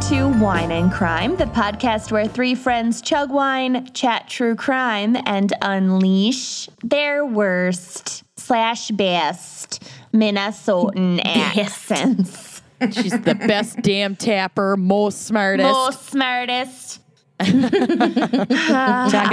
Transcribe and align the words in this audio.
To 0.00 0.28
Wine 0.40 0.72
and 0.72 0.92
Crime, 0.92 1.36
the 1.36 1.44
podcast 1.44 2.12
where 2.12 2.26
three 2.26 2.54
friends 2.54 3.00
chug 3.00 3.30
wine, 3.30 3.90
chat 3.94 4.28
true 4.28 4.54
crime, 4.54 5.16
and 5.24 5.52
unleash 5.62 6.68
their 6.82 7.24
worst 7.24 8.24
slash 8.36 8.90
best 8.90 9.82
Minnesotan 10.12 11.20
accents. 11.24 12.62
She's 12.90 13.18
the 13.20 13.34
best 13.34 13.80
damn 13.80 14.16
tapper, 14.16 14.76
most 14.76 15.22
smartest. 15.22 15.72
Most 15.72 16.06
smartest. 16.10 17.00
Talking 17.38 17.68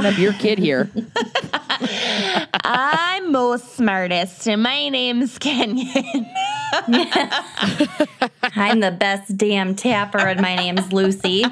up 0.06 0.18
your 0.18 0.34
kid 0.34 0.60
here. 0.60 0.90
I'm 2.64 3.32
most 3.32 3.76
smartest, 3.76 4.48
and 4.48 4.64
my 4.64 4.90
name's 4.90 5.38
Kenyon. 5.40 6.26
I'm 8.56 8.80
the 8.80 8.92
best 8.92 9.38
damn 9.38 9.76
tapper, 9.76 10.18
and 10.18 10.42
my 10.42 10.56
name's 10.56 10.92
Lucy. 10.92 11.46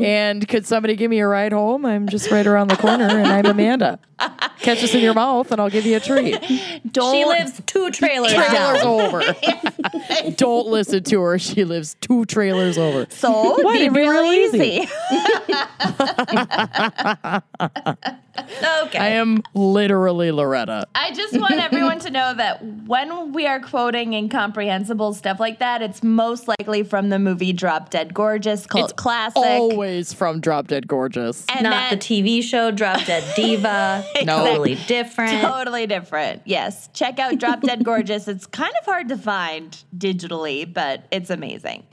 And 0.00 0.46
could 0.48 0.66
somebody 0.66 0.96
give 0.96 1.10
me 1.10 1.20
a 1.20 1.26
ride 1.26 1.52
home? 1.52 1.84
I'm 1.84 2.08
just 2.08 2.30
right 2.30 2.46
around 2.46 2.68
the 2.68 2.76
corner, 2.76 3.06
and 3.06 3.26
I'm 3.28 3.46
Amanda. 3.46 3.98
Catch 4.60 4.82
us 4.82 4.94
in 4.94 5.00
your 5.02 5.12
mouth, 5.14 5.52
and 5.52 5.60
I'll 5.60 5.68
give 5.70 5.84
you 5.84 5.96
a 5.96 6.00
treat. 6.00 6.40
Don't 6.90 7.14
She 7.14 7.24
lives 7.24 7.60
two 7.66 7.90
trailers 7.90 8.32
Trailers 8.32 8.80
over. 8.82 9.22
Don't 10.36 10.68
listen 10.68 11.02
to 11.04 11.20
her. 11.20 11.38
She 11.38 11.64
lives 11.64 11.96
two 12.00 12.24
trailers 12.24 12.78
over. 12.78 13.06
so 13.10 13.56
Why, 13.62 13.74
be 13.74 13.80
it'd 13.82 13.94
be 13.94 14.00
real 14.00 14.22
real 14.22 14.32
easy. 14.32 14.88
easy. 14.88 14.88
Okay. 18.36 18.98
I 18.98 19.08
am 19.10 19.42
literally 19.54 20.32
Loretta. 20.32 20.86
I 20.94 21.12
just 21.12 21.38
want 21.38 21.54
everyone 21.60 21.98
to 22.00 22.10
know 22.10 22.34
that 22.34 22.64
when 22.86 23.32
we 23.32 23.46
are 23.46 23.60
quoting 23.60 24.12
incomprehensible 24.14 25.14
stuff 25.14 25.38
like 25.38 25.58
that, 25.60 25.82
it's 25.82 26.02
most 26.02 26.48
likely 26.48 26.82
from 26.82 27.10
the 27.10 27.18
movie 27.18 27.52
Drop 27.52 27.90
Dead 27.90 28.12
Gorgeous, 28.12 28.66
cult 28.66 28.84
It's 28.90 28.92
classic. 28.92 29.42
Always 29.42 30.12
from 30.12 30.40
Drop 30.40 30.66
Dead 30.66 30.88
Gorgeous. 30.88 31.44
and 31.48 31.62
Not 31.64 31.90
the 31.90 31.96
TV 31.96 32.42
show 32.42 32.70
Drop 32.70 33.04
Dead 33.04 33.24
Diva. 33.36 34.04
No. 34.24 34.44
Totally 34.44 34.74
different. 34.86 35.40
Totally 35.40 35.86
different. 35.86 36.42
Yes. 36.44 36.88
Check 36.92 37.18
out 37.18 37.38
Drop 37.38 37.60
Dead 37.60 37.84
Gorgeous. 37.84 38.28
It's 38.28 38.46
kind 38.46 38.72
of 38.80 38.84
hard 38.84 39.08
to 39.08 39.16
find 39.16 39.76
digitally, 39.96 40.70
but 40.72 41.04
it's 41.10 41.30
amazing. 41.30 41.84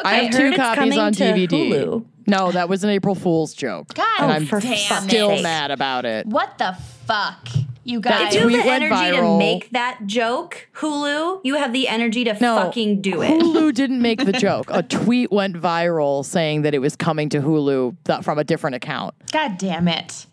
Okay. 0.00 0.08
I 0.08 0.14
have 0.24 0.34
heard 0.34 0.52
two 0.52 0.56
copies 0.56 0.98
on 0.98 1.12
DVD. 1.12 1.48
Hulu. 1.48 2.04
No, 2.26 2.50
that 2.52 2.68
was 2.68 2.84
an 2.84 2.90
April 2.90 3.14
Fool's 3.14 3.52
joke. 3.54 3.92
God 3.94 4.06
and 4.20 4.32
I'm 4.32 4.46
for 4.46 4.58
damn 4.60 5.02
still 5.08 5.28
sake. 5.30 5.42
mad 5.42 5.70
about 5.70 6.04
it. 6.06 6.26
What 6.26 6.56
the 6.58 6.74
fuck? 7.06 7.48
You 7.86 8.00
That 8.00 8.32
guys. 8.32 8.34
If 8.34 8.42
you 8.44 8.48
have 8.48 8.62
the 8.64 8.68
went 8.68 8.82
energy 8.84 8.94
viral. 9.18 9.34
to 9.34 9.38
make 9.38 9.70
that 9.72 9.98
joke, 10.06 10.68
Hulu, 10.76 11.40
you 11.44 11.56
have 11.56 11.74
the 11.74 11.86
energy 11.86 12.24
to 12.24 12.32
No, 12.40 12.56
fucking 12.56 13.02
do 13.02 13.20
it. 13.20 13.30
Hulu 13.42 13.74
didn't 13.74 14.00
make 14.00 14.24
the 14.24 14.32
joke. 14.32 14.68
A 14.70 14.82
tweet 14.82 15.30
went 15.30 15.54
viral 15.56 16.24
saying 16.24 16.62
that 16.62 16.72
it 16.74 16.78
was 16.78 16.96
coming 16.96 17.28
to 17.28 17.40
Hulu 17.42 17.94
th- 18.04 18.22
from 18.22 18.38
a 18.38 18.44
different 18.44 18.76
account. 18.76 19.14
God 19.32 19.58
damn 19.58 19.86
it. 19.88 20.24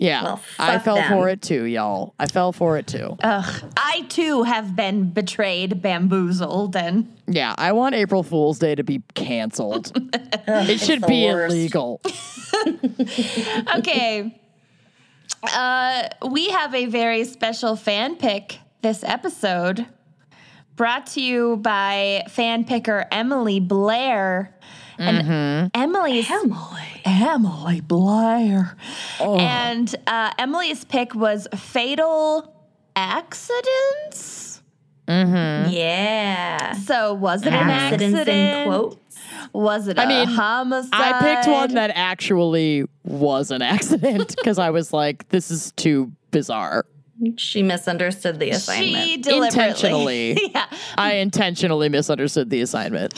Yeah, 0.00 0.22
Well, 0.22 0.42
I 0.58 0.78
fell 0.78 0.94
them. 0.96 1.12
for 1.12 1.28
it 1.28 1.42
too, 1.42 1.64
y'all. 1.64 2.14
I 2.18 2.26
fell 2.26 2.52
for 2.52 2.78
it 2.78 2.86
too. 2.86 3.18
Ugh. 3.22 3.72
I 3.76 4.06
too 4.08 4.44
have 4.44 4.74
been 4.74 5.10
betrayed, 5.10 5.82
bamboozled, 5.82 6.74
and 6.74 7.14
yeah, 7.26 7.54
I 7.58 7.72
want 7.72 7.94
April 7.94 8.22
Fool's 8.22 8.58
Day 8.58 8.74
to 8.74 8.82
be 8.82 9.02
canceled. 9.14 9.92
it 10.48 10.80
should 10.80 11.06
be 11.06 11.26
worst. 11.26 11.54
illegal. 11.54 12.00
okay. 13.76 14.40
Uh, 15.42 16.08
we 16.30 16.48
have 16.48 16.74
a 16.74 16.86
very 16.86 17.24
special 17.24 17.76
fan 17.76 18.16
pick 18.16 18.58
this 18.82 19.04
episode, 19.04 19.86
brought 20.76 21.06
to 21.08 21.20
you 21.20 21.56
by 21.58 22.24
fan 22.28 22.64
picker 22.64 23.06
Emily 23.12 23.60
Blair. 23.60 24.54
And 25.00 25.70
Emily's 25.74 26.30
Emily. 26.30 27.02
Emily 27.04 27.80
Blair. 27.80 28.76
And 29.20 29.94
uh, 30.06 30.32
Emily's 30.38 30.84
pick 30.84 31.14
was 31.14 31.48
Fatal 31.56 32.54
Accidents. 32.96 34.62
Mm-hmm. 35.08 35.72
Yeah. 35.72 36.74
So 36.74 37.14
was 37.14 37.42
it 37.42 37.52
an 37.52 37.70
Accidents 37.70 38.18
accident? 38.20 38.58
in 38.58 38.68
quotes. 38.68 38.96
Was 39.52 39.88
it 39.88 39.98
a 39.98 40.02
I 40.02 40.06
mean, 40.06 40.28
homicide? 40.28 40.90
I 40.92 41.20
picked 41.20 41.48
one 41.48 41.74
that 41.74 41.90
actually 41.94 42.84
was 43.04 43.50
an 43.50 43.62
accident 43.62 44.36
because 44.36 44.58
I 44.58 44.70
was 44.70 44.92
like, 44.92 45.28
this 45.30 45.50
is 45.50 45.72
too 45.72 46.12
bizarre. 46.30 46.84
She 47.36 47.62
misunderstood 47.62 48.38
the 48.38 48.50
assignment. 48.50 49.04
she 49.04 49.16
deliberately. 49.18 49.46
Intentionally. 49.46 50.38
yeah. 50.54 50.66
I 50.96 51.14
intentionally 51.14 51.88
misunderstood 51.88 52.48
the 52.50 52.60
assignment. 52.62 53.14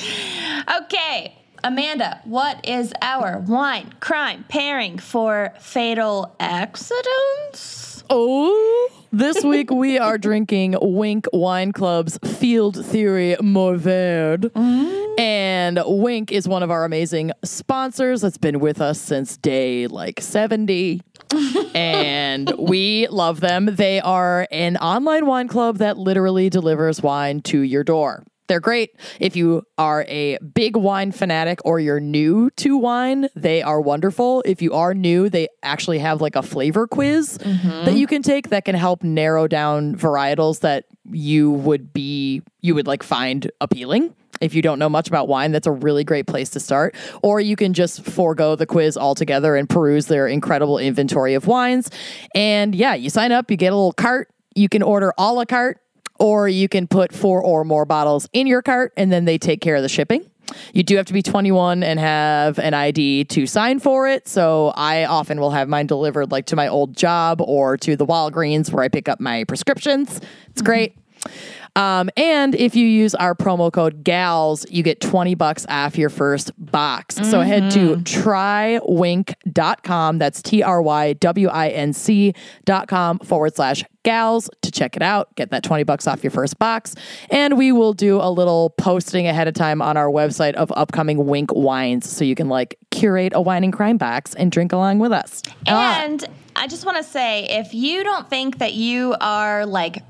Okay, 0.83 1.37
Amanda, 1.65 2.21
what 2.25 2.67
is 2.67 2.93
our 3.03 3.39
wine 3.39 3.95
crime 4.01 4.45
pairing 4.49 4.99
for 4.99 5.53
fatal 5.61 6.35
accidents? 6.41 8.03
Oh, 8.11 8.91
this 9.13 9.45
week 9.45 9.71
we 9.71 9.97
are 9.97 10.19
drinking 10.19 10.77
Winc 10.83 11.27
Wine 11.33 11.73
Club's 11.73 12.19
Field 12.19 12.85
Theory 12.85 13.37
Mourvèdre. 13.41 14.51
Mm-hmm. 14.51 15.21
And 15.21 15.81
Winc 15.87 16.33
is 16.33 16.49
one 16.49 16.65
of 16.65 16.71
our 16.73 16.85
amazing 16.85 17.31
sponsors 17.45 18.23
that's 18.23 18.39
been 18.39 18.59
with 18.59 18.81
us 18.81 19.01
since 19.01 19.37
day 19.37 19.87
like 19.87 20.21
70. 20.21 21.01
and 21.75 22.53
we 22.59 23.07
love 23.09 23.39
them. 23.39 23.67
They 23.67 24.01
are 24.01 24.49
an 24.51 24.77
online 24.79 25.27
wine 25.27 25.47
club 25.47 25.79
that 25.79 25.97
literally 25.97 26.51
delivers 26.51 27.03
wine 27.03 27.41
to 27.43 27.61
your 27.61 27.85
door. 27.85 28.25
They're 28.53 28.61
great 28.61 28.95
if 29.19 29.35
you 29.35 29.63
are 29.79 30.05
a 30.09 30.37
big 30.37 30.77
wine 30.77 31.11
fanatic 31.11 31.61
or 31.65 31.81
you're 31.81 32.01
new 32.01 32.51
to 32.57 32.77
wine. 32.77 33.31
They 33.35 33.63
are 33.63 33.81
wonderful. 33.81 34.43
If 34.45 34.61
you 34.61 34.75
are 34.75 34.93
new, 34.93 35.31
they 35.31 35.49
actually 35.63 36.01
have 36.01 36.21
like 36.21 36.37
a 36.37 36.43
flavor 36.43 36.87
quiz 36.87 37.39
mm-hmm. 37.39 37.87
that 37.87 37.95
you 37.95 38.07
can 38.07 38.21
take 38.21 38.51
that 38.51 38.67
can 38.67 38.75
help 38.75 39.03
narrow 39.03 39.49
down 39.49 39.97
varietals 39.97 40.61
that 40.61 40.85
you 41.11 41.51
would 41.51 41.95
be 41.95 42.43
you 42.61 42.75
would 42.75 42.87
like 42.87 43.03
find 43.03 43.51
appealing. 43.63 44.15
If 44.43 44.55
you 44.55 44.61
don't 44.61 44.79
know 44.79 44.91
much 44.91 45.09
about 45.09 45.29
wine, 45.29 45.53
that's 45.53 45.67
a 45.67 45.73
really 45.73 46.05
great 46.05 46.27
place 46.27 46.51
to 46.51 46.61
start. 46.61 46.95
Or 47.23 47.41
you 47.41 47.57
can 47.57 47.73
just 47.73 48.05
forego 48.05 48.55
the 48.55 48.67
quiz 48.67 48.99
altogether 48.99 49.57
and 49.57 49.67
peruse 49.67 50.09
their 50.09 50.27
incredible 50.27 50.77
inventory 50.77 51.33
of 51.33 51.47
wines. 51.47 51.91
And 52.35 52.75
yeah, 52.75 52.93
you 52.93 53.09
sign 53.09 53.33
up, 53.33 53.51
you 53.51 53.57
get 53.57 53.73
a 53.73 53.77
little 53.77 53.95
cart. 53.95 54.29
You 54.55 54.69
can 54.69 54.83
order 54.83 55.15
a 55.17 55.33
la 55.33 55.47
carte, 55.47 55.79
or 56.23 56.49
you 56.49 56.69
can 56.69 56.87
put 56.87 57.13
four 57.13 57.43
or 57.43 57.65
more 57.65 57.85
bottles 57.85 58.29
in 58.33 58.47
your 58.47 58.63
cart, 58.63 58.93
and 58.97 59.11
then 59.11 59.25
they 59.25 59.39
take 59.39 59.61
care 59.61 59.75
of 59.75 59.83
the 59.83 59.89
shipping. 59.89 60.25
You 60.73 60.85
do 60.85 60.97
have 60.97 61.07
to 61.07 61.13
be 61.13 61.23
21 61.23 61.83
and 61.83 61.99
have 61.99 62.61
an 62.61 62.75
ID 62.75 63.25
to 63.25 63.47
sign 63.47 63.81
for 63.81 64.07
it. 64.07 64.29
So 64.29 64.73
I 64.77 65.05
often 65.05 65.41
will 65.41 65.51
have 65.51 65.69
mine 65.69 65.89
delivered 65.89 66.31
like 66.31 66.47
to 66.47 66.57
my 66.57 66.69
old 66.69 66.97
job 66.97 67.41
or 67.41 67.77
to 67.79 67.97
the 67.97 68.07
Walgreens 68.07 68.71
where 68.71 68.85
I 68.85 68.89
pick 68.89 69.09
up 69.09 69.19
my 69.19 69.43
prescriptions. 69.45 70.19
It's 70.19 70.23
mm-hmm. 70.23 70.65
great. 70.65 70.97
Um, 71.75 72.11
and 72.19 72.55
if 72.55 72.77
you 72.77 72.87
use 72.87 73.15
our 73.15 73.35
promo 73.35 73.73
code 73.73 74.05
GALS, 74.05 74.67
you 74.71 74.83
get 74.83 75.01
20 75.01 75.35
bucks 75.35 75.65
off 75.71 75.97
your 75.97 76.11
first 76.11 76.53
box. 76.59 77.17
So 77.17 77.41
head 77.41 77.71
to 77.73 77.97
trywinc.com. 77.97 80.19
That's 80.19 80.43
T 80.43 80.63
R 80.63 80.83
Y 80.83 81.15
W 81.15 81.49
I 81.49 81.71
N 81.71 81.95
C.com 81.95 83.21
forward 83.21 83.57
slash 83.57 83.85
gals 84.03 84.51
to 84.61 84.71
check 84.71 84.97
it 84.97 85.03
out. 85.03 85.35
Get 85.37 85.51
that 85.51 85.63
20 85.63 85.85
bucks 85.85 86.07
off 86.07 86.23
your 86.23 86.31
first 86.31 86.59
box. 86.59 86.95
And 87.31 87.57
we 87.57 87.73
will 87.73 87.95
do 87.95 88.21
a 88.21 88.31
little 88.31 88.71
posting 88.71 89.27
ahead 89.27 89.49
of 89.49 89.55
time 89.55 89.81
on 89.81 89.97
our 89.97 90.09
website 90.09 90.55
of 90.55 90.71
upcoming 90.73 91.27
Winc 91.27 91.55
wines 91.55 92.11
so 92.11 92.25
you 92.25 92.35
can 92.35 92.49
like 92.49 92.77
curate 92.91 93.33
a 93.35 93.41
wine 93.41 93.65
and 93.65 93.73
crime 93.73 93.97
box 93.97 94.35
and 94.35 94.53
drink 94.53 94.73
along 94.73 94.99
with 94.99 95.13
us. 95.13 95.43
And 95.67 96.27
I 96.55 96.67
just 96.67 96.85
want 96.85 96.99
to 96.99 97.05
say 97.05 97.45
if 97.45 97.73
you 97.73 98.05
don't 98.05 98.29
think 98.29 98.59
that 98.59 98.75
you 98.75 99.17
are 99.21 99.65
like 99.65 100.03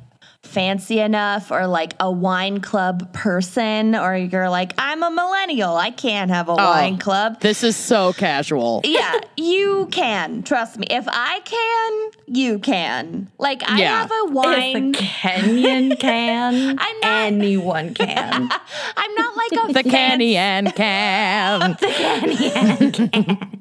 fancy 0.52 1.00
enough 1.00 1.50
or 1.50 1.66
like 1.66 1.94
a 2.00 2.10
wine 2.10 2.60
club 2.60 3.12
person 3.12 3.94
or 3.94 4.16
you're 4.16 4.50
like 4.50 4.72
I'm 4.76 5.02
a 5.02 5.10
millennial, 5.10 5.76
I 5.76 5.90
can't 5.90 6.30
have 6.30 6.48
a 6.48 6.52
oh, 6.52 6.56
wine 6.56 6.98
club. 6.98 7.40
This 7.40 7.62
is 7.62 7.76
so 7.76 8.12
casual. 8.12 8.82
yeah, 8.84 9.20
you 9.36 9.88
can. 9.90 10.42
Trust 10.42 10.78
me. 10.78 10.86
If 10.90 11.06
I 11.08 11.40
can, 11.40 12.10
you 12.26 12.58
can. 12.58 13.30
Like 13.38 13.62
I 13.68 13.78
Yeah. 13.78 14.02
have 14.02 14.10
a 14.10 14.32
wine 14.32 14.94
If 14.94 15.00
a 15.00 15.04
Kenyon 15.04 15.96
can, 15.96 16.78
I'm 16.78 17.00
not- 17.00 17.04
anyone 17.04 17.94
can. 17.94 18.50
I'm 18.96 19.14
not 19.14 19.36
like 19.36 19.52
a 19.52 19.66
The 19.68 19.74
fancy- 19.74 19.90
candy 19.90 20.36
and 20.36 20.74
can. 20.74 21.76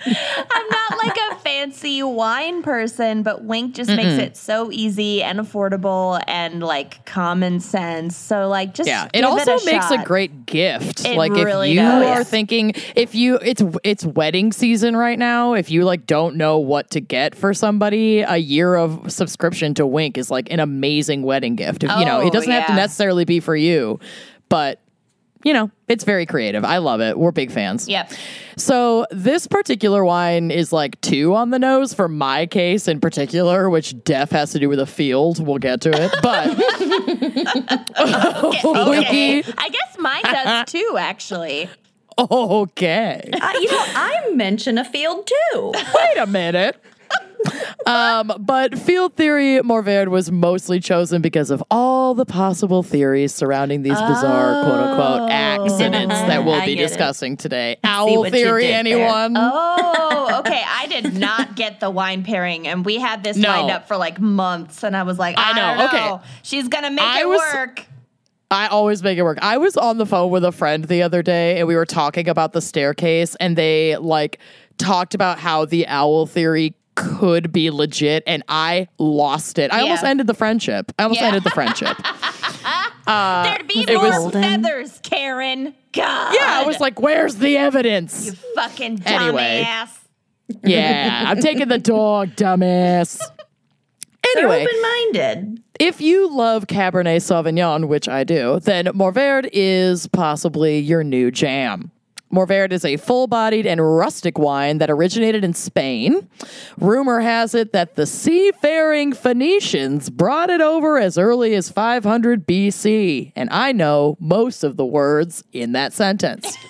I'm 0.02 0.68
not 0.70 0.98
like 1.06 1.18
a 1.32 1.36
fancy 1.36 2.04
wine 2.04 2.64
person, 2.64 3.24
but 3.24 3.44
Winc 3.44 3.76
just 3.76 3.90
makes 3.90 4.10
mm-hmm. 4.10 4.20
it 4.20 4.38
so 4.38 4.72
easy 4.72 5.24
and 5.24 5.40
affordable 5.40 6.22
and 6.28 6.62
like 6.62 6.71
common 7.06 7.60
sense. 7.60 8.16
So 8.18 8.48
like 8.48 8.74
just 8.74 8.88
Yeah, 8.88 9.08
it 9.14 9.24
also 9.24 9.58
a 9.58 9.66
makes 9.66 9.92
a 9.92 10.04
great 10.04 10.46
gift. 10.46 11.06
It 11.06 11.18
like 11.18 11.32
really 11.32 11.70
if 11.70 11.76
you 11.76 11.82
does. 11.82 12.20
are 12.20 12.24
thinking 12.24 12.74
if 12.96 13.16
you 13.16 13.36
it's 13.42 13.64
it's 13.84 14.06
wedding 14.06 14.52
season 14.52 14.96
right 14.96 15.18
now, 15.18 15.54
if 15.54 15.72
you 15.72 15.84
like 15.86 16.06
don't 16.06 16.36
know 16.36 16.58
what 16.60 16.90
to 16.92 17.00
get 17.00 17.36
for 17.36 17.54
somebody, 17.54 18.22
a 18.22 18.38
year 18.38 18.76
of 18.76 19.12
subscription 19.12 19.74
to 19.76 19.86
Winc 19.86 20.18
is 20.18 20.30
like 20.30 20.52
an 20.52 20.60
amazing 20.60 21.24
wedding 21.24 21.56
gift. 21.56 21.84
If, 21.84 21.92
you 22.00 22.06
know, 22.06 22.22
Oh, 22.22 22.28
it 22.28 22.34
doesn't 22.34 22.52
have 22.52 22.68
to 22.68 22.76
necessarily 22.76 23.24
be 23.26 23.40
for 23.40 23.56
you, 23.56 24.00
but 24.50 24.81
you 25.44 25.54
know, 25.54 25.70
it's 25.88 26.04
very 26.04 26.26
creative. 26.26 26.64
I 26.66 26.78
love 26.78 27.02
it. 27.02 27.18
We're 27.18 27.32
big 27.32 27.52
fans. 27.52 27.88
Yeah. 27.88 28.08
So 28.58 29.06
this 29.12 29.48
particular 29.48 30.04
wine 30.06 30.52
is 30.52 30.72
like 30.74 31.00
two 31.02 31.34
on 31.36 31.50
the 31.50 31.60
nose 31.60 31.94
for 31.94 32.08
my 32.08 32.46
case 32.46 32.88
in 32.88 33.00
particular, 33.00 33.70
which 33.70 33.96
def 34.04 34.32
has 34.32 34.52
to 34.52 34.60
do 34.60 34.70
with 34.70 34.80
a 34.80 34.86
field. 34.86 35.46
We'll 35.46 35.58
get 35.58 35.82
to 35.82 35.90
it, 35.92 36.12
but 36.22 36.48
Okay. 38.64 39.38
Wiki- 39.38 39.54
I 39.58 39.70
guess 39.70 39.98
mine 40.00 40.24
does 40.24 40.66
too, 40.72 40.96
actually. 41.00 41.70
okay. 42.20 43.30
Uh, 43.34 43.52
you 43.60 43.72
know, 43.72 43.84
I 43.96 44.30
mention 44.34 44.78
a 44.78 44.86
field 44.86 45.28
too. 45.28 45.72
Wait 45.74 46.18
a 46.18 46.28
minute. 46.28 46.76
Um, 47.86 48.32
but 48.40 48.78
field 48.78 49.16
theory 49.16 49.60
Mourvèdre 49.64 50.08
was 50.10 50.32
mostly 50.32 50.80
chosen 50.80 51.22
because 51.22 51.50
of 51.50 51.64
all 51.72 52.14
the 52.14 52.26
possible 52.26 52.84
theories 52.84 53.34
surrounding 53.34 53.82
these 53.82 54.00
bizarre 54.00 54.64
quote 54.64 54.80
unquote 54.80 55.32
accidents 55.32 56.16
that 56.16 56.46
we'll 56.46 56.54
I 56.54 56.66
be 56.66 56.76
get 56.76 56.84
it. 56.84 56.88
discussing 56.90 57.38
today. 57.38 57.78
Owl 57.84 58.30
theory, 58.30 58.64
did 58.64 58.72
there. 58.72 58.78
anyone? 58.80 59.36
Oh, 59.38 60.38
okay. 60.40 60.62
I 60.68 60.88
did 60.88 61.14
not 61.16 61.56
get 61.56 61.80
the 61.80 61.90
wine 61.90 62.24
pairing, 62.24 62.68
and 62.68 62.86
we 62.86 62.98
had 62.98 63.24
this 63.24 63.38
No. 63.38 63.50
lined 63.50 63.72
up 63.72 63.88
for 63.88 63.98
like 63.98 64.20
months, 64.20 64.84
and 64.84 64.96
I 64.96 65.04
was 65.04 65.18
like, 65.18 65.38
I, 65.38 65.52
I 65.52 65.54
know, 65.54 65.78
don't 65.82 65.88
okay. 65.94 66.06
know. 66.06 66.22
She's 66.44 66.68
gonna 66.68 66.92
make 66.92 67.04
I 67.04 67.22
it 67.22 67.28
was- 67.28 67.40
work. 67.40 67.86
I 68.54 68.68
always 68.68 69.02
make 69.02 69.18
it 69.18 69.24
work. 69.24 69.38
I 69.42 69.58
was 69.58 69.78
on 69.78 69.98
the 69.98 70.06
phone 70.06 70.30
with 70.30 70.44
a 70.44 70.52
friend 70.52 70.84
the 70.84 71.04
other 71.04 71.24
day 71.24 71.58
and 71.58 71.70
we 71.70 71.76
were 71.78 71.86
talking 71.86 72.28
about 72.28 72.52
the 72.52 72.60
staircase 72.60 73.34
and 73.40 73.58
they 73.58 73.96
like 73.96 74.40
talked 74.78 75.16
about 75.16 75.40
how 75.40 75.64
the 75.64 75.88
owl 75.88 76.26
theory 76.26 76.76
could 77.20 77.52
be 77.52 77.70
legit 77.72 78.24
and 78.28 78.44
I 78.48 78.88
lost 78.98 79.60
it. 79.60 79.72
I 79.74 79.82
almost 79.82 80.04
ended 80.04 80.28
the 80.28 80.34
friendship. 80.34 80.92
I 81.00 81.04
almost 81.04 81.22
Yeah. 81.22 81.28
ended 81.28 81.44
the 81.44 81.50
friendship. 81.52 81.98
Uh, 83.08 83.44
There'd 83.44 83.68
be 83.68 83.84
more 83.88 84.26
was- 84.26 84.32
feathers, 84.32 85.00
Karen. 85.02 85.74
God. 85.92 86.36
yeah, 86.36 86.62
I 86.62 86.66
was 86.66 86.80
like, 86.80 87.00
where's 87.02 87.36
the 87.36 87.58
evidence? 87.58 88.28
you 88.28 88.32
fucking 88.56 89.00
dumbass. 89.00 89.22
Anyway. 89.22 89.68
Yeah, 90.64 91.24
I'm 91.28 91.40
taking 91.42 91.68
the 91.68 91.80
dog, 91.80 92.30
dumbass. 92.36 93.20
They're 94.36 94.44
Anyway, 94.48 94.66
open-minded. 94.66 95.64
if 95.80 96.00
you 96.00 96.34
love 96.34 96.68
Cabernet 96.68 97.18
Sauvignon, 97.18 97.88
which 97.88 98.08
I 98.08 98.24
do, 98.24 98.60
then 98.62 98.86
Mourvèdre 98.86 99.50
is 99.52 100.06
possibly 100.08 100.78
your 100.80 101.04
new 101.04 101.32
jam. 101.32 101.92
Mourvèdre 102.32 102.72
is 102.72 102.86
a 102.86 102.98
full 102.98 103.28
bodied 103.28 103.66
and 103.66 103.98
rustic 103.98 104.38
wine 104.38 104.78
that 104.80 104.90
originated 104.90 105.44
in 105.44 105.54
Spain. 105.54 106.28
Rumor 106.80 107.20
has 107.20 107.54
it 107.54 107.74
that 107.74 107.96
the 107.96 108.06
seafaring 108.06 109.14
Phoenicians 109.14 110.10
brought 110.10 110.50
it 110.50 110.62
over 110.62 110.98
as 110.98 111.18
early 111.18 111.56
as 111.56 111.70
500 111.70 112.48
BC, 112.48 113.34
and 113.36 113.50
I 113.52 113.72
know 113.72 114.18
most 114.20 114.64
of 114.64 114.78
the 114.78 114.86
words 114.86 115.44
in 115.52 115.74
that 115.74 115.94
sentence. 115.94 116.56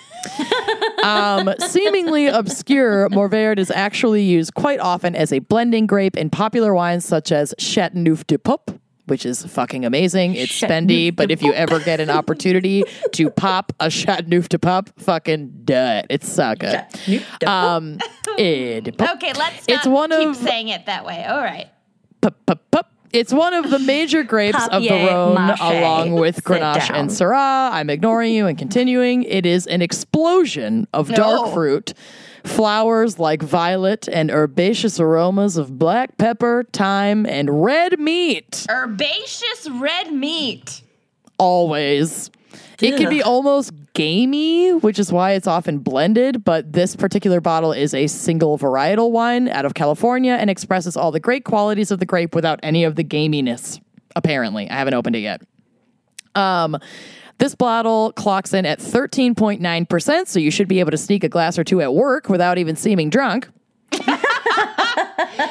Um, 1.02 1.52
seemingly 1.58 2.28
obscure, 2.28 3.08
Mourvèdre 3.08 3.58
is 3.58 3.72
actually 3.72 4.22
used 4.22 4.54
quite 4.54 4.78
often 4.78 5.16
as 5.16 5.32
a 5.32 5.40
blending 5.40 5.86
grape 5.86 6.16
in 6.16 6.30
popular 6.30 6.72
wines 6.72 7.04
such 7.04 7.32
as 7.32 7.52
Chateauneuf 7.58 8.24
du 8.28 8.38
Pape, 8.38 8.70
which 9.12 9.26
is 9.26 9.44
fucking 9.44 9.84
amazing. 9.84 10.34
It's 10.36 10.58
spendy, 10.58 11.14
but 11.14 11.30
if 11.30 11.42
you 11.42 11.52
ever 11.52 11.78
get 11.80 12.00
an 12.00 12.08
opportunity 12.08 12.82
to 13.12 13.28
pop 13.44 13.70
a 13.78 13.90
Chateauneuf 13.90 14.48
to 14.48 14.58
pop, 14.58 14.88
fucking 14.98 15.52
do 15.66 15.74
it. 15.74 16.06
It's 16.08 16.26
so 16.32 16.54
good. 16.54 16.82
Um, 17.46 17.98
Pape. 18.38 18.98
Okay, 19.02 19.34
let's 19.34 19.66
It's 19.68 19.86
one 19.86 20.08
keep 20.12 20.28
of- 20.30 20.36
saying 20.36 20.68
it 20.68 20.86
that 20.86 21.04
way. 21.04 21.22
All 21.26 21.42
right. 21.42 21.68
Pup, 22.22 22.36
pup, 22.46 22.62
pup. 22.70 22.88
It's 23.12 23.34
one 23.34 23.52
of 23.52 23.68
the 23.68 23.78
major 23.80 24.22
grapes 24.32 24.66
of 24.68 24.82
the 24.82 24.88
Rhone, 24.88 25.36
along 25.60 26.12
with 26.12 26.42
Grenache 26.42 26.90
and 26.90 27.10
Syrah. 27.10 27.70
I'm 27.70 27.90
ignoring 27.90 28.32
you 28.32 28.46
and 28.46 28.56
continuing. 28.56 29.24
It 29.24 29.44
is 29.44 29.66
an 29.66 29.82
explosion 29.82 30.88
of 30.94 31.08
dark 31.12 31.44
No. 31.48 31.52
fruit, 31.52 31.92
flowers 32.44 33.18
like 33.18 33.42
violet, 33.42 34.08
and 34.08 34.30
herbaceous 34.30 35.00
aromas 35.00 35.56
of 35.56 35.78
black 35.78 36.18
pepper, 36.18 36.64
thyme, 36.72 37.26
and 37.26 37.62
red 37.62 37.98
meat. 37.98 38.66
Herbaceous 38.68 39.68
red 39.70 40.12
meat. 40.12 40.82
Always. 41.38 42.30
It 42.80 42.96
can 42.96 43.08
be 43.08 43.22
almost 43.22 43.72
gamey, 43.94 44.72
which 44.72 44.98
is 44.98 45.12
why 45.12 45.32
it's 45.32 45.46
often 45.46 45.78
blended, 45.78 46.44
but 46.44 46.72
this 46.72 46.96
particular 46.96 47.40
bottle 47.40 47.72
is 47.72 47.94
a 47.94 48.06
single 48.08 48.58
varietal 48.58 49.12
wine 49.12 49.48
out 49.48 49.64
of 49.64 49.74
California 49.74 50.32
and 50.32 50.50
expresses 50.50 50.96
all 50.96 51.12
the 51.12 51.20
great 51.20 51.44
qualities 51.44 51.90
of 51.90 52.00
the 52.00 52.06
grape 52.06 52.34
without 52.34 52.58
any 52.62 52.84
of 52.84 52.96
the 52.96 53.04
gaminess. 53.04 53.80
Apparently, 54.16 54.68
I 54.68 54.74
haven't 54.74 54.94
opened 54.94 55.16
it 55.16 55.20
yet. 55.20 55.42
Um, 56.34 56.78
this 57.42 57.56
bottle 57.56 58.12
clocks 58.12 58.54
in 58.54 58.64
at 58.64 58.78
13.9%, 58.78 60.28
so 60.28 60.38
you 60.38 60.52
should 60.52 60.68
be 60.68 60.78
able 60.78 60.92
to 60.92 60.96
sneak 60.96 61.24
a 61.24 61.28
glass 61.28 61.58
or 61.58 61.64
two 61.64 61.80
at 61.80 61.92
work 61.92 62.28
without 62.28 62.56
even 62.56 62.76
seeming 62.76 63.10
drunk. 63.10 63.48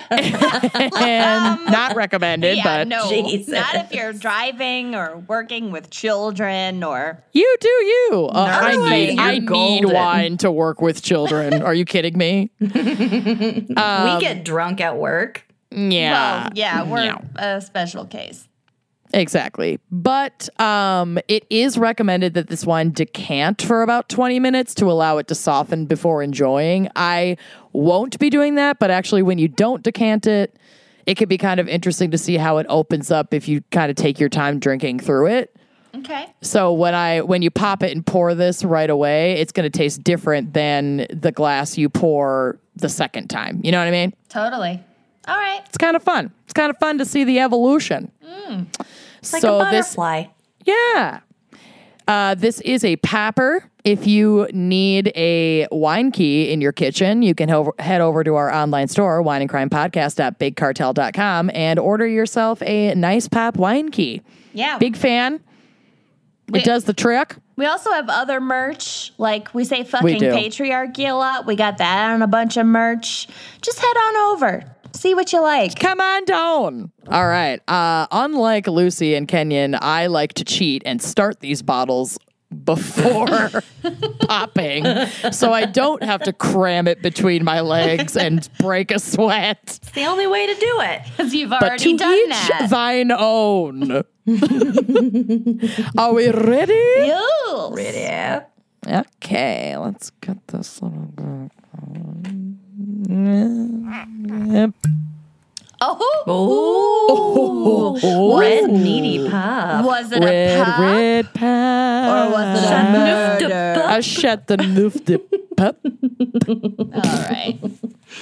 and 0.09 1.65
not 1.65 1.93
recommended, 1.95 2.55
Yeah, 2.55 2.63
but 2.63 2.87
no. 2.87 3.09
Jesus. 3.09 3.49
Not 3.49 3.75
if 3.75 3.93
you're 3.93 4.13
driving 4.13 4.95
or 4.95 5.17
working 5.17 5.71
with 5.71 5.89
children 5.89 6.81
or 6.81 7.21
You 7.33 7.57
do 7.59 7.67
you. 7.67 8.29
Uh, 8.31 8.59
I 8.61 8.89
need 8.89 9.13
you're 9.15 9.21
I 9.21 9.39
need 9.39 9.85
wine 9.85 10.37
to 10.37 10.49
work 10.49 10.81
with 10.81 11.01
children. 11.01 11.61
Are 11.61 11.73
you 11.73 11.83
kidding 11.83 12.17
me? 12.17 12.51
we 12.59 12.69
get 12.69 14.45
drunk 14.45 14.79
at 14.79 14.95
work. 14.97 15.45
Yeah. 15.71 16.43
well, 16.43 16.49
yeah, 16.55 16.83
we're 16.83 17.03
Yeah. 17.03 17.17
a 17.35 17.59
special 17.59 18.05
case. 18.05 18.47
Exactly. 19.13 19.79
But 19.91 20.49
um, 20.59 21.19
it 21.27 21.45
is 21.49 21.77
recommended 21.77 22.33
that 22.35 22.47
this 22.47 22.65
wine 22.65 22.91
decant 22.91 23.61
for 23.61 23.83
about 23.83 24.09
20 24.09 24.39
minutes 24.39 24.73
to 24.75 24.89
allow 24.89 25.17
it 25.17 25.27
to 25.27 25.35
soften 25.35 25.85
before 25.85 26.23
enjoying. 26.23 26.89
I 26.95 27.37
won't 27.73 28.17
be 28.19 28.29
doing 28.29 28.55
that, 28.55 28.79
but 28.79 28.91
actually, 28.91 29.23
when 29.23 29.37
you 29.37 29.47
don't 29.47 29.83
decant 29.83 30.27
it, 30.27 30.55
it 31.05 31.17
can 31.17 31.27
be 31.27 31.37
kind 31.37 31.59
of 31.59 31.67
interesting 31.67 32.11
to 32.11 32.17
see 32.17 32.37
how 32.37 32.57
it 32.57 32.65
opens 32.69 33.11
up 33.11 33.33
if 33.33 33.47
you 33.47 33.61
kind 33.71 33.89
of 33.89 33.95
take 33.95 34.19
your 34.19 34.29
time 34.29 34.59
drinking 34.59 34.99
through 34.99 35.27
it. 35.27 35.55
Okay. 35.93 36.27
So 36.41 36.71
when 36.71 36.95
I 36.95 37.21
when 37.21 37.41
you 37.41 37.51
pop 37.51 37.83
it 37.83 37.91
and 37.91 38.05
pour 38.05 38.33
this 38.33 38.63
right 38.63 38.89
away, 38.89 39.33
it's 39.33 39.51
going 39.51 39.69
to 39.69 39.77
taste 39.77 40.03
different 40.03 40.53
than 40.53 41.05
the 41.09 41.33
glass 41.33 41.77
you 41.77 41.89
pour 41.89 42.59
the 42.75 42.87
second 42.87 43.29
time. 43.29 43.59
You 43.63 43.73
know 43.73 43.79
what 43.79 43.87
I 43.87 43.91
mean? 43.91 44.13
Totally. 44.29 44.81
All 45.27 45.35
right. 45.35 45.61
It's 45.67 45.77
kind 45.77 45.95
of 45.95 46.03
fun. 46.03 46.31
It's 46.45 46.53
kind 46.53 46.69
of 46.69 46.77
fun 46.77 46.97
to 46.99 47.05
see 47.05 47.23
the 47.25 47.39
evolution. 47.39 48.11
It's 49.21 49.33
like 49.33 49.41
so 49.41 49.61
a 49.61 49.69
this 49.71 49.95
yeah. 50.65 51.19
Uh, 52.07 52.35
this 52.35 52.59
is 52.61 52.83
a 52.83 52.97
papper. 52.97 53.61
If 53.83 54.05
you 54.05 54.47
need 54.53 55.11
a 55.15 55.67
wine 55.71 56.11
key 56.11 56.51
in 56.51 56.61
your 56.61 56.71
kitchen, 56.71 57.21
you 57.21 57.33
can 57.33 57.49
ho- 57.49 57.73
head 57.79 58.01
over 58.01 58.23
to 58.23 58.35
our 58.35 58.53
online 58.53 58.87
store, 58.87 59.23
wineandcrimepodcast.bigcartel.com, 59.23 59.49
and 59.49 59.49
crime 59.49 59.69
podcast 59.69 60.19
at 60.19 60.39
bigcartel.com, 60.39 61.51
and 61.53 61.79
order 61.79 62.07
yourself 62.07 62.61
a 62.63 62.93
nice 62.95 63.27
pop 63.27 63.57
wine 63.57 63.89
key. 63.89 64.21
Yeah. 64.53 64.77
Big 64.77 64.95
fan. 64.95 65.39
It 66.53 66.65
does 66.65 66.83
the 66.83 66.93
trick. 66.93 67.35
We 67.55 67.65
also 67.65 67.91
have 67.91 68.09
other 68.09 68.41
merch. 68.41 69.13
Like 69.17 69.53
we 69.53 69.63
say 69.63 69.83
fucking 69.83 70.19
do. 70.19 70.31
patriarchy 70.31 71.09
a 71.09 71.13
lot. 71.13 71.45
We 71.45 71.55
got 71.55 71.77
that 71.77 72.11
on 72.11 72.21
a 72.21 72.27
bunch 72.27 72.57
of 72.57 72.65
merch. 72.65 73.27
Just 73.61 73.79
head 73.79 73.97
on 73.97 74.15
over. 74.33 74.75
See 74.93 75.15
what 75.15 75.31
you 75.33 75.41
like. 75.41 75.79
Come 75.79 75.99
on 76.01 76.25
down. 76.25 76.91
All 77.07 77.27
right. 77.27 77.61
Uh, 77.69 78.07
unlike 78.11 78.67
Lucy 78.67 79.15
and 79.15 79.27
Kenyon, 79.27 79.75
I 79.81 80.07
like 80.07 80.33
to 80.33 80.43
cheat 80.43 80.83
and 80.85 81.01
start 81.01 81.39
these 81.39 81.61
bottles 81.61 82.17
before 82.65 83.49
popping 84.27 84.83
so 85.31 85.53
I 85.53 85.63
don't 85.65 86.03
have 86.03 86.21
to 86.23 86.33
cram 86.33 86.85
it 86.87 87.01
between 87.01 87.45
my 87.45 87.61
legs 87.61 88.17
and 88.17 88.47
break 88.59 88.91
a 88.91 88.99
sweat. 88.99 89.59
It's 89.63 89.91
the 89.91 90.03
only 90.05 90.27
way 90.27 90.47
to 90.47 90.53
do 90.53 90.81
it. 90.81 91.01
Because 91.05 91.33
you've 91.33 91.49
But 91.51 91.59
to 91.59 91.65
already 91.67 91.97
done 91.97 92.13
each 92.13 92.47
that. 92.49 92.67
thine 92.69 93.11
own. 93.11 93.91
Are 95.97 96.13
we 96.13 96.29
ready? 96.29 96.73
Ew. 96.73 97.75
Yeah. 97.79 98.43
Okay, 98.85 99.77
let's 99.77 100.09
get 100.21 100.45
this 100.47 100.81
little. 100.81 101.49
Oh. 105.83 107.97
Oh, 108.03 108.39
red 108.39 108.69
needy 108.69 109.27
pop. 109.29 109.83
Was 109.85 110.11
it 110.11 110.23
Red, 110.23 110.59
a 110.59 110.63
pop? 110.63 110.79
red 110.79 111.33
pie. 111.33 112.27
Or 112.27 112.31
was 112.31 112.63
it 112.63 112.71
a 112.71 112.83
murder? 112.91 113.83
I 113.87 113.99
shut 114.01 114.45
the 114.47 114.57
noof 114.57 115.03
de 115.05 115.17
pup. 115.57 115.79
All 115.83 117.29
right. 117.29 117.57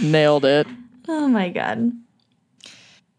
Nailed 0.02 0.46
it. 0.46 0.68
Oh 1.08 1.28
my 1.28 1.50
god. 1.50 1.92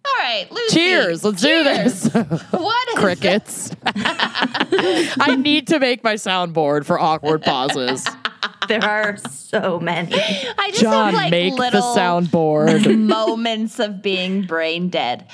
All 0.03 0.15
right, 0.19 0.47
Lucy. 0.51 0.75
Cheers. 0.75 1.23
Let's 1.25 1.43
do 1.43 1.63
this. 1.65 2.09
What 2.15 2.89
is 2.89 2.95
Crickets. 2.99 3.71
I 3.85 5.37
need 5.39 5.67
to 5.69 5.79
make 5.79 6.03
my 6.03 6.15
soundboard 6.15 6.87
for 6.87 6.99
awkward 6.99 7.43
pauses. 7.43 8.07
There 8.69 8.85
are 8.85 9.17
so 9.17 9.81
many. 9.81 10.15
I 10.15 10.69
just 10.69 10.81
John, 10.81 11.07
have 11.07 11.15
like 11.15 11.31
make 11.31 11.55
little 11.55 11.95
the 11.95 12.01
soundboard. 12.01 12.99
moments 13.07 13.81
of 13.81 14.01
being 14.01 14.43
brain 14.43 14.89
dead. 14.89 15.27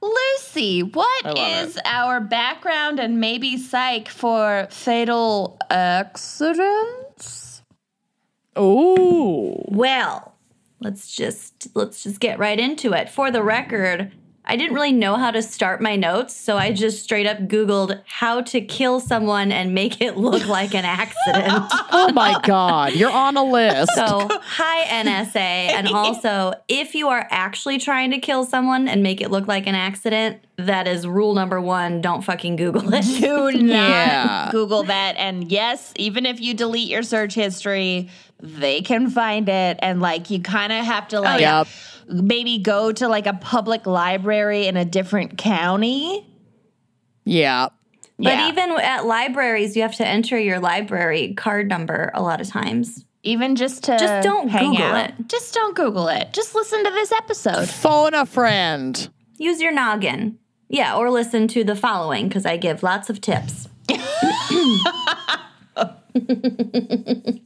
Lucy, 0.00 0.82
what 0.82 1.26
is 1.26 1.26
I 1.26 1.30
love 1.32 1.68
is 1.68 1.78
our 1.84 2.20
background 2.20 3.00
and 3.00 3.20
maybe 3.20 3.56
psych 3.56 4.08
for 4.08 4.68
fatal 4.70 5.58
accidents? 5.70 7.62
Oh. 8.54 9.62
Well, 9.68 10.34
let's 10.80 11.14
just 11.14 11.68
let's 11.74 12.02
just 12.02 12.20
get 12.20 12.38
right 12.38 12.58
into 12.58 12.92
it. 12.92 13.08
For 13.08 13.30
the 13.30 13.42
record, 13.42 14.12
I 14.50 14.56
didn't 14.56 14.74
really 14.74 14.92
know 14.92 15.16
how 15.16 15.30
to 15.30 15.42
start 15.42 15.82
my 15.82 15.94
notes, 15.94 16.34
so 16.34 16.56
I 16.56 16.72
just 16.72 17.02
straight 17.04 17.26
up 17.26 17.38
googled 17.40 18.00
how 18.06 18.40
to 18.40 18.62
kill 18.62 18.98
someone 18.98 19.52
and 19.52 19.74
make 19.74 20.00
it 20.00 20.16
look 20.16 20.46
like 20.58 20.74
an 20.74 20.86
accident. 20.86 21.52
Oh 21.92 22.10
my 22.14 22.40
God. 22.42 22.94
You're 22.94 23.10
on 23.10 23.36
a 23.36 23.44
list. 23.44 23.94
So, 23.94 24.26
hi 24.30 24.84
NSA, 25.04 25.36
and 25.36 25.88
also 25.92 26.54
if 26.66 26.94
you 26.94 27.08
are 27.08 27.26
actually 27.30 27.78
trying 27.78 28.10
to 28.12 28.18
kill 28.18 28.44
someone 28.44 28.88
and 28.88 29.02
make 29.02 29.20
it 29.20 29.30
look 29.30 29.46
like 29.46 29.66
an 29.66 29.74
accident, 29.74 30.40
that 30.56 30.88
is 30.88 31.06
rule 31.06 31.34
number 31.34 31.60
1, 31.60 32.00
don't 32.00 32.22
fucking 32.22 32.56
google 32.56 32.92
it. 32.92 33.04
Do 33.04 33.52
not 33.52 33.62
Yeah. 33.62 34.48
Google 34.50 34.84
that. 34.84 35.16
And 35.16 35.52
yes, 35.52 35.92
even 35.96 36.26
if 36.26 36.40
you 36.40 36.54
delete 36.54 36.88
your 36.88 37.02
search 37.02 37.34
history, 37.34 38.08
they 38.40 38.80
can 38.80 39.10
find 39.10 39.48
it. 39.48 39.78
And 39.82 40.00
like, 40.00 40.30
you 40.30 40.40
kind 40.40 40.72
of 40.72 40.84
have 40.84 41.08
to 41.08 41.20
like 41.20 41.36
oh, 41.36 41.58
Yep. 41.60 41.68
Maybe 42.08 42.58
go 42.58 42.92
to 42.92 43.08
like 43.08 43.26
a 43.26 43.34
public 43.34 43.86
library 43.86 44.66
in 44.66 44.76
a 44.76 44.84
different 44.84 45.38
county. 45.38 46.26
Yeah. 47.24 47.68
But 48.18 48.34
Yeah. 48.34 48.48
even 48.48 48.70
at 48.72 49.06
libraries, 49.06 49.76
you 49.76 49.82
have 49.82 49.94
to 49.96 50.06
enter 50.06 50.38
your 50.38 50.58
library 50.58 51.34
card 51.34 51.68
number 51.68 52.10
a 52.14 52.22
lot 52.22 52.40
of 52.40 52.48
times. 52.48 53.04
Even 53.22 53.56
just 53.56 53.84
to 53.84 53.98
Just 53.98 54.22
don't 54.24 54.48
hang 54.48 54.70
Google 54.70 54.84
out. 54.86 55.10
it. 55.10 55.14
Just 55.28 55.52
don't 55.54 55.74
Google 55.76 56.08
it. 56.08 56.32
Just 56.32 56.54
listen 56.54 56.82
to 56.84 56.90
this 56.90 57.12
episode. 57.12 57.68
Phone 57.68 58.14
a 58.14 58.24
friend. 58.24 59.08
Use 59.36 59.60
your 59.60 59.72
noggin. 59.72 60.38
Yeah, 60.68 60.96
or 60.96 61.10
listen 61.10 61.48
to 61.48 61.64
the 61.64 61.74
following 61.76 62.28
because 62.28 62.46
I 62.46 62.56
give 62.56 62.82
lots 62.82 63.08
of 63.10 63.20
tips. 63.20 63.68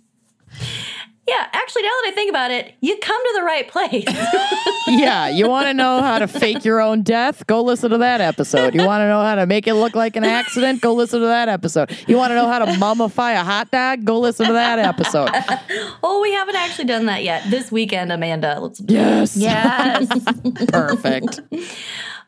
yeah, 1.29 1.47
actually, 1.53 1.83
now 1.83 1.89
that 1.89 2.09
I 2.09 2.13
think 2.15 2.31
about 2.31 2.51
it, 2.51 2.75
you 2.81 2.97
come 2.99 3.23
to 3.23 3.33
the 3.35 3.43
right 3.45 3.69
place. 3.69 4.07
Yeah. 4.89 5.29
You 5.29 5.49
want 5.49 5.69
to 5.69 5.75
know 5.75 6.03
how 6.03 6.19
to 6.19 6.27
fake 6.27 6.65
your 6.65 6.81
own 6.81 7.03
death? 7.03 7.47
Go 7.47 7.63
listen 7.63 7.91
to 7.91 7.99
that 7.99 8.21
episode. 8.21 8.75
You 8.75 8.85
want 8.85 9.01
to 9.03 9.09
know 9.09 9.23
how 9.23 9.37
to 9.37 9.47
make 9.47 9.67
it 9.67 9.75
look 9.75 9.95
like 9.95 10.17
an 10.17 10.25
accident? 10.25 10.81
Go 10.81 10.93
listen 10.93 11.21
to 11.21 11.27
that 11.27 11.49
episode. 11.49 11.97
You 12.07 12.17
want 12.17 12.33
to 12.33 12.35
know 12.35 12.47
how 12.47 12.59
to 12.59 12.67
mummify 12.73 13.35
a 13.35 13.45
hot 13.45 13.71
dog? 13.71 14.05
Go 14.05 14.19
listen 14.19 14.47
to 14.49 14.53
that 14.53 14.79
episode. 14.79 15.31
oh, 16.03 16.21
we 16.21 16.33
haven't 16.33 16.57
actually 16.57 16.87
done 16.87 17.07
that 17.07 17.23
yet. 17.23 17.49
This 17.49 17.71
weekend, 17.73 18.13
Amanda. 18.13 18.59
Let's 18.61 18.83
Yes. 18.87 19.37
Yes. 19.37 20.09
Perfect. 20.69 21.41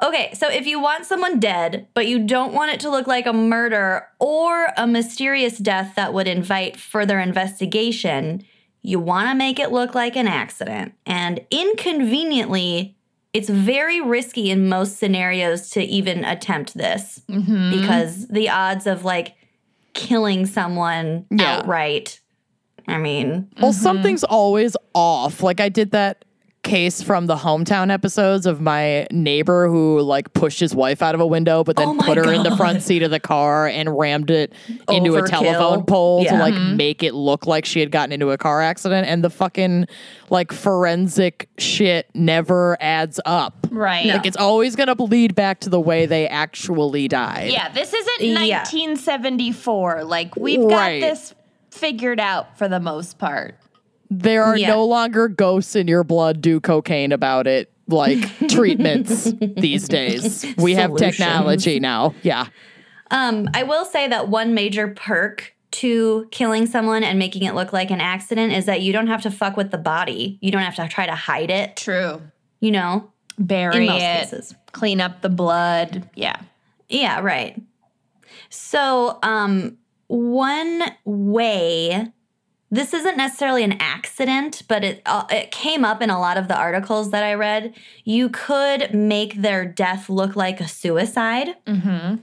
Okay, 0.03 0.33
so 0.35 0.49
if 0.49 0.67
you 0.67 0.81
want 0.81 1.05
someone 1.05 1.41
dead, 1.41 1.89
but 1.95 2.07
you 2.07 2.21
don't 2.21 2.53
want 2.55 2.73
it 2.73 2.81
to 2.81 2.91
look 2.91 3.07
like 3.07 3.27
a 3.27 3.33
murder 3.33 4.07
or 4.19 4.69
a 4.77 4.87
mysterious 4.87 5.59
death 5.59 5.95
that 5.97 6.15
would 6.15 6.29
invite 6.29 6.77
further 6.79 7.19
investigation, 7.19 8.45
you 8.87 9.01
want 9.01 9.31
to 9.31 9.35
make 9.35 9.59
it 9.59 9.73
look 9.73 9.95
like 9.95 10.15
an 10.15 10.29
accident. 10.29 10.93
And 11.07 11.41
inconveniently, 11.51 12.95
it's 13.33 13.49
very 13.49 14.01
risky 14.03 14.51
in 14.51 14.69
most 14.69 14.99
scenarios 14.99 15.71
to 15.71 15.83
even 15.83 16.23
attempt 16.23 16.75
this 16.75 17.23
mm-hmm. 17.29 17.81
because 17.81 18.29
the 18.29 18.51
odds 18.51 18.87
of 18.87 19.03
like 19.03 19.37
killing 19.95 20.45
someone 20.45 21.25
Yeah. 21.31 21.57
outright, 21.57 22.21
I 22.87 22.99
mean, 22.99 23.49
Well, 23.59 23.73
something's 23.73 24.23
mm-hmm. 24.23 24.35
always 24.35 24.77
off. 24.93 25.43
Like 25.43 25.61
I 25.61 25.71
did 25.71 25.93
that 25.93 26.27
case 26.65 27.03
from 27.03 27.27
the 27.27 27.37
hometown 27.37 27.93
episodes 27.93 28.47
of 28.47 28.61
my 28.61 29.07
neighbor 29.13 29.69
who 29.69 30.01
like 30.01 30.33
pushed 30.33 30.59
his 30.59 30.75
wife 30.75 31.03
out 31.03 31.15
of 31.15 31.21
a 31.21 31.27
window 31.27 31.63
but 31.63 31.77
then 31.77 31.89
Oh 31.89 31.99
put 32.03 32.17
her 32.17 32.33
in 32.33 32.43
the 32.43 32.57
front 32.57 32.83
seat 32.83 33.03
of 33.03 33.11
the 33.11 33.21
car 33.21 33.69
and 33.69 33.97
rammed 33.97 34.31
it 34.31 34.53
into 34.91 35.15
a 35.17 35.29
telephone 35.29 35.85
pole 35.85 36.25
to 36.25 36.31
Yeah. 36.31 36.41
like 36.41 36.55
mm-hmm. 36.55 36.77
make 36.77 37.03
it 37.03 37.15
look 37.15 37.47
like 37.47 37.65
she 37.65 37.81
had 37.81 37.91
gotten 37.93 38.13
into 38.13 38.31
a 38.31 38.39
car 38.39 38.63
accident 38.63 39.07
and 39.07 39.23
the 39.23 39.31
fucking 39.31 39.87
like 40.31 40.53
forensic 40.53 41.49
shit 41.59 42.09
never 42.15 42.77
adds 42.81 43.21
up. 43.27 43.67
right. 43.71 44.07
Like 44.07 44.27
it's 44.27 44.37
always 44.37 44.75
going 44.75 44.95
to 44.95 45.03
lead 45.03 45.35
back 45.35 45.61
to 45.61 45.69
the 45.71 45.81
way 45.81 46.07
they 46.07 46.27
actually 46.27 47.09
died. 47.09 47.53
Yeah, 47.53 47.69
this 47.69 47.93
isn't 47.93 48.21
Yeah. 48.23 48.61
1974. 48.61 50.05
Like 50.05 50.35
we've 50.37 50.69
got 50.69 50.89
this 50.89 51.35
figured 51.71 52.21
out 52.21 52.57
for 52.57 52.69
the 52.69 52.81
most 52.81 53.19
part. 53.19 53.57
There 54.19 54.45
are 54.45 54.57
Yeah. 54.57 54.69
no 54.69 54.85
longer 54.85 55.29
ghosts 55.29 55.75
in 55.77 55.89
your 55.89 56.05
blood 56.05 56.41
do 56.41 56.61
cocaine 56.61 57.13
about 57.13 57.47
it 57.47 57.71
like 57.89 58.19
treatments 58.49 59.33
these 59.41 59.89
days. 59.89 60.45
We 60.59 60.75
have 60.75 60.97
technology 60.97 61.81
now. 61.81 62.15
Yeah. 62.23 62.47
Um, 63.11 63.49
I 63.55 63.63
will 63.65 63.85
say 63.85 64.09
that 64.09 64.29
one 64.29 64.55
major 64.55 64.89
perk 64.89 65.55
to 65.73 66.27
killing 66.31 66.67
someone 66.67 67.03
and 67.03 67.19
making 67.19 67.43
it 67.43 67.55
look 67.55 67.73
like 67.73 67.91
an 67.91 68.01
accident 68.01 68.53
is 68.53 68.67
that 68.67 68.81
you 68.81 68.93
don't 68.93 69.09
have 69.09 69.23
to 69.23 69.31
fuck 69.31 69.57
with 69.57 69.71
the 69.73 69.79
body. 69.79 70.39
You 70.41 70.51
don't 70.53 70.63
have 70.63 70.77
to 70.77 70.87
try 70.89 71.07
to 71.07 71.15
hide 71.15 71.51
it, 71.51 71.77
True. 71.77 72.23
you 72.61 72.71
know? 72.71 73.11
Bury 73.39 73.79
In 73.79 73.87
most 73.87 74.03
it, 74.03 74.21
cases. 74.21 74.55
clean 74.73 75.01
up 75.01 75.21
the 75.21 75.29
blood. 75.29 76.09
Yeah. 76.15 76.37
Yeah, 76.89 77.21
right. 77.21 77.61
So, 78.51 79.19
um, 79.25 79.77
one 80.07 80.83
way 81.05 82.13
this 82.75 82.93
isn't 82.93 83.17
necessarily 83.17 83.63
an 83.63 83.77
accident, 83.81 84.63
but 84.67 84.83
it 84.83 85.03
uh, 85.07 85.25
it 85.31 85.53
came 85.53 85.85
up 85.85 86.03
in 86.03 86.11
a 86.11 86.19
lot 86.19 86.37
of 86.37 86.49
the 86.49 86.57
articles 86.57 87.11
that 87.13 87.23
I 87.23 87.35
read. 87.35 87.73
You 88.03 88.29
could 88.29 88.93
make 88.93 89.41
their 89.41 89.65
death 89.65 90.11
look 90.11 90.35
like 90.35 90.61
a 90.61 90.69
suicide. 90.69 91.55
Mm-hmm. 91.67 92.17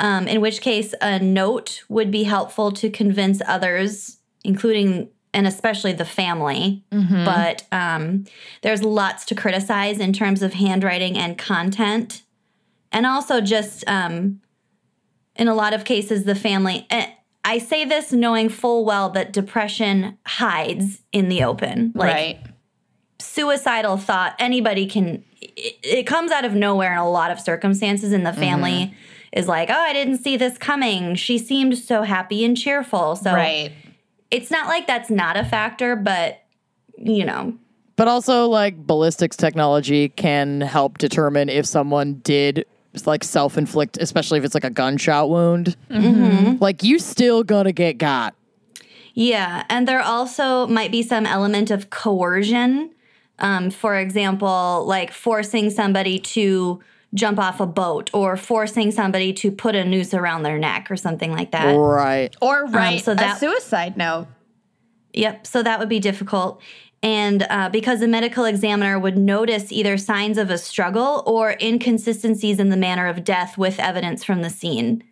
um, 0.00 0.26
in 0.26 0.40
which 0.40 0.60
case 0.60 0.92
a 1.00 1.20
note 1.20 1.84
would 1.88 2.10
be 2.10 2.24
helpful 2.24 2.72
to 2.72 2.90
convince 2.90 3.40
others, 3.46 4.18
including 4.42 5.08
and 5.32 5.46
especially 5.46 5.92
the 5.92 6.04
family. 6.04 6.84
Mm-hmm. 6.90 7.24
But 7.24 7.64
um, 7.70 8.24
there's 8.62 8.82
lots 8.82 9.24
to 9.26 9.34
criticize 9.34 10.00
in 10.00 10.12
terms 10.12 10.42
of 10.42 10.54
handwriting 10.54 11.16
and 11.16 11.38
content. 11.38 12.22
And 12.90 13.06
also, 13.06 13.40
just 13.40 13.84
um, 13.88 14.40
in 15.36 15.48
a 15.48 15.54
lot 15.54 15.72
of 15.72 15.84
cases, 15.84 16.24
the 16.24 16.34
family. 16.34 16.86
eh, 16.90 17.10
I 17.44 17.58
say 17.58 17.84
this 17.84 18.12
knowing 18.12 18.48
full 18.48 18.84
well 18.84 19.10
that 19.10 19.32
depression 19.32 20.16
hides 20.26 21.02
in 21.12 21.28
the 21.28 21.44
open. 21.44 21.92
Like, 21.94 22.14
right. 22.14 22.40
suicidal 23.18 23.96
thought 23.98 24.34
anybody 24.38 24.86
can 24.86 25.22
it, 25.40 25.76
it 25.82 26.02
comes 26.04 26.32
out 26.32 26.44
of 26.44 26.54
nowhere 26.54 26.92
in 26.92 26.98
a 26.98 27.10
lot 27.10 27.30
of 27.30 27.38
circumstances 27.38 28.12
and 28.12 28.24
the 28.24 28.30
mm-hmm. 28.30 28.40
family 28.40 28.94
is 29.32 29.46
like 29.46 29.68
oh 29.70 29.74
i 29.74 29.92
didn't 29.92 30.18
see 30.18 30.36
this 30.36 30.56
coming 30.58 31.14
she 31.14 31.38
seemed 31.38 31.76
so 31.76 32.02
happy 32.02 32.44
and 32.44 32.56
cheerful 32.56 33.14
so 33.14 33.32
Right. 33.32 33.72
it's 34.30 34.50
not 34.50 34.66
like 34.66 34.86
that's 34.86 35.10
not 35.10 35.36
a 35.36 35.44
factor 35.44 35.96
but 35.96 36.42
you 36.96 37.24
know 37.24 37.54
But 37.96 38.08
also, 38.08 38.48
like, 38.48 38.76
ballistics 38.76 39.36
technology 39.36 40.08
can 40.08 40.60
help 40.60 40.98
determine 40.98 41.48
if 41.48 41.64
someone 41.66 42.14
did 42.24 42.66
like 43.06 43.24
self 43.24 43.58
inflict, 43.58 43.98
especially 44.00 44.38
if 44.38 44.44
it's 44.44 44.54
like 44.54 44.64
a 44.64 44.70
gunshot 44.70 45.28
wound. 45.30 45.76
Like, 46.60 46.82
you 46.82 46.98
still 46.98 47.42
gonna 47.44 47.72
get 47.72 47.98
got. 47.98 48.34
yeah 49.14 49.64
and 49.68 49.86
there 49.86 50.00
also 50.00 50.66
might 50.66 50.90
be 50.90 51.02
some 51.02 51.26
element 51.26 51.70
of 51.70 51.88
coercion 51.90 52.90
um, 53.38 53.70
for 53.70 53.96
example 53.96 54.84
like 54.86 55.12
forcing 55.12 55.70
somebody 55.70 56.18
to 56.18 56.80
jump 57.14 57.38
off 57.38 57.60
a 57.60 57.66
boat 57.66 58.10
or 58.12 58.36
forcing 58.36 58.90
somebody 58.90 59.32
to 59.32 59.50
put 59.52 59.74
a 59.76 59.84
noose 59.84 60.14
around 60.14 60.42
their 60.42 60.58
neck 60.58 60.90
or 60.90 60.96
something 60.96 61.30
like 61.30 61.52
that 61.52 61.72
Right. 61.76 62.34
Or 62.40 62.66
write 62.66 63.04
so 63.04 63.12
a 63.12 63.14
that- 63.16 63.38
suicide 63.38 63.96
note. 63.96 64.26
Yep. 65.12 65.46
So 65.46 65.62
that 65.62 65.78
would 65.78 65.88
be 65.88 66.00
difficult. 66.00 66.60
And 67.04 67.46
uh, 67.50 67.68
because 67.68 68.00
the 68.00 68.08
medical 68.08 68.46
examiner 68.46 68.98
would 68.98 69.18
notice 69.18 69.70
either 69.70 69.98
signs 69.98 70.38
of 70.38 70.48
a 70.48 70.56
struggle 70.56 71.22
or 71.26 71.54
inconsistencies 71.60 72.58
in 72.58 72.70
the 72.70 72.78
manner 72.78 73.06
of 73.06 73.24
death 73.24 73.58
with 73.58 73.78
evidence 73.78 74.24
from 74.24 74.40
the 74.40 74.48
scene. 74.48 75.04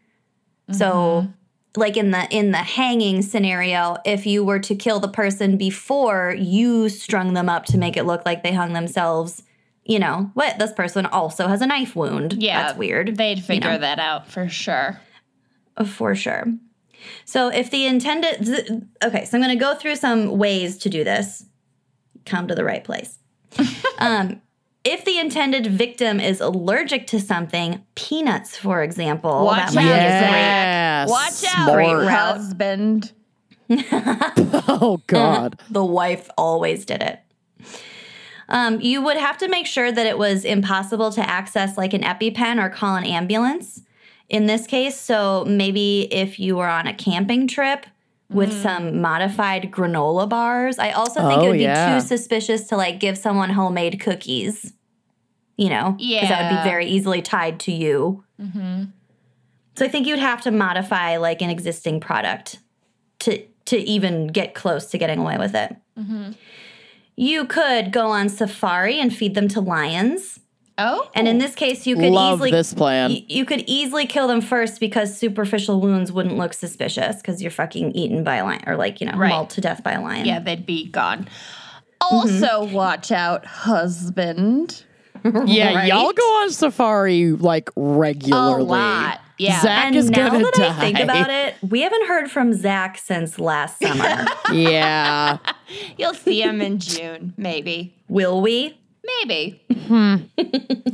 So, 0.71 1.29
like 1.77 1.99
in 1.99 2.11
the 2.11 2.27
in 2.35 2.51
the 2.51 2.57
hanging 2.57 3.21
scenario, 3.21 3.99
if 4.07 4.25
you 4.25 4.43
were 4.43 4.59
to 4.61 4.75
kill 4.75 5.01
the 5.01 5.09
person 5.09 5.59
before 5.59 6.35
you 6.39 6.89
strung 6.89 7.35
them 7.35 7.51
up 7.51 7.67
to 7.67 7.77
make 7.77 7.99
it 7.99 8.05
look 8.05 8.25
like 8.25 8.43
they 8.43 8.55
hung 8.55 8.73
themselves, 8.73 9.43
you 9.85 9.99
know, 9.99 10.31
what 10.33 10.59
this 10.59 10.73
person 10.73 11.05
also 11.05 11.47
has 11.47 11.61
a 11.61 11.67
knife 11.67 11.95
wound. 11.95 12.43
Yeah. 12.43 12.63
that's 12.63 12.79
weird. 12.79 13.19
They'd 13.19 13.37
you 13.37 13.45
figure 13.45 13.73
know. 13.73 13.79
that 13.79 13.99
out 13.99 14.29
for 14.29 14.49
sure. 14.49 14.99
For 15.87 16.15
sure. 16.15 16.47
So 17.27 17.49
if 17.49 17.71
the 17.71 17.85
intended, 17.85 18.89
okay, 19.05 19.27
so 19.27 19.37
I'm 19.37 19.43
going 19.43 19.55
to 19.55 19.63
go 19.63 19.75
through 19.75 19.97
some 19.97 20.39
ways 20.39 20.79
to 20.79 20.89
do 20.89 21.05
this. 21.05 21.45
Come 22.25 22.49
to 22.49 22.55
the 22.55 22.64
right 22.64 22.85
place. 22.85 23.19
um, 23.99 24.41
if 24.85 25.05
the 25.05 25.19
intended 25.19 25.67
victim 25.67 26.19
is 26.19 26.41
allergic 26.41 27.07
to 27.09 27.21
something, 27.21 27.85
peanuts, 27.95 28.57
for 28.57 28.83
example, 28.83 29.45
Watch 29.45 29.73
that 29.73 29.75
might 29.75 29.93
out, 29.93 31.07
be 31.07 31.07
a 31.07 31.07
great 31.07 31.12
Watch 31.12 31.45
out, 31.57 31.69
Smart. 31.69 32.07
route. 32.07 32.11
husband. 32.11 33.12
Oh 34.69 35.00
God. 35.07 35.59
the 35.71 35.85
wife 35.85 36.29
always 36.37 36.85
did 36.85 37.02
it. 37.02 37.21
Um, 38.49 38.81
you 38.81 39.02
would 39.02 39.17
have 39.17 39.38
to 39.38 39.49
make 39.49 39.67
sure 39.67 39.91
that 39.91 40.07
it 40.07 40.19
was 40.19 40.45
impossible 40.45 41.11
to 41.12 41.26
access 41.29 41.79
like 41.79 41.95
an 41.95 42.02
EpiPen 42.02 42.62
or 42.62 42.69
call 42.69 42.97
an 42.97 43.05
ambulance 43.05 43.83
in 44.29 44.47
this 44.47 44.67
case. 44.67 44.99
So 45.00 45.45
maybe 45.47 46.02
if 46.12 46.38
you 46.38 46.57
were 46.57 46.69
on 46.69 46.87
a 46.87 46.93
camping 46.95 47.47
trip 47.49 47.87
with 48.35 48.51
mm-hmm. 48.51 48.62
some 48.62 49.01
modified 49.01 49.71
granola 49.71 50.29
bars, 50.29 50.79
I 50.79 50.91
also 50.91 51.21
think 51.29 51.43
it 51.43 51.47
Oh, 51.47 51.49
would 51.51 51.59
be 51.59 51.65
yeah. 51.65 51.95
too 51.95 52.07
suspicious 52.07 52.65
to 52.69 52.77
like 52.77 53.01
give 53.01 53.19
someone 53.19 53.51
homemade 53.51 54.01
cookies. 54.01 54.73
You 55.57 55.69
know, 55.69 55.97
yeah, 55.99 56.23
because 56.23 56.29
that 56.31 56.51
would 56.51 56.59
be 56.62 56.69
very 56.69 56.87
easily 56.87 57.23
tied 57.23 57.61
to 57.61 57.73
you. 57.73 58.25
Mm-hmm. 58.41 58.85
So 59.77 59.85
I 59.85 59.89
think 59.89 60.07
you'd 60.07 60.19
have 60.19 60.41
to 60.43 60.51
modify 60.51 61.19
like 61.19 61.43
an 61.43 61.51
existing 61.51 62.01
product 62.01 62.59
to 63.21 63.45
to 63.67 63.79
even 63.79 64.29
get 64.29 64.55
close 64.55 64.87
to 64.87 64.99
getting 64.99 65.19
away 65.19 65.39
with 65.39 65.55
it. 65.55 65.77
Mm-hmm. 65.99 66.33
You 67.17 67.45
could 67.45 67.93
go 67.93 68.09
on 68.09 68.29
safari 68.29 68.99
and 68.99 69.15
feed 69.15 69.35
them 69.35 69.49
to 69.49 69.61
lions. 69.61 70.41
Oh, 70.79 71.11
And 71.14 71.29
in 71.29 71.37
oh. 71.37 71.38
this 71.41 71.55
case, 71.55 71.87
you 71.87 71.97
could 71.97 72.11
Love 72.12 72.38
easily 72.38 72.50
this 72.50 72.73
plan. 72.73 73.11
y- 73.11 73.25
you 73.29 73.45
could 73.45 73.62
easily 73.67 74.07
kill 74.07 74.26
them 74.26 74.41
first 74.41 74.81
because 74.81 75.17
superficial 75.17 75.81
wounds 75.81 76.11
wouldn't 76.11 76.37
look 76.38 76.55
suspicious 76.55 77.17
because 77.17 77.43
you're 77.43 77.50
fucking 77.50 77.93
eaten 77.93 78.25
by 78.25 78.37
a 78.37 78.45
lion 78.45 78.62
or 78.67 78.76
like 78.76 79.00
you 79.00 79.07
know 79.07 79.17
Right. 79.17 79.29
mauled 79.29 79.50
to 79.50 79.61
death 79.61 79.83
by 79.85 79.93
a 79.93 80.00
lion. 80.02 80.25
yeah, 80.26 80.38
they'd 80.41 80.64
be 80.67 80.87
gone. 80.88 81.29
Also, 82.00 82.64
mm-hmm. 82.64 82.73
watch 82.75 83.12
out, 83.12 83.45
husband. 83.47 84.85
Yeah, 85.47 85.75
Right? 85.75 85.87
y'all 85.88 86.12
go 86.12 86.23
on 86.43 86.50
safari 86.50 87.31
like 87.31 87.71
regularly. 87.76 88.43
A 88.43 88.57
regularly. 88.57 88.64
lot. 88.64 89.21
Yeah. 89.38 89.61
Zach 89.61 89.87
And 89.87 89.95
is 89.97 90.11
now 90.11 90.31
gonna 90.31 90.45
that 90.45 90.55
die. 90.55 90.69
I 90.69 90.73
think 90.81 90.99
about 90.99 91.31
it, 91.31 91.55
we 91.62 91.83
haven't 91.83 92.07
heard 92.09 92.29
from 92.29 92.52
Zach 92.55 92.99
since 92.99 93.38
last 93.38 93.79
summer. 93.81 94.26
yeah. 94.52 95.38
You'll 95.97 96.14
see 96.14 96.43
him 96.43 96.61
in 96.61 96.79
June, 96.81 97.35
maybe. 97.37 97.95
Will 98.09 98.41
we? 98.41 98.76
Maybe. 99.05 99.63
Hmm. 99.87 100.17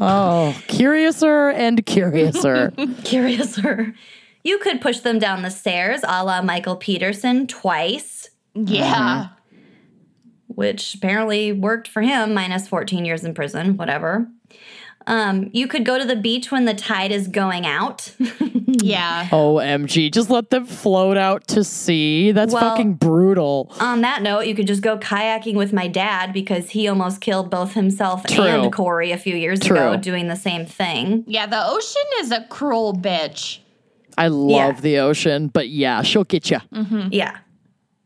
Oh, 0.00 0.57
curiouser 0.69 1.50
and 1.50 1.85
curiouser. 1.85 2.73
Curiouser. 3.05 3.95
You 4.45 4.59
could 4.59 4.81
push 4.81 5.00
them 5.00 5.19
down 5.19 5.43
the 5.43 5.50
stairs, 5.50 6.00
a 6.07 6.25
la 6.25 6.41
Michael 6.43 6.77
Peterson, 6.77 7.47
twice. 7.47 8.31
Yeah. 8.55 9.29
which 10.47 10.95
apparently 10.95 11.53
worked 11.53 11.87
for 11.87 12.03
him, 12.03 12.35
minus 12.35 12.67
14 12.67 13.05
years 13.05 13.25
in 13.25 13.35
prison, 13.35 13.77
whatever. 13.77 14.27
Um, 15.09 15.49
you 15.53 15.67
could 15.67 15.85
go 15.87 15.99
to 15.99 16.05
the 16.05 16.17
beach 16.17 16.53
when 16.53 16.67
the 16.67 16.75
tide 16.75 17.11
is 17.12 17.27
going 17.29 17.67
out. 17.67 18.12
Yeah. 18.71 19.27
OMG. 19.31 20.12
Just 20.12 20.29
let 20.29 20.50
them 20.50 20.67
float 20.67 21.17
out 21.17 21.49
to 21.49 21.65
sea. 21.65 22.33
That's 22.33 22.53
Well- 22.53 22.61
fucking 22.77 22.95
brutal. 22.95 23.73
On 23.81 24.03
that 24.03 24.21
note, 24.23 24.41
you 24.47 24.55
could 24.55 24.67
just 24.67 24.83
go 24.83 24.99
kayaking 24.99 25.55
with 25.55 25.73
my 25.73 25.88
dad 25.88 26.35
because 26.35 26.69
he 26.71 26.87
almost 26.87 27.23
killed 27.23 27.50
both 27.50 27.73
himself 27.73 28.25
True. 28.27 28.45
and 28.45 28.71
Corey 28.73 29.11
a 29.11 29.17
few 29.17 29.35
years 29.35 29.59
True. 29.61 29.77
ago 29.79 29.97
doing 29.97 30.29
the 30.29 30.37
same 30.37 30.67
thing. 30.67 31.25
Yeah, 31.27 31.47
the 31.47 31.61
ocean 31.67 32.03
is 32.21 32.31
a 32.31 32.45
cruel 32.50 32.93
bitch. 32.95 33.61
I 34.19 34.29
love 34.29 34.50
Yeah. 34.77 34.81
the 34.83 34.99
ocean, 34.99 35.49
but 35.49 35.71
yeah, 35.71 36.03
she'll 36.03 36.25
get 36.25 36.50
you. 36.50 36.59
Yeah. 37.11 37.38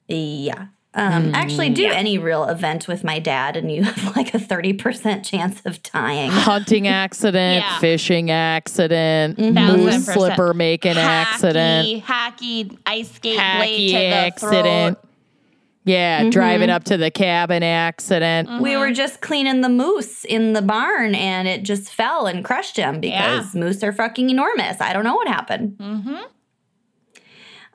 Yeah. 0.06 0.66
Um, 0.94 1.34
actually, 1.34 1.70
mm, 1.70 1.74
do 1.74 1.86
any 1.86 2.18
real 2.18 2.44
event 2.44 2.86
with 2.86 3.02
my 3.02 3.18
dad, 3.18 3.56
and 3.56 3.72
you 3.72 3.82
have 3.84 4.16
like 4.16 4.34
a 4.34 4.38
30% 4.38 5.24
chance 5.24 5.62
of 5.64 5.82
dying. 5.82 6.30
Hunting 6.32 6.86
accident, 6.86 7.64
Yeah. 7.64 7.78
fishing 7.78 8.30
accident, 8.30 9.38
mm-hmm. 9.38 9.54
Thousand 9.54 9.84
moose 9.84 10.06
slipper 10.06 10.52
making 10.52 10.98
accident, 10.98 11.88
Hacky, 11.88 12.04
hacky 12.04 12.78
ice 12.86 13.10
skate 13.10 13.36
blade 13.36 13.40
hacky 13.40 13.86
to 13.88 13.92
the 13.92 14.04
accident. 14.04 14.98
throat. 14.98 15.08
Yeah, 15.84 16.20
mm-hmm. 16.20 16.30
driving 16.30 16.70
up 16.70 16.84
to 16.84 16.96
the 16.96 17.10
cabin 17.10 17.64
accident. 17.64 18.48
Mm-hmm. 18.48 18.62
We 18.62 18.76
were 18.76 18.92
just 18.92 19.20
cleaning 19.20 19.62
the 19.62 19.68
moose 19.68 20.24
in 20.24 20.52
the 20.52 20.62
barn 20.62 21.14
and 21.16 21.48
it 21.48 21.64
just 21.64 21.88
fell 21.90 22.26
and 22.26 22.44
crushed 22.44 22.76
him 22.76 23.00
because 23.00 23.52
moose 23.54 23.82
are 23.82 23.92
fucking 23.92 24.30
enormous. 24.30 24.80
I 24.80 24.92
don't 24.92 25.02
know 25.02 25.16
what 25.16 25.26
happened. 25.26 25.76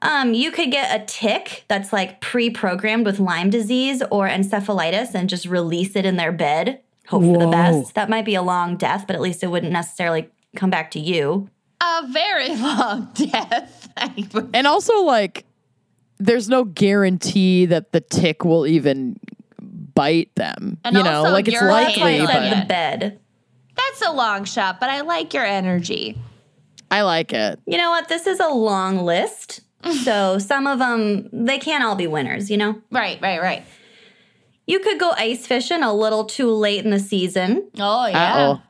Um, 0.02 0.34
you 0.34 0.52
could 0.52 0.72
get 0.72 1.02
a 1.02 1.06
tick 1.06 1.66
that's 1.68 1.92
like 1.92 2.22
pre 2.22 2.50
programmed 2.50 3.06
with 3.06 3.20
Lyme 3.20 3.50
disease 3.50 4.04
or 4.12 4.28
encephalitis 4.28 5.16
and 5.16 5.28
just 5.30 5.46
release 5.46 5.96
it 5.96 6.06
in 6.06 6.18
their 6.18 6.32
bed. 6.32 6.82
Hope 7.08 7.24
for 7.24 7.38
the 7.38 7.48
best. 7.48 7.96
That 7.96 8.10
might 8.10 8.26
be 8.26 8.36
a 8.36 8.42
long 8.42 8.76
death, 8.78 9.06
but 9.08 9.16
at 9.16 9.22
least 9.22 9.42
it 9.44 9.48
wouldn't 9.48 9.72
necessarily 9.72 10.30
come 10.56 10.70
back 10.70 10.92
to 10.92 11.00
you. 11.00 11.50
A 11.82 12.08
very 12.10 12.50
long 12.56 13.10
death. 13.14 13.90
And 14.54 14.68
also, 14.68 15.02
like, 15.02 15.46
there's 16.20 16.50
no 16.50 16.64
guarantee 16.66 17.66
that 17.68 17.92
the 17.92 18.02
tick 18.02 18.44
will 18.44 18.68
even 18.68 19.18
bite 19.62 20.34
them. 20.36 20.78
And 20.84 20.96
you 20.96 21.04
know, 21.04 21.24
like 21.24 21.48
it's 21.48 21.62
likely, 21.62 22.04
right, 22.04 22.22
I 22.22 22.26
but- 22.26 22.32
said 22.32 22.50
but 22.50 22.60
the 22.60 22.66
bed. 22.68 23.20
That's 23.76 24.02
a 24.08 24.12
long 24.12 24.44
shot, 24.44 24.80
but 24.80 24.90
I 24.90 25.02
like 25.02 25.34
your 25.34 25.46
energy. 25.46 26.18
I 26.90 27.04
like 27.04 27.32
it. 27.32 27.60
You 27.68 27.78
know 27.78 27.92
what? 27.92 28.10
This 28.10 28.26
is 28.26 28.40
a 28.40 28.48
long 28.50 29.06
list. 29.06 29.62
So 29.94 30.38
some 30.40 30.68
of 30.68 30.80
them, 30.80 31.30
they 31.32 31.58
can't 31.60 31.84
all 31.84 31.96
be 31.96 32.08
winners, 32.08 32.50
you 32.52 32.58
know? 32.58 32.82
Right, 32.92 33.20
right, 33.22 33.42
right. 33.42 33.64
You 34.66 34.80
could 34.80 35.00
go 35.00 35.12
ice 35.18 35.48
fishing 35.48 35.82
a 35.84 35.94
little 35.94 36.26
too 36.26 36.52
late 36.52 36.84
in 36.84 36.92
the 36.92 37.00
season. 37.00 37.70
Oh, 37.80 38.06
yeah. 38.08 38.34
Uh 38.36 38.58
oh. 38.58 38.62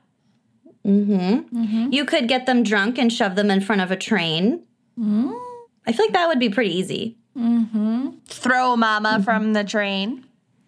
You 1.91 2.05
could 2.05 2.27
get 2.27 2.45
them 2.45 2.63
drunk 2.63 2.97
and 2.97 3.11
shove 3.11 3.35
them 3.35 3.51
in 3.51 3.61
front 3.61 3.81
of 3.81 3.91
a 3.91 3.95
train. 3.97 4.63
Mm-hmm. 4.97 5.31
I 5.85 5.91
feel 5.91 6.05
like 6.05 6.13
that 6.13 6.27
would 6.27 6.39
be 6.39 6.49
pretty 6.49 6.75
easy. 6.75 7.17
Throw 7.35 8.75
mama 8.75 9.21
from 9.23 9.53
the 9.53 9.63
train. 9.63 10.25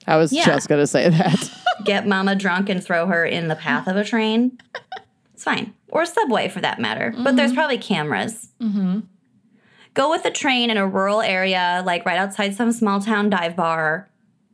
I 0.07 0.17
was 0.17 0.31
Yeah. 0.33 0.45
just 0.45 0.67
gonna 0.67 0.87
say 0.87 1.09
that. 1.09 1.51
Get 1.85 2.05
mama 2.07 2.35
drunk 2.35 2.69
and 2.69 2.83
throw 2.83 3.07
her 3.07 3.25
in 3.25 3.47
the 3.47 3.55
path 3.55 3.87
of 3.87 3.95
a 3.95 4.03
train. 4.03 4.57
It's 5.33 5.43
fine. 5.43 5.73
Or 5.89 6.05
subway 6.05 6.49
for 6.49 6.59
that 6.61 6.79
matter. 6.79 7.13
But 7.17 7.35
there's 7.37 7.53
probably 7.53 7.77
cameras. 7.77 8.49
Go 9.99 10.09
with 10.11 10.23
a 10.23 10.31
train 10.31 10.69
in 10.69 10.77
a 10.77 10.87
rural 10.87 11.21
area, 11.21 11.83
like 11.85 12.05
right 12.05 12.17
outside 12.17 12.55
some 12.55 12.71
small 12.71 13.01
town 13.01 13.29
dive 13.29 13.57
bar. 13.57 14.07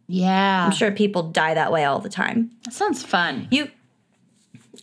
Yeah. 0.08 0.66
I'm 0.66 0.72
sure 0.72 0.90
people 0.92 1.30
die 1.30 1.54
that 1.54 1.72
way 1.72 1.86
all 1.86 2.00
the 2.00 2.10
time. 2.10 2.50
That 2.64 2.74
sounds 2.74 3.04
fun. 3.04 3.48
You, 3.52 3.70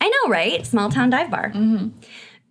I 0.00 0.08
know, 0.08 0.30
right? 0.30 0.64
Small 0.64 0.88
town 0.88 1.10
dive 1.10 1.32
bar. 1.32 1.50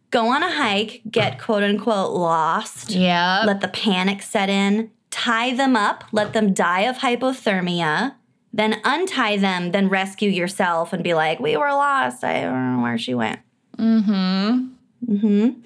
Go 0.10 0.28
on 0.28 0.44
a 0.44 0.52
hike, 0.52 1.04
get 1.10 1.40
quote 1.40 1.64
unquote 1.64 2.12
lost. 2.12 2.92
Yeah. 2.92 3.44
let 3.46 3.62
the 3.62 3.70
panic 3.70 4.24
set 4.24 4.50
in, 4.50 4.92
tie 5.10 5.56
them 5.56 5.78
up, 5.78 6.04
let 6.12 6.34
them 6.34 6.54
die 6.54 6.82
of 6.82 6.98
hypothermia, 6.98 8.16
then 8.52 8.82
untie 8.84 9.38
them, 9.38 9.72
then 9.72 9.88
rescue 9.88 10.30
yourself 10.30 10.92
and 10.92 11.02
be 11.02 11.14
like, 11.14 11.40
we 11.40 11.56
were 11.56 11.72
lost. 11.72 12.26
I 12.26 12.42
don't 12.42 12.76
know 12.76 12.84
where 12.84 12.98
she 12.98 13.14
went. 13.14 13.40
Mm-hmm. 13.78 14.68
Mm-hmm. 15.14 15.62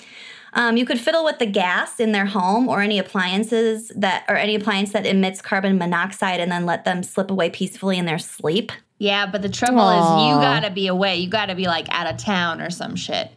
Um, 0.56 0.78
you 0.78 0.86
could 0.86 1.00
fiddle 1.00 1.24
with 1.26 1.38
the 1.39 1.46
gas 1.46 2.00
in 2.00 2.12
their 2.13 2.26
home 2.26 2.68
or 2.70 2.82
any 2.82 2.98
appliances 2.98 3.91
that 3.96 4.24
or 4.30 4.36
any 4.38 4.56
appliance 4.56 4.94
that 4.94 5.06
emits 5.06 5.41
carbon 5.41 5.78
monoxide 5.78 6.39
and 6.39 6.52
then 6.52 6.65
let 6.65 6.86
them 6.86 7.04
slip 7.04 7.30
away 7.30 7.50
peacefully 7.50 7.98
in 7.98 8.06
their 8.06 8.18
sleep. 8.20 8.72
yeah, 8.98 9.26
but 9.30 9.41
the 9.41 9.50
trouble 9.50 9.89
is 9.89 10.26
you 10.28 10.36
gotta 10.41 10.72
be 10.72 10.88
away. 10.88 11.18
You 11.18 11.30
gotta 11.30 11.56
be 11.56 11.65
like 11.65 11.88
out 11.91 12.08
of 12.08 12.18
town 12.18 12.62
or 12.62 12.70
some 12.70 12.96
shit. 12.96 13.30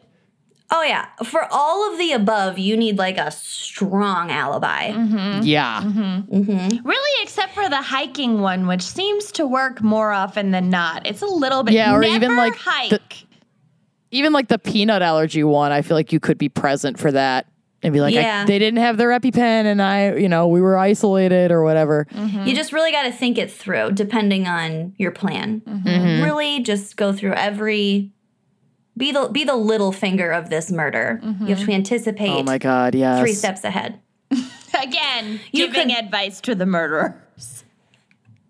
Oh 0.71 0.83
yeah. 0.83 1.07
For 1.25 1.47
all 1.51 1.91
of 1.91 1.99
the 1.99 2.13
above, 2.13 2.59
you 2.59 2.77
need 2.77 2.99
like 2.99 3.17
a 3.19 3.31
strong 3.31 4.31
alibi. 4.31 4.91
Mm-hmm. 4.93 5.43
yeah. 5.43 5.81
mm-hmm 5.83 6.87
Really, 6.87 7.23
except 7.23 7.55
for 7.55 7.69
the 7.69 7.81
hiking 7.83 8.41
one, 8.43 8.67
which 8.67 8.83
seems 8.83 9.33
to 9.33 9.47
work 9.47 9.83
more 9.83 10.13
often 10.13 10.51
than 10.51 10.69
not. 10.71 11.07
It's 11.07 11.23
a 11.23 11.27
little 11.27 11.63
bit 11.63 11.75
Yeah, 11.75 11.95
or 11.95 12.01
never 12.01 12.15
even, 12.15 12.37
like, 12.37 12.55
hike. 12.55 12.91
the- 12.91 13.01
Even 14.11 14.33
like 14.33 14.49
the 14.49 14.59
peanut 14.59 15.03
allergy 15.03 15.45
one, 15.45 15.71
I 15.73 15.83
feel 15.83 15.97
like 15.97 16.13
you 16.13 16.21
could 16.21 16.39
be 16.39 16.49
present 16.49 16.99
for 16.99 17.13
that 17.13 17.47
and 17.83 17.93
be 17.93 18.01
like, 18.01 18.15
I- 18.15 18.21
Yeah. 18.21 18.45
they 18.47 18.59
didn't 18.59 18.79
have 18.81 18.97
their 18.97 19.11
EpiPen 19.11 19.39
and 19.67 19.81
I, 19.83 20.15
you 20.17 20.29
know, 20.29 20.49
we 20.49 20.61
were 20.61 20.77
isolated 20.79 21.51
or 21.53 21.63
whatever. 21.63 22.07
Mm-hmm. 22.13 22.47
You 22.47 22.55
just 22.57 22.73
really 22.73 22.91
got 22.91 23.03
to 23.05 23.13
think 23.13 23.37
it 23.39 23.51
through 23.53 23.93
depending 23.93 24.47
on 24.47 24.95
your 24.99 25.11
plan. 25.13 25.61
Mm-hmm. 25.61 26.25
Really 26.25 26.61
just 26.61 26.97
go 26.97 27.13
through 27.13 27.35
every 27.35 28.11
be 28.97 29.13
the 29.13 29.29
be 29.29 29.45
the 29.45 29.55
little 29.55 29.93
finger 29.93 30.31
of 30.33 30.51
this 30.51 30.73
murder. 30.73 31.21
Mm-hmm. 31.23 31.47
You 31.47 31.55
have 31.55 31.65
to 31.67 31.73
anticipate 31.73 32.31
Oh 32.31 32.43
my 32.43 32.59
God, 32.59 32.95
yes. 32.97 33.21
three 33.21 33.33
steps 33.35 33.63
ahead. 33.63 34.01
Again, 34.83 35.39
You 35.53 35.67
giving 35.69 35.89
could- 35.95 36.05
advice 36.05 36.41
to 36.43 36.55
the 36.57 36.67
murderer. 36.67 37.23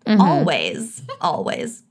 Always, 0.07 1.03
always. 1.21 1.83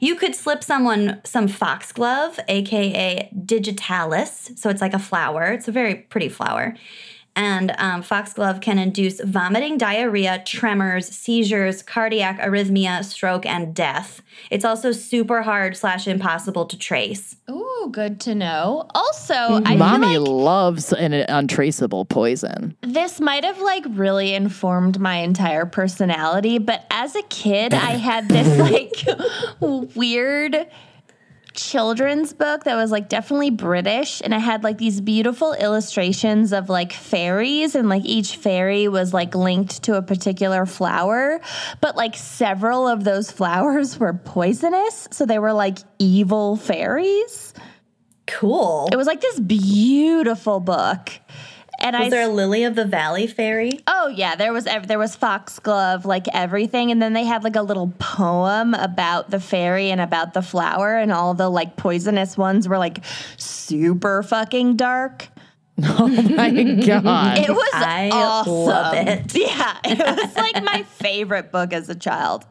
You 0.00 0.14
could 0.14 0.34
slip 0.34 0.62
someone 0.62 1.20
some 1.24 1.48
foxglove, 1.48 2.38
aka 2.48 3.30
digitalis. 3.44 4.52
So 4.56 4.70
it's 4.70 4.80
like 4.80 4.94
a 4.94 4.98
flower. 4.98 5.52
It's 5.52 5.68
a 5.68 5.72
very 5.72 5.94
pretty 5.94 6.28
flower. 6.28 6.76
And 7.38 7.72
um, 7.78 8.02
foxglove 8.02 8.60
can 8.60 8.80
induce 8.80 9.20
vomiting, 9.20 9.78
diarrhea, 9.78 10.42
tremors, 10.44 11.06
seizures, 11.06 11.84
cardiac 11.84 12.40
arrhythmia, 12.40 13.04
stroke, 13.04 13.46
and 13.46 13.72
death. 13.72 14.22
It's 14.50 14.64
also 14.64 14.90
super 14.90 15.42
hard 15.42 15.76
slash 15.76 16.08
impossible 16.08 16.66
to 16.66 16.76
trace. 16.76 17.36
Ooh, 17.48 17.90
good 17.92 18.18
to 18.22 18.34
know. 18.34 18.88
Also, 18.92 19.34
I 19.34 19.76
Mommy 19.76 20.18
like 20.18 20.28
loves 20.28 20.92
an 20.92 21.12
untraceable 21.12 22.06
poison. 22.06 22.76
this 22.82 23.20
might 23.20 23.44
have 23.44 23.60
like 23.60 23.84
really 23.90 24.34
informed 24.34 24.98
my 24.98 25.18
entire 25.18 25.64
personality, 25.64 26.58
but 26.58 26.86
as 26.90 27.14
a 27.14 27.22
kid, 27.22 27.72
I 27.72 27.92
had 27.92 28.28
this 28.28 28.58
like 29.60 29.94
weird 29.94 30.66
children's 31.58 32.32
book 32.32 32.64
that 32.64 32.76
was 32.76 32.92
like 32.92 33.08
definitely 33.08 33.50
British 33.50 34.22
and 34.22 34.32
it 34.32 34.38
had 34.38 34.62
like 34.62 34.78
these 34.78 35.00
beautiful 35.00 35.52
illustrations 35.54 36.52
of 36.52 36.68
like 36.68 36.92
fairies 36.92 37.74
and 37.74 37.88
like 37.88 38.04
each 38.04 38.36
fairy 38.36 38.86
was 38.86 39.12
like 39.12 39.34
linked 39.34 39.82
to 39.82 39.96
a 39.96 40.02
particular 40.02 40.64
flower 40.66 41.40
but 41.80 41.96
like 41.96 42.14
several 42.16 42.86
of 42.86 43.02
those 43.02 43.32
flowers 43.32 43.98
were 43.98 44.12
poisonous 44.12 45.08
so 45.10 45.26
they 45.26 45.40
were 45.40 45.52
like 45.52 45.78
evil 45.98 46.56
fairies 46.56 47.52
Cool. 48.28 48.88
it 48.92 48.96
was 48.96 49.06
like 49.06 49.20
this 49.20 49.40
beautiful 49.40 50.60
book 50.60 51.10
and 51.78 51.96
I 51.96 52.02
Was 52.02 52.10
there 52.10 52.24
a 52.24 52.28
Lily 52.32 52.64
of 52.64 52.74
the 52.74 52.84
Valley 52.84 53.26
fairy? 53.26 53.80
Oh 53.86 54.08
yeah, 54.08 54.34
there 54.36 54.52
was 54.52 54.64
there 54.64 54.98
was 54.98 55.14
foxglove, 55.16 56.04
like 56.04 56.26
everything, 56.34 56.90
and 56.90 57.00
then 57.00 57.12
they 57.12 57.24
had 57.24 57.44
like 57.44 57.56
a 57.56 57.62
little 57.62 57.92
poem 57.98 58.74
about 58.74 59.30
the 59.30 59.40
fairy 59.40 59.90
and 59.90 60.00
about 60.00 60.34
the 60.34 60.42
flower, 60.42 60.96
and 60.96 61.12
all 61.12 61.34
the 61.34 61.48
like 61.48 61.76
poisonous 61.76 62.36
ones 62.36 62.68
were 62.68 62.78
like 62.78 63.04
super 63.36 64.22
fucking 64.22 64.76
dark. 64.76 65.28
Oh 65.80 66.08
my 66.08 66.50
god. 66.50 67.38
It 67.38 67.48
was 67.50 67.70
I 67.72 68.10
awesome. 68.12 68.52
love 68.52 68.94
it. 68.94 69.32
Yeah, 69.36 69.76
it 69.84 69.98
was 69.98 70.34
like 70.36 70.60
my 70.64 70.82
favorite 70.82 71.52
book 71.52 71.72
as 71.72 71.88
a 71.88 71.94
child. 71.94 72.44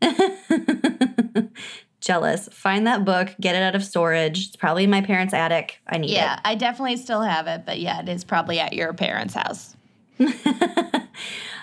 Jealous. 2.06 2.48
Find 2.52 2.86
that 2.86 3.04
book, 3.04 3.34
get 3.40 3.56
it 3.56 3.62
out 3.62 3.74
of 3.74 3.84
storage. 3.84 4.46
It's 4.48 4.56
probably 4.56 4.84
in 4.84 4.90
my 4.90 5.00
parents' 5.00 5.34
attic. 5.34 5.80
I 5.88 5.98
need 5.98 6.10
Yeah, 6.10 6.16
it. 6.16 6.36
Yeah, 6.36 6.40
I 6.44 6.54
definitely 6.54 6.96
still 6.98 7.22
have 7.22 7.46
it, 7.48 7.64
but 7.66 7.80
yeah, 7.80 8.00
it 8.00 8.08
is 8.08 8.22
probably 8.22 8.60
at 8.60 8.72
your 8.72 8.92
parents' 8.92 9.34
house. 9.34 9.76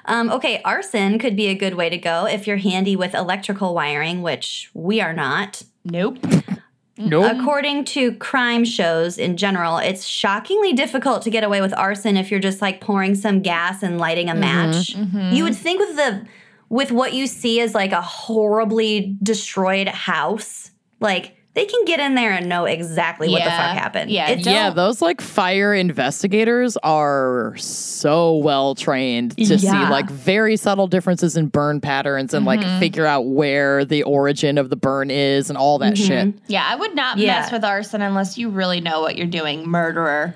Um, 0.06 0.30
okay, 0.32 0.62
arson 0.66 1.18
could 1.18 1.36
be 1.36 1.48
a 1.48 1.56
good 1.56 1.76
way 1.76 1.90
to 1.90 1.98
go 1.98 2.26
if 2.26 2.46
you're 2.46 2.58
handy 2.58 2.96
with 2.96 3.14
electrical 3.16 3.74
wiring, 3.74 4.22
which 4.22 4.70
we 4.74 5.00
are 5.00 5.14
not. 5.14 5.64
Nope. 5.86 6.18
nope. 6.98 7.32
According 7.40 7.86
to 7.86 8.14
crime 8.16 8.66
shows 8.66 9.18
in 9.18 9.38
general, 9.38 9.78
it's 9.78 10.06
shockingly 10.06 10.74
difficult 10.74 11.22
to 11.22 11.30
get 11.30 11.44
away 11.46 11.62
with 11.62 11.74
arson 11.78 12.18
if 12.18 12.32
you're 12.32 12.42
just 12.42 12.62
like 12.62 12.82
pouring 12.82 13.16
some 13.16 13.42
gas 13.42 13.82
and 13.82 13.98
lighting 13.98 14.30
a 14.30 14.36
match. 14.36 14.90
You 15.32 15.44
would 15.46 15.56
think 15.56 15.80
with 15.80 15.96
the 15.96 16.26
with 16.74 16.92
what 16.92 17.14
you 17.14 17.28
see 17.28 17.62
as 17.62 17.76
like 17.76 17.92
a 17.92 18.02
horribly 18.02 19.16
destroyed 19.22 19.88
house, 19.88 20.72
like 21.00 21.38
they 21.54 21.66
can 21.66 21.86
get 21.86 22.00
in 22.00 22.16
there 22.16 22.32
and 22.32 22.50
know 22.50 22.66
exactly 22.66 23.30
what 23.30 23.44
the 23.44 23.50
fuck 23.52 23.78
happened. 23.78 24.10
Yeah, 24.10 24.30
It 24.30 24.40
yeah, 24.40 24.66
don't- 24.66 24.78
those 24.78 25.00
like 25.00 25.22
fire 25.22 25.72
investigators 25.76 26.76
are 26.78 27.54
so 27.58 28.38
well 28.38 28.74
trained 28.74 29.38
to 29.38 29.60
see 29.60 29.68
like 29.68 30.10
very 30.10 30.58
subtle 30.58 30.88
differences 30.88 31.38
in 31.38 31.46
burn 31.46 31.80
patterns 31.80 32.34
and 32.34 32.44
like 32.44 32.62
mm-hmm. 32.62 32.80
figure 32.80 33.06
out 33.06 33.28
where 33.28 33.86
the 33.86 34.02
origin 34.02 34.58
of 34.58 34.72
the 34.72 34.76
burn 34.76 35.12
is 35.12 35.50
and 35.50 35.60
all 35.60 35.78
that 35.78 35.94
mm-hmm. 35.94 36.32
shit. 36.32 36.36
Yeah, 36.48 36.66
I 36.68 36.76
would 36.76 36.96
not 36.96 37.20
Yeah. 37.20 37.42
mess 37.42 37.52
with 37.52 37.64
arson 37.64 38.02
unless 38.02 38.40
you 38.40 38.50
really 38.50 38.82
know 38.82 39.02
what 39.02 39.16
you're 39.16 39.28
doing, 39.28 39.70
murderer. 39.70 40.34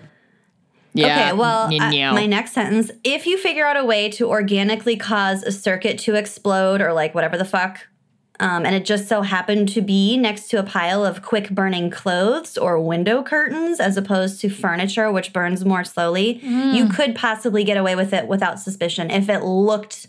Yeah. 0.97 1.29
Okay, 1.29 1.33
well, 1.37 1.67
uh, 1.81 1.91
my 2.13 2.25
next 2.25 2.53
sentence 2.53 2.91
if 3.03 3.25
you 3.25 3.37
figure 3.37 3.65
out 3.65 3.77
a 3.77 3.85
way 3.85 4.09
to 4.11 4.27
organically 4.27 4.95
cause 4.97 5.43
a 5.43 5.51
circuit 5.51 5.97
to 5.99 6.15
explode 6.15 6.81
or 6.81 6.93
like 6.93 7.13
whatever 7.15 7.37
the 7.37 7.45
fuck, 7.45 7.87
um, 8.39 8.65
and 8.65 8.75
it 8.75 8.85
just 8.85 9.07
so 9.07 9.21
happened 9.23 9.67
to 9.69 9.81
be 9.81 10.15
next 10.15 10.49
to 10.49 10.57
a 10.59 10.63
pile 10.63 11.03
of 11.03 11.23
quick 11.23 11.49
burning 11.49 11.89
clothes 11.89 12.55
or 12.57 12.79
window 12.79 13.23
curtains 13.23 13.79
as 13.79 13.97
opposed 13.97 14.39
to 14.41 14.49
furniture, 14.49 15.11
which 15.11 15.33
burns 15.33 15.65
more 15.65 15.83
slowly, 15.83 16.39
you 16.43 16.87
could 16.87 17.15
possibly 17.15 17.63
get 17.63 17.77
away 17.77 17.95
with 17.95 18.13
it 18.13 18.27
without 18.27 18.59
suspicion 18.59 19.09
if 19.09 19.27
it 19.27 19.39
looked. 19.43 20.07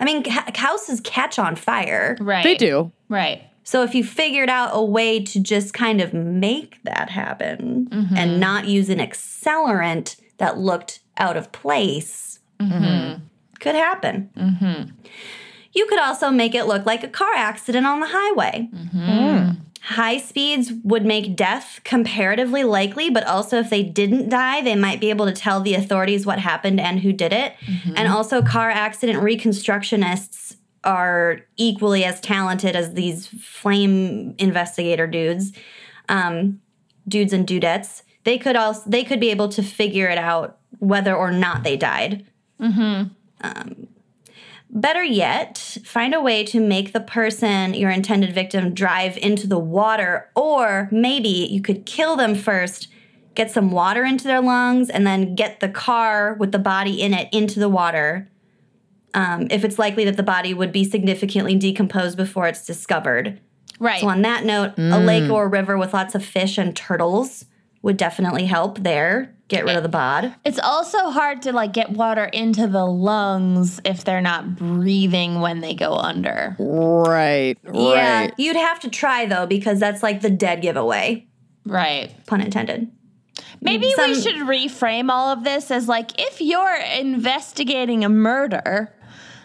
I 0.00 0.04
mean, 0.06 0.22
ca- 0.24 0.50
houses 0.54 1.00
catch 1.02 1.38
on 1.38 1.54
fire. 1.56 2.16
Right. 2.20 2.44
they 2.44 2.54
do. 2.54 2.92
Right. 3.10 3.42
So 3.62 3.82
if 3.82 3.94
you 3.94 4.04
figured 4.04 4.48
out 4.48 4.70
a 4.72 4.82
way 4.82 5.22
to 5.24 5.40
just 5.40 5.74
kind 5.74 6.00
of 6.00 6.14
make 6.14 6.82
that 6.84 7.10
happen 7.10 7.88
Mm-hmm. 7.90 8.16
and 8.16 8.40
not 8.40 8.66
use 8.68 8.88
an 8.90 9.00
accelerant 9.00 10.16
that 10.38 10.58
looked 10.58 11.00
out 11.16 11.36
of 11.36 11.52
place, 11.52 12.40
Mm-hmm. 12.58 13.22
could 13.60 13.74
happen. 13.74 14.30
You 15.74 15.86
could 15.86 15.98
also 15.98 16.30
make 16.30 16.54
it 16.54 16.64
look 16.64 16.86
like 16.86 17.04
a 17.04 17.08
car 17.08 17.34
accident 17.36 17.86
on 17.86 18.00
the 18.00 18.06
highway. 18.08 18.70
Mm-hmm. 18.74 19.50
High 19.82 20.16
speeds 20.16 20.72
would 20.82 21.04
make 21.04 21.36
death 21.36 21.80
comparatively 21.84 22.64
likely, 22.64 23.10
but 23.10 23.26
also 23.26 23.58
if 23.58 23.68
they 23.68 23.82
didn't 23.82 24.30
die, 24.30 24.62
they 24.62 24.74
might 24.74 25.00
be 25.00 25.10
able 25.10 25.26
to 25.26 25.32
tell 25.34 25.60
the 25.60 25.74
authorities 25.74 26.24
what 26.24 26.38
happened 26.38 26.80
and 26.80 27.00
who 27.00 27.12
did 27.12 27.34
it. 27.34 27.52
Mm-hmm. 27.66 27.92
And 27.94 28.08
also, 28.08 28.40
car 28.42 28.70
accident 28.70 29.18
reconstructionists 29.22 30.56
are 30.82 31.40
equally 31.56 32.04
as 32.04 32.20
talented 32.20 32.74
as 32.74 32.94
these 32.94 33.26
flame 33.26 34.34
investigator 34.38 35.06
dudes, 35.06 35.52
um, 36.08 36.60
dudes 37.06 37.34
and 37.34 37.46
dudettes. 37.46 38.02
They 38.26 38.38
could 38.38 38.56
also 38.56 38.82
they 38.90 39.04
could 39.04 39.20
be 39.20 39.30
able 39.30 39.48
to 39.50 39.62
figure 39.62 40.08
it 40.08 40.18
out 40.18 40.58
whether 40.80 41.14
or 41.14 41.30
not 41.30 41.62
they 41.62 41.76
died. 41.76 42.26
Um, 43.40 43.86
better 44.68 45.04
yet, 45.04 45.78
find 45.84 46.12
a 46.12 46.20
way 46.20 46.42
to 46.46 46.58
make 46.58 46.92
the 46.92 47.00
person, 47.00 47.72
your 47.74 47.88
intended 47.88 48.34
victim, 48.34 48.74
drive 48.74 49.16
into 49.16 49.46
the 49.46 49.60
water, 49.60 50.28
or 50.34 50.88
maybe 50.90 51.28
you 51.28 51.62
could 51.62 51.86
kill 51.86 52.16
them 52.16 52.34
first, 52.34 52.88
get 53.36 53.52
some 53.52 53.70
water 53.70 54.04
into 54.04 54.24
their 54.24 54.40
lungs, 54.40 54.90
and 54.90 55.06
then 55.06 55.36
get 55.36 55.60
the 55.60 55.68
car 55.68 56.34
with 56.34 56.50
the 56.50 56.58
body 56.58 57.00
in 57.00 57.14
it 57.14 57.28
into 57.30 57.60
the 57.60 57.68
water. 57.68 58.28
Um, 59.14 59.46
if 59.52 59.64
it's 59.64 59.78
likely 59.78 60.04
that 60.04 60.16
the 60.16 60.24
body 60.24 60.52
would 60.52 60.72
be 60.72 60.82
significantly 60.82 61.54
decomposed 61.54 62.16
before 62.16 62.48
it's 62.48 62.66
discovered. 62.66 63.38
Right. 63.78 64.00
So, 64.00 64.08
on 64.08 64.22
that 64.22 64.44
note, 64.44 64.72
a 64.78 64.98
lake 64.98 65.30
or 65.30 65.44
a 65.44 65.48
river 65.48 65.78
with 65.78 65.94
lots 65.94 66.16
of 66.16 66.24
fish 66.24 66.58
and 66.58 66.74
turtles 66.74 67.44
would 67.86 67.96
definitely 67.96 68.44
help 68.46 68.80
there. 68.80 69.32
Get 69.46 69.64
rid 69.64 69.76
of 69.76 69.84
the 69.84 69.88
bod. 69.88 70.34
It's 70.44 70.58
also 70.58 71.10
hard 71.10 71.42
to 71.42 71.52
like 71.52 71.72
get 71.72 71.90
water 71.90 72.24
into 72.24 72.66
the 72.66 72.84
lungs 72.84 73.80
if 73.84 74.02
they're 74.04 74.20
not 74.20 74.56
breathing 74.56 75.38
when 75.40 75.60
they 75.60 75.72
go 75.72 75.92
under. 75.94 76.56
Right. 76.58 77.56
Yeah, 77.72 78.22
Right. 78.22 78.34
you'd 78.38 78.56
have 78.56 78.80
to 78.80 78.90
try 78.90 79.24
though 79.26 79.46
because 79.46 79.78
that's 79.78 80.02
like 80.02 80.20
the 80.20 80.30
dead 80.30 80.62
giveaway, 80.62 81.28
Right. 81.64 82.10
pun 82.26 82.40
intended. 82.40 82.90
Maybe 83.60 83.92
Some- 83.92 84.10
we 84.10 84.20
should 84.20 84.34
reframe 84.34 85.08
all 85.08 85.28
of 85.32 85.44
this 85.44 85.70
as 85.70 85.86
like 85.86 86.10
if 86.20 86.40
you're 86.40 86.78
investigating 86.98 88.04
a 88.04 88.08
murder, 88.08 88.92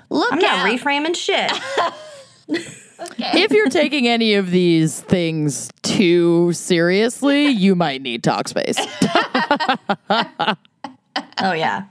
look 0.09 0.33
I'm 0.33 0.39
not 0.39 0.65
out. 0.65 0.65
reframing 0.67 1.15
shit. 1.15 1.51
if 3.17 3.51
you're 3.51 3.69
taking 3.69 4.07
any 4.07 4.35
of 4.35 4.51
these 4.51 5.01
things 5.01 5.69
too 5.81 6.53
seriously, 6.53 7.47
you 7.47 7.75
might 7.75 8.01
need 8.01 8.23
Talkspace. 8.23 8.77
oh 11.39 11.53
yeah. 11.53 11.85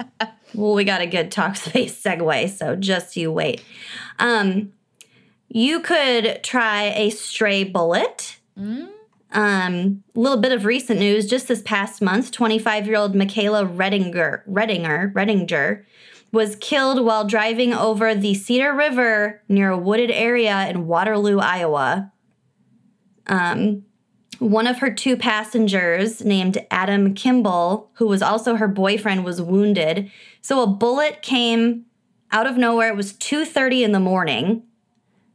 Well, 0.54 0.74
we 0.74 0.84
got 0.84 1.00
a 1.00 1.06
good 1.06 1.30
Talkspace 1.30 2.00
segue, 2.00 2.50
so 2.50 2.76
just 2.76 3.16
you 3.16 3.30
wait. 3.32 3.64
Um, 4.18 4.72
you 5.48 5.80
could 5.80 6.42
try 6.42 6.84
a 6.96 7.10
stray 7.10 7.64
bullet. 7.64 8.38
Um, 9.32 10.02
little 10.14 10.40
bit 10.40 10.52
of 10.52 10.64
recent 10.64 10.98
news. 10.98 11.26
Just 11.28 11.48
this 11.48 11.62
past 11.62 12.02
month, 12.02 12.32
25 12.32 12.86
year 12.86 12.96
old 12.96 13.14
Michaela 13.14 13.64
Redinger, 13.64 14.42
Redinger, 14.48 15.12
Redinger 15.12 15.84
was 16.32 16.56
killed 16.56 17.04
while 17.04 17.24
driving 17.24 17.72
over 17.74 18.14
the 18.14 18.34
Cedar 18.34 18.72
River 18.72 19.42
near 19.48 19.70
a 19.70 19.78
wooded 19.78 20.10
area 20.10 20.68
in 20.68 20.86
Waterloo, 20.86 21.38
Iowa. 21.38 22.12
Um, 23.26 23.84
one 24.38 24.66
of 24.66 24.78
her 24.78 24.90
two 24.90 25.16
passengers, 25.16 26.24
named 26.24 26.64
Adam 26.70 27.14
Kimball, 27.14 27.90
who 27.94 28.06
was 28.06 28.22
also 28.22 28.56
her 28.56 28.68
boyfriend, 28.68 29.24
was 29.24 29.42
wounded. 29.42 30.10
So 30.40 30.62
a 30.62 30.66
bullet 30.66 31.20
came 31.20 31.84
out 32.32 32.46
of 32.46 32.56
nowhere. 32.56 32.88
It 32.88 32.96
was 32.96 33.12
2:30 33.12 33.82
in 33.82 33.92
the 33.92 34.00
morning. 34.00 34.62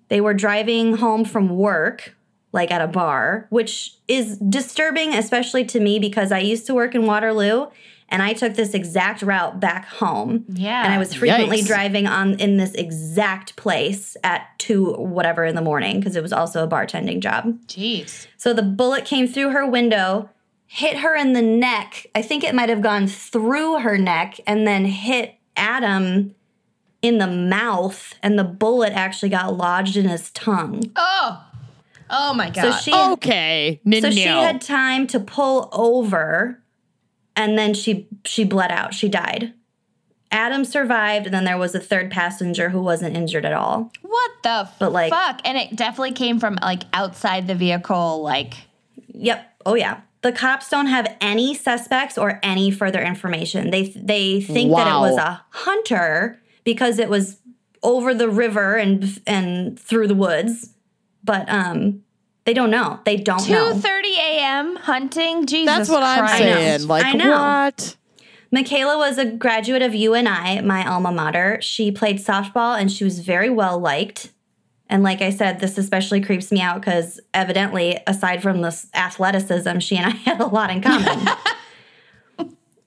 They 0.07 0.21
were 0.21 0.33
driving 0.33 0.97
home 0.97 1.25
from 1.25 1.49
work, 1.49 2.15
like 2.51 2.71
at 2.71 2.81
a 2.81 2.87
bar, 2.87 3.47
which 3.49 3.95
is 4.07 4.37
disturbing, 4.37 5.13
especially 5.13 5.65
to 5.65 5.79
me 5.79 5.99
because 5.99 6.31
I 6.31 6.39
used 6.39 6.65
to 6.67 6.73
work 6.73 6.95
in 6.95 7.05
Waterloo 7.05 7.67
and 8.15 8.23
I 8.23 8.31
took 8.31 8.53
this 8.53 8.73
exact 8.73 9.21
route 9.21 9.59
back 9.59 9.85
home. 9.85 10.45
Yeah. 10.47 10.85
And 10.85 10.93
I 10.93 10.97
was 10.97 11.13
frequently 11.13 11.61
Yikes. 11.61 11.67
driving 11.67 12.07
on 12.07 12.39
in 12.39 12.55
this 12.55 12.73
exact 12.73 13.57
place 13.57 14.15
at 14.23 14.47
two 14.57 14.93
whatever 14.93 15.43
in 15.43 15.53
the 15.53 15.61
morning 15.61 15.99
because 15.99 16.15
it 16.15 16.21
was 16.21 16.31
also 16.31 16.63
a 16.63 16.67
bartending 16.67 17.19
job. 17.19 17.59
Jeez. 17.67 18.25
So 18.37 18.53
the 18.53 18.63
bullet 18.63 19.03
came 19.03 19.27
through 19.27 19.49
her 19.49 19.69
window 19.69 20.29
hit 20.67 20.97
her 20.97 21.13
in 21.13 21.33
the 21.33 21.41
neck. 21.41 22.07
I 22.15 22.21
think 22.21 22.45
it 22.45 22.55
might 22.55 22.69
have 22.69 22.81
gone 22.81 23.07
through 23.07 23.79
her 23.79 23.97
neck 23.97 24.39
and 24.47 24.65
then 24.65 24.85
hit 24.85 25.35
Adam 25.57 26.33
in 27.01 27.17
the 27.17 27.27
mouth, 27.27 28.15
and 28.23 28.39
the 28.39 28.43
bullet 28.43 28.91
actually 28.93 29.29
got 29.29 29.55
lodged 29.55 29.95
in 29.95 30.07
his 30.07 30.31
tongue. 30.31 30.91
Oh. 30.95 31.45
Oh 32.09 32.33
my 32.33 32.49
god. 32.49 32.61
So 32.61 32.79
she 32.79 32.93
Okay. 32.93 33.81
So 34.01 34.09
she 34.09 34.23
had 34.23 34.61
time 34.61 35.05
to 35.07 35.19
pull 35.19 35.69
over 35.71 36.61
and 37.35 37.57
then 37.57 37.73
she 37.73 38.07
she 38.25 38.43
bled 38.43 38.71
out. 38.71 38.93
She 38.93 39.09
died. 39.09 39.53
Adam 40.31 40.65
survived 40.65 41.25
and 41.27 41.33
then 41.33 41.45
there 41.45 41.57
was 41.57 41.73
a 41.75 41.79
third 41.79 42.11
passenger 42.11 42.69
who 42.69 42.81
wasn't 42.81 43.15
injured 43.15 43.45
at 43.45 43.53
all. 43.53 43.91
what 44.01 44.31
the 44.43 44.67
But, 44.79 44.91
like- 44.91 45.11
fuck? 45.11 45.39
And 45.45 45.57
it 45.57 45.75
definitely 45.75 46.11
came 46.11 46.39
from 46.39 46.57
like 46.61 46.83
outside 46.93 47.47
the 47.47 47.55
vehicle, 47.55 48.21
like 48.21 48.55
Yep. 49.13 49.53
Oh 49.65 49.75
yeah. 49.75 50.01
The 50.21 50.31
cops 50.31 50.69
don't 50.69 50.87
have 50.87 51.15
any 51.21 51.53
suspects 51.53 52.17
or 52.17 52.39
any 52.43 52.71
further 52.71 53.01
information. 53.01 53.69
They 53.69 53.89
they 53.95 54.41
think 54.41 54.75
that 54.75 54.87
it 54.87 54.99
was 54.99 55.17
a 55.17 55.43
hunter 55.51 56.41
because 56.63 56.97
it 56.99 57.09
was 57.09 57.39
over 57.83 58.13
the 58.13 58.27
river 58.29 58.75
and 58.75 59.21
and 59.27 59.79
through 59.79 60.07
the 60.07 60.15
woods. 60.15 60.73
But 61.23 61.47
um 61.47 62.01
they 62.45 62.53
don't 62.53 62.69
know. 62.69 62.99
They 63.05 63.17
don't 63.17 63.39
two 63.43 63.51
know. 63.53 63.77
thirty 63.77 64.15
a.m. 64.15 64.75
hunting. 64.77 65.45
Jesus, 65.45 65.65
That's 65.65 65.89
what 65.89 66.03
I'm 66.03 66.19
Christ. 66.19 66.37
saying. 66.37 66.87
Like 66.87 67.05
I 67.05 67.13
know. 67.13 67.31
what? 67.31 67.95
Michaela 68.51 68.97
was 68.97 69.17
a 69.17 69.25
graduate 69.25 69.81
of 69.81 69.93
UNI, 69.93 70.61
my 70.61 70.87
alma 70.87 71.11
mater. 71.11 71.59
She 71.61 71.91
played 71.91 72.17
softball 72.17 72.79
and 72.79 72.91
she 72.91 73.03
was 73.03 73.19
very 73.19 73.49
well 73.49 73.79
liked. 73.79 74.31
And 74.87 75.01
like 75.01 75.21
I 75.21 75.31
said, 75.31 75.59
this 75.59 75.77
especially 75.77 76.21
creeps 76.21 76.51
me 76.51 76.61
out 76.61 76.79
because 76.79 77.19
evidently, 77.33 77.97
aside 78.05 78.43
from 78.43 78.61
this 78.61 78.87
athleticism, 78.93 79.79
she 79.79 79.97
and 79.97 80.05
I 80.05 80.09
had 80.25 80.39
a 80.39 80.45
lot 80.45 80.69
in 80.69 80.81
common. 80.81 81.27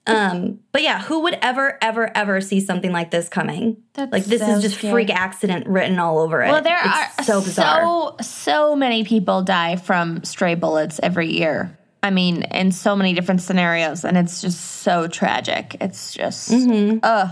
um, 0.09 0.61
but 0.73 0.83
yeah, 0.83 1.03
who 1.03 1.21
would 1.23 1.39
ever, 1.43 1.79
ever, 1.83 2.11
ever 2.17 2.41
see 2.41 2.61
something 2.61 2.93
like 2.93 3.11
this 3.11 3.29
coming? 3.29 3.83
That's 3.95 4.13
like 4.13 4.25
this 4.25 4.41
so 4.41 4.57
is 4.57 4.63
just 4.63 4.77
scary. 4.77 4.93
freak 4.93 5.11
accident 5.11 5.67
written 5.67 5.99
all 5.99 6.19
over 6.19 6.43
it. 6.43 6.51
Well, 6.51 6.63
there 6.63 6.79
It's 6.83 7.19
are 7.19 7.25
so 7.25 7.41
bizarre. 7.41 7.83
so 7.83 8.17
so 8.21 8.77
many 8.77 9.05
people 9.05 9.43
die 9.43 9.77
from 9.77 10.25
stray 10.25 10.55
bullets 10.55 11.01
every 11.03 11.33
year. 11.33 11.77
I 12.03 12.11
mean, 12.11 12.43
in 12.43 12.73
so 12.73 12.95
many 12.95 13.13
different 13.13 13.43
scenarios, 13.43 14.05
and 14.05 14.17
it's 14.17 14.41
just 14.41 14.61
so 14.83 15.09
tragic. 15.09 15.77
It's 15.81 16.15
just, 16.15 16.53
ugh, 16.53 17.31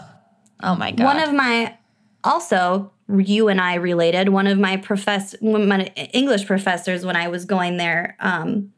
oh 0.63 0.75
my 0.75 0.91
god. 0.91 0.97
Mm-hmm. 0.97 1.05
One 1.05 1.21
of 1.21 1.33
my 1.33 1.79
also 2.25 2.93
you 3.09 3.49
and 3.49 3.61
I 3.61 3.75
related. 3.77 4.29
One 4.29 4.47
of 4.49 4.59
my 4.59 4.77
profess 4.77 5.35
my 5.41 5.87
English 6.13 6.47
professors 6.47 7.07
when 7.07 7.17
I 7.17 7.29
was 7.29 7.45
going 7.45 7.77
there. 7.77 8.17
Um, 8.19 8.73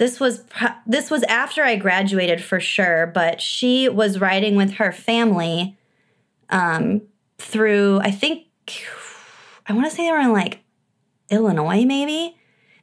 this 0.00 0.18
was 0.18 0.44
this 0.86 1.10
was 1.10 1.22
after 1.24 1.62
I 1.62 1.76
graduated 1.76 2.42
for 2.42 2.58
sure, 2.58 3.06
but 3.06 3.42
she 3.42 3.86
was 3.86 4.18
riding 4.18 4.56
with 4.56 4.72
her 4.76 4.92
family 4.92 5.76
um, 6.48 7.02
through. 7.36 8.00
I 8.02 8.10
think 8.10 8.46
I 9.66 9.74
want 9.74 9.90
to 9.90 9.94
say 9.94 10.06
they 10.06 10.12
were 10.12 10.18
in 10.20 10.32
like 10.32 10.60
Illinois, 11.28 11.84
maybe. 11.84 12.34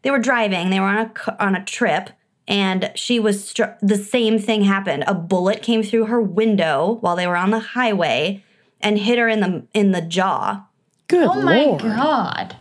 They 0.04 0.12
were 0.12 0.20
driving. 0.20 0.70
They 0.70 0.80
were 0.80 0.86
on 0.86 1.08
a 1.08 1.12
c- 1.18 1.32
on 1.40 1.56
a 1.56 1.66
trip, 1.66 2.12
and 2.48 2.92
she 2.94 3.20
was 3.20 3.50
str- 3.50 3.76
the 3.82 3.98
same 3.98 4.38
thing 4.38 4.66
happened. 4.66 5.04
A 5.08 5.16
bullet 5.16 5.64
came 5.64 5.82
through 5.82 6.06
her 6.06 6.22
window 6.22 7.00
while 7.02 7.16
they 7.16 7.26
were 7.26 7.36
on 7.36 7.50
the 7.50 7.60
highway 7.60 8.44
and 8.80 9.00
hit 9.00 9.18
her 9.18 9.28
in 9.28 9.40
the 9.40 9.66
in 9.74 9.92
the 9.92 10.02
jaw. 10.02 10.68
Good 11.08 11.28
oh 11.28 11.42
my 11.42 11.64
lord. 11.64 11.82
god. 11.82 12.58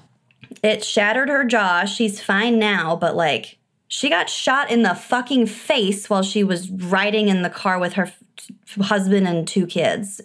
It 0.62 0.82
shattered 0.82 1.28
her 1.28 1.44
jaw. 1.44 1.84
She's 1.84 2.22
fine 2.22 2.58
now, 2.58 2.96
but 2.96 3.14
like 3.14 3.58
she 3.88 4.08
got 4.08 4.28
shot 4.28 4.70
in 4.70 4.82
the 4.82 4.94
fucking 4.94 5.46
face 5.46 6.08
while 6.10 6.22
she 6.22 6.42
was 6.44 6.70
riding 6.70 7.28
in 7.28 7.42
the 7.42 7.50
car 7.50 7.78
with 7.78 7.94
her 7.94 8.04
f- 8.38 8.86
husband 8.86 9.26
and 9.28 9.46
two 9.46 9.66
kids. 9.66 10.20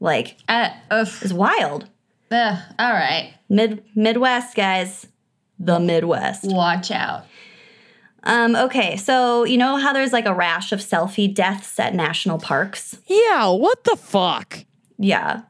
Like 0.00 0.36
Uh, 0.48 0.70
ugh, 0.90 1.08
it's 1.20 1.32
wild. 1.32 1.88
ugh, 2.30 2.58
all 2.78 2.92
right, 2.92 3.34
Mid 3.48 3.84
Midwest 3.94 4.56
guys, 4.56 5.06
the 5.58 5.78
Midwest. 5.78 6.44
watch 6.44 6.90
out. 6.90 7.24
Um, 8.24 8.54
okay, 8.54 8.96
so 8.96 9.42
you 9.44 9.58
know 9.58 9.76
how 9.76 9.92
there's 9.92 10.12
like 10.12 10.26
a 10.26 10.34
rash 10.34 10.70
of 10.72 10.78
selfie 10.80 11.32
deaths 11.32 11.78
at 11.80 11.94
national 11.94 12.38
parks? 12.38 12.96
Yeah, 13.06 13.48
what 13.50 13.82
the 13.84 13.96
fuck? 13.96 14.64
Yeah. 14.98 15.42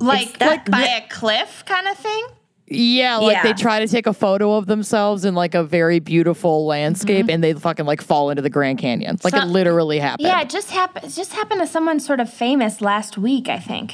Like, 0.00 0.38
that- 0.38 0.48
like 0.48 0.70
by 0.70 0.80
the- 0.80 1.04
a 1.04 1.08
cliff 1.08 1.64
kind 1.66 1.86
of 1.86 1.96
thing. 1.98 2.26
Yeah, 2.66 3.18
like 3.18 3.42
they 3.42 3.52
try 3.52 3.80
to 3.80 3.86
take 3.88 4.06
a 4.06 4.14
photo 4.14 4.54
of 4.56 4.66
themselves 4.66 5.24
in 5.26 5.34
like 5.34 5.54
a 5.54 5.62
very 5.62 5.98
beautiful 5.98 6.64
landscape 6.64 7.26
and 7.28 7.44
they 7.44 7.52
fucking 7.52 7.84
like 7.84 8.00
fall 8.00 8.30
into 8.30 8.40
the 8.42 8.48
Grand 8.50 8.78
Canyon. 8.78 9.18
Like 9.22 9.34
So- 9.34 9.40
it 9.42 9.46
literally 9.48 9.98
happened. 9.98 10.26
Yeah, 10.28 10.40
it 10.40 10.48
just 10.48 10.70
happened. 10.70 11.04
It 11.04 11.10
just 11.14 11.34
happened 11.34 11.60
to 11.60 11.66
someone 11.66 12.00
sort 12.00 12.20
of 12.20 12.32
famous 12.32 12.80
last 12.80 13.18
week, 13.18 13.48
I 13.50 13.58
think. 13.58 13.92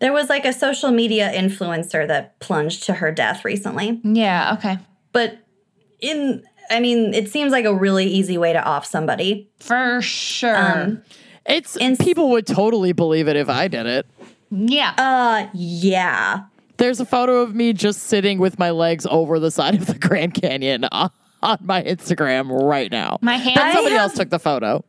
There 0.00 0.12
was 0.12 0.28
like 0.28 0.44
a 0.44 0.52
social 0.52 0.90
media 0.90 1.32
influencer 1.34 2.06
that 2.06 2.38
plunged 2.38 2.84
to 2.84 2.94
her 2.94 3.10
death 3.10 3.44
recently. 3.44 3.98
Yeah. 4.04 4.54
Okay. 4.58 4.78
But 5.12 5.38
in 6.00 6.44
I 6.70 6.80
mean, 6.80 7.14
it 7.14 7.30
seems 7.30 7.50
like 7.50 7.64
a 7.64 7.74
really 7.74 8.04
easy 8.06 8.36
way 8.36 8.52
to 8.52 8.62
off 8.62 8.84
somebody. 8.84 9.48
For 9.58 10.02
sure. 10.02 10.54
Um, 10.56 11.02
It's 11.46 11.76
And- 11.78 11.98
people 11.98 12.28
would 12.30 12.46
totally 12.46 12.92
believe 12.92 13.26
it 13.26 13.36
if 13.36 13.48
I 13.48 13.68
did 13.68 13.86
it. 13.86 14.06
yeah. 14.50 14.92
Uh 14.98 15.48
yeah. 15.54 16.40
There's 16.78 17.00
a 17.00 17.04
photo 17.04 17.40
of 17.42 17.54
me 17.54 17.72
just 17.72 18.04
sitting 18.04 18.38
with 18.38 18.58
my 18.58 18.70
legs 18.70 19.06
over 19.10 19.38
the 19.38 19.50
side 19.50 19.74
of 19.74 19.86
the 19.86 19.98
Grand 19.98 20.34
Canyon 20.34 20.84
on, 20.90 21.10
on 21.42 21.58
my 21.60 21.82
Instagram 21.82 22.48
right 22.68 22.90
now. 22.90 23.18
My 23.20 23.36
hands- 23.36 23.56
But 23.56 23.72
somebody 23.74 23.96
I 23.96 24.02
else 24.02 24.14
took 24.14 24.30
the 24.30 24.38
photo. 24.38 24.84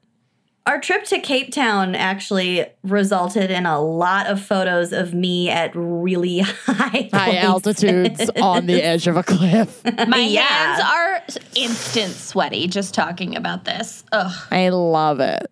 Our 0.66 0.80
trip 0.80 1.04
to 1.06 1.20
Cape 1.20 1.52
Town 1.52 1.96
actually 1.96 2.64
resulted 2.84 3.50
in 3.50 3.66
a 3.66 3.82
lot 3.82 4.28
of 4.28 4.40
photos 4.40 4.94
of 4.94 5.16
me 5.16 5.50
at 5.50 5.72
really 5.74 6.40
high 6.66 6.74
High 6.74 7.10
places. 7.10 7.44
altitudes 7.44 8.30
on 8.40 8.68
the 8.68 8.84
edge 8.84 9.08
of 9.08 9.18
a 9.18 9.24
cliff. 9.24 9.84
My 10.08 10.18
yeah. 10.20 10.42
hands 10.42 10.84
are 10.84 11.42
instant 11.56 12.14
sweaty 12.14 12.68
just 12.68 12.94
talking 12.94 13.36
about 13.36 13.66
this. 13.66 14.04
Ugh. 14.12 14.32
I 14.52 14.70
love 14.70 15.20
it. 15.22 15.50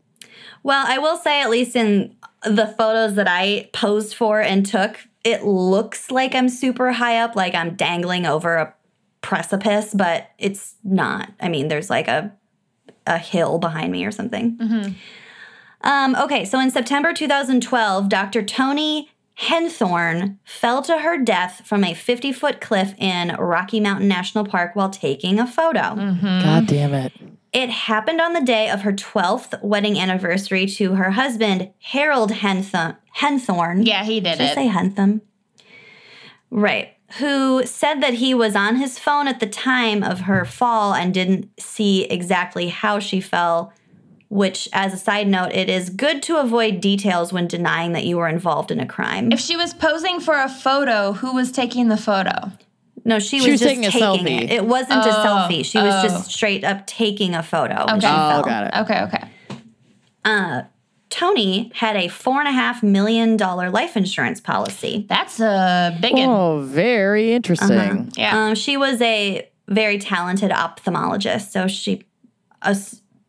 Well, 0.61 0.85
I 0.87 0.99
will 0.99 1.17
say, 1.17 1.41
at 1.41 1.49
least 1.49 1.75
in 1.75 2.15
the 2.43 2.67
photos 2.77 3.15
that 3.15 3.27
I 3.27 3.69
posed 3.73 4.13
for 4.13 4.39
and 4.41 4.63
took, 4.65 4.99
it 5.27 5.43
looks 5.43 6.09
like 6.09 6.33
I'm 6.33 6.47
super 6.47 6.93
high 6.93 7.17
up, 7.19 7.35
like 7.35 7.53
I'm 7.53 7.75
dangling 7.75 8.25
over 8.25 8.55
a 8.55 8.73
precipice, 9.19 9.93
but 9.93 10.29
it's 10.37 10.75
not. 10.85 11.29
I 11.41 11.49
mean, 11.49 11.67
there's 11.67 11.89
like 11.89 12.07
a 12.07 12.31
a 13.05 13.17
hill 13.17 13.57
behind 13.59 13.91
me 13.91 14.05
or 14.05 14.11
something. 14.11 14.57
Um, 15.81 16.15
okay, 16.15 16.45
so 16.45 16.59
in 16.59 16.71
September 16.71 17.13
2012, 17.13 18.09
Dr. 18.09 18.41
Toni 18.41 19.09
Henthorn 19.39 20.37
fell 20.45 20.81
to 20.83 20.97
her 20.99 21.17
death 21.17 21.61
from 21.65 21.83
a 21.83 21.93
50 21.93 22.31
foot 22.31 22.59
cliff 22.61 22.93
in 22.97 23.35
Rocky 23.35 23.79
Mountain 23.79 24.07
National 24.07 24.45
Park 24.45 24.75
while 24.75 24.89
taking 24.89 25.39
a 25.39 25.47
photo. 25.47 25.95
God 26.21 26.67
damn 26.67 26.93
it. 26.93 27.11
It 27.53 27.69
happened 27.69 28.19
on 28.21 28.33
the 28.33 28.41
day 28.41 28.69
of 28.69 28.81
her 28.81 28.93
12th 28.93 29.61
wedding 29.63 29.99
anniversary 29.99 30.65
to 30.67 30.95
her 30.95 31.11
husband, 31.11 31.71
Harold 31.79 32.31
Henthorn. 32.31 32.97
Henthorn. 33.19 33.85
Yeah, 33.85 34.03
he 34.03 34.19
did 34.19 34.37
Did 34.37 34.41
I 34.41 34.51
it. 34.51 34.55
say 34.55 34.67
Hentham? 34.67 35.21
Right. 36.49 36.89
Who 37.19 37.65
said 37.65 38.01
that 38.01 38.15
he 38.15 38.33
was 38.33 38.55
on 38.55 38.75
his 38.77 38.99
phone 38.99 39.27
at 39.27 39.39
the 39.39 39.47
time 39.47 40.03
of 40.03 40.21
her 40.21 40.43
fall 40.45 40.93
and 40.93 41.13
didn't 41.13 41.49
see 41.59 42.03
exactly 42.05 42.67
how 42.67 42.99
she 42.99 43.21
fell. 43.21 43.73
Which, 44.29 44.67
as 44.73 44.93
a 44.93 44.97
side 44.97 45.29
note, 45.29 45.53
it 45.53 45.69
is 45.69 45.89
good 45.89 46.21
to 46.23 46.35
avoid 46.35 46.81
details 46.81 47.31
when 47.31 47.47
denying 47.47 47.93
that 47.93 48.03
you 48.03 48.17
were 48.17 48.27
involved 48.27 48.71
in 48.71 48.79
a 48.81 48.85
crime. 48.85 49.31
If 49.31 49.39
she 49.39 49.55
was 49.55 49.73
posing 49.73 50.19
for 50.19 50.35
a 50.35 50.49
photo, 50.49 51.13
who 51.13 51.33
was 51.33 51.49
taking 51.51 51.87
the 51.87 51.95
photo? 51.95 52.51
no, 53.05 53.19
she 53.19 53.37
was, 53.37 53.45
She 53.45 53.51
was 53.51 53.61
just 53.61 53.69
taking 53.69 53.85
a 53.85 53.89
taking, 53.89 54.25
selfie. 54.25 54.41
it. 54.41 54.51
It 54.51 54.65
wasn't 54.65 55.05
a 55.05 55.09
Oh, 55.17 55.23
selfie. 55.25 55.63
She 55.63 55.77
was 55.77 55.93
oh. 55.93 56.01
just 56.09 56.29
straight 56.29 56.65
up 56.65 56.85
taking 56.85 57.35
a 57.35 57.41
photo. 57.41 57.83
Okay. 57.83 57.93
Oh, 58.05 58.41
got 58.43 58.65
it. 58.67 58.73
Okay, 58.81 59.01
okay. 59.03 59.23
Uh, 60.25 60.63
Toni 61.09 61.71
had 61.75 61.95
a 61.95 62.07
four 62.07 62.39
and 62.39 62.47
a 62.47 62.51
half 62.51 62.83
million 62.83 63.37
dollar 63.37 63.69
life 63.69 63.95
insurance 63.95 64.41
policy. 64.41 65.05
That's 65.07 65.39
a 65.39 65.97
big 66.01 66.13
one. 66.13 66.29
Oh, 66.29 66.61
very 66.61 67.33
interesting. 67.33 68.11
Yeah. 68.15 68.47
Um, 68.47 68.55
she 68.55 68.77
was 68.77 69.01
a 69.01 69.49
very 69.67 69.97
talented 69.99 70.51
ophthalmologist, 70.51 71.51
so 71.51 71.67
she, 71.67 72.03
uh, 72.61 72.75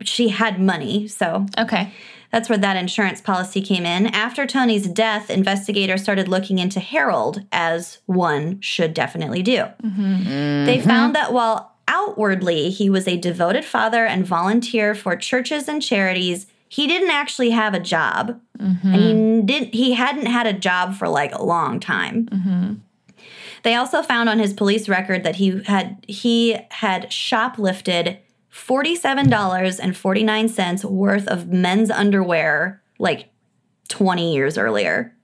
she 0.02 0.28
had 0.28 0.60
money. 0.60 1.08
So 1.08 1.46
Okay. 1.56 1.92
that's 2.32 2.48
where 2.48 2.58
that 2.58 2.76
insurance 2.76 3.20
policy 3.20 3.60
came 3.60 3.84
in. 3.86 4.06
After 4.08 4.46
Toni's 4.46 4.86
death, 4.88 5.30
investigators 5.30 6.02
started 6.02 6.28
looking 6.28 6.58
into 6.58 6.80
Harold, 6.80 7.44
as 7.52 7.98
one 8.06 8.60
should 8.60 8.92
definitely 8.94 9.42
do. 9.42 9.64
They 9.82 10.80
found 10.84 11.14
that 11.14 11.32
while 11.32 11.72
outwardly 11.88 12.70
he 12.70 12.90
was 12.90 13.08
a 13.08 13.16
devoted 13.16 13.64
father 13.64 14.04
and 14.04 14.26
volunteer 14.26 14.94
for 14.94 15.16
churches 15.16 15.68
and 15.68 15.82
charities, 15.82 16.46
he 16.68 16.86
didn't 16.86 17.10
actually 17.10 17.50
have 17.50 17.74
a 17.74 17.80
job, 17.80 18.40
mm-hmm. 18.58 18.94
and 18.94 19.02
he 19.02 19.42
didn't. 19.42 19.74
He 19.74 19.92
hadn't 19.92 20.26
had 20.26 20.46
a 20.46 20.52
job 20.52 20.94
for 20.94 21.08
like 21.08 21.34
a 21.34 21.42
long 21.42 21.80
time. 21.80 22.26
Mm-hmm. 22.26 22.74
They 23.62 23.74
also 23.74 24.02
found 24.02 24.28
on 24.28 24.38
his 24.38 24.52
police 24.52 24.88
record 24.88 25.24
that 25.24 25.36
he 25.36 25.62
had 25.64 26.04
he 26.06 26.56
had 26.70 27.10
shoplifted 27.10 28.18
$47.49 28.52 30.84
worth 30.84 31.26
of 31.28 31.48
men's 31.48 31.90
underwear 31.90 32.82
like 32.98 33.30
20 33.88 34.34
years 34.34 34.58
earlier, 34.58 35.14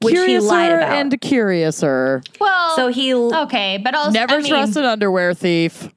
which 0.00 0.14
curiouser 0.14 0.44
he 0.44 0.48
lied 0.48 0.72
about. 0.72 0.92
and 0.92 1.20
curiouser. 1.20 2.22
Well, 2.40 2.76
so 2.76 2.88
he 2.88 3.14
okay, 3.14 3.78
but 3.82 3.94
also 3.94 4.12
Never 4.12 4.34
I 4.34 4.40
mean, 4.40 4.54
an 4.54 4.84
underwear 4.84 5.34
thief. 5.34 5.90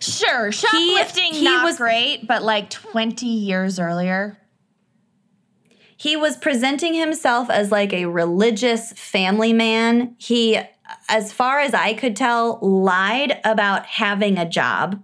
Sure, 0.00 0.52
shoplifting 0.52 1.34
he 1.34 1.44
not 1.44 1.64
was- 1.64 1.78
great, 1.78 2.26
but 2.26 2.42
like 2.42 2.70
twenty 2.70 3.26
years 3.26 3.78
earlier. 3.78 4.38
He 5.96 6.16
was 6.16 6.36
presenting 6.36 6.94
himself 6.94 7.50
as 7.50 7.70
like 7.70 7.92
a 7.92 8.06
religious 8.06 8.92
family 8.92 9.52
man. 9.52 10.14
He 10.18 10.58
as 11.08 11.32
far 11.32 11.60
as 11.60 11.74
I 11.74 11.94
could 11.94 12.14
tell 12.16 12.58
lied 12.60 13.40
about 13.44 13.86
having 13.86 14.38
a 14.38 14.48
job. 14.48 15.02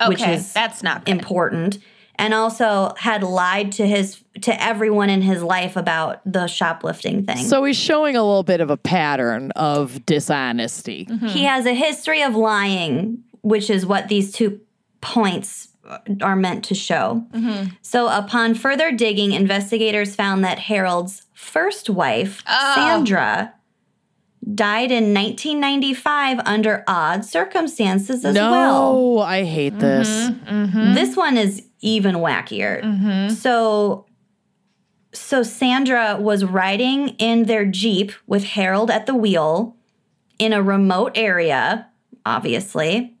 Okay, 0.00 0.08
Which 0.08 0.22
is 0.22 0.52
that's 0.52 0.82
not 0.82 1.04
good. 1.04 1.12
important 1.12 1.78
and 2.16 2.34
also 2.34 2.94
had 2.98 3.22
lied 3.22 3.72
to 3.72 3.86
his 3.86 4.22
to 4.42 4.62
everyone 4.62 5.10
in 5.10 5.22
his 5.22 5.42
life 5.42 5.76
about 5.76 6.20
the 6.30 6.46
shoplifting 6.46 7.24
thing. 7.24 7.36
So 7.38 7.62
he's 7.64 7.76
showing 7.76 8.16
a 8.16 8.22
little 8.22 8.42
bit 8.42 8.60
of 8.60 8.70
a 8.70 8.76
pattern 8.76 9.50
of 9.52 10.04
dishonesty. 10.06 11.06
he 11.26 11.44
has 11.44 11.66
a 11.66 11.74
history 11.74 12.22
of 12.22 12.34
lying, 12.34 13.22
which 13.42 13.68
is 13.70 13.84
what 13.84 14.08
these 14.08 14.32
two 14.32 14.60
points 15.00 15.68
Uh, 15.84 15.98
are 16.20 16.36
meant 16.36 16.64
to 16.64 16.74
show. 16.76 17.26
Mm-hmm. 17.32 17.70
So 17.82 18.08
upon 18.08 18.54
further 18.54 18.92
digging, 18.92 19.32
investigators 19.32 20.14
found 20.14 20.44
that 20.44 20.60
Harold's 20.60 21.22
first 21.34 21.90
wife, 21.90 22.42
oh. 22.48 22.72
Sandra, 22.76 23.52
died 24.54 24.92
in 24.92 25.12
1995 25.12 26.40
under 26.44 26.84
odd 26.86 27.24
circumstances 27.24 28.24
as 28.24 28.34
no, 28.34 28.50
well. 28.50 29.18
I 29.20 29.42
hate 29.42 29.78
this. 29.80 30.08
Mm-hmm, 30.08 30.54
mm-hmm. 30.54 30.94
This 30.94 31.16
one 31.16 31.36
is 31.36 31.66
even 31.80 32.16
wackier. 32.16 33.30
So 33.32 34.06
so 35.12 35.42
Sandra 35.42 36.16
was 36.18 36.44
riding 36.44 37.10
in 37.18 37.44
their 37.44 37.66
Jeep 37.66 38.12
with 38.26 38.44
Harold 38.44 38.90
at 38.90 39.06
the 39.06 39.14
wheel 39.14 39.76
in 40.38 40.52
a 40.52 40.62
remote 40.62 41.12
area, 41.14 41.88
obviously. 42.24 43.14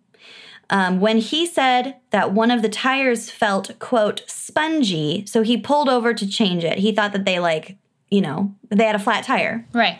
Um, 0.72 1.00
when 1.00 1.18
he 1.18 1.44
said 1.46 1.96
that 2.10 2.32
one 2.32 2.50
of 2.50 2.62
the 2.62 2.68
tires 2.70 3.30
felt, 3.30 3.78
quote, 3.78 4.22
spongy, 4.26 5.24
so 5.26 5.42
he 5.42 5.58
pulled 5.58 5.88
over 5.90 6.14
to 6.14 6.26
change 6.26 6.64
it. 6.64 6.78
He 6.78 6.92
thought 6.92 7.12
that 7.12 7.26
they, 7.26 7.38
like, 7.38 7.76
you 8.10 8.22
know, 8.22 8.54
they 8.70 8.84
had 8.84 8.96
a 8.96 8.98
flat 8.98 9.22
tire. 9.24 9.66
right. 9.74 9.98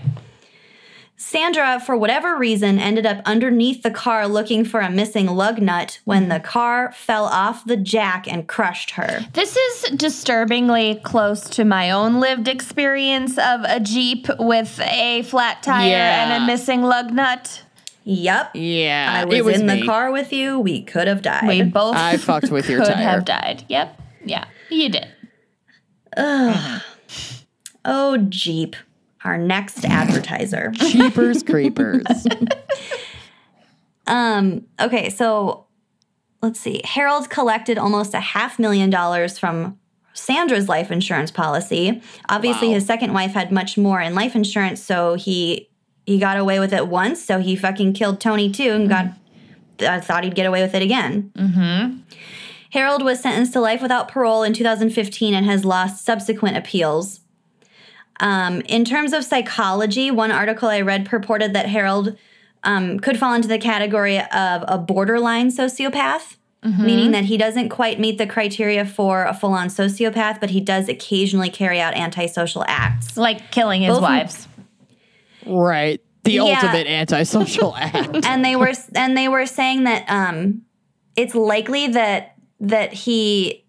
Sandra, 1.16 1.78
for 1.78 1.96
whatever 1.96 2.36
reason, 2.36 2.80
ended 2.80 3.06
up 3.06 3.20
underneath 3.24 3.82
the 3.84 3.92
car 3.92 4.26
looking 4.26 4.64
for 4.64 4.80
a 4.80 4.90
missing 4.90 5.26
lug 5.26 5.62
nut 5.62 6.00
when 6.04 6.28
the 6.28 6.40
car 6.40 6.90
fell 6.92 7.26
off 7.26 7.64
the 7.64 7.76
jack 7.76 8.26
and 8.26 8.48
crushed 8.48 8.92
her. 8.92 9.20
This 9.32 9.56
is 9.56 9.90
disturbingly 9.90 10.96
close 11.04 11.48
to 11.50 11.64
my 11.64 11.92
own 11.92 12.18
lived 12.18 12.48
experience 12.48 13.38
of 13.38 13.60
a 13.64 13.78
Jeep 13.78 14.26
with 14.40 14.80
a 14.80 15.22
flat 15.22 15.62
tire 15.62 15.90
Yeah. 15.90 16.24
and 16.34 16.42
a 16.42 16.46
missing 16.46 16.82
lug 16.82 17.12
nut. 17.12 17.62
Yep. 18.04 18.50
Yeah, 18.54 19.12
I 19.14 19.24
was, 19.24 19.34
it 19.38 19.44
was 19.44 19.60
in 19.60 19.66
me. 19.66 19.80
the 19.80 19.86
car 19.86 20.10
with 20.10 20.32
you. 20.32 20.58
We 20.58 20.82
could 20.82 21.06
have 21.08 21.22
died. 21.22 21.46
We 21.46 21.62
both 21.62 21.94
I 21.96 22.16
fucked 22.16 22.50
with 22.50 22.68
your 22.68 22.80
could 22.84 22.92
tire. 22.94 23.02
have 23.04 23.24
died. 23.24 23.64
Yep. 23.68 24.00
Yeah, 24.24 24.44
you 24.70 24.88
did. 24.88 25.06
Ugh. 26.16 26.82
oh, 27.84 28.16
Jeep, 28.28 28.76
our 29.24 29.38
next 29.38 29.84
advertiser. 29.84 30.72
Cheapers 30.76 31.42
creepers. 31.42 32.02
Um, 34.06 34.66
okay, 34.80 35.10
so 35.10 35.66
let's 36.42 36.58
see. 36.60 36.80
Harold 36.84 37.30
collected 37.30 37.78
almost 37.78 38.14
a 38.14 38.20
half 38.20 38.58
million 38.58 38.90
dollars 38.90 39.38
from 39.38 39.78
Sandra's 40.12 40.68
life 40.68 40.90
insurance 40.90 41.30
policy. 41.30 42.02
Obviously, 42.28 42.68
Wow. 42.68 42.74
his 42.74 42.86
second 42.86 43.12
wife 43.12 43.32
had 43.32 43.52
much 43.52 43.78
more 43.78 44.00
in 44.00 44.14
life 44.14 44.34
insurance, 44.34 44.82
so 44.82 45.14
he 45.14 45.68
he 46.06 46.18
got 46.18 46.36
away 46.36 46.58
with 46.58 46.72
it 46.72 46.88
once. 46.88 47.22
So 47.22 47.38
he 47.38 47.56
fucking 47.56 47.92
killed 47.94 48.20
Toni 48.20 48.50
too, 48.50 48.70
and 48.70 48.88
got 48.88 49.06
I 49.80 50.00
thought 50.00 50.24
he'd 50.24 50.34
get 50.34 50.46
away 50.46 50.62
with 50.62 50.74
it 50.74 50.82
again. 50.82 51.32
Mm-hmm. 51.36 51.98
Harold 52.70 53.02
was 53.02 53.20
sentenced 53.20 53.52
to 53.52 53.60
life 53.60 53.82
without 53.82 54.08
parole 54.08 54.42
in 54.42 54.54
2015 54.54 55.34
and 55.34 55.44
has 55.44 55.64
lost 55.64 56.04
subsequent 56.04 56.56
appeals. 56.56 57.20
Um, 58.20 58.62
in 58.62 58.84
terms 58.84 59.12
of 59.12 59.24
psychology, 59.24 60.10
one 60.10 60.30
article 60.30 60.68
I 60.68 60.80
read 60.80 61.04
purported 61.06 61.52
that 61.54 61.66
Harold 61.66 62.16
um, 62.62 62.98
could 63.00 63.18
fall 63.18 63.34
into 63.34 63.48
the 63.48 63.58
category 63.58 64.18
of 64.18 64.64
a 64.68 64.78
borderline 64.78 65.50
sociopath, 65.50 66.36
meaning 66.64 67.10
that 67.10 67.24
he 67.24 67.36
doesn't 67.36 67.70
quite 67.70 67.98
meet 67.98 68.18
the 68.18 68.26
criteria 68.26 68.86
for 68.86 69.24
a 69.24 69.34
full 69.34 69.52
on 69.52 69.66
sociopath, 69.66 70.38
but 70.40 70.50
he 70.50 70.60
does 70.60 70.88
occasionally 70.88 71.50
carry 71.50 71.80
out 71.80 71.94
antisocial 71.94 72.64
acts. 72.68 73.16
Like 73.16 73.50
killing 73.50 73.82
his 73.82 73.94
Both- 73.94 74.02
wives. 74.02 74.48
Right. 75.46 76.00
The 76.24 76.32
Yeah. 76.34 76.42
ultimate 76.42 76.86
antisocial 76.86 77.74
act. 77.80 78.24
and 78.24 78.44
they 78.44 78.54
were 78.56 78.72
and 78.94 79.16
they 79.16 79.28
were 79.28 79.46
saying 79.46 79.84
that 79.84 80.04
um, 80.08 80.62
it's 81.16 81.34
likely 81.34 81.88
that 81.88 82.36
that 82.60 82.92
he 82.92 83.64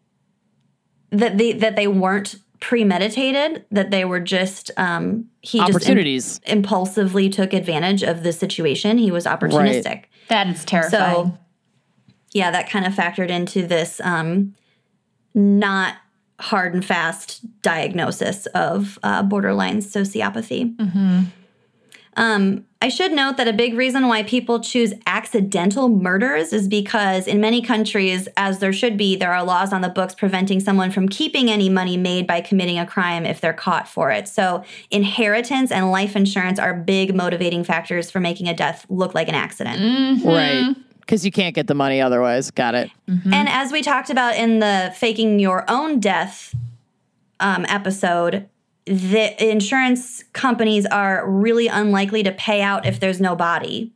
that 1.11 1.37
they 1.37 1.53
that 1.53 1.75
they 1.75 1.87
weren't 1.87 2.35
premeditated, 2.59 3.65
that 3.71 3.91
they 3.91 4.05
were 4.05 4.19
just 4.19 4.71
um, 4.77 5.25
he 5.41 5.59
just 5.65 5.89
im- 5.89 6.57
impulsively 6.57 7.27
took 7.29 7.53
advantage 7.53 8.03
of 8.03 8.23
the 8.23 8.31
situation. 8.31 8.97
He 8.97 9.11
was 9.11 9.25
opportunistic. 9.25 10.03
That 10.29 10.47
is 10.47 10.63
terrifying. 10.63 11.25
So, 11.25 11.37
yeah, 12.31 12.51
that 12.51 12.69
kind 12.69 12.85
of 12.85 12.93
factored 12.93 13.29
into 13.29 13.67
this 13.67 13.99
um, 14.03 14.55
not 15.33 15.95
hard 16.39 16.73
and 16.73 16.83
fast 16.85 17.41
diagnosis 17.61 18.45
of 18.47 18.97
uh, 19.03 19.23
borderline 19.23 19.79
sociopathy. 19.79 20.73
Um, 22.15 22.65
I 22.81 22.89
should 22.89 23.13
note 23.13 23.37
that 23.37 23.47
a 23.47 23.53
big 23.53 23.75
reason 23.75 24.07
why 24.07 24.23
people 24.23 24.59
choose 24.59 24.93
accidental 25.07 25.87
murders 25.87 26.51
is 26.51 26.67
because 26.67 27.27
in 27.27 27.39
many 27.39 27.61
countries, 27.61 28.27
as 28.35 28.59
there 28.59 28.73
should 28.73 28.97
be, 28.97 29.15
there 29.15 29.33
are 29.33 29.43
laws 29.43 29.71
on 29.71 29.81
the 29.81 29.89
books 29.89 30.13
preventing 30.13 30.59
someone 30.59 30.91
from 30.91 31.07
keeping 31.07 31.49
any 31.49 31.69
money 31.69 31.95
made 31.95 32.27
by 32.27 32.41
committing 32.41 32.77
a 32.77 32.85
crime 32.85 33.25
if 33.25 33.39
they're 33.39 33.53
caught 33.53 33.87
for 33.87 34.11
it. 34.11 34.27
So, 34.27 34.65
inheritance 34.91 35.71
and 35.71 35.91
life 35.91 36.15
insurance 36.15 36.59
are 36.59 36.73
big 36.73 37.15
motivating 37.15 37.63
factors 37.63 38.11
for 38.11 38.19
making 38.19 38.49
a 38.49 38.53
death 38.53 38.85
look 38.89 39.15
like 39.15 39.29
an 39.29 39.35
accident. 39.35 40.23
Right. 40.25 40.75
Because 40.99 41.25
you 41.25 41.31
can't 41.31 41.55
get 41.55 41.67
the 41.67 41.75
money 41.75 42.01
otherwise. 42.01 42.51
Got 42.51 42.75
it. 42.75 42.89
And 43.07 43.49
as 43.49 43.71
we 43.71 43.81
talked 43.81 44.09
about 44.09 44.35
in 44.35 44.59
the 44.59 44.93
faking 44.95 45.39
your 45.39 45.63
own 45.69 45.99
death 45.99 46.55
um, 47.39 47.65
episode, 47.67 48.47
the 48.85 49.49
insurance 49.49 50.23
companies 50.33 50.85
are 50.85 51.29
really 51.29 51.67
unlikely 51.67 52.23
to 52.23 52.31
pay 52.31 52.61
out 52.61 52.85
if 52.85 52.99
there's 52.99 53.21
no 53.21 53.35
body. 53.35 53.93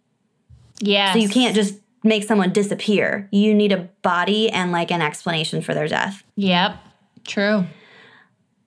Yeah. 0.79 1.13
So 1.13 1.19
you 1.19 1.29
can't 1.29 1.55
just 1.55 1.75
make 2.03 2.23
someone 2.23 2.53
disappear. 2.53 3.27
You 3.31 3.53
need 3.53 3.71
a 3.71 3.89
body 4.01 4.49
and 4.49 4.71
like 4.71 4.91
an 4.91 5.01
explanation 5.01 5.61
for 5.61 5.73
their 5.73 5.87
death. 5.87 6.23
Yep. 6.35 6.77
True. 7.25 7.65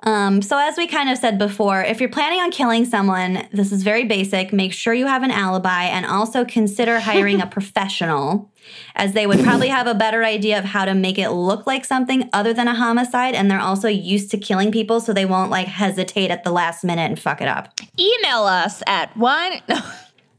Um, 0.02 0.40
so, 0.40 0.56
as 0.58 0.76
we 0.78 0.86
kind 0.86 1.10
of 1.10 1.18
said 1.18 1.36
before, 1.38 1.82
if 1.82 2.00
you're 2.00 2.08
planning 2.08 2.40
on 2.40 2.50
killing 2.50 2.84
someone, 2.86 3.46
this 3.52 3.70
is 3.70 3.82
very 3.82 4.04
basic. 4.04 4.52
Make 4.52 4.72
sure 4.72 4.94
you 4.94 5.06
have 5.06 5.22
an 5.22 5.30
alibi 5.30 5.84
and 5.84 6.06
also 6.06 6.44
consider 6.44 6.98
hiring 7.10 7.40
a 7.42 7.46
professional, 7.46 8.50
as 8.96 9.12
they 9.12 9.26
would 9.26 9.40
probably 9.44 9.68
have 9.68 9.86
a 9.86 9.94
better 9.94 10.24
idea 10.24 10.58
of 10.58 10.64
how 10.64 10.86
to 10.86 10.94
make 10.94 11.18
it 11.18 11.30
look 11.30 11.66
like 11.66 11.84
something 11.84 12.30
other 12.32 12.54
than 12.54 12.66
a 12.66 12.74
homicide. 12.74 13.34
And 13.34 13.50
they're 13.50 13.60
also 13.60 13.88
used 13.88 14.30
to 14.30 14.38
killing 14.38 14.72
people, 14.72 15.00
so 15.00 15.12
they 15.12 15.26
won't 15.26 15.50
like 15.50 15.66
hesitate 15.68 16.30
at 16.30 16.44
the 16.44 16.50
last 16.50 16.82
minute 16.82 17.02
and 17.02 17.18
fuck 17.20 17.42
it 17.42 17.48
up. 17.48 17.78
Email 17.98 18.44
us 18.44 18.82
at 18.86 19.14
one. 19.16 19.52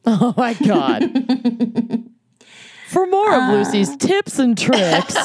Oh 0.03 0.33
my 0.35 0.55
God. 0.55 1.03
For 2.87 3.05
more 3.05 3.29
Uh. 3.29 3.49
of 3.49 3.53
Lucy's 3.53 3.95
tips 3.97 4.39
and 4.39 4.57
tricks, 4.57 5.15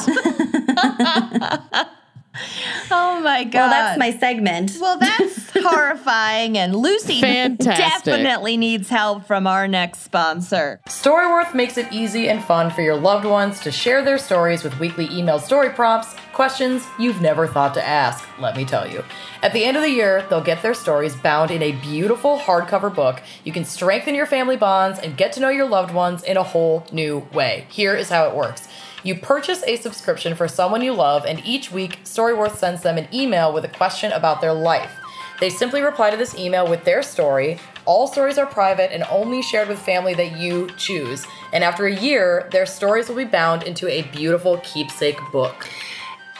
oh 2.91 3.21
my 3.21 3.43
god. 3.43 3.53
Well, 3.59 3.69
that's 3.69 3.99
my 3.99 4.11
segment. 4.17 4.77
Well, 4.79 4.99
that's 4.99 5.49
horrifying, 5.55 6.57
and 6.57 6.75
Lucy 6.75 7.21
Fantastic. 7.21 8.05
definitely 8.05 8.57
needs 8.57 8.89
help 8.89 9.25
from 9.25 9.47
our 9.47 9.67
next 9.67 10.01
sponsor. 10.01 10.79
Storyworth 10.87 11.53
makes 11.53 11.77
it 11.77 11.91
easy 11.91 12.29
and 12.29 12.43
fun 12.43 12.71
for 12.71 12.81
your 12.81 12.95
loved 12.95 13.25
ones 13.25 13.59
to 13.61 13.71
share 13.71 14.03
their 14.03 14.17
stories 14.17 14.63
with 14.63 14.79
weekly 14.79 15.07
email 15.11 15.39
story 15.39 15.69
prompts, 15.69 16.15
questions 16.33 16.85
you've 16.99 17.21
never 17.21 17.47
thought 17.47 17.73
to 17.73 17.85
ask, 17.85 18.27
let 18.39 18.55
me 18.55 18.63
tell 18.65 18.87
you. 18.89 19.03
At 19.41 19.53
the 19.53 19.63
end 19.65 19.77
of 19.77 19.83
the 19.83 19.89
year, 19.89 20.25
they'll 20.29 20.41
get 20.41 20.61
their 20.61 20.73
stories 20.73 21.15
bound 21.15 21.51
in 21.51 21.61
a 21.61 21.71
beautiful 21.73 22.37
hardcover 22.37 22.93
book. 22.93 23.21
You 23.43 23.51
can 23.51 23.65
strengthen 23.65 24.15
your 24.15 24.25
family 24.25 24.57
bonds 24.57 24.99
and 24.99 25.15
get 25.17 25.31
to 25.33 25.39
know 25.39 25.49
your 25.49 25.67
loved 25.67 25.93
ones 25.93 26.23
in 26.23 26.37
a 26.37 26.43
whole 26.43 26.85
new 26.91 27.27
way. 27.33 27.65
Here 27.69 27.95
is 27.95 28.09
how 28.09 28.27
it 28.27 28.35
works. 28.35 28.67
You 29.03 29.15
purchase 29.15 29.63
a 29.67 29.77
subscription 29.77 30.35
for 30.35 30.47
someone 30.47 30.81
you 30.81 30.93
love, 30.93 31.25
and 31.25 31.41
each 31.45 31.71
week, 31.71 31.99
Storyworth 32.03 32.55
sends 32.55 32.81
them 32.81 32.97
an 32.97 33.07
email 33.13 33.53
with 33.53 33.63
a 33.63 33.69
question 33.69 34.11
about 34.11 34.41
their 34.41 34.53
life. 34.53 34.91
They 35.39 35.49
simply 35.51 35.81
reply 35.81 36.09
to 36.09 36.17
this 36.17 36.35
email 36.35 36.67
with 36.67 36.83
their 36.83 37.03
story. 37.03 37.59
All 37.85 38.07
stories 38.07 38.39
are 38.39 38.47
private 38.47 38.91
and 38.91 39.03
only 39.11 39.43
shared 39.43 39.67
with 39.67 39.77
family 39.79 40.15
that 40.15 40.37
you 40.37 40.69
choose. 40.77 41.27
And 41.53 41.63
after 41.63 41.85
a 41.85 41.95
year, 41.95 42.49
their 42.51 42.65
stories 42.65 43.07
will 43.07 43.17
be 43.17 43.25
bound 43.25 43.63
into 43.63 43.87
a 43.87 44.01
beautiful 44.01 44.57
keepsake 44.63 45.19
book. 45.31 45.69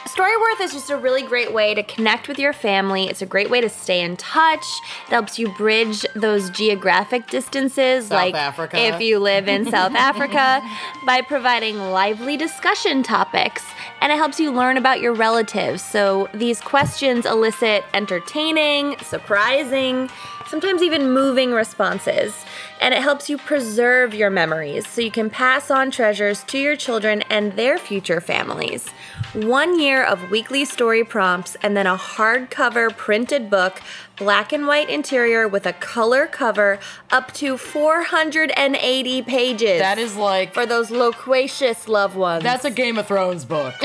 Storyworth 0.06 0.60
is 0.60 0.72
just 0.72 0.90
a 0.90 0.96
really 0.96 1.22
great 1.22 1.52
way 1.52 1.74
to 1.74 1.82
connect 1.82 2.28
with 2.28 2.38
your 2.38 2.52
family. 2.52 3.08
It's 3.08 3.22
a 3.22 3.26
great 3.26 3.50
way 3.50 3.60
to 3.60 3.68
stay 3.68 4.00
in 4.00 4.16
touch. 4.16 4.64
It 5.06 5.10
helps 5.10 5.38
you 5.38 5.48
bridge 5.54 6.06
those 6.14 6.50
geographic 6.50 7.28
distances, 7.28 8.06
South 8.06 8.16
like 8.16 8.34
Africa. 8.34 8.78
if 8.78 9.00
you 9.00 9.18
live 9.18 9.48
in 9.48 9.64
South 9.70 9.94
Africa, 9.94 10.62
by 11.04 11.20
providing 11.20 11.78
lively 11.78 12.36
discussion 12.36 13.02
topics. 13.02 13.64
And 14.00 14.12
it 14.12 14.16
helps 14.16 14.38
you 14.38 14.52
learn 14.52 14.76
about 14.76 15.00
your 15.00 15.12
relatives. 15.12 15.82
So 15.82 16.28
these 16.32 16.60
questions 16.60 17.26
elicit 17.26 17.84
entertaining, 17.92 18.96
surprising, 19.00 20.08
sometimes 20.46 20.82
even 20.82 21.12
moving 21.12 21.52
responses. 21.52 22.34
And 22.80 22.94
it 22.94 23.02
helps 23.02 23.28
you 23.28 23.36
preserve 23.38 24.14
your 24.14 24.30
memories 24.30 24.86
so 24.86 25.00
you 25.00 25.10
can 25.10 25.30
pass 25.30 25.70
on 25.70 25.90
treasures 25.90 26.44
to 26.44 26.58
your 26.58 26.76
children 26.76 27.22
and 27.28 27.52
their 27.54 27.76
future 27.76 28.20
families. 28.20 28.86
One 29.34 29.78
year 29.78 30.02
of 30.02 30.30
weekly 30.30 30.64
story 30.64 31.04
prompts 31.04 31.54
and 31.62 31.76
then 31.76 31.86
a 31.86 31.96
hardcover 31.96 32.96
printed 32.96 33.50
book, 33.50 33.82
black 34.16 34.54
and 34.54 34.66
white 34.66 34.88
interior 34.88 35.46
with 35.46 35.66
a 35.66 35.74
color 35.74 36.26
cover, 36.26 36.78
up 37.10 37.32
to 37.34 37.58
480 37.58 39.22
pages. 39.22 39.80
That 39.80 39.98
is 39.98 40.16
like 40.16 40.54
for 40.54 40.64
those 40.64 40.90
loquacious 40.90 41.88
loved 41.88 42.16
ones. 42.16 42.42
that's 42.42 42.64
a 42.64 42.70
Game 42.70 42.96
of 42.96 43.06
Thrones 43.06 43.44
book. 43.44 43.74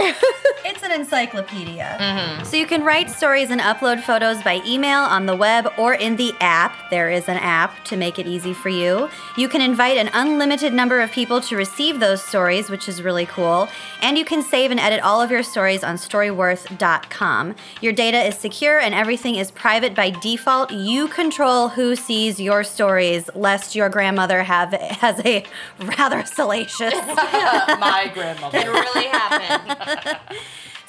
It's 0.66 0.82
an 0.82 0.94
encyclopedia. 0.94 1.98
Mm-hmm. 2.00 2.46
So 2.46 2.56
you 2.56 2.66
can 2.66 2.84
write 2.84 3.10
stories 3.10 3.52
and 3.52 3.60
upload 3.60 4.02
photos 4.02 4.42
by 4.44 4.62
email, 4.66 5.00
on 5.00 5.26
the 5.26 5.36
web, 5.36 5.68
or 5.78 5.94
in 5.94 6.16
the 6.16 6.34
app. 6.40 6.90
There 6.90 7.10
is 7.10 7.28
an 7.28 7.38
app 7.38 7.84
to 7.86 7.98
make 7.98 8.18
it 8.18 8.28
easy 8.28 8.54
for 8.54 8.70
you. 8.70 9.10
You 9.36 9.50
can 9.50 9.60
invite 9.60 9.98
an 9.98 10.10
unlimited 10.14 10.74
number 10.74 11.02
of 11.02 11.12
people 11.12 11.42
to 11.42 11.58
receive 11.58 12.00
those 12.00 12.24
stories, 12.24 12.70
which 12.70 12.88
is 12.88 13.02
really 13.02 13.26
cool. 13.26 13.68
And 14.02 14.18
you 14.18 14.24
can 14.24 14.42
save 14.42 14.72
and 14.72 14.80
edit 14.80 15.02
all 15.02 15.22
of 15.22 15.30
your 15.34 15.44
stories 15.44 15.84
on 15.84 15.96
storyworth.com. 15.96 17.56
Your 17.82 17.92
data 17.92 18.24
is 18.24 18.38
secure 18.38 18.80
and 18.80 18.94
everything 18.94 19.36
is 19.36 19.52
private 19.52 19.96
by 19.96 20.12
default. 20.12 20.72
You 20.72 21.08
control 21.10 21.70
who 21.70 21.96
sees 21.96 22.40
your 22.40 22.64
stories, 22.64 23.30
lest 23.36 23.76
your 23.76 23.90
grandmother 23.90 24.44
have 24.44 24.72
has 24.74 25.20
a 25.26 25.44
rather 25.98 26.24
salacious 26.26 26.94
My 27.18 28.10
grandmother. 28.14 28.60
It 28.60 28.68
really 28.68 29.08
happened. 29.08 30.20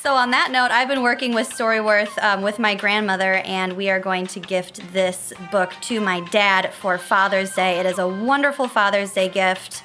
So, 0.05 0.16
on 0.16 0.32
that 0.32 0.51
note, 0.51 0.70
I've 0.70 0.86
been 0.86 1.01
working 1.01 1.34
with 1.34 1.49
Storyworth 1.49 2.22
um, 2.22 2.42
with 2.42 2.59
my 2.59 2.74
grandmother, 2.74 3.36
and 3.36 3.72
we 3.72 3.88
are 3.88 3.99
going 3.99 4.26
to 4.26 4.38
gift 4.38 4.92
this 4.92 5.32
book 5.51 5.72
to 5.84 5.99
my 5.99 6.20
dad 6.28 6.74
for 6.74 6.99
Father's 6.99 7.55
Day. 7.55 7.80
It 7.80 7.86
is 7.86 7.99
a 7.99 8.07
wonderful 8.07 8.68
Father's 8.68 9.14
Day 9.14 9.30
gift. 9.30 9.82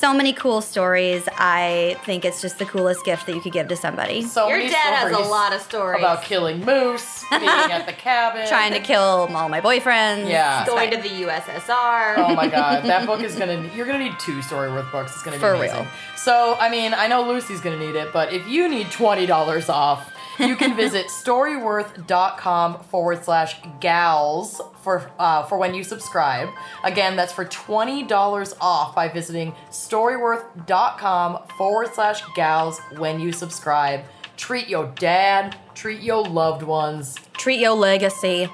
So 0.00 0.14
many 0.14 0.32
cool 0.32 0.62
stories. 0.62 1.28
I 1.36 1.94
think 2.06 2.24
it's 2.24 2.40
just 2.40 2.58
the 2.58 2.64
coolest 2.64 3.04
gift 3.04 3.26
that 3.26 3.34
you 3.34 3.40
could 3.42 3.52
give 3.52 3.68
to 3.68 3.76
somebody. 3.76 4.22
So 4.22 4.48
Your 4.48 4.56
many 4.56 4.70
dad 4.70 4.94
has 4.96 5.12
a 5.12 5.18
lot 5.18 5.52
of 5.52 5.60
stories. 5.60 6.00
about 6.00 6.22
killing 6.22 6.64
moose, 6.64 7.22
being 7.30 7.44
at 7.44 7.84
the 7.84 7.92
cabin, 7.92 8.48
Trying 8.48 8.72
to 8.72 8.80
kill 8.80 9.02
all 9.02 9.48
my 9.50 9.60
boyfriends. 9.60 10.26
Yeah. 10.26 10.64
going 10.64 10.90
to 10.92 10.96
the 10.96 11.10
USSR. 11.26 12.14
Oh 12.16 12.34
my 12.34 12.48
god, 12.48 12.84
that 12.84 13.04
book 13.10 13.20
is 13.20 13.36
gonna. 13.36 13.68
You're 13.76 13.84
gonna 13.84 13.98
need 13.98 14.18
two 14.18 14.40
story 14.40 14.70
worth 14.70 14.90
books. 14.90 15.12
It's 15.12 15.22
gonna 15.22 15.36
be 15.36 15.40
For 15.40 15.52
amazing. 15.52 15.76
real. 15.80 15.86
So, 16.16 16.56
I 16.58 16.70
mean, 16.70 16.94
I 16.94 17.06
know 17.06 17.22
Lucy's 17.28 17.60
gonna 17.60 17.78
need 17.78 17.94
it, 17.94 18.10
but 18.10 18.32
if 18.32 18.48
you 18.48 18.70
need 18.70 18.90
twenty 18.90 19.26
dollars 19.26 19.68
off, 19.68 20.10
you 20.40 20.56
can 20.56 20.76
visit 20.84 21.06
storyworth.com 21.06 22.84
forward 22.84 23.24
slash 23.24 23.56
gals 23.80 24.60
for 24.82 25.10
uh, 25.18 25.44
for 25.44 25.58
when 25.58 25.74
you 25.74 25.84
subscribe. 25.84 26.48
Again, 26.84 27.16
that's 27.16 27.32
for 27.32 27.44
twenty 27.44 28.02
dollars 28.02 28.54
off 28.60 28.94
by 28.94 29.08
visiting 29.08 29.52
storyworth.com 29.70 31.48
forward 31.56 31.94
slash 31.94 32.22
gals 32.34 32.80
when 32.96 33.20
you 33.20 33.32
subscribe. 33.32 34.04
Treat 34.36 34.68
your 34.68 34.86
dad, 34.96 35.56
treat 35.74 36.00
your 36.00 36.24
loved 36.24 36.62
ones. 36.62 37.16
Treat 37.34 37.60
your 37.60 37.74
legacy. 37.74 38.48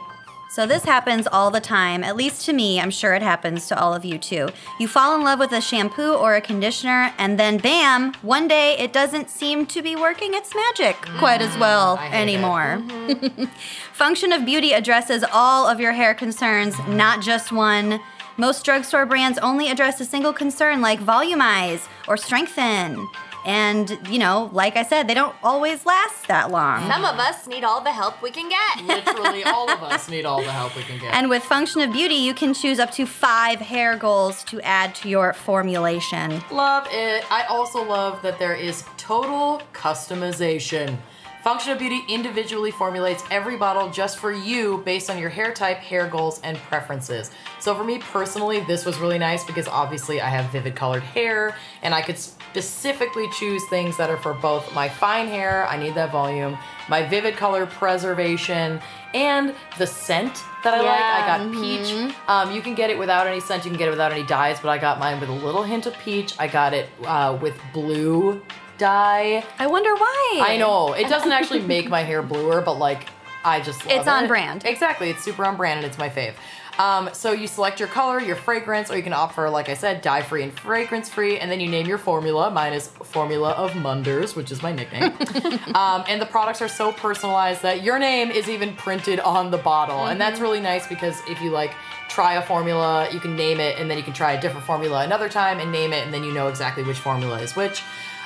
So, 0.48 0.64
this 0.66 0.84
happens 0.84 1.26
all 1.26 1.50
the 1.50 1.60
time, 1.60 2.02
at 2.02 2.16
least 2.16 2.46
to 2.46 2.52
me. 2.52 2.80
I'm 2.80 2.90
sure 2.90 3.14
it 3.14 3.22
happens 3.22 3.66
to 3.68 3.78
all 3.78 3.92
of 3.92 4.04
you 4.04 4.16
too. 4.16 4.48
You 4.80 4.88
fall 4.88 5.14
in 5.14 5.22
love 5.22 5.38
with 5.38 5.52
a 5.52 5.60
shampoo 5.60 6.14
or 6.14 6.34
a 6.34 6.40
conditioner, 6.40 7.12
and 7.18 7.38
then 7.38 7.58
bam, 7.58 8.14
one 8.22 8.48
day 8.48 8.76
it 8.78 8.92
doesn't 8.92 9.28
seem 9.28 9.66
to 9.66 9.82
be 9.82 9.96
working 9.96 10.34
its 10.34 10.54
magic 10.54 10.96
mm, 10.96 11.18
quite 11.18 11.42
as 11.42 11.56
well 11.58 11.96
I 11.98 12.08
hate 12.08 12.16
it. 12.16 12.22
anymore. 12.22 12.78
Mm-hmm. 12.80 13.44
Function 13.92 14.32
of 14.32 14.44
Beauty 14.46 14.72
addresses 14.72 15.24
all 15.32 15.66
of 15.66 15.80
your 15.80 15.92
hair 15.92 16.14
concerns, 16.14 16.74
not 16.88 17.20
just 17.22 17.52
one. 17.52 18.00
Most 18.38 18.64
drugstore 18.64 19.06
brands 19.06 19.38
only 19.38 19.68
address 19.70 20.00
a 20.00 20.04
single 20.04 20.32
concern 20.32 20.80
like 20.80 21.00
volumize 21.00 21.88
or 22.06 22.16
strengthen. 22.16 23.08
And, 23.46 23.96
you 24.10 24.18
know, 24.18 24.50
like 24.52 24.76
I 24.76 24.82
said, 24.82 25.06
they 25.06 25.14
don't 25.14 25.34
always 25.40 25.86
last 25.86 26.26
that 26.26 26.50
long. 26.50 26.90
Some 26.90 27.04
of 27.04 27.16
us 27.20 27.46
need 27.46 27.62
all 27.62 27.80
the 27.80 27.92
help 27.92 28.20
we 28.20 28.32
can 28.32 28.48
get. 28.48 28.84
Literally, 28.84 29.44
all 29.46 29.70
of 29.70 29.80
us 29.84 30.08
need 30.08 30.26
all 30.26 30.42
the 30.42 30.50
help 30.50 30.74
we 30.74 30.82
can 30.82 30.98
get. 30.98 31.14
And 31.14 31.30
with 31.30 31.44
Function 31.44 31.80
of 31.80 31.92
Beauty, 31.92 32.16
you 32.16 32.34
can 32.34 32.52
choose 32.52 32.80
up 32.80 32.90
to 32.92 33.06
five 33.06 33.60
hair 33.60 33.96
goals 33.96 34.42
to 34.44 34.60
add 34.62 34.96
to 34.96 35.08
your 35.08 35.32
formulation. 35.32 36.42
Love 36.50 36.88
it. 36.90 37.24
I 37.30 37.44
also 37.44 37.84
love 37.84 38.20
that 38.22 38.40
there 38.40 38.54
is 38.54 38.84
total 38.96 39.62
customization. 39.72 40.98
Function 41.46 41.70
of 41.70 41.78
Beauty 41.78 42.02
individually 42.08 42.72
formulates 42.72 43.22
every 43.30 43.56
bottle 43.56 43.88
just 43.88 44.18
for 44.18 44.32
you 44.32 44.78
based 44.78 45.08
on 45.08 45.16
your 45.16 45.30
hair 45.30 45.54
type, 45.54 45.76
hair 45.76 46.08
goals, 46.08 46.40
and 46.42 46.58
preferences. 46.58 47.30
So 47.60 47.72
for 47.72 47.84
me 47.84 48.00
personally, 48.00 48.64
this 48.66 48.84
was 48.84 48.98
really 48.98 49.20
nice 49.20 49.44
because 49.44 49.68
obviously 49.68 50.20
I 50.20 50.28
have 50.28 50.50
vivid 50.50 50.74
colored 50.74 51.04
hair 51.04 51.54
and 51.82 51.94
I 51.94 52.02
could 52.02 52.18
specifically 52.60 53.28
choose 53.38 53.62
things 53.68 53.96
that 53.98 54.08
are 54.08 54.16
for 54.16 54.32
both 54.32 54.74
my 54.74 54.88
fine 54.88 55.28
hair, 55.28 55.66
I 55.68 55.76
need 55.76 55.94
that 55.94 56.10
volume, 56.10 56.56
my 56.88 57.06
vivid 57.06 57.36
color 57.36 57.66
preservation, 57.66 58.80
and 59.12 59.54
the 59.76 59.86
scent 59.86 60.42
that 60.64 60.72
I 60.72 60.80
like. 60.80 61.00
I 61.00 61.36
got 61.36 61.52
peach. 61.52 62.14
Um, 62.28 62.52
you 62.52 62.62
can 62.62 62.74
get 62.74 62.88
it 62.88 62.98
without 62.98 63.26
any 63.26 63.40
scent, 63.40 63.64
you 63.64 63.70
can 63.70 63.78
get 63.78 63.88
it 63.88 63.90
without 63.90 64.10
any 64.12 64.22
dyes, 64.24 64.58
but 64.60 64.70
I 64.70 64.78
got 64.78 64.98
mine 64.98 65.20
with 65.20 65.28
a 65.28 65.32
little 65.32 65.64
hint 65.64 65.84
of 65.84 65.98
peach. 65.98 66.34
I 66.38 66.48
got 66.48 66.72
it 66.72 66.88
uh, 67.04 67.38
with 67.40 67.60
blue 67.74 68.42
dye. 68.78 69.44
I 69.58 69.66
wonder 69.66 69.94
why. 69.94 70.40
I 70.42 70.56
know 70.56 70.94
it 70.94 71.08
doesn't 71.08 71.32
actually 71.32 71.60
make 71.60 71.90
my 71.90 72.02
hair 72.02 72.22
bluer, 72.22 72.62
but 72.62 72.78
like 72.78 73.06
I 73.44 73.60
just 73.60 73.84
love 73.86 73.98
It's 73.98 74.08
on 74.08 74.24
it. 74.24 74.28
brand. 74.28 74.64
Exactly, 74.64 75.10
it's 75.10 75.22
super 75.22 75.44
on 75.44 75.56
brand 75.56 75.78
and 75.78 75.86
it's 75.86 75.98
my 75.98 76.08
fave. 76.08 76.34
Um, 76.78 77.08
so 77.12 77.32
you 77.32 77.46
select 77.46 77.80
your 77.80 77.88
color, 77.88 78.20
your 78.20 78.36
fragrance, 78.36 78.90
or 78.90 78.96
you 78.96 79.02
can 79.02 79.12
opt 79.12 79.34
for, 79.34 79.48
like 79.48 79.68
I 79.68 79.74
said, 79.74 80.02
dye 80.02 80.22
free 80.22 80.42
and 80.42 80.52
fragrance 80.52 81.08
free, 81.08 81.38
and 81.38 81.50
then 81.50 81.60
you 81.60 81.68
name 81.68 81.86
your 81.86 81.98
formula. 81.98 82.50
Mine 82.50 82.74
is 82.74 82.88
Formula 82.88 83.50
of 83.52 83.74
Munders, 83.74 84.36
which 84.36 84.52
is 84.52 84.62
my 84.62 84.72
nickname. 84.72 85.12
um, 85.74 86.04
and 86.08 86.20
the 86.20 86.26
products 86.26 86.60
are 86.60 86.68
so 86.68 86.92
personalized 86.92 87.62
that 87.62 87.82
your 87.82 87.98
name 87.98 88.30
is 88.30 88.48
even 88.48 88.74
printed 88.76 89.20
on 89.20 89.50
the 89.50 89.58
bottle, 89.58 90.06
and 90.06 90.20
that's 90.20 90.40
really 90.40 90.60
nice 90.60 90.86
because 90.86 91.20
if 91.28 91.40
you 91.40 91.50
like 91.50 91.72
try 92.08 92.34
a 92.34 92.42
formula, 92.42 93.08
you 93.12 93.20
can 93.20 93.36
name 93.36 93.58
it, 93.58 93.78
and 93.78 93.90
then 93.90 93.96
you 93.96 94.04
can 94.04 94.12
try 94.12 94.32
a 94.32 94.40
different 94.40 94.66
formula 94.66 95.04
another 95.04 95.28
time 95.28 95.60
and 95.60 95.72
name 95.72 95.92
it, 95.92 96.04
and 96.04 96.12
then 96.12 96.24
you 96.24 96.32
know 96.32 96.48
exactly 96.48 96.82
which 96.82 96.98
formula 96.98 97.40
is 97.40 97.56
which. 97.56 97.82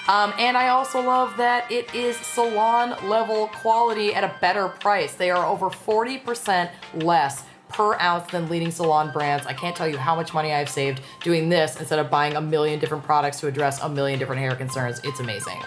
Um, 0.08 0.32
and 0.38 0.56
I 0.56 0.68
also 0.68 1.00
love 1.00 1.36
that 1.36 1.70
it 1.70 1.94
is 1.94 2.16
salon 2.16 2.96
level 3.08 3.46
quality 3.48 4.12
at 4.12 4.24
a 4.24 4.34
better 4.40 4.68
price. 4.68 5.14
They 5.14 5.30
are 5.30 5.46
over 5.46 5.66
40% 5.66 6.70
less 6.94 7.44
per 7.70 7.98
ounce 7.98 8.30
than 8.30 8.48
leading 8.48 8.70
salon 8.70 9.12
brands. 9.12 9.46
I 9.46 9.52
can't 9.52 9.74
tell 9.74 9.88
you 9.88 9.96
how 9.96 10.14
much 10.14 10.34
money 10.34 10.52
I've 10.52 10.68
saved 10.68 11.00
doing 11.22 11.48
this 11.48 11.78
instead 11.78 11.98
of 11.98 12.10
buying 12.10 12.36
a 12.36 12.40
million 12.40 12.78
different 12.78 13.04
products 13.04 13.40
to 13.40 13.46
address 13.46 13.80
a 13.82 13.88
million 13.88 14.18
different 14.18 14.40
hair 14.40 14.54
concerns. 14.54 15.00
It's 15.04 15.20
amazing. 15.20 15.60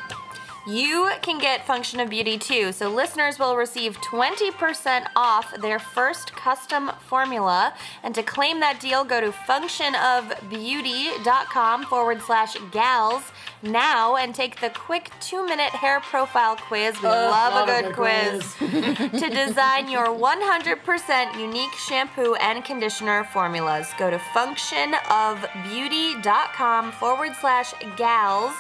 You 0.66 1.12
can 1.22 1.40
get 1.40 1.68
Function 1.68 2.00
of 2.00 2.10
Beauty 2.10 2.38
too, 2.38 2.72
so 2.72 2.88
listeners 2.88 3.38
will 3.38 3.58
receive 3.58 4.00
20% 4.00 5.08
off 5.14 5.54
their 5.60 5.78
first 5.78 6.34
custom 6.34 6.90
formula. 7.02 7.74
And 8.02 8.16
to 8.16 8.24
claim 8.24 8.62
that 8.62 8.80
deal, 8.80 9.04
go 9.04 9.20
to 9.20 9.32
functionofbeauty.com 9.32 11.86
forward 11.88 12.22
slash 12.22 12.56
gals 12.72 13.24
now 13.64 14.18
and 14.18 14.36
take 14.36 14.60
the 14.60 14.70
quick 14.70 15.10
two 15.20 15.44
minute 15.46 15.72
hair 15.72 16.00
profile 16.02 16.56
quiz. 16.56 17.02
We 17.02 17.08
love, 17.08 17.54
love 17.54 17.70
a 17.70 17.82
good 17.82 17.96
quiz. 17.96 18.54
to 18.60 19.30
design 19.30 19.90
your 19.90 20.08
100% 20.08 21.40
unique 21.40 21.74
shampoo 21.74 22.36
and 22.36 22.64
conditioner 22.64 23.24
formulas, 23.24 23.90
go 23.98 24.10
to 24.10 24.18
functionofbeauty.com 24.18 26.92
forward 26.92 27.32
slash 27.40 27.74
gals 27.98 28.54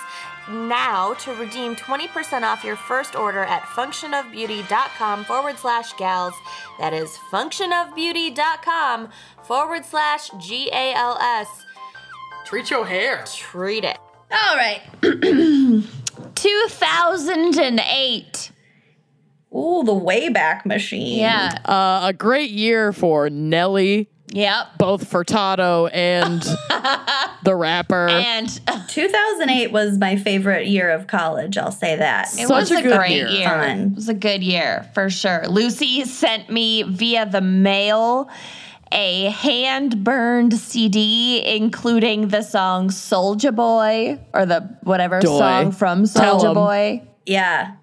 now 0.50 1.14
to 1.16 1.34
redeem 1.36 1.76
20% 1.76 2.44
off 2.44 2.64
your 2.64 2.76
first 2.76 3.16
order 3.16 3.44
at 3.44 3.64
functionofbeauty.com 3.64 5.26
forward 5.26 5.58
slash 5.58 5.94
gals. 5.94 6.34
That 6.80 6.94
is 6.94 7.18
functionofbeauty.com 7.32 9.10
forward 9.44 9.86
slash 9.86 10.30
G 10.40 10.70
A 10.72 10.94
L 10.94 11.18
S. 11.20 11.48
Treat 12.46 12.70
your 12.70 12.86
hair. 12.86 13.24
Treat 13.26 13.84
it. 13.84 13.98
All 14.34 14.56
right. 14.56 14.82
2008. 16.36 18.52
Ooh, 19.56 19.84
the 19.84 19.92
Wayback 19.94 20.66
Machine. 20.66 21.20
Yeah. 21.20 21.52
Uh, 21.66 22.08
a 22.08 22.14
great 22.14 22.50
year 22.50 22.92
for 22.92 23.30
Nelly, 23.30 24.10
Yep. 24.32 24.80
both 24.80 25.08
Furtado 25.12 25.92
and 25.94 26.42
the 27.44 27.56
rapper. 27.56 28.08
And 28.10 28.50
2008 28.90 29.72
was 29.72 30.00
my 30.00 30.16
favorite 30.16 30.66
year 30.66 30.90
of 30.90 31.06
college. 31.06 31.56
I'll 31.60 31.72
say 31.72 31.96
that. 31.98 32.30
it 32.34 32.48
Such 32.48 32.50
was 32.50 32.72
a 32.72 32.78
a, 32.78 32.82
good 32.82 32.98
great 32.98 33.12
year. 33.12 33.28
year. 33.28 33.48
Fun. 33.48 33.80
It 33.92 33.96
was 33.96 34.10
a 34.10 34.16
good 34.16 34.42
year 34.42 34.90
for 34.96 35.12
sure. 35.12 35.48
Lucy 35.48 36.04
sent 36.06 36.50
me 36.50 36.82
via 36.82 37.28
the 37.28 37.42
mail 37.42 38.28
a 38.94 39.30
hand 39.32 40.04
burned 40.04 40.54
CD, 40.54 41.44
including 41.46 42.30
the 42.30 42.42
song 42.44 42.90
Soulja 42.90 43.54
Boy 43.54 44.20
or 44.34 44.46
the 44.46 44.78
whatever 44.84 45.20
Doy. 45.20 45.38
song 45.40 45.72
from 45.72 46.04
Soulja 46.04 46.54
Boy. 46.54 47.02
Yeah. 47.26 47.76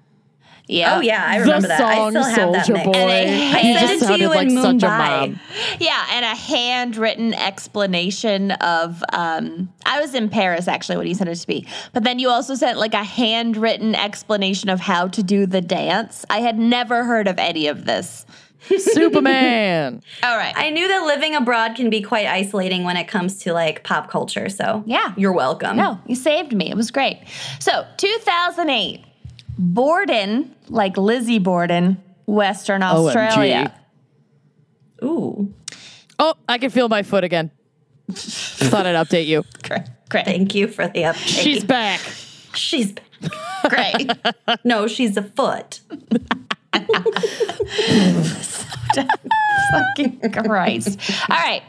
Yeah. 0.66 0.98
Oh 0.98 1.00
yeah, 1.00 1.24
I 1.26 1.38
the 1.38 1.44
remember 1.46 1.66
that. 1.66 1.80
I 1.80 2.08
still 2.10 2.22
have 2.22 2.52
that 2.52 2.66
Soldier 2.66 2.72
mix. 2.74 2.86
Boy. 2.86 2.92
And 2.94 3.56
I 3.56 3.60
You 3.60 3.74
sent 3.74 3.80
just 3.80 3.92
it 3.92 3.98
to 3.98 4.04
sounded 4.04 4.20
you 4.20 4.28
like 4.28 4.48
in 4.48 4.62
such 4.62 4.82
a 4.84 4.86
Mumbai. 4.86 5.20
mom. 5.30 5.40
Yeah, 5.80 6.06
and 6.12 6.24
a 6.24 6.28
handwritten 6.36 7.34
explanation 7.34 8.52
of 8.52 9.02
um 9.12 9.72
I 9.84 10.00
was 10.00 10.14
in 10.14 10.28
Paris 10.28 10.68
actually 10.68 10.96
when 10.98 11.08
you 11.08 11.14
sent 11.16 11.28
it 11.28 11.34
to 11.34 11.48
me. 11.48 11.66
But 11.92 12.04
then 12.04 12.20
you 12.20 12.28
also 12.28 12.54
sent 12.54 12.78
like 12.78 12.94
a 12.94 13.02
handwritten 13.02 13.96
explanation 13.96 14.68
of 14.68 14.78
how 14.78 15.08
to 15.08 15.24
do 15.24 15.44
the 15.44 15.60
dance. 15.60 16.24
I 16.30 16.38
had 16.40 16.56
never 16.56 17.02
heard 17.02 17.26
of 17.26 17.38
any 17.40 17.66
of 17.66 17.84
this. 17.84 18.24
Superman. 18.78 20.02
All 20.22 20.36
right. 20.36 20.52
I 20.56 20.70
knew 20.70 20.86
that 20.88 21.06
living 21.06 21.34
abroad 21.34 21.74
can 21.76 21.90
be 21.90 22.02
quite 22.02 22.26
isolating 22.26 22.84
when 22.84 22.96
it 22.96 23.08
comes 23.08 23.38
to 23.40 23.52
like 23.52 23.82
pop 23.84 24.10
culture. 24.10 24.48
So 24.48 24.82
Yeah. 24.86 25.12
you're 25.16 25.32
welcome. 25.32 25.76
no, 25.76 25.98
you 26.06 26.14
saved 26.14 26.52
me. 26.52 26.70
It 26.70 26.76
was 26.76 26.90
great. 26.90 27.20
So, 27.58 27.86
2008. 27.96 29.04
Borden, 29.58 30.54
like 30.68 30.96
Lizzie 30.96 31.38
Borden, 31.38 32.02
Western 32.26 32.82
Australia. 32.82 33.74
Ooh, 35.02 35.52
Oh, 36.18 36.34
I 36.48 36.58
can 36.58 36.70
feel 36.70 36.88
my 36.88 37.02
foot 37.02 37.24
again. 37.24 37.50
Thought 38.12 38.86
I'd 38.86 38.94
update 38.94 39.26
you. 39.26 39.44
Great. 39.62 39.82
Great. 40.10 40.24
thank 40.26 40.54
you 40.54 40.68
for 40.68 40.86
the 40.88 41.02
update. 41.02 41.42
She's 41.42 41.64
back. 41.64 42.00
she's 42.54 42.92
back. 42.92 43.04
Great. 43.68 44.10
no, 44.64 44.86
she's 44.86 45.16
a 45.16 45.22
foot. 45.22 45.80
Fucking 49.72 50.32
Christ. 50.32 50.98
All 51.28 51.36
right. 51.36 51.62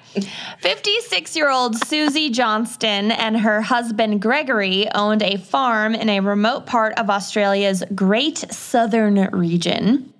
56 0.59 1.35
year 1.35 1.49
old 1.49 1.75
Susie 1.85 2.29
Johnston 2.29 3.11
and 3.11 3.39
her 3.39 3.61
husband 3.61 4.21
Gregory 4.21 4.89
owned 4.93 5.21
a 5.21 5.37
farm 5.37 5.95
in 5.95 6.09
a 6.09 6.19
remote 6.19 6.65
part 6.65 6.97
of 6.97 7.09
Australia's 7.09 7.83
Great 7.93 8.37
Southern 8.51 9.29
region. 9.31 10.13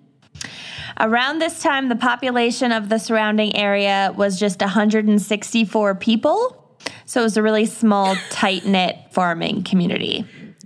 Around 1.00 1.40
this 1.40 1.62
time, 1.62 1.90
the 1.90 1.96
population 1.96 2.72
of 2.72 2.90
the 2.90 3.00
surrounding 3.00 3.56
area 3.56 4.14
was 4.16 4.40
just 4.40 4.62
164 4.62 5.96
people. 5.96 6.58
So 7.06 7.22
it 7.22 7.24
was 7.24 7.38
a 7.38 7.44
really 7.44 7.66
small, 7.66 8.16
tight 8.30 8.66
knit 8.66 8.98
farming 9.12 9.64
community. 9.64 10.26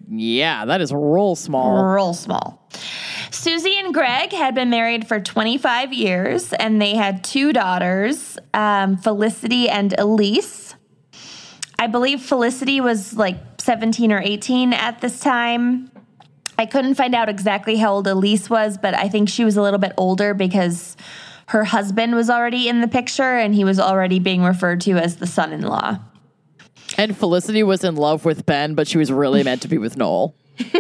Yeah, 0.10 0.66
that 0.66 0.82
is 0.82 0.94
roll 0.94 1.36
small. 1.36 1.84
Real 1.84 2.14
small. 2.14 2.68
Susie 3.32 3.78
and 3.78 3.94
Greg 3.94 4.32
had 4.32 4.56
been 4.56 4.70
married 4.70 5.08
for 5.08 5.20
25 5.20 5.94
years 5.94 6.54
and 6.54 6.82
they 6.82 6.96
had 6.96 7.24
two 7.24 7.54
daughters, 7.54 8.38
um, 8.54 8.98
Felicity 8.98 9.70
and 9.70 9.94
Elise. 9.98 10.76
I 11.78 11.88
believe 11.88 12.22
Felicity 12.22 12.82
was 12.82 13.16
like 13.16 13.38
17 13.60 14.12
or 14.12 14.22
18 14.22 14.74
at 14.74 15.02
this 15.02 15.20
time. 15.20 15.92
I 16.58 16.66
couldn't 16.66 16.96
find 16.96 17.14
out 17.14 17.28
exactly 17.28 17.76
how 17.76 17.96
old 17.96 18.08
Elise 18.08 18.50
was, 18.50 18.78
but 18.78 18.94
I 18.94 19.10
think 19.10 19.28
she 19.28 19.44
was 19.44 19.58
a 19.58 19.62
little 19.62 19.80
bit 19.80 19.92
older 19.98 20.34
because 20.34 20.96
her 21.48 21.64
husband 21.64 22.16
was 22.16 22.30
already 22.30 22.70
in 22.70 22.82
the 22.82 22.88
picture 22.88 23.38
and 23.38 23.54
he 23.54 23.64
was 23.64 23.80
already 23.80 24.20
being 24.20 24.44
referred 24.44 24.82
to 24.82 24.94
as 24.94 25.18
the 25.18 25.28
son 25.28 25.52
in 25.52 25.62
law. 25.62 26.00
And 26.98 27.16
Felicity 27.18 27.64
was 27.64 27.84
in 27.84 27.96
love 27.96 28.26
with 28.26 28.46
Ben, 28.46 28.76
but 28.76 28.88
she 28.88 28.98
was 28.98 29.12
really 29.12 29.44
meant 29.44 29.62
to 29.64 29.68
be 29.68 29.78
with 29.78 29.98
Noel. 29.98 30.36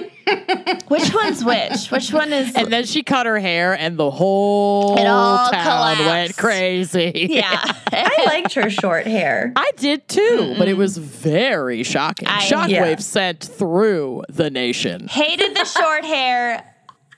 Which 0.88 1.14
one's 1.14 1.44
which? 1.44 1.92
Which 1.92 2.12
one 2.12 2.34
is. 2.34 2.56
And 2.56 2.72
then 2.72 2.86
she 2.86 3.04
cut 3.04 3.26
her 3.26 3.40
hair, 3.40 3.74
and 3.74 3.98
the 3.98 4.10
whole 4.10 4.98
It 4.98 5.06
all 5.06 5.50
town 5.52 6.00
went 6.06 6.36
crazy. 6.38 7.28
yeah. 7.30 7.74
I 7.92 8.24
liked 8.26 8.54
her 8.54 8.70
short 8.70 9.06
hair. 9.06 9.54
I 9.56 9.72
did 9.78 10.08
too, 10.08 10.56
but 10.58 10.68
it 10.68 10.78
was 10.78 10.98
very 10.98 11.84
shocking. 11.84 12.28
I- 12.28 12.42
Shockwave 12.42 12.70
Yeah. 12.70 12.96
sent 12.98 13.44
through 13.44 14.24
the 14.30 14.50
nation. 14.50 15.08
Hated 15.08 15.56
the 15.56 15.66
short 15.66 16.06
hair. 16.06 16.64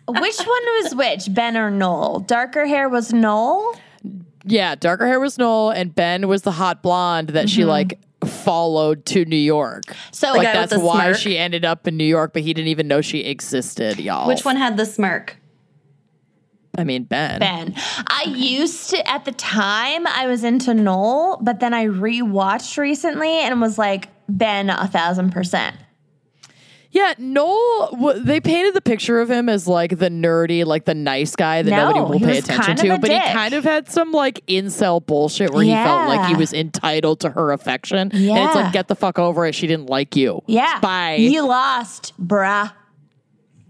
Which 0.07 0.37
one 0.37 0.65
was 0.81 0.95
which, 0.95 1.33
Ben 1.33 1.57
or 1.57 1.69
Noel? 1.69 2.19
Darker 2.19 2.65
hair 2.65 2.87
was 2.87 3.11
Noel. 3.11 3.75
Yeah, 4.45 4.75
darker 4.75 5.05
hair 5.05 5.19
was 5.19 5.37
Noel, 5.37 5.71
and 5.71 5.93
Ben 5.93 6.27
was 6.29 6.43
the 6.43 6.51
hot 6.51 6.81
blonde 6.81 7.29
that 7.29 7.49
she 7.49 7.61
mm-hmm. 7.61 7.69
like 7.69 7.99
followed 8.25 9.05
to 9.07 9.25
New 9.25 9.35
York. 9.35 9.83
So 10.11 10.33
Like 10.33 10.43
that's 10.43 10.75
why 10.77 11.05
smirk? 11.11 11.17
she 11.17 11.37
ended 11.37 11.65
up 11.65 11.87
in 11.87 11.97
New 11.97 12.03
York, 12.05 12.33
but 12.33 12.41
he 12.41 12.53
didn't 12.53 12.69
even 12.69 12.87
know 12.87 13.01
she 13.01 13.19
existed, 13.19 13.99
y'all. 13.99 14.27
Which 14.27 14.43
one 14.45 14.55
had 14.55 14.77
the 14.77 14.85
smirk? 14.85 15.37
I 16.77 16.83
mean, 16.83 17.03
Ben. 17.05 17.39
Ben. 17.39 17.73
I 18.07 18.25
used 18.27 18.91
to 18.91 19.09
at 19.09 19.25
the 19.25 19.31
time 19.31 20.05
I 20.05 20.27
was 20.27 20.43
into 20.43 20.73
Noel, 20.75 21.39
but 21.41 21.59
then 21.59 21.73
I 21.73 21.87
rewatched 21.87 22.77
recently 22.77 23.39
and 23.39 23.59
was 23.59 23.77
like 23.79 24.09
Ben 24.29 24.69
a 24.69 24.87
thousand 24.87 25.31
percent. 25.31 25.75
Yeah, 26.97 27.13
Noel. 27.19 27.89
W- 27.91 28.23
they 28.23 28.41
painted 28.41 28.73
the 28.73 28.81
picture 28.81 29.21
of 29.21 29.29
him 29.29 29.49
as 29.49 29.67
like 29.67 29.99
the 29.99 30.09
nerdy, 30.09 30.65
like 30.65 30.85
the 30.85 30.95
nice 30.95 31.35
guy 31.35 31.61
that 31.61 31.69
No, 31.69 31.91
nobody 31.91 31.99
will 31.99 32.19
pay 32.27 32.39
attention 32.39 32.75
kind 32.75 32.79
of 32.79 32.85
to. 32.95 33.01
But 33.01 33.07
dick. 33.09 33.21
he 33.21 33.33
kind 33.33 33.53
of 33.53 33.63
had 33.63 33.87
some 33.87 34.11
like 34.11 34.43
incel 34.47 35.05
bullshit 35.05 35.51
where 35.53 35.63
he 35.63 35.69
felt 35.71 36.07
like 36.09 36.27
he 36.27 36.33
was 36.35 36.53
entitled 36.53 37.19
to 37.19 37.29
her 37.29 37.51
affection. 37.51 37.99
And 38.11 38.13
it's 38.13 38.55
like, 38.55 38.73
get 38.73 38.87
the 38.87 38.95
fuck 38.95 39.19
over 39.19 39.45
it. 39.45 39.53
She 39.53 39.67
didn't 39.67 39.91
like 39.91 40.15
you. 40.15 40.41
Yeah. 40.47 40.79
Bye. 40.79 41.17
You 41.19 41.45
lost, 41.47 42.13
bruh. 42.19 42.73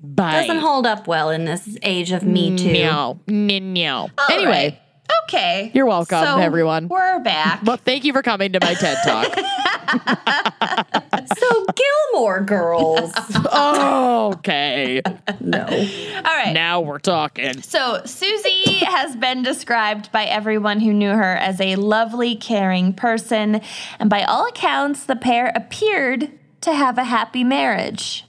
Bye. 0.02 0.48
Doesn't 0.48 0.60
hold 0.62 0.88
up 0.88 1.06
well 1.08 1.30
in 1.30 1.44
this 1.44 1.78
age 1.84 2.14
of 2.14 2.24
Me 2.24 2.56
Too. 2.56 2.72
Meow. 2.72 3.20
Meow. 3.28 4.08
Anyway, 4.32 4.52
right. 4.52 4.80
Okay. 5.28 5.72
You're 5.74 5.86
welcome, 5.86 6.24
So, 6.24 6.38
everyone. 6.38 6.88
We're 6.88 7.20
back. 7.20 7.62
well, 7.66 7.76
thank 7.78 8.06
you 8.06 8.14
for 8.14 8.22
coming 8.22 8.54
to 8.54 8.60
my 8.62 8.74
TED 8.76 8.98
Talk. 9.04 10.98
So 11.38 11.66
Gilmore 12.14 12.42
Girls. 12.42 13.12
oh, 13.52 14.32
okay. 14.38 15.02
no. 15.40 15.66
All 15.66 16.24
right. 16.24 16.54
Now 16.54 16.82
we're 16.82 17.00
talking. 17.00 17.62
So, 17.62 18.02
Susie 18.06 18.86
has 18.86 19.16
been 19.16 19.44
described 19.44 20.12
by 20.12 20.26
everyone 20.26 20.80
who 20.80 20.94
knew 20.94 21.12
her 21.12 21.36
as 21.36 21.60
a 21.60 21.76
lovely, 21.76 22.36
caring 22.36 22.94
person. 22.94 23.62
And 24.00 24.10
by 24.10 24.24
all 24.24 24.48
accounts, 24.48 25.04
the 25.04 25.16
pair 25.16 25.52
appeared 25.56 26.30
to 26.62 26.74
have 26.74 26.98
a 26.98 27.04
happy 27.04 27.44
marriage. 27.44 28.26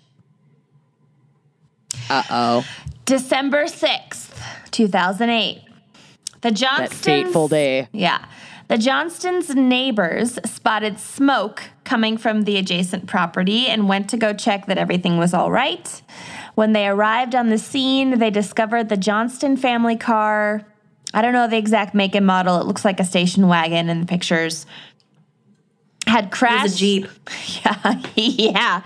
Uh 2.11 2.23
oh. 2.31 2.67
December 3.05 3.65
6th, 3.65 4.71
2008. 4.71 5.63
The 6.41 6.51
That 6.51 6.55
Johnstons. 6.55 7.01
fateful 7.05 7.49
day. 7.49 7.89
Yeah. 7.93 8.25
The 8.69 8.77
Johnstons' 8.77 9.55
neighbors 9.55 10.39
spotted 10.45 10.99
smoke 10.99 11.63
coming 11.85 12.19
from 12.19 12.43
the 12.43 12.59
adjacent 12.59 13.07
property 13.07 13.67
and 13.67 13.89
went 13.89 14.11
to 14.11 14.19
go 14.19 14.35
check 14.35 14.67
that 14.67 14.77
everything 14.77 15.17
was 15.17 15.33
all 15.33 15.51
right. 15.51 16.03
When 16.55 16.75
they 16.75 16.87
arrived 16.87 17.35
on 17.35 17.49
the 17.49 17.57
scene, 17.57 18.19
they 18.19 18.29
discovered 18.29 18.91
the 18.91 18.99
Johnston 18.99 19.57
family 19.57 19.97
car. 19.97 20.67
I 21.15 21.23
don't 21.23 21.33
know 21.33 21.49
the 21.49 21.57
exact 21.57 21.95
make 21.95 22.15
and 22.15 22.27
model. 22.27 22.61
It 22.61 22.67
looks 22.67 22.85
like 22.85 23.01
a 23.01 23.05
station 23.05 23.49
wagon 23.49 23.89
in 23.89 24.01
the 24.01 24.07
pictures. 24.07 24.67
Had 26.07 26.31
crashed. 26.31 26.61
It 26.61 26.63
was 26.65 26.75
a 26.75 26.79
Jeep. 26.79 27.09
Yeah, 27.65 28.03
yeah. 28.17 28.81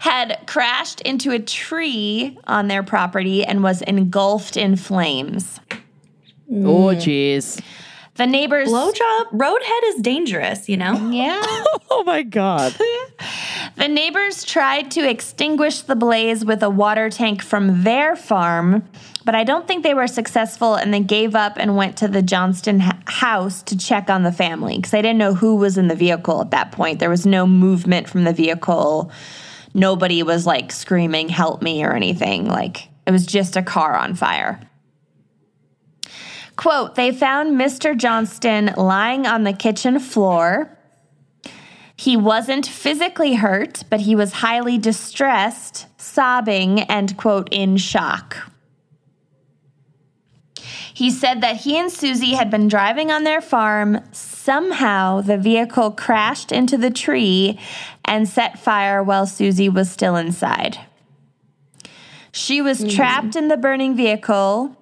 Had 0.00 0.40
crashed 0.46 1.00
into 1.02 1.30
a 1.30 1.38
tree 1.38 2.38
on 2.48 2.66
their 2.66 2.82
property 2.82 3.44
and 3.44 3.62
was 3.62 3.82
engulfed 3.82 4.56
in 4.56 4.74
flames. 4.74 5.60
Oh, 6.50 6.94
jeez. 6.94 7.62
The 8.16 8.26
neighbors. 8.26 8.68
Blowjob? 8.68 9.30
Roadhead 9.32 9.80
is 9.86 10.02
dangerous, 10.02 10.68
you 10.68 10.76
know? 10.76 11.10
Yeah. 11.10 11.42
Oh, 11.94 12.04
my 12.04 12.22
God. 12.22 12.74
The 13.76 13.86
neighbors 13.86 14.44
tried 14.44 14.90
to 14.92 15.06
extinguish 15.08 15.82
the 15.82 15.94
blaze 15.94 16.42
with 16.42 16.62
a 16.62 16.70
water 16.70 17.10
tank 17.10 17.42
from 17.42 17.82
their 17.84 18.16
farm, 18.16 18.88
but 19.26 19.34
I 19.34 19.44
don't 19.44 19.68
think 19.68 19.82
they 19.82 19.92
were 19.92 20.06
successful 20.06 20.74
and 20.74 20.92
they 20.92 21.00
gave 21.00 21.34
up 21.34 21.58
and 21.58 21.76
went 21.76 21.98
to 21.98 22.08
the 22.08 22.22
Johnston 22.22 22.80
h- 22.80 22.92
house 23.04 23.62
to 23.64 23.76
check 23.76 24.08
on 24.08 24.22
the 24.22 24.32
family 24.32 24.76
because 24.76 24.90
they 24.90 25.02
didn't 25.02 25.18
know 25.18 25.34
who 25.34 25.56
was 25.56 25.76
in 25.76 25.88
the 25.88 25.94
vehicle 25.94 26.40
at 26.40 26.50
that 26.52 26.72
point. 26.72 26.98
There 26.98 27.10
was 27.10 27.26
no 27.26 27.46
movement 27.46 28.08
from 28.08 28.24
the 28.24 28.32
vehicle. 28.32 29.12
Nobody 29.74 30.22
was 30.22 30.46
like 30.46 30.72
screaming, 30.72 31.28
help 31.28 31.60
me, 31.60 31.84
or 31.84 31.92
anything. 31.92 32.46
Like 32.46 32.88
it 33.06 33.10
was 33.10 33.26
just 33.26 33.54
a 33.56 33.62
car 33.62 33.94
on 33.96 34.14
fire. 34.14 34.60
Quote, 36.62 36.94
they 36.94 37.10
found 37.10 37.60
Mr. 37.60 37.96
Johnston 37.96 38.72
lying 38.76 39.26
on 39.26 39.42
the 39.42 39.52
kitchen 39.52 39.98
floor. 39.98 40.78
He 41.96 42.16
wasn't 42.16 42.66
physically 42.66 43.34
hurt, 43.34 43.82
but 43.90 44.02
he 44.02 44.14
was 44.14 44.34
highly 44.34 44.78
distressed, 44.78 45.88
sobbing, 46.00 46.82
and, 46.82 47.16
quote, 47.16 47.48
in 47.50 47.78
shock. 47.78 48.48
He 50.94 51.10
said 51.10 51.40
that 51.40 51.56
he 51.56 51.76
and 51.76 51.90
Susie 51.90 52.34
had 52.34 52.48
been 52.48 52.68
driving 52.68 53.10
on 53.10 53.24
their 53.24 53.40
farm. 53.40 53.98
Somehow, 54.12 55.20
the 55.20 55.38
vehicle 55.38 55.90
crashed 55.90 56.52
into 56.52 56.78
the 56.78 56.92
tree 56.92 57.58
and 58.04 58.28
set 58.28 58.56
fire 58.56 59.02
while 59.02 59.26
Susie 59.26 59.68
was 59.68 59.90
still 59.90 60.14
inside. 60.14 60.78
She 62.30 62.62
was 62.62 62.78
mm-hmm. 62.78 62.94
trapped 62.94 63.34
in 63.34 63.48
the 63.48 63.56
burning 63.56 63.96
vehicle. 63.96 64.76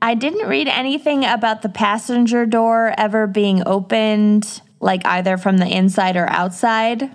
I 0.00 0.14
didn't 0.14 0.48
read 0.48 0.68
anything 0.68 1.24
about 1.24 1.62
the 1.62 1.68
passenger 1.68 2.46
door 2.46 2.94
ever 2.96 3.26
being 3.26 3.62
opened, 3.66 4.62
like 4.80 5.04
either 5.06 5.36
from 5.36 5.58
the 5.58 5.66
inside 5.66 6.16
or 6.16 6.28
outside, 6.28 7.10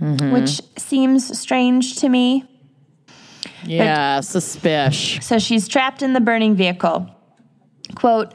mm-hmm. 0.00 0.32
which 0.32 0.60
seems 0.78 1.38
strange 1.38 1.96
to 1.96 2.08
me. 2.08 2.44
Yeah, 3.64 4.20
suspicious. 4.20 5.26
So 5.26 5.38
she's 5.38 5.66
trapped 5.66 6.02
in 6.02 6.12
the 6.12 6.20
burning 6.20 6.54
vehicle. 6.54 7.10
Quote 7.94 8.32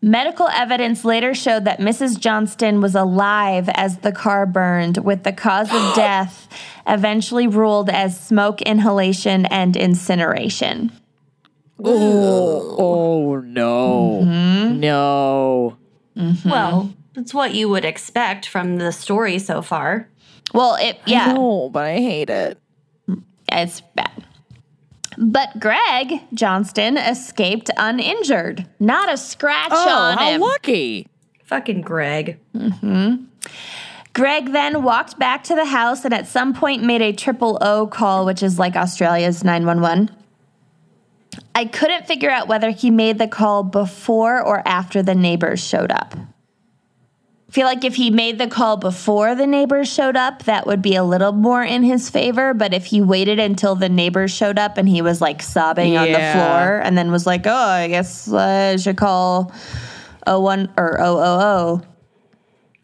Medical 0.00 0.46
evidence 0.48 1.04
later 1.04 1.34
showed 1.34 1.64
that 1.64 1.80
Mrs. 1.80 2.20
Johnston 2.20 2.80
was 2.80 2.94
alive 2.94 3.68
as 3.74 3.98
the 3.98 4.12
car 4.12 4.46
burned, 4.46 4.98
with 4.98 5.24
the 5.24 5.32
cause 5.32 5.72
of 5.72 5.94
death 5.96 6.48
eventually 6.86 7.46
ruled 7.46 7.90
as 7.90 8.20
smoke 8.20 8.62
inhalation 8.62 9.46
and 9.46 9.76
incineration. 9.76 10.92
Oh 11.82 12.76
oh 12.78 13.36
no. 13.40 14.20
Mm-hmm. 14.24 14.80
No. 14.80 15.76
Mm-hmm. 16.16 16.48
Well, 16.50 16.92
it's 17.14 17.32
what 17.32 17.54
you 17.54 17.68
would 17.68 17.84
expect 17.84 18.46
from 18.48 18.76
the 18.78 18.90
story 18.92 19.38
so 19.38 19.62
far. 19.62 20.08
Well, 20.54 20.76
it, 20.80 20.98
yeah, 21.06 21.32
No, 21.32 21.68
but 21.72 21.84
I 21.84 21.96
hate 21.96 22.30
it. 22.30 22.58
it's 23.52 23.80
bad. 23.94 24.24
But 25.16 25.58
Greg 25.60 26.20
Johnston 26.32 26.96
escaped 26.96 27.70
uninjured. 27.76 28.66
Not 28.80 29.12
a 29.12 29.16
scratch 29.16 29.68
Oh, 29.72 29.88
on 30.12 30.16
how 30.18 30.30
him. 30.30 30.40
lucky. 30.40 31.08
Fucking 31.44 31.82
Greg. 31.82 32.38
Mm-hmm. 32.56 33.24
Greg 34.14 34.52
then 34.52 34.82
walked 34.82 35.18
back 35.18 35.44
to 35.44 35.54
the 35.54 35.64
house 35.64 36.04
and 36.04 36.12
at 36.14 36.26
some 36.26 36.52
point 36.54 36.82
made 36.82 37.02
a 37.02 37.12
triple 37.12 37.58
O 37.60 37.86
call, 37.86 38.24
which 38.26 38.42
is 38.42 38.58
like 38.58 38.74
Australia's 38.76 39.44
911. 39.44 40.10
I 41.58 41.64
couldn't 41.64 42.06
figure 42.06 42.30
out 42.30 42.46
whether 42.46 42.70
he 42.70 42.88
made 42.88 43.18
the 43.18 43.26
call 43.26 43.64
before 43.64 44.40
or 44.40 44.62
after 44.64 45.02
the 45.02 45.16
neighbors 45.16 45.58
showed 45.58 45.90
up. 45.90 46.14
I 46.16 47.50
feel 47.50 47.66
like 47.66 47.82
if 47.82 47.96
he 47.96 48.10
made 48.10 48.38
the 48.38 48.46
call 48.46 48.76
before 48.76 49.34
the 49.34 49.44
neighbors 49.44 49.92
showed 49.92 50.14
up, 50.14 50.44
that 50.44 50.68
would 50.68 50.82
be 50.82 50.94
a 50.94 51.02
little 51.02 51.32
more 51.32 51.64
in 51.64 51.82
his 51.82 52.10
favor. 52.10 52.54
But 52.54 52.74
if 52.74 52.84
he 52.84 53.00
waited 53.00 53.40
until 53.40 53.74
the 53.74 53.88
neighbors 53.88 54.30
showed 54.30 54.56
up 54.56 54.78
and 54.78 54.88
he 54.88 55.02
was 55.02 55.20
like 55.20 55.42
sobbing 55.42 55.96
on 55.96 56.06
the 56.06 56.30
floor 56.32 56.78
and 56.78 56.96
then 56.96 57.10
was 57.10 57.26
like, 57.26 57.44
oh, 57.44 57.52
I 57.52 57.88
guess 57.88 58.32
I 58.32 58.76
should 58.76 58.96
call 58.96 59.52
01 60.28 60.74
or 60.76 60.96
000. 61.00 61.82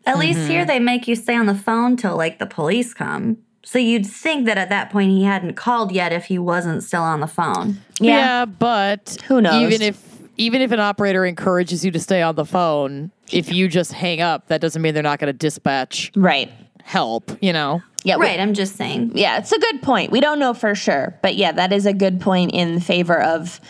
At 0.04 0.18
least 0.18 0.48
here 0.48 0.62
mm-hmm. 0.62 0.66
they 0.66 0.80
make 0.80 1.06
you 1.06 1.14
stay 1.14 1.36
on 1.36 1.46
the 1.46 1.54
phone 1.54 1.96
till 1.96 2.16
like 2.16 2.40
the 2.40 2.46
police 2.46 2.92
come. 2.92 3.36
So 3.64 3.78
you'd 3.78 4.06
think 4.06 4.46
that 4.46 4.58
at 4.58 4.68
that 4.68 4.90
point 4.90 5.10
he 5.10 5.24
hadn't 5.24 5.54
called 5.54 5.90
yet 5.92 6.12
if 6.12 6.26
he 6.26 6.38
wasn't 6.38 6.82
still 6.82 7.02
on 7.02 7.20
the 7.20 7.26
phone. 7.26 7.78
Yeah. 7.98 8.44
but 8.44 9.16
Who 9.26 9.40
knows? 9.40 9.62
Even 9.62 9.82
if 9.82 10.12
even 10.36 10.60
if 10.62 10.72
an 10.72 10.80
operator 10.80 11.24
encourages 11.24 11.84
you 11.84 11.90
to 11.92 12.00
stay 12.00 12.20
on 12.20 12.34
the 12.34 12.44
phone, 12.44 13.12
if 13.30 13.52
you 13.52 13.68
just 13.68 13.92
hang 13.92 14.20
up, 14.20 14.48
that 14.48 14.60
doesn't 14.60 14.82
mean 14.82 14.92
they're 14.92 15.02
not 15.02 15.18
going 15.20 15.28
to 15.32 15.36
dispatch 15.38 16.10
Right. 16.16 16.50
help, 16.82 17.30
you 17.40 17.52
know. 17.52 17.82
Yeah. 18.02 18.16
we- 18.16 18.26
Right, 18.26 18.40
I'm 18.40 18.52
just 18.52 18.74
saying. 18.76 19.12
yeah, 19.14 19.38
it's 19.38 19.52
a 19.52 19.58
good 19.60 19.80
point. 19.80 20.10
We 20.10 20.20
don't 20.20 20.38
know 20.40 20.52
for 20.52 20.74
sure, 20.74 21.16
but 21.22 21.36
yeah, 21.36 21.52
that 21.52 21.72
is 21.72 21.86
a 21.86 21.92
good 21.92 22.20
point 22.20 22.50
in 22.52 22.80
favor 22.80 23.20
of 23.22 23.60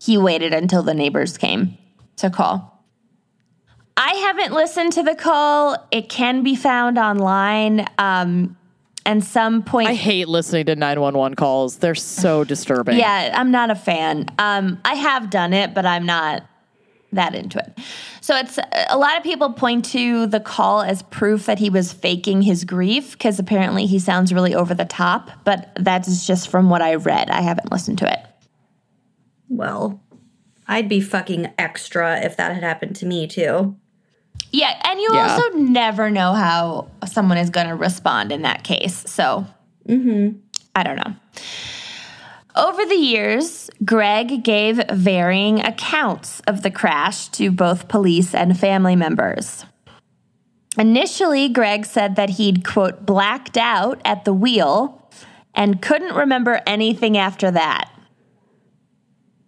he 0.00 0.16
waited 0.16 0.54
until 0.54 0.82
the 0.84 0.94
neighbors 0.94 1.36
came 1.36 1.76
to 2.16 2.30
call. 2.30 2.84
I 3.96 4.14
haven't 4.14 4.52
listened 4.54 4.92
to 4.94 5.02
the 5.02 5.14
call. 5.14 5.76
It 5.90 6.08
can 6.08 6.42
be 6.42 6.54
found 6.56 6.96
online. 6.98 7.86
Um, 7.98 8.56
and 9.06 9.22
some 9.24 9.62
point, 9.62 9.88
I 9.88 9.94
hate 9.94 10.28
listening 10.28 10.66
to 10.66 10.76
911 10.76 11.36
calls. 11.36 11.78
They're 11.78 11.94
so 11.94 12.44
disturbing. 12.44 12.98
yeah, 12.98 13.34
I'm 13.36 13.50
not 13.50 13.70
a 13.70 13.74
fan. 13.74 14.26
Um, 14.38 14.80
I 14.84 14.94
have 14.94 15.30
done 15.30 15.52
it, 15.52 15.74
but 15.74 15.84
I'm 15.84 16.06
not 16.06 16.44
that 17.12 17.34
into 17.34 17.58
it. 17.58 17.78
So 18.20 18.36
it's 18.36 18.58
a 18.88 18.98
lot 18.98 19.16
of 19.16 19.22
people 19.22 19.52
point 19.52 19.84
to 19.86 20.26
the 20.26 20.40
call 20.40 20.82
as 20.82 21.02
proof 21.02 21.46
that 21.46 21.58
he 21.58 21.70
was 21.70 21.92
faking 21.92 22.42
his 22.42 22.64
grief 22.64 23.12
because 23.12 23.38
apparently 23.38 23.86
he 23.86 23.98
sounds 23.98 24.32
really 24.32 24.54
over 24.54 24.74
the 24.74 24.84
top, 24.84 25.30
but 25.44 25.70
that's 25.78 26.26
just 26.26 26.48
from 26.48 26.70
what 26.70 26.82
I 26.82 26.96
read. 26.96 27.30
I 27.30 27.40
haven't 27.40 27.70
listened 27.70 27.98
to 27.98 28.12
it. 28.12 28.18
Well, 29.48 30.02
I'd 30.66 30.88
be 30.88 31.00
fucking 31.00 31.52
extra 31.58 32.20
if 32.20 32.36
that 32.36 32.54
had 32.54 32.62
happened 32.62 32.96
to 32.96 33.06
me 33.06 33.26
too. 33.26 33.76
Yeah, 34.54 34.80
and 34.84 35.00
you 35.00 35.10
Yeah. 35.12 35.32
also 35.32 35.58
never 35.58 36.10
know 36.10 36.32
how 36.32 36.86
someone 37.06 37.38
is 37.38 37.50
going 37.50 37.66
to 37.66 37.74
respond 37.74 38.30
in 38.30 38.42
that 38.42 38.62
case. 38.62 39.02
So, 39.10 39.46
mm-hmm. 39.88 40.38
I 40.76 40.82
don't 40.84 40.94
know. 40.94 41.12
Over 42.54 42.84
the 42.86 42.94
years, 42.94 43.68
Greg 43.84 44.44
gave 44.44 44.80
varying 44.92 45.58
accounts 45.58 46.40
of 46.46 46.62
the 46.62 46.70
crash 46.70 47.26
to 47.30 47.50
both 47.50 47.88
police 47.88 48.32
and 48.32 48.56
family 48.56 48.94
members. 48.94 49.64
Initially, 50.78 51.48
Greg 51.48 51.84
said 51.84 52.14
that 52.14 52.30
he'd, 52.30 52.64
quote, 52.64 53.04
blacked 53.04 53.56
out 53.56 54.00
at 54.04 54.24
the 54.24 54.32
wheel 54.32 55.10
and 55.52 55.82
couldn't 55.82 56.14
remember 56.14 56.60
anything 56.64 57.18
after 57.18 57.50
that. 57.50 57.90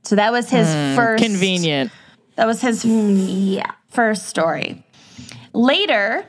So 0.02 0.16
that 0.16 0.32
was 0.32 0.50
his 0.50 0.66
hmm, 0.66 0.96
first 0.96 1.22
Convenient. 1.22 1.92
That 2.34 2.46
was 2.46 2.60
his 2.60 2.84
Yeah. 2.84 3.70
first 3.88 4.26
story. 4.26 4.82
Later, 5.56 6.26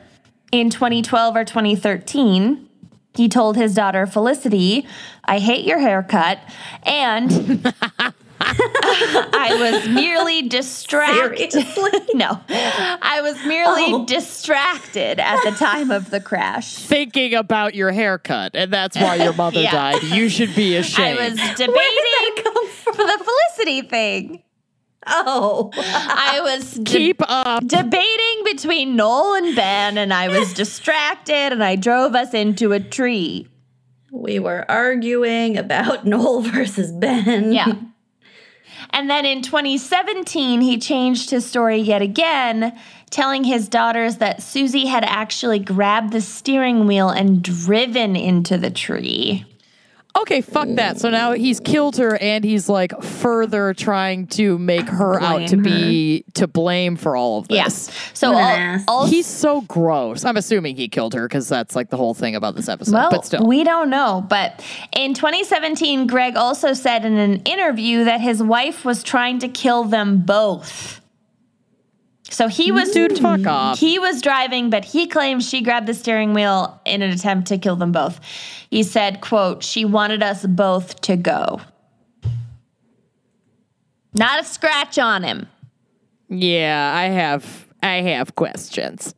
in 0.52 0.70
2012 0.70 1.36
or 1.36 1.44
2013, 1.44 2.66
he 3.14 3.28
told 3.28 3.56
his 3.56 3.74
daughter 3.74 4.06
Felicity, 4.06 4.86
I 5.24 5.38
hate 5.38 5.66
your 5.66 5.78
haircut, 5.78 6.38
and 6.84 7.30
I 8.40 9.56
was 9.60 9.88
merely 9.88 10.48
distracted. 10.48 11.52
no, 12.14 12.40
I 12.48 13.20
was 13.22 13.36
merely 13.44 13.92
Oh. 13.92 14.06
distracted 14.06 15.18
at 15.20 15.42
the 15.44 15.50
time 15.50 15.90
of 15.90 16.08
the 16.10 16.20
crash. 16.20 16.76
Thinking 16.76 17.34
about 17.34 17.74
your 17.74 17.90
haircut, 17.92 18.52
and 18.54 18.72
that's 18.72 18.96
why 18.96 19.16
your 19.16 19.34
mother 19.34 19.60
Yeah. 19.62 19.72
died. 19.72 20.02
You 20.04 20.30
should 20.30 20.54
be 20.54 20.76
ashamed. 20.76 21.18
I 21.18 21.28
was 21.28 21.36
debating 21.56 22.70
for 22.82 22.92
the 22.94 23.24
Felicity 23.56 23.82
thing. 23.82 24.42
Oh. 25.10 25.70
I 25.76 26.40
was 26.42 26.74
de- 26.74 26.84
Keep 26.84 27.22
up. 27.28 27.66
debating 27.66 28.44
between 28.44 28.96
Noel 28.96 29.34
and 29.34 29.56
Ben, 29.56 29.98
and 29.98 30.12
I 30.12 30.28
was 30.28 30.52
distracted, 30.54 31.52
and 31.52 31.62
I 31.64 31.76
drove 31.76 32.14
us 32.14 32.34
into 32.34 32.72
a 32.72 32.80
tree. 32.80 33.48
we 34.12 34.38
were 34.38 34.64
arguing 34.70 35.56
about 35.56 36.04
Noel 36.06 36.42
versus 36.42 36.92
Ben. 36.92 37.52
Yeah. 37.52 37.72
And 38.90 39.10
then 39.10 39.26
in 39.26 39.42
2017, 39.42 40.60
he 40.62 40.78
changed 40.78 41.30
his 41.30 41.44
story 41.44 41.76
yet 41.78 42.00
again, 42.00 42.78
telling 43.10 43.44
his 43.44 43.68
daughters 43.68 44.16
that 44.16 44.42
Susie 44.42 44.86
had 44.86 45.04
actually 45.04 45.58
grabbed 45.58 46.12
the 46.12 46.20
steering 46.22 46.86
wheel 46.86 47.08
and 47.10 47.42
driven 47.42 48.16
into 48.16 48.56
the 48.56 48.70
tree. 48.70 49.44
Okay, 50.16 50.40
fuck 50.40 50.68
that. 50.70 50.98
So 50.98 51.10
now 51.10 51.32
he's 51.32 51.60
killed 51.60 51.96
her 51.98 52.16
and 52.20 52.44
he's 52.44 52.68
like 52.68 53.02
further 53.02 53.72
trying 53.74 54.26
to 54.28 54.58
make 54.58 54.88
her 54.88 55.20
out 55.20 55.48
to 55.48 55.56
be 55.56 56.24
to 56.34 56.48
blame 56.48 56.96
for 56.96 57.14
all 57.14 57.38
of 57.38 57.48
this. 57.48 57.56
Yes. 57.56 58.10
So 58.14 58.34
all, 58.34 58.78
all 58.88 59.06
He's 59.06 59.26
so 59.26 59.60
gross. 59.62 60.24
I'm 60.24 60.36
assuming 60.36 60.76
he 60.76 60.88
killed 60.88 61.14
her 61.14 61.28
because 61.28 61.48
that's 61.48 61.76
like 61.76 61.90
the 61.90 61.96
whole 61.96 62.14
thing 62.14 62.34
about 62.34 62.56
this 62.56 62.68
episode. 62.68 62.94
Well, 62.94 63.10
but 63.10 63.26
still. 63.26 63.46
we 63.46 63.62
don't 63.64 63.90
know. 63.90 64.24
But 64.28 64.64
in 64.92 65.14
2017, 65.14 66.06
Greg 66.06 66.36
also 66.36 66.72
said 66.72 67.04
in 67.04 67.16
an 67.16 67.42
interview 67.42 68.04
that 68.04 68.20
his 68.20 68.42
wife 68.42 68.84
was 68.84 69.02
trying 69.02 69.38
to 69.40 69.48
kill 69.48 69.84
them 69.84 70.22
both. 70.22 71.00
So 72.30 72.48
he 72.48 72.70
was 72.72 72.90
Dude, 72.90 73.18
fuck 73.18 73.46
off. 73.46 73.78
He 73.78 73.98
was 73.98 74.20
driving, 74.20 74.70
but 74.70 74.84
he 74.84 75.06
claims 75.06 75.48
she 75.48 75.62
grabbed 75.62 75.86
the 75.86 75.94
steering 75.94 76.34
wheel 76.34 76.80
in 76.84 77.02
an 77.02 77.10
attempt 77.10 77.48
to 77.48 77.58
kill 77.58 77.76
them 77.76 77.92
both. 77.92 78.20
He 78.70 78.82
said, 78.82 79.20
quote, 79.20 79.62
she 79.62 79.84
wanted 79.84 80.22
us 80.22 80.44
both 80.44 81.00
to 81.02 81.16
go. 81.16 81.60
Not 84.14 84.40
a 84.40 84.44
scratch 84.44 84.98
on 84.98 85.22
him. 85.22 85.46
yeah, 86.28 86.92
I 86.94 87.04
have 87.04 87.66
I 87.82 88.02
have 88.02 88.34
questions. 88.34 89.14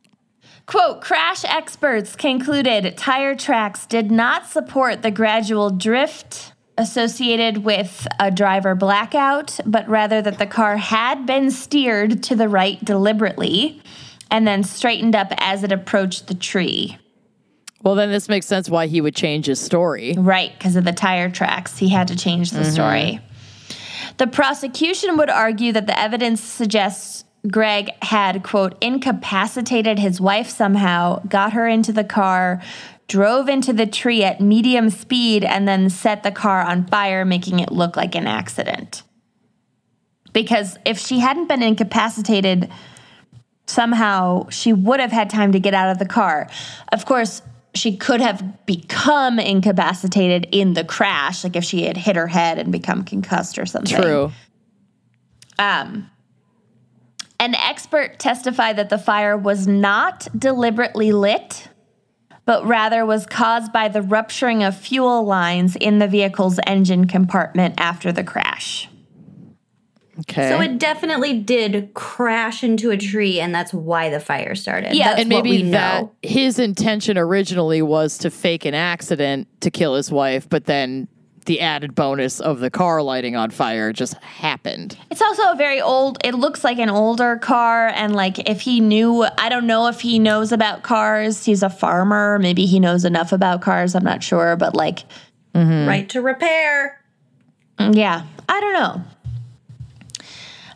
Quote 0.65 1.01
Crash 1.01 1.43
experts 1.43 2.15
concluded 2.15 2.97
tire 2.97 3.35
tracks 3.35 3.85
did 3.85 4.11
not 4.11 4.45
support 4.47 5.01
the 5.01 5.11
gradual 5.11 5.69
drift 5.69 6.50
associated 6.81 7.59
with 7.59 8.07
a 8.19 8.31
driver 8.31 8.75
blackout, 8.75 9.59
but 9.65 9.87
rather 9.87 10.21
that 10.21 10.39
the 10.39 10.47
car 10.47 10.77
had 10.77 11.25
been 11.25 11.51
steered 11.51 12.23
to 12.23 12.35
the 12.35 12.49
right 12.49 12.83
deliberately 12.83 13.81
and 14.29 14.47
then 14.47 14.63
straightened 14.63 15.15
up 15.15 15.31
as 15.37 15.63
it 15.63 15.71
approached 15.71 16.27
the 16.27 16.33
tree. 16.33 16.97
Well, 17.83 17.95
then 17.95 18.11
this 18.11 18.27
makes 18.27 18.45
sense 18.45 18.69
why 18.69 18.87
he 18.87 19.01
would 19.01 19.15
change 19.15 19.45
his 19.45 19.59
story. 19.59 20.15
Right, 20.17 20.51
because 20.57 20.75
of 20.75 20.83
the 20.83 20.91
tire 20.91 21.29
tracks. 21.29 21.77
He 21.77 21.89
had 21.89 22.07
to 22.09 22.15
change 22.15 22.51
the 22.51 22.61
mm-hmm. 22.61 22.71
story. 22.71 23.19
The 24.17 24.27
prosecution 24.27 25.17
would 25.17 25.29
argue 25.29 25.71
that 25.73 25.87
the 25.87 25.97
evidence 25.97 26.41
suggests 26.41 27.25
Greg 27.49 27.89
had, 28.03 28.43
quote, 28.43 28.77
incapacitated 28.81 29.97
his 29.97 30.21
wife 30.21 30.49
somehow, 30.49 31.23
got 31.27 31.53
her 31.53 31.67
into 31.67 31.91
the 31.91 32.03
car, 32.03 32.61
drove 33.11 33.49
into 33.49 33.73
the 33.73 33.85
tree 33.85 34.23
at 34.23 34.39
medium 34.39 34.89
speed, 34.89 35.43
and 35.43 35.67
then 35.67 35.89
set 35.89 36.23
the 36.23 36.31
car 36.31 36.61
on 36.61 36.87
fire, 36.87 37.25
making 37.25 37.59
it 37.59 37.69
look 37.69 37.97
like 37.97 38.15
an 38.15 38.25
accident. 38.25 39.03
Because 40.31 40.77
if 40.85 40.97
she 40.97 41.19
hadn't 41.19 41.49
been 41.49 41.61
incapacitated, 41.61 42.71
somehow 43.67 44.47
she 44.47 44.71
would 44.71 45.01
have 45.01 45.11
had 45.11 45.29
time 45.29 45.51
to 45.51 45.59
get 45.59 45.73
out 45.73 45.91
of 45.91 45.99
the 45.99 46.05
car. 46.05 46.49
Of 46.93 47.05
course, 47.05 47.41
she 47.75 47.97
could 47.97 48.21
have 48.21 48.65
become 48.65 49.39
incapacitated 49.39 50.47
in 50.53 50.73
the 50.73 50.85
crash, 50.85 51.43
like 51.43 51.57
if 51.57 51.65
she 51.65 51.83
had 51.83 51.97
hit 51.97 52.15
her 52.15 52.27
head 52.27 52.59
and 52.59 52.71
become 52.71 53.03
concussed 53.03 53.59
or 53.59 53.65
something. 53.65 54.01
True. 54.01 54.31
Um, 55.59 56.09
an 57.41 57.55
expert 57.55 58.19
testified 58.19 58.77
that 58.77 58.89
the 58.89 58.97
fire 58.97 59.35
was 59.35 59.67
not 59.67 60.29
deliberately 60.37 61.11
lit, 61.11 61.67
but 62.45 62.65
rather 62.65 63.05
was 63.05 63.25
caused 63.25 63.71
by 63.71 63.87
the 63.87 64.01
rupturing 64.01 64.63
of 64.63 64.75
fuel 64.75 65.23
lines 65.23 65.75
in 65.75 65.99
the 65.99 66.07
vehicle's 66.07 66.59
engine 66.65 67.07
compartment 67.07 67.75
after 67.77 68.11
the 68.11 68.23
crash. 68.23 68.89
Okay. 70.19 70.49
So 70.49 70.61
it 70.61 70.77
definitely 70.77 71.39
did 71.39 71.93
crash 71.93 72.63
into 72.63 72.91
a 72.91 72.97
tree, 72.97 73.39
and 73.39 73.55
that's 73.55 73.73
why 73.73 74.09
the 74.09 74.19
fire 74.19 74.55
started. 74.55 74.93
Yeah, 74.93 75.09
that's 75.09 75.21
and 75.21 75.31
what 75.31 75.43
maybe 75.43 75.63
we 75.63 75.71
that 75.71 76.03
know. 76.03 76.11
his 76.21 76.59
intention 76.59 77.17
originally 77.17 77.81
was 77.81 78.17
to 78.19 78.29
fake 78.29 78.65
an 78.65 78.75
accident 78.75 79.47
to 79.61 79.71
kill 79.71 79.95
his 79.95 80.11
wife, 80.11 80.47
but 80.47 80.65
then 80.65 81.07
the 81.45 81.61
added 81.61 81.95
bonus 81.95 82.39
of 82.39 82.59
the 82.59 82.69
car 82.69 83.01
lighting 83.01 83.35
on 83.35 83.49
fire 83.49 83.91
just 83.91 84.13
happened. 84.15 84.97
It's 85.09 85.21
also 85.21 85.51
a 85.51 85.55
very 85.55 85.81
old, 85.81 86.17
it 86.23 86.35
looks 86.35 86.63
like 86.63 86.77
an 86.79 86.89
older 86.89 87.37
car. 87.37 87.87
And 87.87 88.15
like, 88.15 88.49
if 88.49 88.61
he 88.61 88.79
knew, 88.79 89.25
I 89.37 89.49
don't 89.49 89.67
know 89.67 89.87
if 89.87 90.01
he 90.01 90.19
knows 90.19 90.51
about 90.51 90.83
cars. 90.83 91.45
He's 91.45 91.63
a 91.63 91.69
farmer. 91.69 92.39
Maybe 92.39 92.65
he 92.65 92.79
knows 92.79 93.05
enough 93.05 93.31
about 93.31 93.61
cars. 93.61 93.95
I'm 93.95 94.03
not 94.03 94.23
sure. 94.23 94.55
But 94.55 94.75
like, 94.75 94.99
right 95.53 96.07
to 96.09 96.21
repair. 96.21 97.01
Yeah, 97.79 98.25
I 98.47 98.59
don't 98.61 98.73
know. 98.73 99.03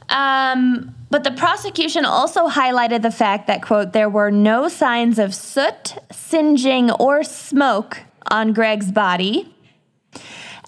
Um, 0.10 0.96
but 1.10 1.24
the 1.24 1.32
prosecution 1.32 2.06
also 2.06 2.48
highlighted 2.48 3.02
the 3.02 3.12
fact 3.12 3.48
that, 3.48 3.62
quote, 3.62 3.94
there 3.94 4.10
were 4.10 4.32
no 4.32 4.68
signs 4.68 5.20
of 5.20 5.34
soot, 5.34 5.96
singeing, 6.12 6.92
or 6.92 7.24
smoke 7.24 8.02
on 8.32 8.54
Greg's 8.54 8.92
body, 8.92 9.55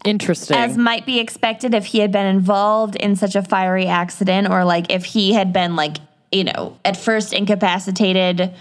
Interesting. 0.06 0.58
as 0.58 0.78
might 0.78 1.06
be 1.06 1.20
expected 1.20 1.74
if 1.74 1.86
he 1.86 2.00
had 2.00 2.12
been 2.12 2.26
involved 2.26 2.96
in 2.96 3.16
such 3.16 3.36
a 3.36 3.42
fiery 3.42 3.88
accident, 3.88 4.50
or 4.50 4.64
like 4.64 4.92
if 4.92 5.06
he 5.06 5.34
had 5.34 5.52
been, 5.52 5.76
like, 5.76 5.98
you 6.32 6.44
know, 6.44 6.78
at 6.86 6.98
first 6.98 7.34
incapacitated 7.34 8.54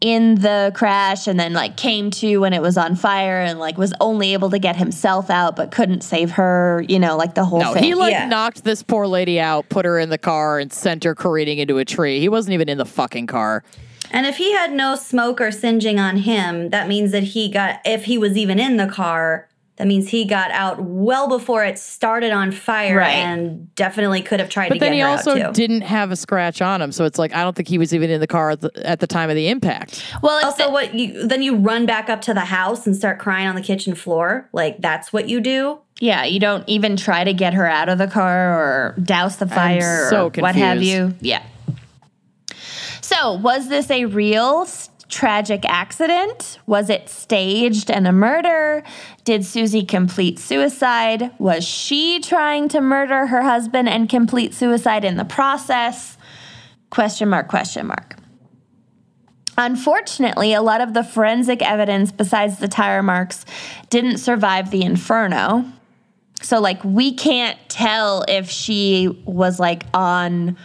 in 0.00 0.36
the 0.36 0.72
crash 0.74 1.26
and 1.26 1.38
then 1.38 1.52
like 1.52 1.76
came 1.76 2.10
to 2.10 2.38
when 2.38 2.54
it 2.54 2.62
was 2.62 2.78
on 2.78 2.96
fire 2.96 3.42
and 3.42 3.58
like 3.58 3.76
was 3.76 3.92
only 4.00 4.32
able 4.32 4.48
to 4.48 4.58
get 4.58 4.74
himself 4.74 5.28
out 5.28 5.56
but 5.56 5.70
couldn't 5.70 6.00
save 6.02 6.30
her, 6.30 6.82
you 6.88 6.98
know, 6.98 7.18
like 7.18 7.34
the 7.34 7.44
whole 7.44 7.60
no, 7.60 7.74
thing. 7.74 7.82
he 7.82 7.94
like 7.94 8.12
Yeah. 8.12 8.26
knocked 8.26 8.64
this 8.64 8.82
poor 8.82 9.06
lady 9.06 9.38
out, 9.38 9.68
put 9.68 9.84
her 9.84 9.98
in 9.98 10.08
the 10.08 10.16
car, 10.16 10.58
and 10.58 10.72
sent 10.72 11.04
her 11.04 11.14
careening 11.14 11.58
into 11.58 11.76
a 11.76 11.84
tree. 11.84 12.18
He 12.18 12.30
wasn't 12.30 12.54
even 12.54 12.68
in 12.70 12.78
the 12.78 12.86
fucking 12.86 13.26
car. 13.26 13.62
And 14.10 14.26
if 14.26 14.38
he 14.38 14.52
had 14.52 14.72
no 14.72 14.96
smoke 14.96 15.38
or 15.38 15.52
singeing 15.52 16.00
on 16.00 16.16
him, 16.16 16.70
that 16.70 16.88
means 16.88 17.12
that 17.12 17.22
he 17.22 17.50
got, 17.50 17.80
if 17.84 18.06
he 18.06 18.16
was 18.16 18.38
even 18.38 18.58
in 18.58 18.78
the 18.78 18.86
car, 18.86 19.48
that 19.80 19.86
means 19.86 20.10
he 20.10 20.26
got 20.26 20.50
out 20.50 20.78
well 20.82 21.26
before 21.26 21.64
it 21.64 21.78
started 21.78 22.32
on 22.32 22.52
fire 22.52 22.98
Right. 22.98 23.12
and 23.14 23.74
definitely 23.76 24.20
could 24.20 24.38
have 24.38 24.50
tried 24.50 24.68
But 24.68 24.74
to 24.74 24.80
then 24.80 24.90
get 24.90 24.94
he 24.96 25.00
her 25.00 25.08
also 25.08 25.30
out 25.40 25.54
too. 25.54 25.66
didn't 25.66 25.80
have 25.80 26.10
a 26.10 26.16
scratch 26.16 26.60
on 26.60 26.82
him, 26.82 26.92
so 26.92 27.06
it's 27.06 27.18
like 27.18 27.34
I 27.34 27.42
don't 27.42 27.56
think 27.56 27.66
he 27.66 27.78
was 27.78 27.94
even 27.94 28.10
in 28.10 28.20
the 28.20 28.26
car 28.26 28.50
at 28.50 28.60
the, 28.60 28.70
at 28.86 29.00
the 29.00 29.06
time 29.06 29.30
of 29.30 29.36
the 29.36 29.48
impact. 29.48 30.04
Well, 30.22 30.36
it's 30.36 30.44
also, 30.44 30.64
the- 30.66 30.70
what 30.70 30.94
you 30.94 31.26
then 31.26 31.42
you 31.42 31.56
run 31.56 31.86
back 31.86 32.10
up 32.10 32.20
to 32.22 32.34
the 32.34 32.40
house 32.40 32.86
and 32.86 32.94
start 32.94 33.18
crying 33.18 33.46
on 33.48 33.54
the 33.54 33.62
kitchen 33.62 33.94
floor? 33.94 34.50
Like 34.52 34.82
that's 34.82 35.14
what 35.14 35.30
you 35.30 35.40
do? 35.40 35.78
yeah, 36.02 36.24
you 36.24 36.40
don't 36.40 36.66
even 36.68 36.96
try 36.96 37.24
to 37.24 37.32
get 37.32 37.54
her 37.54 37.66
out 37.66 37.88
of 37.88 37.96
the 37.96 38.06
car 38.06 38.52
or 38.60 38.96
douse 39.02 39.36
the 39.36 39.46
fire 39.48 40.08
so 40.10 40.26
or 40.26 40.30
what 40.42 40.54
have 40.56 40.82
you. 40.82 41.14
Yeah. 41.22 41.42
So, 43.00 43.32
was 43.34 43.68
this 43.68 43.90
a 43.90 44.04
real 44.04 44.62
s- 44.66 44.89
tragic 45.10 45.64
accident? 45.66 46.58
Was 46.66 46.88
it 46.88 47.08
staged 47.08 47.90
and 47.90 48.06
a 48.06 48.12
murder? 48.12 48.82
Did 49.24 49.44
Susie 49.44 49.84
complete 49.84 50.38
suicide? 50.38 51.32
Was 51.38 51.64
she 51.64 52.20
trying 52.20 52.68
to 52.68 52.80
murder 52.80 53.26
her 53.26 53.42
husband 53.42 53.88
and 53.88 54.08
complete 54.08 54.54
suicide 54.54 55.04
in 55.04 55.16
the 55.16 55.24
process? 55.24 56.16
Question 56.90 57.28
mark, 57.28 57.48
question 57.48 57.86
mark. 57.86 58.16
Unfortunately, 59.58 60.54
a 60.54 60.62
lot 60.62 60.80
of 60.80 60.94
the 60.94 61.04
forensic 61.04 61.60
evidence 61.60 62.12
besides 62.12 62.58
the 62.58 62.68
tire 62.68 63.02
marks 63.02 63.44
didn't 63.90 64.18
survive 64.18 64.70
the 64.70 64.82
inferno. 64.82 65.64
So, 66.40 66.60
like, 66.60 66.82
we 66.82 67.12
can't 67.12 67.58
tell 67.68 68.24
if 68.26 68.48
she 68.48 69.08
was 69.26 69.60
like 69.60 69.84
on 69.92 70.56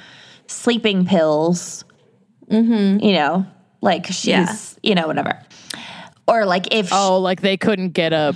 sleeping 0.47 1.05
pills, 1.05 1.83
mm-hmm. 2.49 3.03
you 3.03 3.13
know, 3.13 3.45
like 3.81 4.07
she's, 4.07 4.25
Yeah. 4.27 4.55
you 4.83 4.95
know, 4.95 5.07
whatever. 5.07 5.39
Or 6.27 6.45
like 6.45 6.73
if 6.73 6.89
Oh, 6.91 7.19
like 7.19 7.41
they 7.41 7.57
couldn't 7.57 7.89
get 7.91 8.11
a 8.13 8.35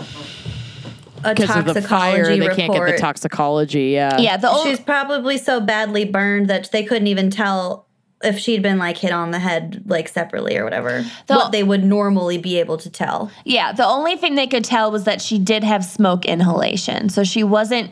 A 1.24 1.34
because 1.36 1.56
of 1.56 1.66
the 1.66 1.74
toxicology 1.74 1.88
fire. 1.88 2.26
They 2.26 2.40
report. 2.40 2.56
can't 2.58 2.74
get 2.74 2.86
the 2.86 2.98
toxicology. 2.98 3.86
Yeah. 3.90 4.18
yeah, 4.20 4.38
the 4.38 4.50
only, 4.50 4.70
She's 4.72 4.80
probably 4.80 5.38
so 5.38 5.60
badly 5.60 6.06
burned 6.06 6.48
that 6.50 6.72
they 6.72 6.84
couldn't 6.84 7.08
even 7.08 7.30
tell 7.30 7.88
if 8.24 8.38
she'd 8.38 8.62
been 8.62 8.78
like 8.78 8.98
hit 8.98 9.12
on 9.12 9.32
the 9.32 9.40
head 9.40 9.82
like 9.86 10.08
separately 10.10 10.56
or 10.58 10.64
whatever. 10.66 11.04
The- 11.28 11.36
what 11.36 11.52
they 11.52 11.64
would 11.64 11.84
normally 11.84 12.38
be 12.38 12.60
able 12.60 12.78
to 12.78 12.90
tell. 12.90 13.32
Yeah, 13.46 13.72
the 13.72 13.86
only 13.86 14.18
thing 14.18 14.36
they 14.36 14.48
could 14.48 14.66
tell 14.66 14.92
was 14.92 15.06
that 15.06 15.22
she 15.22 15.40
did 15.40 15.64
have 15.64 15.84
smoke 15.84 16.26
inhalation. 16.26 17.10
So 17.10 17.24
she 17.24 17.44
wasn't 17.44 17.92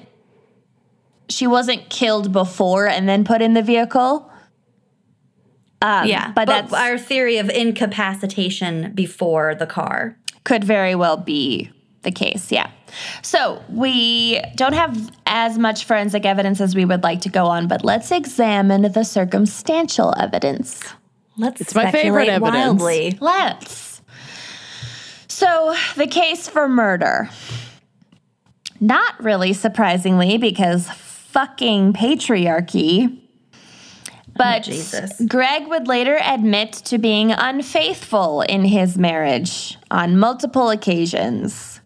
she 1.29 1.47
wasn't 1.47 1.89
killed 1.89 2.31
before 2.31 2.87
and 2.87 3.07
then 3.09 3.23
put 3.25 3.41
in 3.41 3.53
the 3.53 3.61
vehicle. 3.61 4.29
Um, 5.81 6.07
yeah, 6.07 6.31
but, 6.31 6.47
but, 6.47 6.69
that's 6.69 6.73
our 6.73 6.97
theory 6.97 7.37
of 7.37 7.49
incapacitation 7.49 8.91
before 8.93 9.53
the 9.55 9.67
car. 9.67 10.17
could 10.43 10.63
very 10.63 10.95
well 10.95 11.17
be 11.17 11.69
the 12.01 12.11
case. 12.11 12.51
Yeah. 12.51 12.71
So 13.21 13.61
we 13.69 14.41
don't 14.55 14.73
have 14.73 15.11
as 15.25 15.57
much 15.57 15.85
forensic 15.85 16.25
evidence 16.25 16.61
as 16.61 16.73
we 16.73 16.85
would 16.85 17.03
like 17.03 17.21
to 17.21 17.29
go 17.29 17.45
on, 17.45 17.67
but 17.67 17.83
let's 17.83 18.11
examine 18.11 18.83
the 18.91 19.03
circumstantial 19.03 20.13
evidence. 20.17 20.81
Let's 21.37 21.61
It's 21.61 21.75
my 21.75 21.91
favorite 21.91 22.27
speculate 22.27 22.29
evidence. 22.29 22.81
wildly. 22.81 23.17
Let's. 23.19 24.01
So, 25.27 25.75
the 25.95 26.07
case 26.07 26.47
for 26.47 26.67
murder. 26.67 27.29
Not 28.79 29.21
really 29.23 29.53
surprisingly, 29.53 30.37
because 30.37 30.89
fucking 30.89 31.93
patriarchy. 31.93 33.19
Oh, 34.39 34.43
but 34.43 34.63
Jesus. 34.63 35.19
Greg 35.27 35.67
would 35.67 35.87
later 35.87 36.19
admit 36.21 36.73
to 36.73 36.97
being 36.97 37.31
unfaithful 37.31 38.41
in 38.41 38.65
his 38.65 38.97
marriage 38.97 39.77
on 39.89 40.17
multiple 40.17 40.69
occasions. 40.69 41.81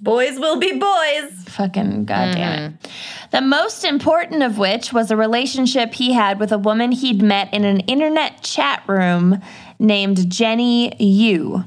Boys 0.00 0.38
will 0.38 0.58
be 0.58 0.78
boys. 0.78 1.32
Fucking 1.48 2.04
goddamn 2.04 2.72
it. 2.74 2.82
Mm. 2.82 3.30
The 3.30 3.40
most 3.40 3.84
important 3.84 4.42
of 4.42 4.58
which 4.58 4.92
was 4.92 5.10
a 5.10 5.16
relationship 5.16 5.94
he 5.94 6.12
had 6.12 6.38
with 6.38 6.52
a 6.52 6.58
woman 6.58 6.92
he'd 6.92 7.22
met 7.22 7.52
in 7.52 7.64
an 7.64 7.80
internet 7.80 8.42
chat 8.42 8.82
room 8.86 9.40
named 9.78 10.30
Jenny 10.30 10.94
Yu. 11.02 11.64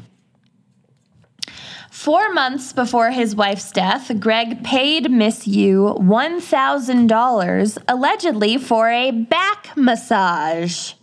Four 2.00 2.32
months 2.32 2.72
before 2.72 3.12
his 3.12 3.36
wife's 3.36 3.74
death, 3.74 4.10
Greg 4.22 4.64
paid 4.64 5.12
Miss 5.12 5.46
Yu 5.46 5.98
$1,000 6.00 7.78
allegedly 7.90 8.58
for 8.58 8.88
a 8.90 9.12
back 9.12 9.76
massage. 9.76 10.94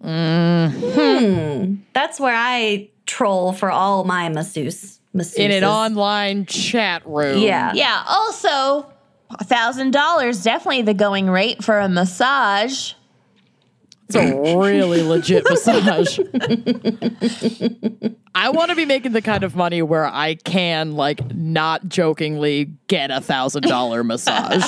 Hmm. 0.00 1.74
That's 1.92 2.18
where 2.18 2.34
I 2.34 2.88
troll 3.04 3.52
for 3.52 3.70
all 3.70 4.04
my 4.04 4.30
masseuse. 4.30 4.98
masseuses. 5.14 5.36
In 5.36 5.50
an 5.50 5.64
online 5.64 6.46
chat 6.46 7.06
room. 7.06 7.42
Yeah. 7.42 7.74
Yeah, 7.74 8.02
also 8.08 8.90
$1,000, 9.30 10.42
definitely 10.42 10.80
the 10.80 10.94
going 10.94 11.28
rate 11.28 11.62
for 11.62 11.78
a 11.78 11.88
massage. 11.90 12.94
It's 14.08 14.16
a 14.16 14.58
really 14.58 15.02
legit 15.02 15.44
massage. 15.48 16.18
I 18.34 18.50
want 18.50 18.70
to 18.70 18.76
be 18.76 18.84
making 18.84 19.12
the 19.12 19.22
kind 19.22 19.44
of 19.44 19.56
money 19.56 19.82
where 19.82 20.06
I 20.06 20.34
can, 20.34 20.92
like, 20.92 21.34
not 21.34 21.88
jokingly 21.88 22.72
get 22.86 23.10
a 23.10 23.20
thousand 23.20 23.62
dollar 23.62 24.04
massage. 24.04 24.62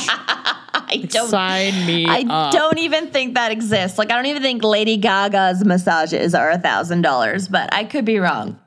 I 0.88 0.98
don't 1.08 1.28
Sign 1.28 1.86
me 1.86 2.06
I 2.06 2.24
up. 2.28 2.52
don't 2.52 2.78
even 2.78 3.10
think 3.10 3.34
that 3.34 3.50
exists. 3.50 3.98
Like 3.98 4.12
I 4.12 4.16
don't 4.16 4.26
even 4.26 4.42
think 4.42 4.62
Lady 4.62 4.96
Gaga's 4.96 5.64
massages 5.64 6.34
are 6.34 6.50
a 6.50 6.58
thousand 6.58 7.02
dollars, 7.02 7.48
but 7.48 7.72
I 7.74 7.84
could 7.84 8.04
be 8.04 8.18
wrong. 8.18 8.58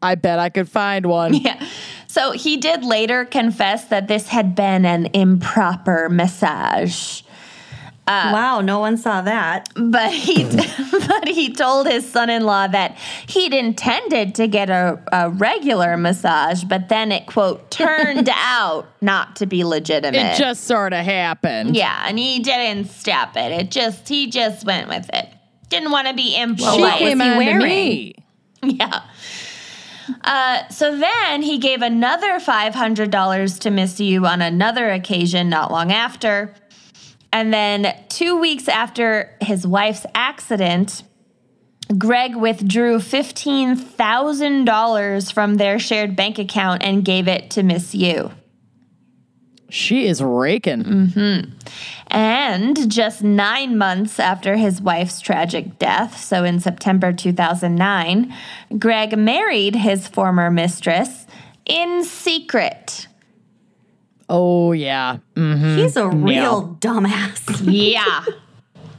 I 0.00 0.14
bet 0.14 0.38
I 0.38 0.48
could 0.48 0.68
find 0.68 1.06
one. 1.06 1.34
Yeah. 1.34 1.62
So 2.06 2.32
he 2.32 2.56
did 2.56 2.84
later 2.84 3.26
confess 3.26 3.86
that 3.86 4.08
this 4.08 4.28
had 4.28 4.54
been 4.54 4.86
an 4.86 5.06
improper 5.12 6.08
massage. 6.08 7.22
Wow, 8.06 8.60
no 8.60 8.78
one 8.78 8.96
saw 8.96 9.20
that. 9.22 9.68
But 9.74 10.12
he 10.12 10.44
but 11.08 11.28
he 11.28 11.52
told 11.52 11.86
his 11.88 12.08
son-in-law 12.10 12.68
that 12.68 12.96
he'd 13.28 13.52
intended 13.52 14.34
to 14.36 14.46
get 14.48 14.70
a, 14.70 15.02
a 15.12 15.30
regular 15.30 15.96
massage, 15.96 16.64
but 16.64 16.88
then 16.88 17.10
it 17.12 17.26
quote 17.26 17.70
turned 17.70 18.28
out 18.32 18.86
not 19.00 19.36
to 19.36 19.46
be 19.46 19.64
legitimate. 19.64 20.18
It 20.18 20.36
just 20.38 20.64
sort 20.64 20.92
of 20.92 21.04
happened. 21.04 21.76
yeah, 21.76 22.04
and 22.06 22.18
he 22.18 22.40
didn't 22.40 22.86
stop 22.88 23.36
it. 23.36 23.52
It 23.52 23.70
just 23.70 24.08
he 24.08 24.28
just 24.30 24.64
went 24.66 24.88
with 24.88 25.08
it. 25.12 25.28
Didn't 25.68 25.90
want 25.90 26.06
to 26.06 26.14
be 26.14 26.30
She 26.34 26.40
impolite. 26.40 26.98
came 26.98 27.18
he 27.20 27.28
wearing? 27.30 27.58
me. 27.58 28.14
Yeah. 28.62 29.02
Uh, 30.22 30.68
so 30.68 30.96
then 30.96 31.42
he 31.42 31.58
gave 31.58 31.82
another 31.82 32.38
$500 32.38 33.58
to 33.60 33.70
Miss 33.70 33.98
Yu 34.00 34.24
on 34.24 34.40
another 34.40 34.90
occasion 34.90 35.48
not 35.48 35.70
long 35.72 35.90
after. 35.92 36.54
And 37.32 37.52
then 37.52 37.92
two 38.08 38.38
weeks 38.38 38.68
after 38.68 39.36
his 39.40 39.66
wife's 39.66 40.06
accident, 40.14 41.02
Greg 41.98 42.36
withdrew 42.36 42.98
$15,000 42.98 45.32
from 45.32 45.54
their 45.54 45.78
shared 45.78 46.16
bank 46.16 46.38
account 46.38 46.82
and 46.82 47.02
gave 47.04 47.28
it 47.28 47.50
to 47.50 47.62
Miss 47.62 47.94
Yu. 47.94 48.32
She 49.68 50.06
is 50.06 50.22
raking. 50.22 50.84
Mm-hmm. 50.84 51.50
And 52.08 52.90
just 52.90 53.22
nine 53.22 53.76
months 53.76 54.18
after 54.20 54.56
his 54.56 54.80
wife's 54.80 55.20
tragic 55.20 55.78
death, 55.78 56.18
so 56.22 56.44
in 56.44 56.60
September 56.60 57.12
2009, 57.12 58.32
Greg 58.78 59.18
married 59.18 59.74
his 59.74 60.06
former 60.06 60.50
mistress 60.50 61.26
in 61.64 62.04
secret. 62.04 63.08
Oh 64.28 64.72
yeah. 64.72 65.18
Mm. 65.34 65.76
He's 65.78 65.96
a 65.96 66.08
real 66.08 66.76
dumbass. 66.80 67.60
Yeah. 67.64 68.24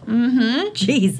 Mm-hmm. 0.07 0.73
Jesus. 0.73 1.19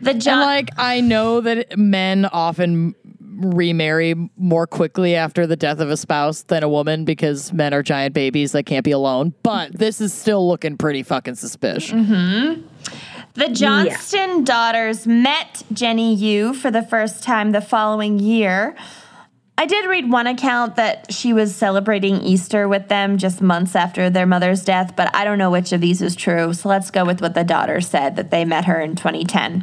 The 0.00 0.12
And 0.12 0.22
John. 0.22 0.40
like 0.40 0.70
I 0.78 1.02
know 1.02 1.42
that 1.42 1.76
men 1.76 2.24
often 2.24 2.94
remarry 3.20 4.14
more 4.38 4.66
quickly 4.66 5.14
after 5.14 5.46
the 5.46 5.56
death 5.56 5.78
of 5.78 5.90
a 5.90 5.96
spouse 5.98 6.42
than 6.44 6.62
a 6.62 6.70
woman 6.70 7.04
because 7.04 7.52
men 7.52 7.74
are 7.74 7.82
giant 7.82 8.14
babies 8.14 8.52
that 8.52 8.64
can't 8.64 8.84
be 8.84 8.92
alone. 8.92 9.34
But 9.42 9.76
this 9.78 10.00
is 10.00 10.14
still 10.14 10.48
looking 10.48 10.78
pretty 10.78 11.02
fucking 11.02 11.34
suspicious. 11.34 11.92
Mm-hmm. 11.92 12.62
The 13.34 13.48
Johnston 13.48 14.44
daughters 14.44 15.06
met 15.06 15.62
Jenny 15.72 16.14
Yu 16.14 16.54
for 16.54 16.70
the 16.70 16.82
first 16.82 17.22
time 17.22 17.52
the 17.52 17.60
following 17.60 18.18
year. 18.18 18.74
I 19.62 19.66
did 19.66 19.86
read 19.86 20.10
one 20.10 20.26
account 20.26 20.74
that 20.74 21.12
she 21.12 21.32
was 21.32 21.54
celebrating 21.54 22.16
Easter 22.16 22.66
with 22.66 22.88
them 22.88 23.16
just 23.16 23.40
months 23.40 23.76
after 23.76 24.10
their 24.10 24.26
mother's 24.26 24.64
death, 24.64 24.96
but 24.96 25.14
I 25.14 25.22
don't 25.24 25.38
know 25.38 25.52
which 25.52 25.70
of 25.72 25.80
these 25.80 26.02
is 26.02 26.16
true. 26.16 26.52
So 26.52 26.68
let's 26.68 26.90
go 26.90 27.04
with 27.04 27.20
what 27.20 27.34
the 27.34 27.44
daughters 27.44 27.86
said 27.86 28.16
that 28.16 28.32
they 28.32 28.44
met 28.44 28.64
her 28.64 28.80
in 28.80 28.96
2010. 28.96 29.62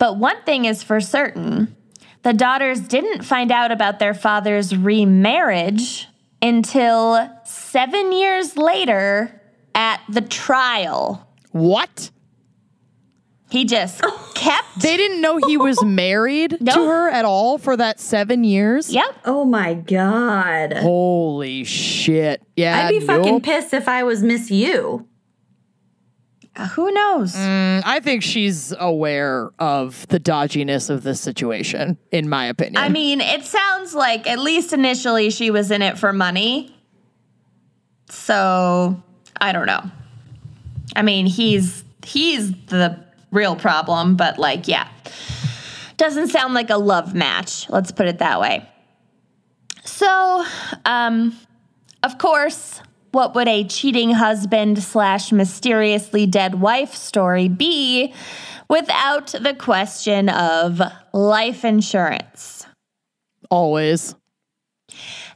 But 0.00 0.16
one 0.16 0.42
thing 0.42 0.64
is 0.64 0.82
for 0.82 1.00
certain 1.00 1.76
the 2.24 2.32
daughters 2.32 2.80
didn't 2.80 3.24
find 3.24 3.52
out 3.52 3.70
about 3.70 4.00
their 4.00 4.14
father's 4.14 4.76
remarriage 4.76 6.08
until 6.42 7.30
seven 7.44 8.10
years 8.10 8.56
later 8.56 9.40
at 9.76 10.00
the 10.08 10.22
trial. 10.22 11.24
What? 11.52 12.10
He 13.50 13.64
just 13.64 14.02
kept. 14.34 14.80
They 14.80 14.96
didn't 14.96 15.20
know 15.20 15.38
he 15.38 15.56
was 15.56 15.82
married 15.84 16.58
No. 16.60 16.74
to 16.74 16.86
her 16.86 17.08
at 17.08 17.24
all 17.24 17.58
for 17.58 17.76
that 17.76 17.98
seven 18.00 18.44
years? 18.44 18.92
Yep. 18.92 19.16
Oh 19.24 19.44
my 19.44 19.74
God. 19.74 20.74
Holy 20.74 21.64
shit. 21.64 22.42
Yeah. 22.56 22.86
I'd 22.86 22.90
be 22.90 23.00
fucking 23.00 23.40
pissed 23.40 23.72
if 23.74 23.88
I 23.88 24.02
was 24.02 24.22
Miss 24.22 24.50
Yu. 24.50 25.06
Uh, 26.56 26.66
Who 26.68 26.90
knows? 26.90 27.34
Mm, 27.36 27.82
I 27.86 28.00
think 28.00 28.22
she's 28.24 28.74
aware 28.78 29.50
of 29.60 30.06
the 30.08 30.18
dodginess 30.18 30.90
of 30.90 31.04
this 31.04 31.20
situation, 31.20 31.96
in 32.10 32.28
my 32.28 32.46
opinion. 32.46 32.78
I 32.82 32.88
mean, 32.88 33.20
it 33.20 33.44
sounds 33.44 33.94
like 33.94 34.26
at 34.26 34.40
least 34.40 34.72
initially 34.72 35.30
she 35.30 35.50
was 35.52 35.70
in 35.70 35.82
it 35.82 35.98
for 35.98 36.12
money. 36.12 36.74
So 38.10 39.00
I 39.40 39.52
don't 39.52 39.66
know. 39.66 39.82
I 40.96 41.02
mean, 41.02 41.26
he's 41.26 41.84
he's 42.04 42.52
the 42.66 42.98
real 43.30 43.56
problem, 43.56 44.16
but 44.16 44.38
like, 44.38 44.68
yeah, 44.68 44.88
doesn't 45.96 46.28
sound 46.28 46.54
like 46.54 46.70
a 46.70 46.78
love 46.78 47.14
match. 47.14 47.68
Let's 47.70 47.92
put 47.92 48.06
it 48.06 48.18
that 48.18 48.40
way. 48.40 48.68
So, 49.84 50.44
um, 50.84 51.36
of 52.02 52.18
course, 52.18 52.80
what 53.12 53.34
would 53.34 53.48
a 53.48 53.64
cheating 53.64 54.10
husband 54.10 54.82
slash 54.82 55.32
mysteriously 55.32 56.26
dead 56.26 56.60
wife 56.60 56.94
story 56.94 57.48
be 57.48 58.12
without 58.68 59.28
the 59.28 59.54
question 59.54 60.28
of 60.28 60.80
life 61.12 61.64
insurance? 61.64 62.66
always. 63.50 64.14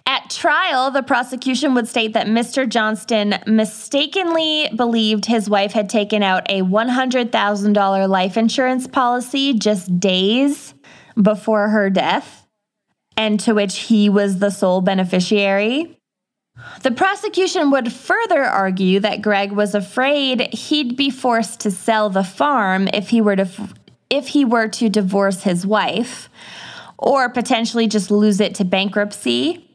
At 0.06 0.30
trial, 0.30 0.90
the 0.90 1.02
prosecution 1.02 1.74
would 1.74 1.88
state 1.88 2.12
that 2.14 2.26
Mr. 2.26 2.68
Johnston 2.68 3.36
mistakenly 3.46 4.68
believed 4.74 5.26
his 5.26 5.48
wife 5.48 5.72
had 5.72 5.88
taken 5.88 6.22
out 6.22 6.50
a 6.50 6.62
$100,000 6.62 8.08
life 8.08 8.36
insurance 8.36 8.86
policy 8.86 9.54
just 9.54 10.00
days 10.00 10.74
before 11.20 11.68
her 11.68 11.88
death, 11.88 12.46
and 13.16 13.38
to 13.40 13.54
which 13.54 13.78
he 13.78 14.08
was 14.08 14.38
the 14.38 14.50
sole 14.50 14.80
beneficiary. 14.80 15.98
The 16.82 16.90
prosecution 16.90 17.70
would 17.70 17.92
further 17.92 18.42
argue 18.42 19.00
that 19.00 19.22
Greg 19.22 19.52
was 19.52 19.74
afraid 19.74 20.52
he'd 20.52 20.96
be 20.96 21.10
forced 21.10 21.60
to 21.60 21.70
sell 21.70 22.10
the 22.10 22.24
farm 22.24 22.88
if 22.92 23.08
he 23.08 23.20
were 23.20 23.36
to 23.36 23.48
if 24.10 24.28
he 24.28 24.44
were 24.44 24.68
to 24.68 24.90
divorce 24.90 25.44
his 25.44 25.66
wife 25.66 26.28
or 26.98 27.30
potentially 27.30 27.86
just 27.88 28.10
lose 28.10 28.40
it 28.40 28.54
to 28.56 28.64
bankruptcy. 28.64 29.66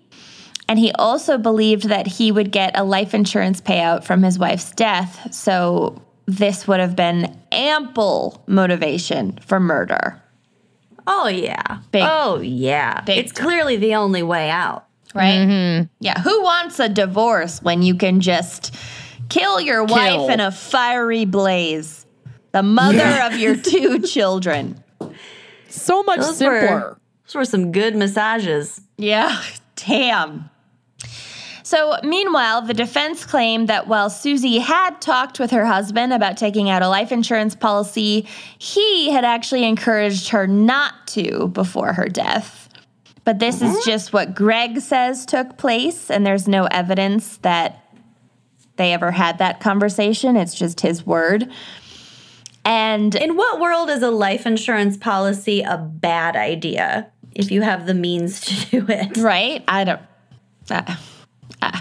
And 0.70 0.78
he 0.78 0.92
also 0.94 1.38
believed 1.38 1.90
that 1.90 2.08
he 2.08 2.32
would 2.32 2.52
get 2.52 2.78
a 2.78 2.84
life 2.84 3.14
insurance 3.14 3.62
payout 3.62 4.04
from 4.04 4.24
his 4.24 4.38
wife's 4.38 4.72
death. 4.72 5.34
So 5.34 6.02
this 6.26 6.68
would 6.68 6.80
have 6.80 6.96
been 6.96 7.38
ample 7.52 8.44
motivation 8.48 9.40
for 9.46 9.60
murder. 9.60 10.22
Oh, 11.08 11.28
yeah. 11.28 11.80
Big- 11.92 12.04
oh, 12.06 12.42
yeah. 12.42 13.02
big 13.02 13.18
it's 13.18 13.32
clearly 13.32 13.78
the 13.78 13.96
only 13.96 14.24
way 14.24 14.50
out. 14.50 14.86
Right? 15.16 15.38
Mm-hmm. 15.38 15.86
Yeah. 16.02 16.20
Who 16.22 16.44
wants 16.44 16.80
a 16.80 16.90
divorce 16.90 17.62
when 17.62 17.82
you 17.82 17.96
can 17.96 18.20
just 18.20 18.76
kill 19.30 19.62
your 19.62 19.86
wife 19.86 20.30
in 20.30 20.42
a 20.42 20.52
fiery 20.52 21.24
blaze? 21.24 22.06
The 22.52 22.62
mother 22.62 23.22
of 23.24 23.38
your 23.38 23.56
two 23.62 24.00
children. 24.02 24.84
So 25.70 26.04
much 26.04 26.20
Those 26.20 26.38
simpler. 26.38 26.60
were, 26.60 27.00
those 27.26 27.36
were 27.36 27.46
some 27.46 27.72
good 27.72 27.96
massages. 27.96 28.82
Yeah, 28.98 29.42
damn. 29.76 30.50
So, 31.68 31.98
meanwhile, 32.02 32.62
the 32.62 32.74
defense 32.74 33.26
claimed 33.26 33.68
that 33.68 33.90
while 33.90 34.10
Susie 34.10 34.60
had 34.60 35.02
talked 35.02 35.38
with 35.38 35.52
her 35.52 35.66
husband 35.66 36.14
about 36.14 36.38
taking 36.38 36.70
out 36.70 36.82
a 36.82 36.88
life 36.88 37.12
insurance 37.12 37.56
policy, 37.56 38.26
he 38.58 39.12
had 39.12 39.26
actually 39.26 39.66
encouraged 39.66 40.30
her 40.30 40.48
not 40.48 40.94
to 41.08 41.50
before 41.50 41.92
her 41.92 42.08
death. 42.08 42.70
But 43.26 43.40
this 43.40 43.62
is 43.62 43.84
just 43.84 44.14
what 44.14 44.34
Greg 44.34 44.80
says 44.80 45.26
took 45.26 45.58
place, 45.58 46.10
and 46.10 46.26
there's 46.26 46.48
no 46.48 46.68
evidence 46.68 47.36
that 47.40 47.84
they 48.78 48.94
ever 48.94 49.12
had 49.12 49.40
that 49.40 49.60
conversation. 49.60 50.38
It's 50.38 50.56
just 50.56 50.80
his 50.80 51.06
word. 51.06 51.52
And 52.64 53.14
In 53.14 53.36
what 53.36 53.60
world 53.60 53.90
is 53.90 54.02
a 54.02 54.10
life 54.10 54.46
insurance 54.46 54.96
policy 54.96 55.64
a 55.64 55.78
bad 55.78 56.38
idea 56.38 57.12
if 57.36 57.52
you 57.52 57.62
have 57.62 57.88
the 57.88 57.94
means 57.94 58.40
to 58.40 58.70
do 58.70 58.86
it? 58.88 59.18
Right? 59.18 59.66
I 59.68 59.84
don't. 59.84 60.02
Uh, 60.70 60.96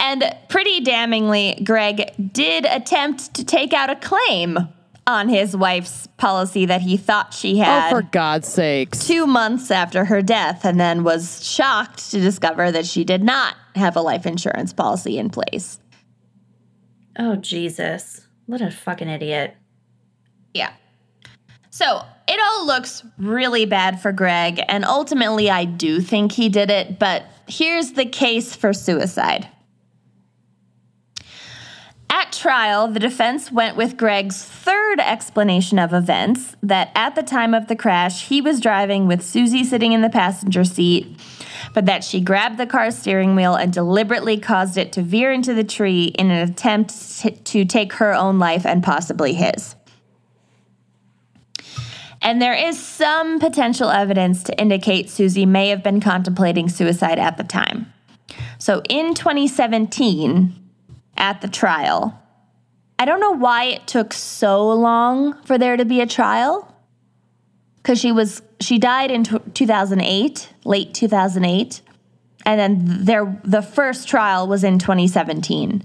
And 0.00 0.24
pretty 0.48 0.80
damningly, 0.80 1.62
Greg 1.62 2.14
did 2.32 2.64
attempt 2.64 3.34
to 3.34 3.44
take 3.44 3.74
out 3.74 3.90
a 3.90 3.96
claim 3.96 4.58
on 5.06 5.28
his 5.28 5.56
wife's 5.56 6.06
policy 6.16 6.66
that 6.66 6.80
he 6.80 6.96
thought 6.96 7.34
she 7.34 7.58
had. 7.58 7.68
Oh, 7.68 7.80
had 7.80 7.90
for 7.90 8.02
God's 8.02 8.48
sakes. 8.48 9.06
two 9.06 9.26
months 9.26 9.70
after 9.70 10.04
her 10.06 10.22
death, 10.22 10.64
and 10.64 10.80
then 10.80 11.04
was 11.04 11.44
shocked 11.46 12.10
to 12.12 12.20
discover 12.20 12.70
that 12.72 12.86
she 12.86 13.04
did 13.04 13.22
not 13.22 13.56
have 13.74 13.96
a 13.96 14.00
life 14.00 14.26
insurance 14.26 14.72
policy 14.72 15.18
in 15.18 15.30
place. 15.30 15.80
Oh, 17.18 17.36
Jesus. 17.36 18.26
What 18.46 18.60
a 18.60 18.70
fucking 18.70 19.08
idiot. 19.08 19.56
Yeah. 20.54 20.72
So 21.70 22.02
it 22.26 22.40
all 22.42 22.66
looks 22.66 23.04
really 23.18 23.64
bad 23.66 24.00
for 24.00 24.12
Greg, 24.12 24.60
and 24.68 24.84
ultimately, 24.84 25.50
I 25.50 25.64
do 25.64 26.00
think 26.00 26.32
he 26.32 26.48
did 26.48 26.70
it, 26.70 26.98
but 26.98 27.24
here's 27.50 27.92
the 27.92 28.06
case 28.06 28.54
for 28.54 28.72
suicide. 28.72 29.48
At 32.08 32.32
trial, 32.32 32.88
the 32.88 32.98
defense 32.98 33.52
went 33.52 33.76
with 33.76 33.96
Greg's 33.96 34.42
third 34.44 34.98
explanation 34.98 35.78
of 35.78 35.92
events 35.92 36.56
that 36.62 36.90
at 36.94 37.14
the 37.14 37.22
time 37.22 37.54
of 37.54 37.68
the 37.68 37.76
crash, 37.76 38.28
he 38.28 38.40
was 38.40 38.60
driving 38.60 39.06
with 39.06 39.22
Susie 39.22 39.62
sitting 39.64 39.92
in 39.92 40.00
the 40.00 40.10
passenger 40.10 40.64
seat. 40.64 41.06
but 41.74 41.86
that 41.86 42.02
she 42.02 42.20
grabbed 42.20 42.58
the 42.58 42.66
car's 42.66 42.96
steering 42.96 43.36
wheel 43.36 43.54
and 43.54 43.72
deliberately 43.72 44.38
caused 44.38 44.76
it 44.76 44.92
to 44.92 45.02
veer 45.02 45.30
into 45.30 45.54
the 45.54 45.62
tree 45.62 46.04
in 46.18 46.30
an 46.30 46.48
attempt 46.48 47.44
to 47.44 47.64
take 47.64 47.92
her 47.94 48.12
own 48.12 48.38
life 48.38 48.66
and 48.66 48.82
possibly 48.82 49.34
his. 49.34 49.76
And 52.22 52.40
there 52.40 52.54
is 52.54 52.78
some 52.78 53.40
potential 53.40 53.88
evidence 53.88 54.42
to 54.44 54.60
indicate 54.60 55.08
Susie 55.08 55.46
may 55.46 55.68
have 55.68 55.82
been 55.82 56.00
contemplating 56.00 56.68
suicide 56.68 57.18
at 57.18 57.36
the 57.36 57.44
time. 57.44 57.92
So 58.58 58.82
in 58.88 59.14
2017, 59.14 60.54
at 61.16 61.40
the 61.40 61.48
trial, 61.48 62.18
I 62.98 63.04
don't 63.04 63.20
know 63.20 63.32
why 63.32 63.64
it 63.64 63.86
took 63.86 64.12
so 64.12 64.70
long 64.72 65.40
for 65.44 65.56
there 65.56 65.76
to 65.76 65.84
be 65.84 66.00
a 66.00 66.06
trial. 66.06 66.74
Cuz 67.82 67.98
she 67.98 68.12
was 68.12 68.42
she 68.60 68.78
died 68.78 69.10
in 69.10 69.24
2008, 69.24 70.50
late 70.64 70.92
2008, 70.92 71.80
and 72.44 72.60
then 72.60 73.04
there 73.04 73.40
the 73.42 73.62
first 73.62 74.06
trial 74.06 74.46
was 74.46 74.64
in 74.64 74.78
2017. 74.78 75.82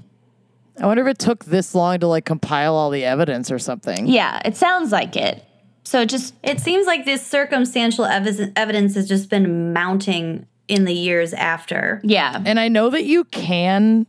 I 0.82 0.86
wonder 0.86 1.04
if 1.04 1.08
it 1.08 1.20
took 1.20 1.46
this 1.46 1.74
long 1.74 2.00
to 2.00 2.08
like 2.08 2.26
compile 2.26 2.76
all 2.76 2.90
the 2.90 3.06
evidence 3.06 3.50
or 3.50 3.60
something. 3.60 4.08
Yeah, 4.08 4.42
it 4.44 4.58
sounds 4.58 4.92
like 4.92 5.16
it. 5.16 5.46
So 5.86 6.04
just 6.04 6.34
It 6.44 6.60
seems 6.60 6.86
like 6.88 7.06
this 7.06 7.26
circumstantial 7.26 8.04
evis- 8.06 8.52
evidence 8.56 8.96
has 8.96 9.08
just 9.08 9.30
been 9.30 9.72
mounting 9.72 10.46
in 10.68 10.86
the 10.86 10.94
years 10.94 11.32
after. 11.34 12.02
yeah. 12.04 12.42
And 12.46 12.60
I 12.60 12.68
know 12.68 12.90
that 12.90 13.06
you 13.06 13.24
can 13.26 14.06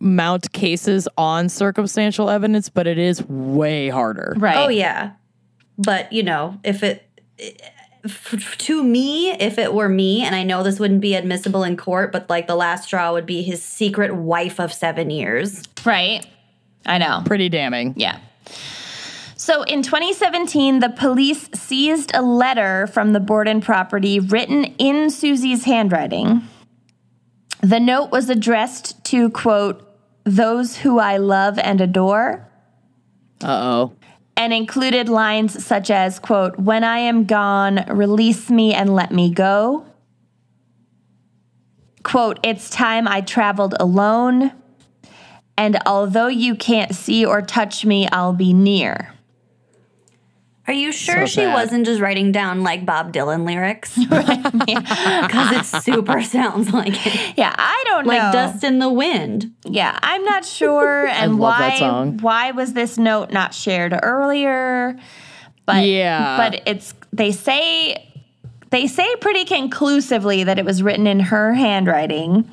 mount 0.00 0.52
cases 0.52 1.06
on 1.18 1.48
circumstantial 1.48 2.30
evidence, 2.30 2.68
but 2.68 2.86
it 2.86 2.98
is 2.98 3.22
way 3.28 3.88
harder. 3.90 4.32
Right. 4.38 4.56
Oh 4.56 4.68
yeah, 4.68 5.12
but 5.76 6.12
you 6.12 6.22
know, 6.22 6.58
if 6.64 6.82
it 6.82 7.04
f- 8.04 8.56
to 8.58 8.82
me, 8.84 9.32
if 9.32 9.58
it 9.58 9.74
were 9.74 9.88
me, 9.88 10.22
and 10.22 10.34
I 10.34 10.44
know 10.44 10.62
this 10.62 10.78
wouldn't 10.80 11.00
be 11.00 11.14
admissible 11.14 11.62
in 11.64 11.76
court, 11.76 12.10
but 12.12 12.30
like 12.30 12.46
the 12.46 12.54
last 12.56 12.84
straw 12.84 13.12
would 13.12 13.26
be 13.26 13.42
his 13.42 13.62
secret 13.62 14.14
wife 14.14 14.58
of 14.60 14.72
seven 14.72 15.10
years. 15.10 15.64
Right. 15.84 16.24
I 16.86 16.98
know. 16.98 17.22
Pretty 17.26 17.48
damning. 17.48 17.92
Yeah. 17.96 18.18
So 19.48 19.62
in 19.62 19.80
2017, 19.80 20.80
the 20.80 20.90
police 20.90 21.48
seized 21.54 22.10
a 22.12 22.20
letter 22.20 22.86
from 22.86 23.14
the 23.14 23.18
Borden 23.18 23.62
property 23.62 24.20
written 24.20 24.64
in 24.76 25.08
Susie's 25.08 25.64
handwriting. 25.64 26.42
The 27.62 27.80
note 27.80 28.10
was 28.10 28.28
addressed 28.28 29.02
to, 29.06 29.30
quote, 29.30 29.82
those 30.24 30.76
who 30.76 30.98
I 30.98 31.16
love 31.16 31.58
and 31.58 31.80
adore, 31.80 32.46
Uh 33.42 33.46
oh. 33.48 33.92
and 34.36 34.52
included 34.52 35.08
lines 35.08 35.64
such 35.64 35.90
as, 35.90 36.18
quote, 36.18 36.58
when 36.58 36.84
I 36.84 36.98
am 36.98 37.24
gone, 37.24 37.86
release 37.88 38.50
me 38.50 38.74
and 38.74 38.94
let 38.94 39.12
me 39.12 39.32
go. 39.32 39.86
Quote, 42.02 42.38
it's 42.42 42.68
time 42.68 43.08
I 43.08 43.22
traveled 43.22 43.76
alone. 43.80 44.52
And 45.56 45.78
although 45.86 46.28
you 46.28 46.54
can't 46.54 46.94
see 46.94 47.24
or 47.24 47.40
touch 47.40 47.86
me, 47.86 48.06
I'll 48.12 48.34
be 48.34 48.52
near. 48.52 49.14
Are 50.68 50.72
you 50.74 50.92
sure 50.92 51.26
So 51.26 51.40
she 51.40 51.40
bad. 51.46 51.54
wasn't 51.54 51.86
just 51.86 52.00
writing 52.00 52.30
down 52.30 52.62
like 52.62 52.84
Bob 52.86 53.12
Dylan 53.12 53.44
lyrics? 53.46 53.98
Because 54.68 55.52
it 55.76 55.82
super 55.82 56.20
sounds 56.36 56.72
like 56.72 56.94
it. 57.06 57.34
Yeah, 57.36 57.54
I 57.56 57.82
don't 57.86 58.06
Like 58.06 58.20
know. 58.22 58.32
dust 58.32 58.62
in 58.64 58.78
the 58.78 58.90
wind. 58.92 59.52
Yeah, 59.64 59.98
I'm 60.02 60.24
not 60.24 60.44
sure. 60.44 61.06
And 61.06 61.38
why 61.38 61.80
why 62.20 62.50
was 62.52 62.74
this 62.74 62.98
note 62.98 63.30
not 63.32 63.54
shared 63.54 63.98
earlier? 64.02 64.98
But 65.66 65.84
Yeah. 65.86 66.36
but 66.36 66.62
it's 66.66 66.94
they 67.12 67.32
say 67.32 68.04
they 68.70 68.86
say 68.86 69.08
pretty 69.16 69.46
conclusively 69.46 70.44
that 70.44 70.58
it 70.58 70.64
was 70.66 70.82
written 70.82 71.06
in 71.06 71.20
her 71.20 71.54
handwriting. 71.54 72.48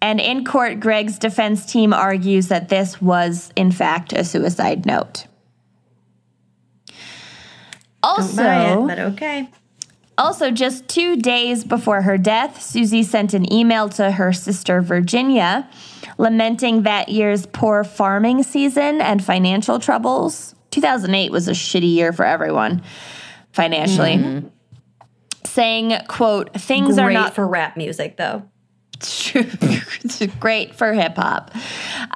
And 0.00 0.20
in 0.20 0.44
court, 0.44 0.80
Greg's 0.80 1.18
defense 1.18 1.64
team 1.66 1.92
argues 1.92 2.48
that 2.48 2.68
this 2.68 3.00
was, 3.00 3.52
in 3.56 3.70
fact, 3.72 4.12
a 4.12 4.24
suicide 4.24 4.86
note. 4.86 5.26
Also, 8.02 8.84
it, 8.84 8.86
but 8.86 8.98
okay. 8.98 9.48
also, 10.16 10.50
just 10.50 10.88
two 10.88 11.16
days 11.16 11.64
before 11.64 12.02
her 12.02 12.16
death, 12.16 12.62
Susie 12.62 13.02
sent 13.02 13.34
an 13.34 13.52
email 13.52 13.88
to 13.90 14.12
her 14.12 14.32
sister 14.32 14.80
Virginia 14.80 15.68
lamenting 16.18 16.82
that 16.82 17.08
year's 17.08 17.46
poor 17.46 17.84
farming 17.84 18.42
season 18.42 19.00
and 19.00 19.24
financial 19.24 19.78
troubles. 19.78 20.54
2008 20.70 21.32
was 21.32 21.48
a 21.48 21.52
shitty 21.52 21.92
year 21.92 22.12
for 22.12 22.24
everyone 22.24 22.82
financially. 23.52 24.44
Saying, 25.44 25.94
quote, 26.08 26.52
things 26.54 26.98
are 26.98 27.10
not 27.10 27.34
for 27.34 27.46
rap 27.46 27.76
music 27.76 28.16
though. 28.16 28.42
it's 29.00 30.26
great 30.40 30.74
for 30.74 30.92
hip 30.92 31.16
hop. 31.16 31.52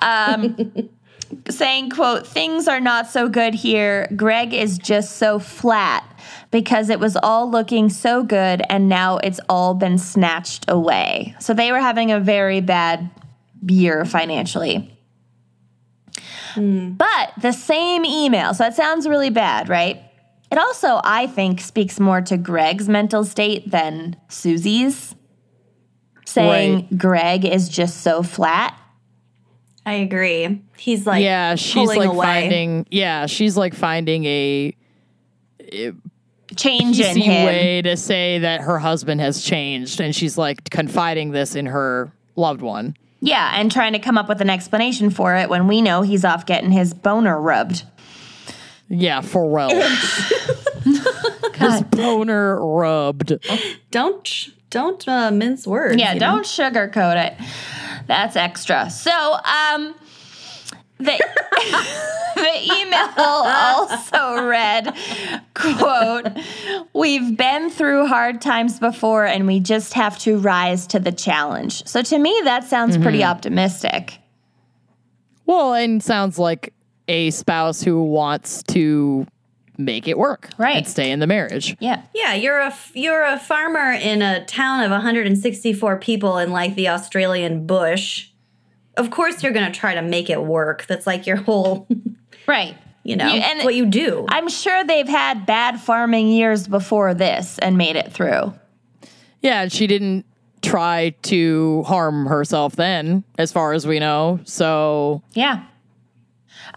Um, 0.03 0.91
saying, 1.49 1.91
quote, 1.91 2.27
things 2.27 2.69
are 2.69 2.81
not 2.81 3.07
so 3.07 3.29
good 3.29 3.55
here. 3.55 4.09
Greg 4.17 4.53
is 4.53 4.79
just 4.79 5.17
so 5.17 5.39
flat 5.39 6.05
because 6.51 6.91
it 6.91 7.01
was 7.01 7.17
all 7.17 7.51
looking 7.51 7.89
so 7.89 8.23
good 8.23 8.63
and 8.69 8.89
now 8.89 9.19
it's 9.19 9.41
all 9.49 9.75
been 9.75 9.99
snatched 9.99 10.65
away. 10.69 11.35
So 11.41 11.55
they 11.55 11.73
were 11.73 11.81
having 11.81 12.13
a 12.13 12.21
very 12.21 12.61
bad 12.61 13.11
year 13.67 14.05
financially. 14.05 14.99
Hmm. 16.55 16.93
But 16.93 17.33
the 17.41 17.53
same 17.53 18.05
email, 18.05 18.55
so 18.55 18.65
that 18.65 18.77
sounds 18.77 19.09
really 19.09 19.31
bad, 19.31 19.69
right? 19.69 20.03
It 20.51 20.59
also, 20.59 21.01
I 21.03 21.27
think, 21.29 21.61
speaks 21.61 21.99
more 21.99 22.21
to 22.21 22.37
Greg's 22.37 22.89
mental 22.89 23.25
state 23.25 23.71
than 23.71 24.17
Susie's 24.29 25.15
saying 26.27 26.75
Right. 26.75 26.99
Greg 26.99 27.45
is 27.45 27.69
just 27.69 28.03
so 28.03 28.23
flat. 28.23 28.79
I 29.85 29.95
agree. 29.95 30.63
He's 30.77 31.07
like 31.07 31.23
yeah, 31.23 31.57
she's 31.57 31.89
like 31.89 32.09
away. 32.09 32.27
finding. 32.27 32.87
Yeah, 32.91 33.27
she's 33.27 33.57
like 33.57 33.75
finding 33.75 34.25
a 34.25 34.77
Change 36.57 37.01
in 37.01 37.17
him. 37.17 37.47
way 37.47 37.83
to 37.83 37.97
say 37.97 38.41
that 38.41 38.61
her 38.61 38.79
husband 38.79 39.21
has 39.21 39.43
changed, 39.43 40.01
and 40.01 40.15
she's 40.15 40.37
like 40.37 40.69
confiding 40.71 41.31
this 41.31 41.55
in 41.55 41.67
her 41.67 42.13
loved 42.37 42.61
one. 42.61 42.97
Yeah, 43.21 43.53
and 43.55 43.71
trying 43.71 43.93
to 43.95 43.99
come 43.99 44.19
up 44.19 44.29
with 44.29 44.41
an 44.41 44.51
explanation 44.51 45.11
for 45.11 45.35
it 45.37 45.49
when 45.49 45.67
we 45.67 45.81
know 45.81 46.03
he's 46.03 46.25
off 46.25 46.45
getting 46.45 46.71
his 46.71 46.93
boner 46.93 47.41
rubbed. 47.41 47.85
Yeah, 48.89 49.23
for 49.23 49.49
real. 49.49 49.71
His 51.55 51.83
boner 51.85 52.61
rubbed. 52.61 53.33
Don't 53.91 54.49
don't 54.71 55.07
uh, 55.07 55.31
mince 55.31 55.67
words. 55.67 55.97
Yeah, 55.97 56.15
don't 56.19 56.45
sugarcoat 56.45 57.27
it. 57.27 57.35
That's 58.07 58.37
extra. 58.37 58.91
So, 58.91 59.11
um, 59.11 59.95
the, 60.99 61.19
the 62.37 62.75
email 62.81 63.09
also 63.19 64.47
read, 64.47 64.95
quote, 65.55 66.29
We've 66.93 67.37
been 67.37 67.71
through 67.71 68.07
hard 68.07 68.41
times 68.41 68.79
before 68.79 69.27
and 69.27 69.47
we 69.47 69.61
just 69.61 69.95
have 69.95 70.19
to 70.21 70.39
rise 70.39 70.87
to 70.89 71.01
the 71.01 71.13
challenge. 71.13 71.87
So 71.87 72.03
to 72.03 72.19
me, 72.19 72.41
that 72.45 72.65
sounds 72.65 72.97
pretty 72.99 73.25
optimistic. 73.25 74.19
Well, 75.47 75.75
and 75.75 76.03
sounds 76.03 76.39
like 76.39 76.73
a 77.09 77.31
spouse 77.31 77.83
who 77.83 78.03
wants 78.05 78.63
to 78.65 79.27
make 79.79 80.07
it 80.07 80.19
work, 80.19 80.51
Right. 80.59 80.77
and 80.77 80.87
stay 80.87 81.11
in 81.11 81.19
the 81.21 81.27
marriage. 81.27 81.77
Yeah. 81.81 82.03
Yeah, 82.15 82.35
you're 82.35 82.59
a 82.59 82.67
f- 82.67 82.93
you're 82.95 83.25
a 83.25 83.39
farmer 83.39 83.93
in 83.93 84.23
a 84.23 84.45
town 84.45 84.83
of 84.85 84.91
164 84.91 85.97
people 85.99 86.39
in 86.39 86.51
like 86.53 86.75
the 86.75 86.89
Australian 86.89 87.67
bush. 87.67 88.29
Of 88.97 89.11
course, 89.11 89.43
you're 89.43 89.53
gonna 89.53 89.73
try 89.73 89.95
to 89.95 90.03
make 90.03 90.29
it 90.29 90.43
work. 90.43 90.87
That's 90.87 91.07
like 91.07 91.27
your 91.27 91.37
whole, 91.37 91.89
Right. 92.47 92.77
you 93.05 93.17
know, 93.17 93.33
You- 93.33 93.41
and- 93.41 93.65
what 93.65 93.75
you 93.75 93.87
do. 93.87 94.27
I'm 94.29 94.49
sure 94.49 94.85
they've 94.85 95.09
had 95.09 95.47
bad 95.47 95.81
farming 95.81 96.29
years 96.29 96.69
before 96.69 97.15
this 97.15 97.59
and 97.61 97.77
made 97.79 97.97
it 97.97 98.13
through. 98.13 98.53
Yeah, 99.41 99.63
and 99.63 99.73
she 99.73 99.87
didn't 99.87 100.25
try 100.61 101.13
to 101.23 101.83
harm 101.85 102.27
herself 102.27 102.77
then, 102.77 103.25
as 103.39 103.51
far 103.51 103.73
as 103.73 103.87
we 103.87 103.99
know. 103.99 104.39
So 104.45 105.23
Yeah. 105.33 105.63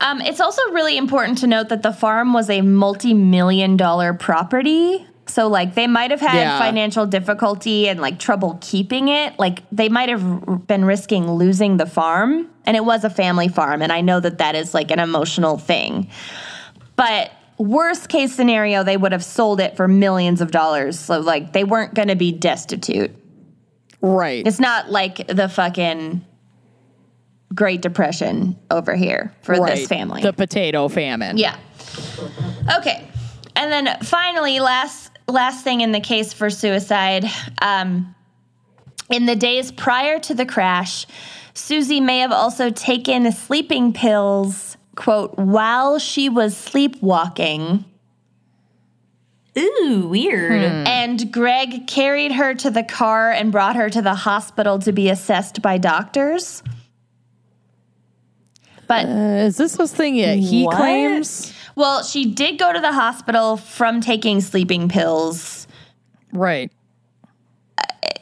Um, 0.01 0.21
it's 0.21 0.41
also 0.41 0.61
really 0.71 0.97
important 0.97 1.37
to 1.39 1.47
note 1.47 1.69
that 1.69 1.83
the 1.83 1.93
farm 1.93 2.33
was 2.33 2.49
a 2.49 2.61
multi 2.61 3.13
million 3.13 3.77
dollar 3.77 4.13
property. 4.13 5.05
So, 5.27 5.47
like, 5.47 5.73
they 5.73 5.87
might 5.87 6.11
have 6.11 6.21
had 6.21 6.35
Yeah. 6.35 6.59
financial 6.59 7.07
difficulty 7.07 7.89
and 7.89 7.99
like 7.99 8.19
trouble 8.19 8.59
keeping 8.61 9.07
it. 9.07 9.39
Like, 9.39 9.63
they 9.71 9.89
might 9.89 10.09
have 10.09 10.67
been 10.67 10.85
risking 10.85 11.31
losing 11.31 11.77
the 11.77 11.87
farm. 11.87 12.47
And 12.65 12.77
it 12.77 12.85
was 12.85 13.03
a 13.03 13.09
family 13.09 13.47
farm. 13.47 13.81
And 13.81 13.91
I 13.91 14.01
know 14.01 14.19
that 14.19 14.37
that 14.37 14.55
is 14.55 14.73
like 14.73 14.91
an 14.91 14.99
emotional 14.99 15.57
thing. 15.57 16.09
But 16.95 17.31
worst 17.57 18.09
case 18.09 18.35
scenario, 18.35 18.83
they 18.83 18.97
would 18.97 19.13
have 19.13 19.23
sold 19.23 19.59
it 19.59 19.75
for 19.75 19.87
millions 19.87 20.41
of 20.41 20.51
dollars. 20.51 20.99
So, 20.99 21.19
like, 21.19 21.53
they 21.53 21.63
weren't 21.63 21.93
going 21.95 22.09
to 22.09 22.15
be 22.15 22.31
destitute. 22.31 23.11
right, 24.01 24.45
It's 24.45 24.59
not 24.59 24.91
like 24.91 25.25
the 25.27 25.49
fucking 25.49 26.23
Great 27.53 27.81
Depression 27.81 28.57
over 28.71 28.95
here 28.95 29.33
for 29.41 29.55
right. 29.55 29.75
this 29.75 29.87
family. 29.87 30.21
the 30.21 30.33
potato 30.33 30.87
famine. 30.87 31.37
yeah. 31.37 31.57
Okay. 32.77 33.07
And 33.55 33.71
then 33.71 33.97
finally, 34.03 34.59
last 34.59 35.11
last 35.27 35.63
thing 35.63 35.81
in 35.81 35.91
the 35.91 35.99
case 35.99 36.33
for 36.33 36.49
suicide, 36.49 37.25
um, 37.61 38.15
In 39.09 39.25
the 39.27 39.35
days 39.35 39.71
prior 39.71 40.19
to 40.19 40.33
the 40.33 40.45
crash, 40.45 41.05
Susie 41.53 42.01
may 42.01 42.19
have 42.19 42.31
also 42.31 42.69
taken 42.69 43.31
sleeping 43.31 43.93
pills, 43.93 44.77
quote, 44.95 45.37
while 45.37 45.99
she 45.99 46.27
was 46.27 46.57
sleepwalking. 46.57 47.85
Ooh, 49.57 50.07
weird. 50.09 50.61
And 50.61 51.31
Greg 51.31 51.87
carried 51.87 52.33
her 52.33 52.53
to 52.55 52.69
the 52.69 52.83
car 52.83 53.31
and 53.31 53.51
brought 53.51 53.77
her 53.77 53.89
to 53.89 54.01
the 54.01 54.15
hospital 54.15 54.79
to 54.79 54.91
be 54.91 55.09
assessed 55.09 55.61
by 55.61 55.77
doctors. 55.77 56.61
But 58.87 59.05
Uh, 59.05 59.45
is 59.47 59.57
this 59.57 59.73
this 59.77 59.91
thing 59.93 60.15
yet? 60.15 60.37
He 60.37 60.63
What? 60.63 60.75
claims. 60.77 61.53
Well, 61.75 62.03
she 62.03 62.25
did 62.25 62.57
go 62.57 62.71
to 62.71 62.79
the 62.79 62.93
hospital 62.93 63.57
from 63.57 63.99
taking 64.01 64.39
sleeping 64.41 64.87
pills 64.87 65.67
Right. 66.31 66.71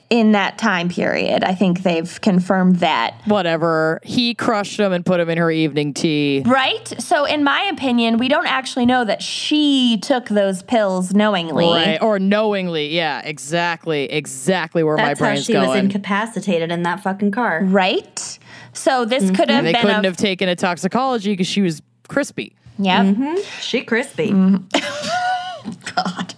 in 0.09 0.33
that 0.33 0.57
time 0.59 0.89
period. 0.89 1.43
I 1.43 1.55
think 1.55 1.81
they've 1.81 2.19
confirmed 2.21 2.77
that. 2.77 3.15
Whatever. 3.25 3.99
He 4.03 4.35
crushed 4.35 4.79
him 4.79 4.91
and 4.93 5.03
put 5.03 5.19
him 5.19 5.27
in 5.29 5.37
her 5.39 5.49
evening 5.49 5.93
tea. 5.93 6.43
Right? 6.45 6.87
So, 7.01 7.25
in 7.25 7.43
my 7.43 7.63
opinion, 7.63 8.17
we 8.17 8.27
don't 8.27 8.45
actually 8.45 8.85
know 8.85 9.03
that 9.05 9.23
she 9.23 9.97
took 10.03 10.29
those 10.29 10.61
pills 10.61 11.13
knowingly. 11.15 11.65
Right. 11.65 12.01
Or 12.01 12.19
knowingly. 12.19 12.87
Yeah, 12.95 13.21
exactly. 13.23 14.03
Exactly 14.05 14.83
where 14.83 14.97
That's 14.97 15.19
my 15.19 15.25
how 15.27 15.31
brain's 15.33 15.45
she 15.45 15.53
going. 15.53 15.69
was 15.69 15.77
incapacitated 15.79 16.71
in 16.71 16.83
that 16.83 17.01
fucking 17.01 17.31
car. 17.31 17.61
Right? 17.63 18.37
So, 18.73 19.05
this 19.05 19.23
mm-hmm. 19.23 19.35
could 19.35 19.49
have 19.49 19.59
and 19.59 19.67
they 19.67 19.73
been 19.73 19.81
couldn't 19.81 20.05
a. 20.05 20.07
have 20.09 20.17
taken 20.17 20.49
a 20.49 20.55
toxicology 20.55 21.31
because 21.31 21.47
she 21.47 21.61
was 21.61 21.81
crispy. 22.07 22.55
Yep. 22.79 23.05
Mm-hmm. 23.05 23.23
Mm-hmm. 23.23 23.59
She 23.61 23.83
crispy. 23.83 24.31
God. 25.95 26.35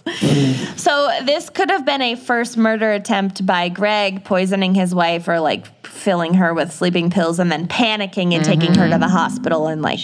so 0.76 1.10
this 1.24 1.50
could 1.50 1.70
have 1.70 1.84
been 1.84 2.02
a 2.02 2.14
first 2.14 2.56
murder 2.56 2.92
attempt 2.92 3.44
by 3.44 3.68
Greg 3.68 4.24
poisoning 4.24 4.74
his 4.74 4.94
wife 4.94 5.26
or 5.28 5.40
like 5.40 5.66
filling 5.86 6.34
her 6.34 6.54
with 6.54 6.72
sleeping 6.72 7.10
pills 7.10 7.38
and 7.38 7.50
then 7.50 7.66
panicking 7.66 8.32
and 8.34 8.44
taking 8.44 8.74
her 8.74 8.88
to 8.88 8.98
the 8.98 9.08
hospital 9.08 9.66
and 9.66 9.82
like 9.82 10.00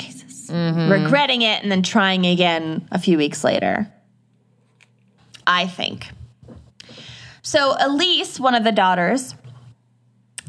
regretting 0.51 1.43
it 1.43 1.63
and 1.63 1.71
then 1.71 1.83
trying 1.83 2.27
again 2.27 2.87
a 2.91 2.99
few 2.99 3.17
weeks 3.17 3.45
later. 3.45 3.91
I 5.47 5.67
think. 5.67 6.09
So 7.43 7.77
Elise, 7.79 8.41
one 8.41 8.55
of 8.55 8.65
the 8.65 8.73
daughters, 8.73 9.35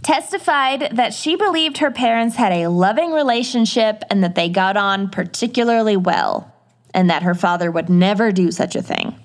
testified 0.03 0.89
that 0.97 1.13
she 1.13 1.35
believed 1.35 1.77
her 1.77 1.91
parents 1.91 2.35
had 2.35 2.51
a 2.51 2.67
loving 2.67 3.11
relationship 3.11 4.03
and 4.09 4.23
that 4.23 4.35
they 4.35 4.49
got 4.49 4.77
on 4.77 5.09
particularly 5.09 5.97
well, 5.97 6.53
and 6.93 7.09
that 7.09 7.23
her 7.23 7.35
father 7.35 7.71
would 7.71 7.89
never 7.89 8.31
do 8.31 8.51
such 8.51 8.75
a 8.75 8.81
thing. 8.81 9.15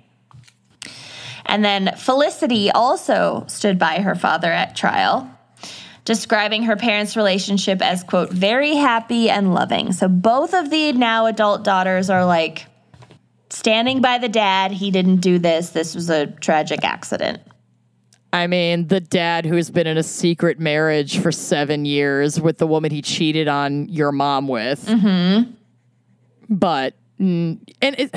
And 1.45 1.65
then 1.65 1.95
Felicity 1.97 2.71
also 2.71 3.45
stood 3.49 3.79
by 3.79 4.01
her 4.01 4.15
father 4.15 4.53
at 4.53 4.77
trial, 4.77 5.31
describing 6.05 6.65
her 6.65 6.77
parents' 6.77 7.17
relationship 7.17 7.83
as, 7.83 8.05
quote, 8.05 8.31
very 8.31 8.77
happy 8.77 9.31
and 9.31 9.55
loving. 9.55 9.93
So 9.93 10.09
both 10.09 10.55
of 10.55 10.71
the 10.71 10.93
now 10.93 11.27
adult 11.27 11.65
daughters 11.65 12.11
are 12.11 12.25
like 12.25 12.67
standing 13.51 14.03
by 14.03 14.19
the 14.19 14.29
dad. 14.29 14.73
He 14.73 14.91
didn't 14.91 15.17
do 15.17 15.39
this. 15.39 15.71
This 15.71 15.95
was 15.95 16.11
a 16.11 16.27
tragic 16.27 16.85
accident. 16.85 17.41
I 18.33 18.47
mean, 18.47 18.89
the 18.89 19.01
dad 19.01 19.47
who's 19.47 19.71
been 19.71 19.87
in 19.87 19.97
a 19.97 20.03
secret 20.03 20.61
marriage 20.61 21.19
for 21.19 21.33
seven 21.33 21.85
years 21.85 22.41
with 22.41 22.59
the 22.59 22.67
woman 22.67 22.91
he 22.91 23.01
cheated 23.01 23.49
on 23.49 23.89
your 23.89 24.13
mom 24.13 24.49
with. 24.49 24.85
Mm-hmm. 24.87 25.53
But, 26.51 26.95
and 27.19 27.61
it, 27.81 28.15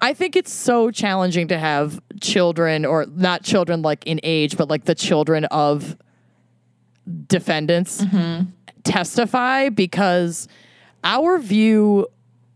I 0.00 0.12
think 0.12 0.36
it's 0.36 0.52
so 0.52 0.90
challenging 0.90 1.48
to 1.48 1.58
have 1.58 2.00
children, 2.20 2.84
or 2.84 3.06
not 3.06 3.42
children 3.42 3.82
like 3.82 4.06
in 4.06 4.20
age, 4.22 4.56
but 4.56 4.68
like 4.68 4.84
the 4.84 4.94
children 4.94 5.46
of 5.46 5.96
defendants 7.26 8.04
testify 8.84 9.70
because 9.70 10.46
our 11.04 11.38
view 11.38 12.06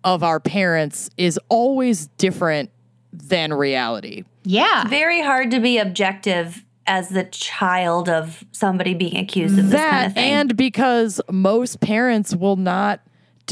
of 0.05 0.23
our 0.23 0.41
parents 0.41 1.09
is 1.17 1.39
always 1.49 2.07
different 2.19 2.71
than 3.13 3.53
reality. 3.53 4.25
Yeah. 4.45 4.89
Very 4.89 5.23
hard 5.23 5.51
to 5.53 5.61
be 5.61 5.79
objective 5.79 6.65
as 6.87 7.11
the 7.11 7.25
child 7.25 8.09
of 8.09 8.45
somebody 8.53 8.95
being 8.95 9.17
accused 9.17 9.59
of 9.59 9.67
this 9.67 9.75
that 9.75 9.91
kind 9.91 10.07
of 10.07 10.15
thing. 10.15 10.33
and 10.33 10.57
because 10.57 11.21
most 11.31 11.81
parents 11.81 12.35
will 12.35 12.57
not 12.57 13.01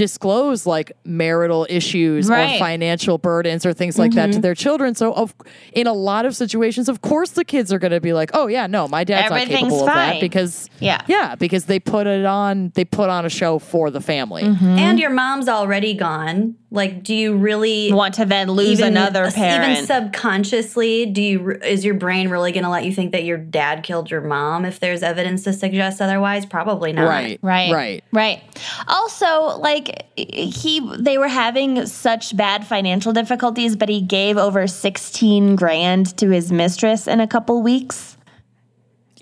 disclose 0.01 0.65
like 0.65 0.93
marital 1.05 1.67
issues 1.69 2.27
Right. 2.27 2.57
or 2.57 2.59
financial 2.59 3.19
burdens 3.19 3.67
or 3.67 3.75
things 3.75 3.99
like 3.99 4.13
that 4.13 4.29
to 4.29 4.33
mm-hmm. 4.33 4.41
their 4.41 4.55
children 4.55 4.95
so 4.95 5.13
of 5.13 5.35
in 5.75 5.87
a 5.87 5.93
lot 5.93 6.25
of 6.25 6.35
situations 6.35 6.89
of 6.89 7.03
course 7.03 7.33
the 7.33 7.45
kids 7.45 7.71
are 7.71 7.79
going 7.79 7.93
to 7.93 8.01
be 8.01 8.15
like 8.15 8.31
oh 8.33 8.47
yeah 8.47 8.67
no 8.67 8.89
my 8.89 9.05
dad's 9.05 9.29
not 9.29 9.43
Everything's 9.43 9.65
capable 9.65 9.81
of 9.81 9.87
that 9.95 10.19
because 10.19 10.71
Yeah. 10.79 11.03
yeah 11.07 11.35
because 11.35 11.67
they 11.67 11.79
put 11.79 12.07
it 12.07 12.25
on 12.25 12.73
they 12.75 12.87
put 12.87 13.11
on 13.11 13.27
a 13.27 13.29
show 13.29 13.59
for 13.59 13.91
the 13.91 14.01
family 14.01 14.45
mm-hmm. 14.45 14.79
and 14.79 14.99
your 14.99 15.11
mom's 15.11 15.51
already 15.51 15.93
gone. 15.93 16.57
Like, 16.73 17.03
do 17.03 17.17
you 17.17 17.37
really 17.37 17.93
Want 17.93 18.15
to 18.15 18.25
then 18.25 18.49
lose 18.49 18.79
another 18.79 19.29
parent. 19.33 19.73
Even 19.73 19.87
subconsciously, 19.87 21.07
do 21.07 21.21
you 21.21 21.51
is 21.51 21.85
your 21.85 21.95
brain 21.95 22.29
really 22.29 22.53
going 22.53 22.63
to 22.63 22.71
let 22.71 22.85
you 22.85 22.93
think 22.93 23.11
that 23.11 23.25
your 23.25 23.39
dad 23.39 23.83
killed 23.83 24.09
your 24.09 24.21
mom 24.21 24.65
if 24.65 24.79
there's 24.79 25.03
evidence 25.03 25.43
to 25.45 25.53
suggest 25.53 26.01
otherwise? 26.01 26.47
Probably 26.47 26.93
not. 26.93 27.09
right 27.09 27.41
Right. 27.43 27.73
right 27.73 28.05
Right. 28.13 28.43
Also, 28.87 29.59
like 29.59 29.90
he 30.17 30.81
they 30.99 31.19
were 31.19 31.29
having 31.29 31.87
such 31.87 32.37
bad 32.37 32.67
financial 32.67 33.13
difficulties, 33.13 33.77
but 33.77 33.89
he 33.89 34.01
gave 34.01 34.37
over 34.37 34.67
16 34.67 35.57
grand 35.57 36.17
to 36.19 36.31
his 36.31 36.51
mistress 36.53 37.07
in 37.07 37.21
a 37.21 37.27
couple 37.27 37.63
weeks. 37.63 38.17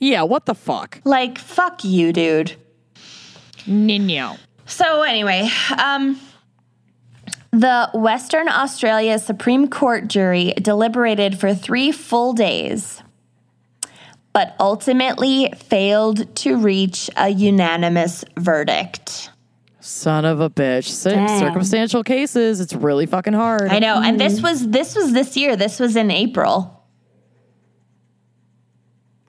yeah 0.01 0.23
what 0.23 0.47
the 0.47 0.55
fuck 0.55 1.01
Like 1.05 1.39
fuck 1.39 1.85
you, 1.85 2.13
dude. 2.13 2.57
nino 3.67 4.37
So 4.67 5.03
anyway, 5.03 5.49
um 5.77 6.21
the 7.51 7.91
Western 7.95 8.49
Australia 8.49 9.19
Supreme 9.19 9.69
Court 9.69 10.07
jury 10.09 10.53
deliberated 10.61 11.39
for 11.41 11.55
3 11.55 11.93
full 11.93 12.35
days. 12.35 13.03
But 14.35 14.55
ultimately 14.61 15.51
failed 15.57 16.35
to 16.37 16.57
reach 16.59 17.09
a 17.17 17.31
unanimous 17.31 18.25
verdict. 18.37 19.31
Son 19.89 20.25
of 20.25 20.41
a 20.41 20.51
bitch 20.51 20.89
Cir- 20.89 21.11
Damn. 21.11 21.39
circumstantial 21.41 22.05
cases 22.05 22.61
it's 22.61 22.75
really 22.75 23.07
fucking 23.07 23.33
hard 23.33 23.71
I 23.71 23.79
know, 23.79 24.01
and 24.03 24.21
this 24.21 24.39
hmm. 24.39 24.45
was 24.45 24.69
this 24.69 24.95
was 24.95 25.13
this 25.13 25.37
year. 25.37 25.57
This 25.57 25.81
was 25.81 25.97
in 25.97 26.11
April. 26.11 26.85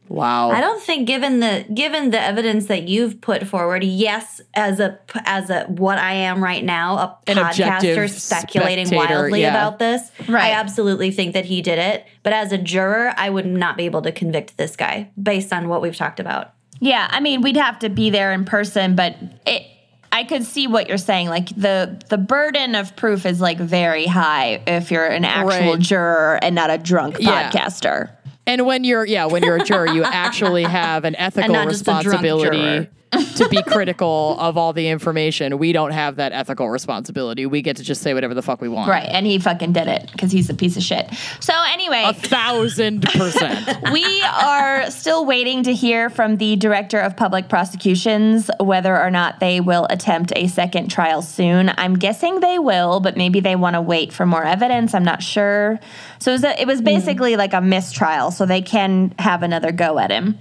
wow 0.08 0.52
I 0.52 0.60
don't 0.60 0.82
think 0.82 1.08
given 1.08 1.40
the 1.40 1.66
given 1.74 2.10
the 2.12 2.20
evidence 2.20 2.66
that 2.66 2.88
you've 2.88 3.22
put 3.22 3.46
forward, 3.48 3.84
yes, 3.84 4.42
as 4.54 4.80
a 4.80 5.00
as 5.26 5.50
a 5.50 5.64
what 5.66 5.98
I 5.98 6.14
am 6.14 6.44
right 6.44 6.64
now, 6.64 6.98
a 6.98 7.18
An 7.28 7.38
podcaster 7.38 8.10
speculating 8.10 8.94
wildly 8.96 9.42
yeah. 9.42 9.50
about 9.50 9.80
this, 9.80 10.12
Right. 10.28 10.46
I 10.46 10.52
absolutely 10.52 11.12
think 11.12 11.34
that 11.34 11.46
he 11.46 11.62
did 11.62 11.80
it. 11.80 12.06
But 12.24 12.34
as 12.34 12.52
a 12.52 12.58
juror, 12.58 13.14
I 13.18 13.30
would 13.30 13.46
not 13.46 13.78
be 13.78 13.86
able 13.86 14.02
to 14.02 14.12
convict 14.12 14.58
this 14.58 14.76
guy 14.76 15.10
based 15.22 15.54
on 15.54 15.70
what 15.70 15.82
we've 15.82 15.96
talked 15.96 16.20
about. 16.20 16.54
Yeah, 16.80 17.08
I 17.10 17.20
mean, 17.20 17.42
we'd 17.42 17.58
have 17.58 17.80
to 17.80 17.90
be 17.90 18.10
there 18.10 18.32
in 18.32 18.46
person, 18.46 18.96
but 18.96 19.16
it. 19.46 19.64
I 20.12 20.24
could 20.24 20.44
see 20.44 20.68
what 20.68 20.88
you're 20.90 20.98
saying. 20.98 21.30
Like 21.30 21.50
the 21.50 22.02
the 22.10 22.18
burden 22.18 22.76
of 22.76 22.96
proof 22.96 23.26
is 23.26 23.40
like 23.40 23.58
very 23.60 24.06
high 24.06 24.62
if 24.68 24.92
you're 24.92 25.06
an 25.06 25.26
actual 25.26 25.74
Right. 25.74 25.80
juror 25.80 26.40
and 26.42 26.56
not 26.56 26.70
a 26.70 26.78
drunk 26.78 27.18
Yeah. 27.20 27.50
podcaster. 27.52 28.10
And 28.48 28.66
when 28.66 28.84
you're 28.84 29.06
yeah, 29.06 29.26
when 29.26 29.44
you're 29.44 29.58
a 29.58 29.64
juror, 29.64 29.88
you 29.88 30.04
actually 30.04 30.64
have 30.64 31.06
an 31.06 31.16
ethical 31.18 31.54
not 31.54 31.68
just 31.70 31.82
a 31.82 31.86
drunk 31.86 32.06
responsibility 32.06 32.90
to 33.12 33.48
be 33.50 33.62
critical 33.64 34.36
of 34.40 34.58
all 34.58 34.74
the 34.74 34.88
information. 34.88 35.58
We 35.58 35.74
don't 35.74 35.92
have 35.92 36.18
that 36.18 36.32
ethical 36.32 36.70
responsibility. 36.70 37.46
We 37.46 37.62
get 37.62 37.78
to 37.78 37.84
just 37.84 38.02
say 38.02 38.14
whatever 38.14 38.34
the 38.34 38.42
fuck 38.42 38.62
we 38.62 38.70
want. 38.70 38.90
Right, 38.90 39.08
and 39.08 39.26
he 39.26 39.40
fucking 39.40 39.74
did 39.74 39.88
it 39.88 40.12
because 40.12 40.32
he's 40.32 40.50
a 40.50 40.54
piece 40.54 40.78
of 40.78 40.84
shit. 40.84 41.10
So 41.40 41.54
anyway, 41.68 42.04
A 42.06 42.14
thousand 42.14 43.04
percent. 43.04 43.68
we 43.92 44.22
are 44.24 44.90
still 44.92 45.26
waiting 45.26 45.64
to 45.64 45.74
hear 45.74 46.10
from 46.10 46.38
the 46.38 46.56
director 46.56 47.00
of 47.00 47.18
public 47.18 47.50
prosecutions 47.50 48.50
whether 48.60 48.98
or 49.00 49.10
not 49.10 49.40
they 49.40 49.60
will 49.60 49.88
attempt 49.90 50.32
a 50.36 50.48
second 50.48 50.90
trial 50.90 51.22
soon. 51.22 51.72
I'm 51.78 51.98
guessing 51.98 52.40
they 52.40 52.60
will, 52.60 53.00
but 53.00 53.18
maybe 53.18 53.40
they 53.40 53.56
want 53.56 53.76
to 53.76 53.82
wait 53.82 54.14
for 54.14 54.26
more 54.26 54.44
evidence. 54.44 54.94
I'm 54.94 55.04
not 55.04 55.24
sure. 55.24 55.80
So 56.20 56.32
it 56.32 56.34
was, 56.34 56.44
a, 56.44 56.62
it 56.62 56.68
was 56.68 56.80
hmm. 56.80 56.86
basically 56.86 57.36
like 57.36 57.54
a 57.54 57.62
mistrial, 57.62 58.32
so 58.32 58.46
they 58.46 58.62
can 58.62 59.14
have 59.18 59.44
another 59.44 59.72
go 59.72 59.98
at 59.98 60.12
him. 60.12 60.38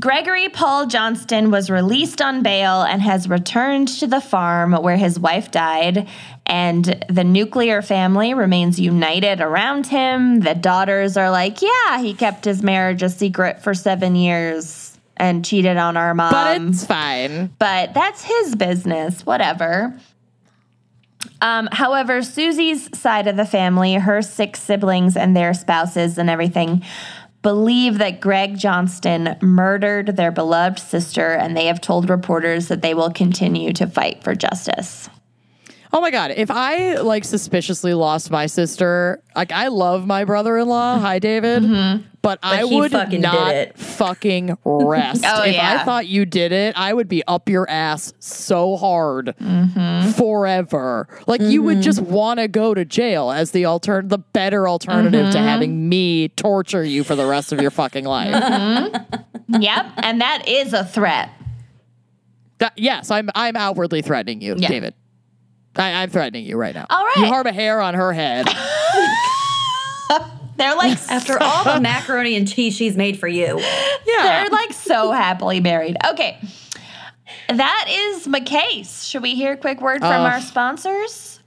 Gregory 0.00 0.48
Paul 0.48 0.86
Johnston 0.86 1.50
was 1.50 1.68
released 1.68 2.22
on 2.22 2.42
bail 2.42 2.82
and 2.82 3.02
has 3.02 3.28
returned 3.28 3.88
to 3.88 4.06
the 4.06 4.20
farm 4.20 4.72
where 4.72 4.96
his 4.96 5.18
wife 5.18 5.50
died. 5.50 6.08
And 6.46 7.04
the 7.08 7.22
nuclear 7.22 7.82
family 7.82 8.32
remains 8.32 8.80
united 8.80 9.42
around 9.42 9.86
him. 9.86 10.40
The 10.40 10.54
daughters 10.54 11.18
are 11.18 11.30
like, 11.30 11.60
yeah, 11.60 12.00
he 12.00 12.14
kept 12.14 12.46
his 12.46 12.62
marriage 12.62 13.02
a 13.02 13.10
secret 13.10 13.62
for 13.62 13.74
seven 13.74 14.16
years 14.16 14.98
and 15.18 15.44
cheated 15.44 15.76
on 15.76 15.98
our 15.98 16.14
mom. 16.14 16.32
but 16.32 16.62
it's 16.62 16.86
fine. 16.86 17.48
but 17.58 17.92
that's 17.92 18.24
his 18.24 18.56
business, 18.56 19.26
whatever. 19.26 19.94
Um, 21.42 21.68
however, 21.72 22.22
Susie's 22.22 22.96
side 22.98 23.26
of 23.26 23.36
the 23.36 23.44
family, 23.44 23.94
her 23.94 24.22
six 24.22 24.60
siblings 24.60 25.16
and 25.16 25.36
their 25.36 25.52
spouses 25.52 26.18
and 26.18 26.30
everything, 26.30 26.82
believe 27.42 27.98
that 27.98 28.20
Greg 28.20 28.58
Johnston 28.58 29.36
murdered 29.40 30.16
their 30.16 30.30
beloved 30.30 30.78
sister, 30.78 31.32
and 31.32 31.56
they 31.56 31.66
have 31.66 31.80
told 31.80 32.10
reporters 32.10 32.68
that 32.68 32.82
they 32.82 32.94
will 32.94 33.10
continue 33.10 33.72
to 33.74 33.86
fight 33.86 34.22
for 34.22 34.34
justice. 34.34 35.08
Oh 35.92 36.00
my 36.00 36.10
god, 36.12 36.30
if 36.36 36.50
I 36.52 36.94
like 37.00 37.24
suspiciously 37.24 37.94
lost 37.94 38.30
my 38.30 38.46
sister, 38.46 39.20
like 39.34 39.50
I 39.50 39.68
love 39.68 40.06
my 40.06 40.24
brother-in-law, 40.24 40.98
hi 41.00 41.18
David, 41.18 41.64
but, 42.22 42.38
I 42.44 42.62
would 42.64 42.92
fucking 42.92 43.20
not 43.22 43.76
fucking 43.76 44.56
rest. 44.64 45.24
Oh, 45.26 45.42
if 45.42 45.54
yeah. 45.54 45.78
I 45.80 45.84
thought 45.84 46.06
you 46.06 46.24
did 46.26 46.52
it, 46.52 46.76
I 46.76 46.92
would 46.92 47.08
be 47.08 47.24
up 47.26 47.48
your 47.48 47.68
ass 47.68 48.12
so 48.20 48.76
hard 48.76 49.34
Mm-hmm. 49.40 50.10
forever. 50.12 51.08
Like 51.26 51.40
you 51.40 51.62
would 51.62 51.82
just 51.82 52.00
want 52.00 52.38
to 52.38 52.46
go 52.46 52.72
to 52.72 52.84
jail 52.84 53.30
as 53.32 53.50
the 53.50 53.64
alter 53.64 54.00
the 54.04 54.18
better 54.18 54.68
alternative 54.68 55.22
Mm-hmm. 55.26 55.32
to 55.32 55.38
having 55.40 55.88
me 55.88 56.28
torture 56.28 56.84
you 56.84 57.02
for 57.04 57.16
the 57.16 57.26
rest 57.26 57.52
of 57.52 57.60
your 57.60 57.70
fucking 57.72 58.04
life. 58.04 58.30
yep, 59.48 59.86
and 59.96 60.20
that 60.20 60.46
is 60.46 60.72
a 60.72 60.84
threat. 60.84 61.30
That- 62.58 62.74
yes, 62.76 63.10
I'm 63.10 63.28
I'm 63.34 63.56
outwardly 63.56 64.02
threatening 64.02 64.40
you, 64.40 64.54
Yeah. 64.56 64.68
David. 64.68 64.94
I, 65.76 66.02
I'm 66.02 66.10
threatening 66.10 66.44
you 66.44 66.56
right 66.56 66.74
now. 66.74 66.86
All 66.90 67.04
right. 67.04 67.16
You 67.18 67.24
harm 67.26 67.46
a 67.46 67.52
hair 67.52 67.80
on 67.80 67.94
her 67.94 68.12
head. 68.12 68.46
They're 70.56 70.76
like 70.76 70.98
After 71.10 71.42
all 71.42 71.64
the 71.64 71.80
macaroni 71.80 72.36
and 72.36 72.46
cheese 72.46 72.76
she's 72.76 72.96
made 72.96 73.18
for 73.18 73.28
you. 73.28 73.58
yeah. 74.06 74.40
They're 74.42 74.50
like 74.50 74.72
so 74.74 75.10
happily 75.10 75.60
married. 75.60 75.96
Okay. 76.10 76.38
That 77.48 77.86
is 77.88 78.28
my 78.28 78.40
case. 78.40 79.04
Should 79.04 79.22
we 79.22 79.34
hear 79.34 79.52
a 79.52 79.56
quick 79.56 79.80
word 79.80 80.00
from 80.00 80.12
Ugh. 80.12 80.32
our 80.32 80.40
sponsors? 80.40 81.40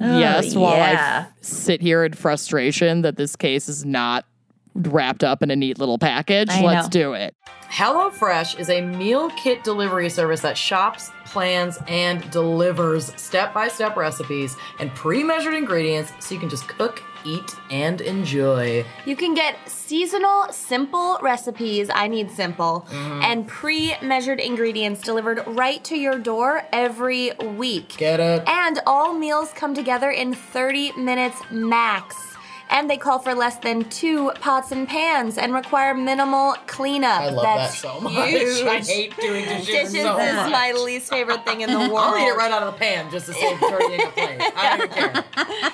yes, 0.00 0.54
oh, 0.56 0.60
while 0.60 0.72
I 0.72 0.92
yeah. 0.92 1.26
f- 1.28 1.32
sit 1.44 1.80
here 1.80 2.04
in 2.04 2.12
frustration 2.12 3.02
that 3.02 3.16
this 3.16 3.36
case 3.36 3.68
is 3.68 3.84
not 3.84 4.26
wrapped 4.74 5.22
up 5.22 5.42
in 5.42 5.50
a 5.50 5.56
neat 5.56 5.78
little 5.78 5.98
package. 5.98 6.48
I 6.50 6.62
Let's 6.62 6.86
know. 6.86 6.90
do 6.90 7.12
it. 7.14 7.36
HelloFresh 7.72 8.60
is 8.60 8.68
a 8.68 8.82
meal 8.82 9.30
kit 9.30 9.64
delivery 9.64 10.10
service 10.10 10.42
that 10.42 10.58
shops, 10.58 11.10
plans, 11.24 11.78
and 11.88 12.30
delivers 12.30 13.18
step 13.18 13.54
by 13.54 13.68
step 13.68 13.96
recipes 13.96 14.58
and 14.78 14.94
pre 14.94 15.24
measured 15.24 15.54
ingredients 15.54 16.12
so 16.20 16.34
you 16.34 16.40
can 16.40 16.50
just 16.50 16.68
cook, 16.68 17.02
eat, 17.24 17.56
and 17.70 18.02
enjoy. 18.02 18.84
You 19.06 19.16
can 19.16 19.32
get 19.32 19.56
seasonal, 19.66 20.52
simple 20.52 21.18
recipes. 21.22 21.88
I 21.94 22.08
need 22.08 22.30
simple. 22.30 22.86
Mm-hmm. 22.90 23.22
And 23.22 23.48
pre 23.48 23.94
measured 24.02 24.38
ingredients 24.38 25.00
delivered 25.00 25.42
right 25.46 25.82
to 25.84 25.96
your 25.96 26.18
door 26.18 26.64
every 26.74 27.32
week. 27.56 27.96
Get 27.96 28.20
it? 28.20 28.46
And 28.46 28.80
all 28.86 29.14
meals 29.14 29.50
come 29.54 29.72
together 29.72 30.10
in 30.10 30.34
30 30.34 30.92
minutes 30.98 31.40
max. 31.50 32.31
And 32.74 32.88
they 32.88 32.96
call 32.96 33.18
for 33.18 33.34
less 33.34 33.56
than 33.56 33.84
two 33.90 34.30
pots 34.40 34.72
and 34.72 34.88
pans 34.88 35.36
and 35.36 35.52
require 35.52 35.92
minimal 35.94 36.54
cleanup. 36.66 37.20
I 37.20 37.28
love 37.28 37.44
That's 37.44 37.82
that 37.82 37.94
so 37.94 38.00
much. 38.00 38.30
huge. 38.30 38.62
I 38.66 38.78
hate 38.80 39.14
doing 39.18 39.44
dishes, 39.44 39.66
Dishes 39.66 39.92
so 39.92 40.18
is 40.18 40.34
much. 40.34 40.50
my 40.50 40.72
least 40.72 41.10
favorite 41.10 41.44
thing 41.44 41.60
in 41.60 41.70
the 41.72 41.78
world. 41.78 41.92
I'll 41.98 42.18
eat 42.18 42.28
it 42.28 42.36
right 42.36 42.50
out 42.50 42.62
of 42.62 42.72
the 42.72 42.78
pan 42.78 43.10
just 43.10 43.26
to 43.26 43.34
save 43.34 43.60
turning 43.60 43.92
in 43.92 44.00
a 44.00 44.10
plate. 44.10 44.40
I 44.56 44.76
don't 44.78 44.90
even 44.90 45.12
care. 45.12 45.24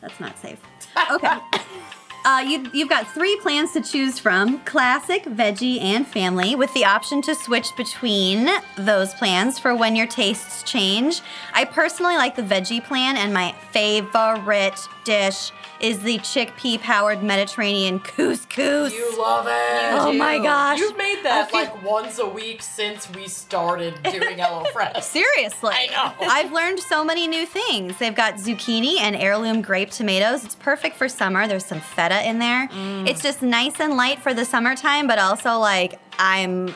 That's 0.00 0.20
not 0.20 0.38
safe. 0.38 0.60
Okay. 1.10 1.36
Uh, 2.28 2.40
you, 2.40 2.70
you've 2.74 2.90
got 2.90 3.08
three 3.14 3.36
plans 3.36 3.72
to 3.72 3.80
choose 3.80 4.18
from 4.18 4.58
classic, 4.66 5.24
veggie, 5.24 5.80
and 5.80 6.06
family, 6.06 6.54
with 6.54 6.70
the 6.74 6.84
option 6.84 7.22
to 7.22 7.34
switch 7.34 7.74
between 7.74 8.50
those 8.76 9.14
plans 9.14 9.58
for 9.58 9.74
when 9.74 9.96
your 9.96 10.06
tastes 10.06 10.62
change. 10.62 11.22
I 11.54 11.64
personally 11.64 12.16
like 12.16 12.36
the 12.36 12.42
veggie 12.42 12.84
plan, 12.84 13.16
and 13.16 13.32
my 13.32 13.54
favorite 13.72 14.78
dish 15.04 15.52
is 15.80 16.00
the 16.00 16.18
chickpea 16.18 16.80
powered 16.80 17.22
Mediterranean 17.22 18.00
couscous. 18.00 18.92
You 18.92 19.18
love 19.18 19.46
it. 19.46 20.00
Oh 20.00 20.12
my 20.12 20.38
gosh. 20.38 20.78
You've 20.78 20.98
made 20.98 21.20
that 21.22 21.52
like 21.52 21.82
once 21.82 22.18
a 22.18 22.28
week 22.28 22.62
since 22.62 23.08
we 23.10 23.28
started 23.28 23.94
doing 24.02 24.38
HelloFresh. 24.38 25.02
Seriously. 25.02 25.72
I 25.72 25.86
know. 25.86 26.26
I've 26.26 26.52
learned 26.52 26.80
so 26.80 27.04
many 27.04 27.26
new 27.26 27.46
things. 27.46 27.96
They've 27.98 28.14
got 28.14 28.34
zucchini 28.34 29.00
and 29.00 29.16
heirloom 29.16 29.62
grape 29.62 29.90
tomatoes. 29.90 30.44
It's 30.44 30.56
perfect 30.56 30.96
for 30.96 31.08
summer. 31.08 31.46
There's 31.46 31.64
some 31.64 31.80
feta 31.80 32.17
in 32.26 32.38
there. 32.38 32.68
Mm. 32.68 33.08
It's 33.08 33.22
just 33.22 33.42
nice 33.42 33.80
and 33.80 33.96
light 33.96 34.20
for 34.20 34.34
the 34.34 34.44
summertime, 34.44 35.06
but 35.06 35.18
also 35.18 35.58
like 35.58 36.00
I'm 36.18 36.74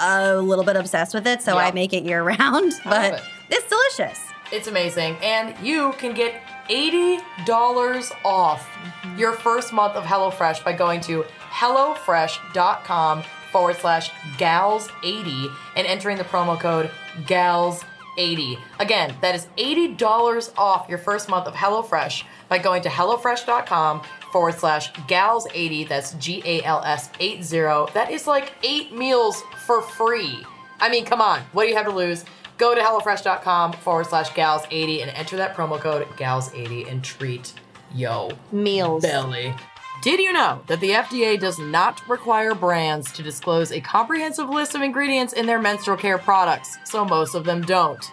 a 0.00 0.36
little 0.36 0.64
bit 0.64 0.76
obsessed 0.76 1.14
with 1.14 1.26
it, 1.26 1.42
so 1.42 1.54
Yeah. 1.54 1.66
I 1.66 1.72
make 1.72 1.92
it 1.92 2.04
year 2.04 2.22
round. 2.22 2.72
But 2.84 3.14
it. 3.14 3.22
it's 3.50 3.68
delicious. 3.68 4.20
It's 4.52 4.68
amazing. 4.68 5.16
And 5.22 5.56
you 5.64 5.92
can 5.98 6.14
get 6.14 6.40
$80 6.68 8.12
off 8.24 8.62
mm-hmm. 8.62 9.18
your 9.18 9.32
first 9.32 9.72
month 9.72 9.94
of 9.94 10.04
HelloFresh 10.04 10.64
by 10.64 10.72
going 10.72 11.00
to 11.02 11.24
HelloFresh.com 11.50 13.24
forward 13.50 13.76
slash 13.76 14.10
gals80 14.36 15.50
and 15.76 15.86
entering 15.86 16.18
the 16.18 16.24
promo 16.24 16.58
code 16.58 16.90
gals80. 17.22 18.58
Again, 18.78 19.16
that 19.20 19.34
is 19.34 19.46
$80 19.56 20.52
off 20.56 20.88
your 20.88 20.98
first 20.98 21.28
month 21.28 21.46
of 21.46 21.54
HelloFresh 21.54 22.24
by 22.48 22.58
going 22.58 22.82
to 22.82 22.88
HelloFresh.com 22.88 24.02
forward 24.32 24.54
slash 24.54 24.92
gals80. 24.92 25.88
That's 25.88 26.12
G 26.14 26.42
A 26.44 26.62
L 26.62 26.82
S 26.84 27.10
80. 27.18 27.92
That 27.94 28.08
is 28.10 28.26
like 28.26 28.52
eight 28.62 28.92
meals 28.92 29.42
for 29.66 29.82
free. 29.82 30.44
I 30.80 30.88
mean, 30.88 31.04
come 31.04 31.20
on. 31.20 31.40
What 31.52 31.64
do 31.64 31.68
you 31.70 31.76
have 31.76 31.86
to 31.86 31.92
lose? 31.92 32.24
Go 32.58 32.74
to 32.74 32.80
HelloFresh.com 32.80 33.72
forward 33.74 34.06
slash 34.06 34.30
gals80 34.30 35.02
and 35.02 35.10
enter 35.10 35.36
that 35.36 35.54
promo 35.54 35.78
code 35.78 36.06
gals80 36.16 36.90
and 36.90 37.02
treat 37.04 37.52
yo 37.94 38.30
Meals. 38.52 39.02
belly. 39.02 39.54
Did 40.02 40.20
you 40.20 40.32
know 40.32 40.62
that 40.66 40.80
the 40.80 40.90
FDA 40.90 41.40
does 41.40 41.58
not 41.58 42.06
require 42.08 42.54
brands 42.54 43.10
to 43.12 43.22
disclose 43.22 43.72
a 43.72 43.80
comprehensive 43.80 44.48
list 44.48 44.74
of 44.74 44.82
ingredients 44.82 45.32
in 45.32 45.46
their 45.46 45.60
menstrual 45.60 45.96
care 45.96 46.18
products? 46.18 46.76
So 46.84 47.04
most 47.04 47.34
of 47.34 47.44
them 47.44 47.62
don't. 47.62 48.04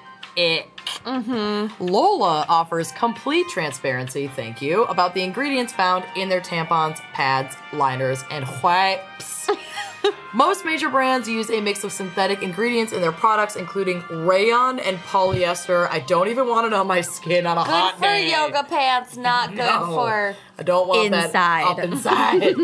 Ick. 1.05 1.79
Lola 1.79 2.45
offers 2.49 2.91
complete 2.93 3.47
transparency, 3.49 4.27
thank 4.27 4.61
you, 4.61 4.83
about 4.85 5.13
the 5.13 5.21
ingredients 5.23 5.73
found 5.73 6.05
in 6.15 6.29
their 6.29 6.41
tampons, 6.41 6.99
pads, 7.13 7.55
liners, 7.71 8.23
and 8.31 8.45
wipes. 8.63 9.49
Most 10.33 10.65
major 10.65 10.89
brands 10.89 11.29
use 11.29 11.49
a 11.49 11.61
mix 11.61 11.83
of 11.83 11.91
synthetic 11.91 12.41
ingredients 12.41 12.91
in 12.91 13.01
their 13.01 13.11
products, 13.11 13.55
including 13.55 14.03
rayon 14.09 14.79
and 14.79 14.97
polyester. 14.99 15.87
I 15.89 15.99
don't 15.99 16.27
even 16.27 16.47
want 16.47 16.67
it 16.67 16.73
on 16.73 16.87
my 16.87 17.01
skin 17.01 17.45
on 17.45 17.57
a 17.57 17.61
Good 17.63 17.69
hot 17.69 17.99
for 17.99 18.15
yoga 18.15 18.63
pants, 18.63 19.15
not 19.15 19.49
good 19.49 19.57
No. 19.59 19.85
for. 19.93 20.35
I 20.63 20.65
don't 20.65 20.87
want 20.87 21.11
that 21.11 21.25
Inside. 21.25 21.63
up 21.65 21.79
inside. 21.79 22.55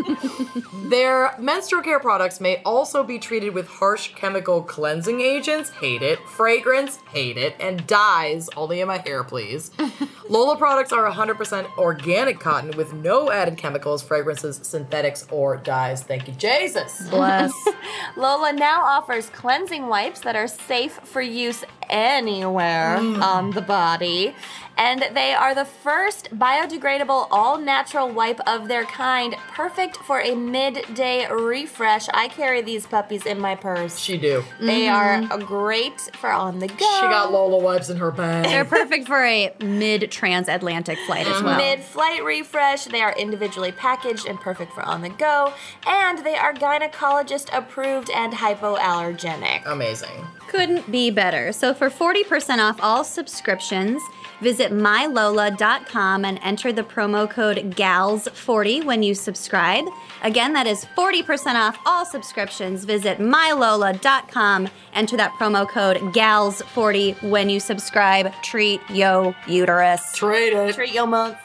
Their 0.90 1.34
menstrual 1.38 1.82
care 1.82 2.00
products 2.00 2.40
may 2.40 2.62
also 2.62 3.04
be 3.04 3.18
treated 3.18 3.52
with 3.52 3.68
harsh 3.68 4.14
chemical 4.14 4.62
cleansing 4.62 5.20
agents, 5.20 5.68
hate 5.68 6.00
it, 6.00 6.18
fragrance, 6.20 6.96
hate 7.12 7.36
it, 7.36 7.54
and 7.60 7.86
dyes, 7.86 8.48
only 8.56 8.80
in 8.80 8.88
my 8.88 8.96
hair, 8.96 9.22
please. 9.22 9.70
Lola 10.30 10.56
products 10.56 10.92
are 10.92 11.10
100% 11.10 11.76
organic 11.76 12.40
cotton 12.40 12.74
with 12.74 12.94
no 12.94 13.30
added 13.30 13.58
chemicals, 13.58 14.02
fragrances, 14.02 14.60
synthetics, 14.62 15.26
or 15.30 15.58
dyes. 15.58 16.02
Thank 16.02 16.26
you, 16.26 16.32
Jesus. 16.34 17.06
Bless. 17.10 17.52
Lola 18.16 18.54
now 18.54 18.80
offers 18.82 19.28
cleansing 19.28 19.88
wipes 19.88 20.20
that 20.20 20.36
are 20.36 20.48
safe 20.48 21.00
for 21.04 21.20
use 21.20 21.64
anywhere 21.90 22.96
mm. 22.98 23.20
on 23.20 23.50
the 23.50 23.60
body. 23.60 24.34
And 24.76 25.04
they 25.14 25.34
are 25.34 25.54
the 25.54 25.64
first 25.64 26.30
biodegradable, 26.38 27.28
all 27.30 27.58
natural 27.58 28.10
wipe 28.10 28.40
of 28.46 28.68
their 28.68 28.84
kind, 28.84 29.36
perfect 29.48 29.96
for 29.96 30.20
a 30.20 30.34
midday 30.34 31.30
refresh. 31.30 32.08
I 32.14 32.28
carry 32.28 32.62
these 32.62 32.86
puppies 32.86 33.26
in 33.26 33.38
my 33.38 33.54
purse. 33.54 33.98
She 33.98 34.16
do. 34.16 34.42
They 34.58 34.86
mm-hmm. 34.86 35.32
are 35.32 35.38
great 35.38 36.00
for 36.16 36.30
on 36.30 36.58
the 36.58 36.68
go. 36.68 36.74
She 36.76 37.06
got 37.06 37.32
Lola 37.32 37.62
wipes 37.62 37.90
in 37.90 37.98
her 37.98 38.10
bag. 38.10 38.46
They're 38.46 38.64
perfect 38.64 39.06
for 39.06 39.24
a 39.24 39.54
mid 39.60 40.10
transatlantic 40.10 40.98
flight 41.06 41.26
as 41.26 41.42
well. 41.42 41.56
Mid 41.56 41.80
flight 41.80 42.24
refresh, 42.24 42.84
they 42.84 43.02
are 43.02 43.14
individually 43.18 43.72
packaged 43.72 44.26
and 44.26 44.40
perfect 44.40 44.72
for 44.72 44.82
on 44.82 45.02
the 45.02 45.10
go, 45.10 45.52
and 45.86 46.24
they 46.24 46.36
are 46.36 46.54
gynecologist 46.54 47.48
approved 47.56 48.10
and 48.10 48.32
hypoallergenic. 48.32 49.66
Amazing. 49.66 50.26
Couldn't 50.48 50.90
be 50.90 51.10
better. 51.10 51.52
So 51.52 51.74
for 51.74 51.90
40% 51.90 52.58
off 52.58 52.78
all 52.80 53.04
subscriptions, 53.04 54.02
visit 54.40 54.72
mylola.com 54.72 56.24
and 56.24 56.38
enter 56.42 56.72
the 56.72 56.82
promo 56.82 57.28
code 57.28 57.74
GALS40 57.76 58.84
when 58.84 59.02
you 59.02 59.14
subscribe. 59.14 59.84
Again, 60.22 60.52
that 60.52 60.66
is 60.66 60.84
40% 60.96 61.54
off 61.54 61.78
all 61.86 62.04
subscriptions. 62.04 62.84
Visit 62.84 63.18
mylola.com, 63.18 64.68
enter 64.92 65.16
that 65.16 65.32
promo 65.32 65.68
code 65.68 65.98
GALS40 66.14 67.30
when 67.30 67.48
you 67.48 67.60
subscribe. 67.60 68.32
Treat 68.42 68.80
yo 68.90 69.34
uterus. 69.46 70.14
Trade 70.14 70.52
it. 70.52 70.74
Treat 70.74 70.92
your 70.92 71.06
month. 71.06 71.38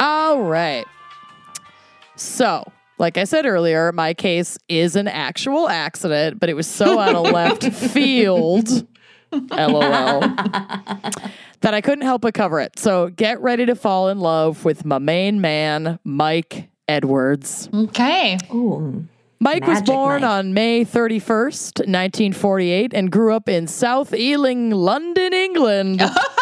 All 0.00 0.42
right. 0.42 0.84
So, 2.16 2.64
like 2.98 3.18
I 3.18 3.24
said 3.24 3.46
earlier, 3.46 3.90
my 3.92 4.14
case 4.14 4.56
is 4.68 4.96
an 4.96 5.08
actual 5.08 5.68
accident, 5.68 6.38
but 6.38 6.48
it 6.48 6.54
was 6.54 6.66
so 6.66 6.98
out 6.98 7.16
of 7.16 7.32
left 7.32 7.64
field, 7.72 8.86
lol, 9.34 10.20
that 11.60 11.74
I 11.74 11.80
couldn't 11.80 12.04
help 12.04 12.22
but 12.22 12.34
cover 12.34 12.60
it. 12.60 12.78
So, 12.78 13.08
get 13.08 13.40
ready 13.40 13.66
to 13.66 13.74
fall 13.74 14.08
in 14.08 14.20
love 14.20 14.64
with 14.64 14.84
my 14.84 14.98
main 14.98 15.40
man, 15.40 15.98
Mike 16.04 16.68
Edwards. 16.88 17.68
Okay. 17.72 18.38
Mike 19.40 19.66
was 19.66 19.82
born 19.82 20.22
Mike. 20.22 20.30
on 20.30 20.54
May 20.54 20.84
31st, 20.84 21.80
1948, 21.80 22.94
and 22.94 23.10
grew 23.10 23.34
up 23.34 23.48
in 23.48 23.66
South 23.66 24.14
Ealing, 24.14 24.70
London, 24.70 25.34
England. 25.34 26.00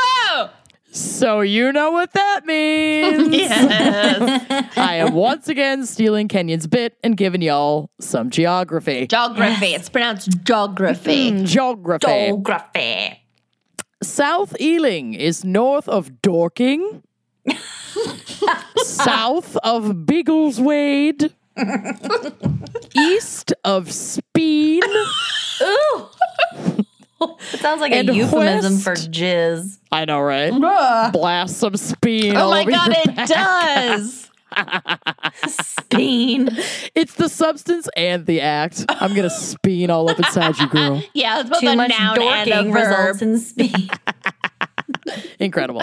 So 0.94 1.40
you 1.40 1.72
know 1.72 1.90
what 1.90 2.12
that 2.12 2.42
means. 2.44 3.28
Yes. 3.32 4.68
I 4.76 4.96
am 4.96 5.14
once 5.14 5.48
again 5.48 5.86
stealing 5.86 6.28
Kenyon's 6.28 6.66
bit 6.66 6.98
and 7.02 7.16
giving 7.16 7.40
y'all 7.40 7.90
some 7.98 8.28
geography. 8.30 9.06
Geography. 9.06 9.74
It's 9.74 9.88
pronounced 9.88 10.44
geography. 10.44 11.32
Mm, 11.32 11.46
Geography. 11.46 12.06
Geography. 12.06 13.22
South 14.02 14.60
Ealing 14.60 15.14
is 15.14 15.44
north 15.44 15.88
of 15.88 16.20
Dorking, 16.20 17.02
south 18.76 19.56
of 19.58 19.84
Biggleswade, 20.04 21.32
east 22.96 23.52
of 23.64 23.92
Speen, 23.92 24.82
It 27.52 27.60
sounds 27.60 27.80
like 27.80 27.92
And 27.92 28.08
a 28.10 28.14
euphemism 28.14 28.72
west. 28.74 28.84
for 28.84 28.94
jizz. 28.94 29.78
I 29.90 30.04
know, 30.04 30.20
right? 30.20 30.50
Blast 31.12 31.58
some 31.58 31.76
speed. 31.76 32.34
Oh 32.34 32.44
all 32.44 32.50
my 32.50 32.62
over 32.62 32.70
god, 32.70 32.86
your 32.88 32.96
it 33.04 33.16
back. 33.16 33.28
does. 33.28 34.28
Bean. 35.90 36.48
It's 36.94 37.14
the 37.14 37.28
substance 37.28 37.88
and 37.96 38.26
the 38.26 38.40
act. 38.42 38.84
I'm 38.88 39.14
gonna 39.14 39.30
speen 39.30 39.90
all 39.90 40.08
up 40.10 40.18
inside 40.18 40.58
you, 40.58 40.68
girl. 40.68 41.02
Yeah, 41.14 41.40
it's 41.40 41.50
both 41.50 41.60
Too 41.60 41.68
a 41.68 41.76
much 41.76 41.90
noun 41.90 42.20
and 42.20 42.48
a 42.50 42.54
dorking 42.54 42.72
verb. 42.72 42.88
results 42.88 43.22
in 43.22 43.38
speed. 43.38 43.90
Incredible. 45.38 45.82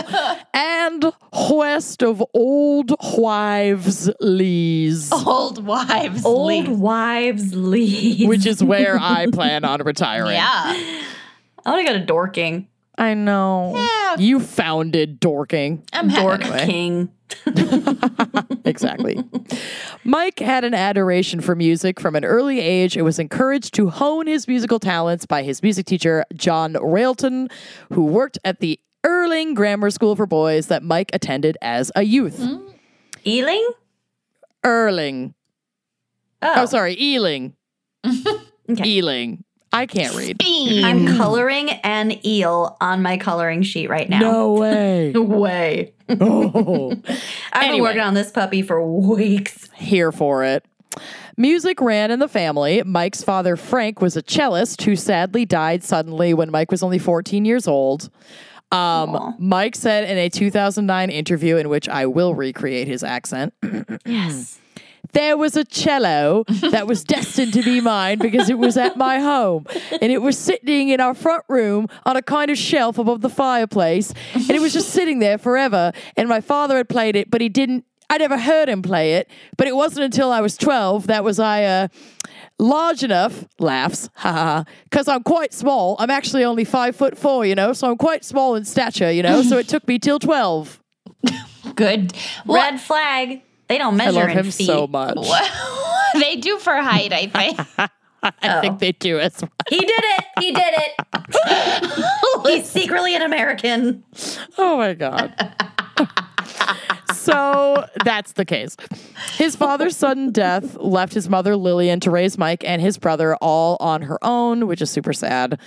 and 0.54 1.12
west 1.52 2.04
of 2.04 2.24
Old 2.34 2.96
Wives 3.18 4.10
Lees, 4.20 5.12
Old 5.12 5.66
wives. 5.66 6.26
Old 6.26 6.48
leave. 6.48 6.70
wives 6.70 7.54
leave. 7.56 8.28
which 8.30 8.46
is 8.46 8.64
where 8.64 8.98
I 9.00 9.28
plan 9.32 9.66
on 9.66 9.82
retiring. 9.84 10.34
Yeah. 10.36 11.02
I 11.66 11.72
want 11.72 11.88
to 11.88 11.94
go 11.94 12.00
to 12.00 12.06
Dorking. 12.06 12.68
I 12.98 13.14
know. 13.14 13.74
Yeah. 13.76 14.16
You 14.20 14.40
founded 14.40 15.20
Dorking. 15.20 15.84
I'm 15.94 16.10
Dork 16.10 16.44
happy. 16.44 16.66
King. 16.66 17.10
Exactly. 18.66 19.24
Mike 20.04 20.40
had 20.40 20.64
an 20.64 20.74
adoration 20.74 21.42
for 21.42 21.56
music 21.56 22.00
from 22.00 22.16
an 22.16 22.24
early 22.24 22.60
age 22.60 22.96
and 22.96 23.04
was 23.06 23.18
encouraged 23.20 23.74
to 23.76 23.90
hone 23.90 24.28
his 24.28 24.48
musical 24.48 24.80
talents 24.80 25.26
by 25.26 25.42
his 25.44 25.64
music 25.64 25.86
teacher, 25.88 26.24
John 26.36 26.74
Railton, 26.82 27.48
who 27.94 28.06
worked 28.06 28.38
at 28.44 28.60
the 28.60 28.80
Erling 29.04 29.54
Grammar 29.56 29.90
School 29.90 30.16
for 30.16 30.26
Boys 30.28 30.68
that 30.68 30.84
Mike 30.84 31.10
attended 31.14 31.58
as 31.62 31.92
a 31.96 32.04
youth. 32.04 32.38
Hmm. 32.38 32.58
Ealing? 33.26 33.68
Erling. 34.64 35.34
Oh, 36.42 36.54
Oh, 36.58 36.66
sorry, 36.66 36.96
Ealing. 37.00 37.56
Okay. 38.70 38.88
Ealing. 38.88 39.44
I 39.72 39.86
can't 39.86 40.16
read. 40.16 40.42
I'm 40.84 41.16
coloring 41.18 41.70
an 41.84 42.26
eel 42.26 42.76
on 42.82 43.02
my 43.02 43.18
coloring 43.18 43.62
sheet 43.62 43.90
right 43.90 44.10
now. 44.10 44.20
No 44.20 44.54
way. 44.54 45.12
No 45.14 45.22
way. 45.22 45.94
oh, 46.10 46.92
I've 47.54 47.72
been 47.72 47.82
working 47.82 48.02
on 48.02 48.14
this 48.16 48.32
puppy 48.32 48.62
for 48.64 48.84
weeks. 48.86 49.70
here 49.76 50.12
for 50.12 50.44
it. 50.44 50.66
Music 51.38 51.80
ran 51.80 52.10
in 52.12 52.20
the 52.20 52.28
family. 52.28 52.82
Mike's 52.84 53.24
father, 53.24 53.56
Frank, 53.56 54.02
was 54.02 54.18
a 54.18 54.22
cellist 54.24 54.82
who 54.82 54.96
sadly 54.96 55.46
died 55.46 55.84
suddenly 55.84 56.34
when 56.34 56.50
Mike 56.52 56.72
was 56.72 56.82
only 56.84 57.00
14 57.00 57.46
years 57.46 57.68
old. 57.68 58.10
Um, 58.72 59.36
Mike 59.40 59.76
said 59.76 60.10
in 60.10 60.18
a 60.18 60.30
2009 60.30 61.10
interview, 61.10 61.58
in 61.58 61.70
which 61.70 61.88
I 61.88 62.06
will 62.06 62.36
recreate 62.36 62.88
his 62.88 63.04
accent, 63.04 63.54
Yes. 64.06 64.60
There 65.14 65.38
was 65.38 65.56
a 65.56 65.64
cello 65.64 66.44
that 66.72 66.88
was 66.88 67.04
destined 67.16 67.54
to 67.54 67.64
be 67.64 67.82
mine 67.82 68.20
because 68.20 68.50
it 68.50 68.58
was 68.58 68.78
at 68.78 68.98
my 68.98 69.20
home. 69.20 69.66
And 70.02 70.12
it 70.12 70.22
was 70.22 70.38
sitting 70.38 70.90
in 70.90 71.00
our 71.00 71.14
front 71.14 71.44
room 71.48 71.88
on 72.06 72.16
a 72.18 72.22
kind 72.22 72.52
of 72.52 72.58
shelf 72.58 72.98
above 72.98 73.22
the 73.22 73.30
fireplace. 73.30 74.14
And 74.34 74.52
it 74.52 74.62
was 74.62 74.74
just 74.74 74.90
sitting 74.90 75.20
there 75.20 75.38
forever. 75.38 75.92
And 76.16 76.30
my 76.30 76.42
father 76.42 76.78
had 76.78 76.90
played 76.90 77.16
it 77.16 77.30
but 77.32 77.42
he 77.42 77.50
didn't 77.50 77.86
I 78.12 78.18
never 78.18 78.40
heard 78.40 78.70
him 78.70 78.82
play 78.82 79.14
it. 79.14 79.30
But 79.56 79.68
it 79.68 79.76
wasn't 79.76 80.06
until 80.06 80.32
I 80.32 80.42
was 80.42 80.58
12 80.58 81.08
that 81.08 81.24
was 81.24 81.40
I 81.40 81.64
uh 81.64 81.88
large 82.58 83.04
enough 83.04 83.46
laughs 83.60 84.10
haha 84.16 84.64
because 84.84 85.08
I'm 85.08 85.24
quite 85.24 85.54
small. 85.54 85.96
I'm 86.00 86.10
actually 86.10 86.44
only 86.44 86.66
five 86.66 86.96
foot 86.96 87.18
four 87.18 87.46
you 87.46 87.56
know 87.56 87.74
so 87.74 87.90
I'm 87.90 87.98
quite 87.98 88.26
small 88.26 88.56
in 88.56 88.66
stature 88.66 89.12
you 89.12 89.24
know 89.24 89.42
so 89.44 89.58
it 89.58 89.68
took 89.68 89.88
me 89.88 90.00
till 90.00 90.20
12 90.20 90.82
Good. 91.76 92.14
Red 92.46 92.80
flag. 92.80 93.42
They 93.70 93.78
don't 93.78 93.96
measure 93.96 94.20
I 94.20 94.24
love 94.24 94.30
in 94.32 94.38
him 94.38 94.52
feet. 94.52 94.66
so 94.68 94.88
much 94.88 95.18
they 96.16 96.36
do 96.38 96.58
for 96.58 96.76
height, 96.76 97.14
I 97.14 97.28
think. 97.28 97.60
I 98.24 98.60
think 98.62 98.80
they 98.80 98.92
do 98.92 99.18
as 99.20 99.42
well 99.42 99.50
He 99.70 99.80
did 99.80 99.92
it. 99.92 100.26
He 100.40 100.52
did 100.52 100.74
it. 100.76 102.46
He's 102.48 102.70
secretly 102.70 103.16
an 103.16 103.22
American. 103.22 104.04
Oh 104.58 104.76
my 104.78 104.94
God. 104.94 105.34
so 107.14 107.86
that's 108.04 108.34
the 108.34 108.44
case. 108.44 108.76
His 109.34 109.56
father's 109.56 109.96
sudden 109.96 110.32
death 110.32 110.76
left 110.78 111.14
his 111.14 111.30
mother 111.30 111.56
Lillian 111.56 112.00
to 112.02 112.12
raise 112.12 112.38
Mike 112.38 112.64
and 112.66 112.82
his 112.82 112.98
brother 112.98 113.36
all 113.38 113.78
on 113.80 114.02
her 114.02 114.18
own, 114.24 114.68
which 114.68 114.82
is 114.82 114.90
super 114.90 115.14
sad. 115.14 115.60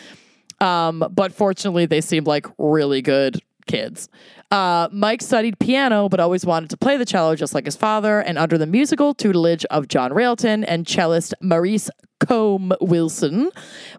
Um, 0.60 1.04
but 1.10 1.32
fortunately, 1.32 1.86
they 1.86 2.00
seemed 2.00 2.26
like 2.26 2.46
really 2.58 3.00
good 3.02 3.40
kids. 3.66 4.08
Uh, 4.50 4.88
Mike 4.92 5.22
studied 5.22 5.58
piano, 5.58 6.08
but 6.08 6.20
always 6.20 6.44
wanted 6.44 6.70
to 6.70 6.76
play 6.76 6.96
the 6.96 7.04
cello 7.04 7.34
just 7.34 7.54
like 7.54 7.64
his 7.64 7.76
father. 7.76 8.20
And 8.20 8.38
under 8.38 8.58
the 8.58 8.66
musical 8.66 9.14
tutelage 9.14 9.64
of 9.66 9.88
John 9.88 10.12
Railton 10.12 10.64
and 10.64 10.86
cellist 10.86 11.34
Maurice 11.40 11.90
Combe 12.20 12.72
Wilson, 12.80 13.50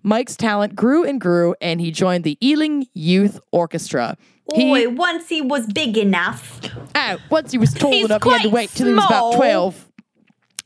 Mike's 0.03 0.35
talent 0.35 0.75
grew 0.75 1.03
and 1.03 1.19
grew, 1.19 1.55
and 1.59 1.81
he 1.81 1.91
joined 1.91 2.23
the 2.23 2.37
Ealing 2.45 2.85
Youth 2.93 3.39
Orchestra. 3.51 4.17
He, 4.53 4.65
Boy, 4.65 4.89
once 4.89 5.29
he 5.29 5.41
was 5.41 5.65
big 5.67 5.97
enough. 5.97 6.59
Oh, 6.95 7.17
once 7.29 7.51
he 7.51 7.57
was 7.57 7.73
tall 7.73 7.93
enough, 7.93 8.23
he 8.23 8.29
had 8.29 8.41
to 8.43 8.49
wait 8.49 8.69
till 8.69 8.87
he 8.87 8.93
was 8.93 9.05
about 9.05 9.35
12. 9.35 9.92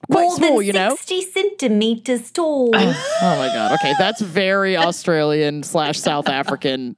Quite 0.09 0.21
more 0.21 0.35
small, 0.37 0.57
than 0.57 0.65
you 0.65 0.73
know? 0.73 0.89
60 0.91 1.21
centimeters 1.21 2.31
tall. 2.31 2.71
Oh 2.75 3.35
my 3.39 3.47
God. 3.47 3.73
Okay, 3.73 3.93
that's 3.97 4.21
very 4.21 4.77
Australian 4.77 5.63
slash 5.63 5.99
South 5.99 6.29
African, 6.29 6.95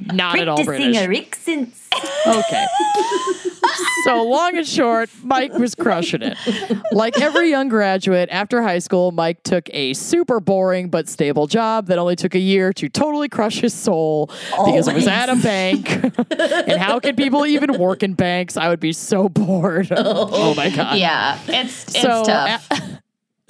not 0.00 0.38
at 0.38 0.48
all 0.48 0.64
British. 0.64 0.96
her 0.96 1.12
accents. 1.14 1.79
Okay. 2.26 2.66
so, 4.04 4.22
long 4.22 4.56
and 4.56 4.66
short, 4.66 5.10
Mike 5.22 5.52
was 5.54 5.74
crushing 5.74 6.22
it. 6.22 6.36
Like 6.92 7.20
every 7.20 7.50
young 7.50 7.68
graduate, 7.68 8.28
after 8.30 8.62
high 8.62 8.78
school, 8.78 9.10
Mike 9.12 9.42
took 9.42 9.68
a 9.72 9.92
super 9.94 10.38
boring 10.40 10.88
but 10.88 11.08
stable 11.08 11.46
job 11.46 11.86
that 11.86 11.98
only 11.98 12.16
took 12.16 12.34
a 12.34 12.38
year 12.38 12.72
to 12.74 12.88
totally 12.88 13.28
crush 13.28 13.60
his 13.60 13.74
soul 13.74 14.26
because 14.50 14.86
it 14.88 14.94
was 14.94 15.06
at 15.06 15.28
a 15.28 15.36
bank. 15.36 15.90
and 16.38 16.80
how 16.80 17.00
can 17.00 17.16
people 17.16 17.44
even 17.46 17.78
work 17.78 18.02
in 18.02 18.14
banks? 18.14 18.56
I 18.56 18.68
would 18.68 18.80
be 18.80 18.92
so 18.92 19.28
bored. 19.28 19.88
Oh, 19.92 20.28
oh 20.32 20.54
my 20.54 20.70
God. 20.70 20.96
yeah, 20.98 21.38
it's 21.48 21.84
it's 21.84 22.00
So, 22.02 22.22
tough. 22.24 22.66
a- 22.70 23.00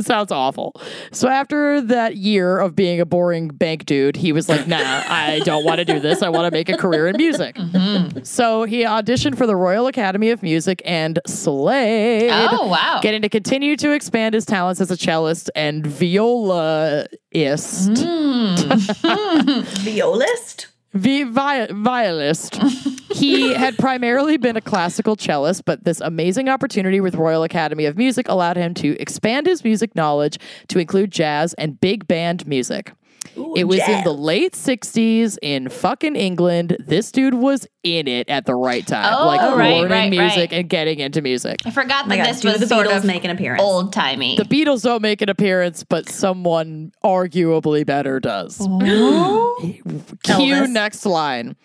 sounds 0.06 0.32
awful. 0.32 0.74
So 1.12 1.28
after 1.28 1.80
that 1.80 2.16
year 2.16 2.58
of 2.58 2.74
being 2.74 3.00
a 3.00 3.06
boring 3.06 3.48
bank 3.48 3.86
dude, 3.86 4.16
he 4.16 4.32
was 4.32 4.48
like, 4.48 4.66
"Nah, 4.66 4.78
I 4.78 5.40
don't 5.44 5.64
want 5.64 5.78
to 5.78 5.84
do 5.84 6.00
this. 6.00 6.22
I 6.22 6.28
want 6.28 6.46
to 6.46 6.50
make 6.50 6.68
a 6.68 6.76
career 6.76 7.08
in 7.08 7.16
music." 7.16 7.56
Mm-hmm. 7.70 8.24
So 8.24 8.64
he 8.64 8.82
auditioned 8.82 9.38
for 9.38 9.46
the 9.46 9.54
Royal 9.54 9.86
Academy 9.86 10.30
of 10.30 10.42
Music 10.42 10.82
and 10.84 11.20
slayed. 11.26 12.30
Oh, 12.32 12.66
wow. 12.66 12.98
Getting 13.00 13.22
to 13.22 13.28
continue 13.28 13.76
to 13.76 13.92
expand 13.92 14.34
his 14.34 14.44
talents 14.44 14.80
as 14.80 14.90
a 14.90 14.96
cellist 14.96 15.50
and 15.54 15.84
violaist. 15.84 17.06
Mm. 17.96 19.62
Violist? 19.84 20.69
Vi- 20.92 21.22
vi- 21.24 21.68
violist. 21.70 22.56
he 23.12 23.54
had 23.64 23.76
primarily 23.78 24.36
been 24.36 24.56
a 24.56 24.60
classical 24.60 25.16
cellist, 25.16 25.64
but 25.64 25.84
this 25.84 26.00
amazing 26.00 26.48
opportunity 26.48 27.00
with 27.00 27.14
Royal 27.14 27.42
Academy 27.44 27.84
of 27.84 27.96
Music 27.96 28.26
allowed 28.28 28.56
him 28.56 28.74
to 28.74 28.98
expand 29.00 29.46
his 29.46 29.62
music 29.62 29.94
knowledge 29.94 30.38
to 30.68 30.78
include 30.78 31.10
jazz 31.12 31.54
and 31.54 31.80
big 31.80 32.08
band 32.08 32.46
music. 32.46 32.92
it 33.56 33.64
was 33.64 33.78
in 33.88 34.02
the 34.02 34.12
late 34.12 34.54
60s 34.54 35.38
in 35.42 35.68
fucking 35.68 36.16
England. 36.16 36.76
This 36.80 37.12
dude 37.12 37.34
was 37.34 37.66
in 37.82 38.06
it 38.08 38.28
at 38.28 38.44
the 38.46 38.54
right 38.54 38.86
time, 38.86 39.14
Oh, 39.18 39.26
like 39.26 39.40
right, 39.40 39.76
learning 39.80 39.90
right, 39.90 40.10
music 40.10 40.50
right. 40.50 40.52
and 40.52 40.68
getting 40.68 40.98
into 40.98 41.22
music. 41.22 41.60
I 41.64 41.70
forgot 41.70 42.04
Oh 42.04 42.08
that 42.10 42.16
God, 42.18 42.26
this 42.26 42.40
do 42.42 42.48
was 42.48 42.60
the 42.60 42.66
sort 42.66 42.86
Beatles 42.86 42.98
of 42.98 43.04
make 43.06 43.24
an 43.24 43.30
appearance? 43.30 43.62
old 43.62 43.92
timey. 43.92 44.36
The 44.36 44.44
Beatles 44.44 44.82
don't 44.82 45.00
make 45.02 45.22
an 45.22 45.28
appearance, 45.28 45.82
but 45.84 46.08
someone 46.08 46.92
arguably 47.02 47.86
better 47.86 48.20
does. 48.20 48.58
Cue 50.24 50.66
next 50.66 51.06
line. 51.06 51.56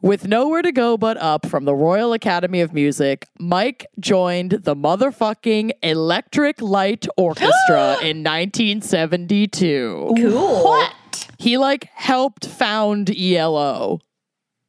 With 0.00 0.26
nowhere 0.26 0.62
to 0.62 0.72
go 0.72 0.96
but 0.96 1.16
up 1.18 1.46
from 1.46 1.64
the 1.64 1.74
Royal 1.74 2.12
Academy 2.12 2.60
of 2.60 2.72
Music, 2.72 3.26
Mike 3.38 3.86
joined 3.98 4.50
the 4.52 4.74
motherfucking 4.76 5.72
Electric 5.82 6.60
Light 6.60 7.06
Orchestra 7.16 7.98
in 8.02 8.22
1972. 8.22 10.12
Cool. 10.16 10.64
what? 10.64 10.94
He 11.38 11.56
like 11.58 11.88
helped 11.94 12.46
found 12.46 13.10
ELO. 13.16 14.00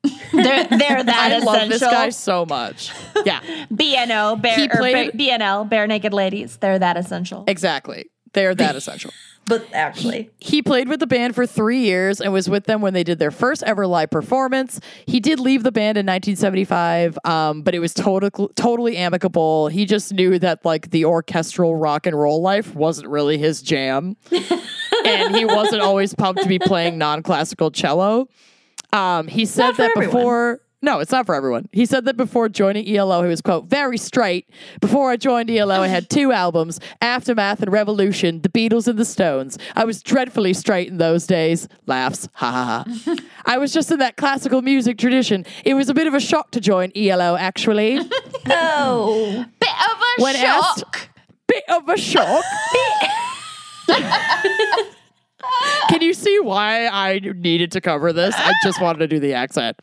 They're, 0.03 0.67
they're 0.67 1.03
that 1.03 1.07
I 1.07 1.27
essential. 1.35 1.45
love 1.53 1.69
this 1.69 1.81
guy 1.81 2.09
so 2.09 2.45
much. 2.45 2.91
Yeah, 3.25 3.39
BNO, 3.71 4.41
bare, 4.41 4.55
He 4.57 4.65
or 4.65 4.75
played- 4.77 5.11
ba- 5.13 5.17
BNL, 5.17 5.69
Barenaked 5.69 6.11
Ladies. 6.11 6.57
They're 6.57 6.79
that 6.79 6.97
essential. 6.97 7.45
exactly. 7.47 8.09
They're 8.33 8.55
that 8.55 8.75
essential. 8.75 9.11
But 9.45 9.67
actually, 9.73 10.29
He 10.39 10.61
played 10.61 10.87
with 10.87 11.01
the 11.01 11.05
band 11.07 11.35
for 11.35 11.45
three 11.45 11.79
years 11.81 12.21
and 12.21 12.31
was 12.31 12.49
with 12.49 12.63
them 12.63 12.79
when 12.79 12.93
they 12.93 13.03
did 13.03 13.19
their 13.19 13.29
first 13.29 13.61
ever 13.63 13.85
live 13.85 14.09
performance. 14.09 14.79
He 15.05 15.19
did 15.19 15.37
leave 15.37 15.63
the 15.63 15.71
band 15.73 15.97
in 15.97 16.05
1975, 16.05 17.19
um, 17.25 17.61
but 17.61 17.75
it 17.75 17.79
was 17.79 17.93
total, 17.93 18.29
totally 18.55 18.95
amicable. 18.95 19.67
He 19.67 19.85
just 19.85 20.13
knew 20.13 20.39
that 20.39 20.63
like 20.63 20.91
the 20.91 21.03
orchestral 21.03 21.75
rock 21.75 22.05
and 22.07 22.17
roll 22.17 22.41
life 22.41 22.73
wasn't 22.73 23.09
really 23.09 23.37
his 23.37 23.61
jam, 23.61 24.15
and 25.05 25.35
he 25.35 25.43
wasn't 25.43 25.81
always 25.81 26.15
pumped 26.15 26.41
to 26.43 26.47
be 26.47 26.57
playing 26.57 26.97
non-classical 26.97 27.71
cello. 27.71 28.29
Um, 28.93 29.27
he 29.27 29.45
said 29.45 29.71
that 29.73 29.91
everyone. 29.95 30.05
before. 30.15 30.59
No, 30.81 30.99
it's 30.99 31.11
not 31.13 31.25
for 31.25 31.33
everyone. 31.33 31.69
He 31.71 31.85
said 31.85 32.03
that 32.05 32.17
before 32.17 32.49
joining 32.49 32.85
ELO, 32.93 33.23
he 33.23 33.29
was, 33.29 33.39
quote, 33.39 33.67
very 33.67 33.97
straight. 33.97 34.49
Before 34.81 35.11
I 35.11 35.15
joined 35.15 35.49
ELO, 35.49 35.81
I 35.81 35.87
had 35.87 36.09
two 36.09 36.33
albums, 36.33 36.81
Aftermath 37.01 37.61
and 37.61 37.71
Revolution, 37.71 38.41
The 38.41 38.49
Beatles 38.49 38.89
and 38.89 38.99
the 38.99 39.05
Stones. 39.05 39.57
I 39.77 39.85
was 39.85 40.03
dreadfully 40.03 40.53
straight 40.53 40.89
in 40.89 40.97
those 40.97 41.25
days. 41.25 41.69
Laughs. 41.85 42.27
Ha 42.33 42.51
ha 42.51 42.83
ha. 42.85 43.15
I 43.45 43.57
was 43.59 43.71
just 43.71 43.91
in 43.91 43.99
that 43.99 44.17
classical 44.17 44.61
music 44.61 44.97
tradition. 44.97 45.45
It 45.63 45.75
was 45.75 45.87
a 45.87 45.93
bit 45.93 46.05
of 46.05 46.13
a 46.15 46.19
shock 46.19 46.51
to 46.51 46.59
join 46.59 46.91
ELO, 46.97 47.37
actually. 47.37 47.99
oh, 48.49 49.45
Bit 49.61 49.69
of 49.69 50.01
a 50.01 50.21
When 50.21 50.35
shock. 50.35 50.65
asked, 50.65 51.09
bit 51.47 51.63
of 51.69 51.87
a 51.87 51.97
shock. 51.97 52.43
Can 55.89 56.01
you 56.01 56.13
see 56.13 56.39
why 56.39 56.87
I 56.87 57.19
needed 57.19 57.71
to 57.73 57.81
cover 57.81 58.13
this? 58.13 58.33
I 58.37 58.53
just 58.63 58.81
wanted 58.81 58.99
to 58.99 59.07
do 59.07 59.19
the 59.19 59.33
accent. 59.33 59.77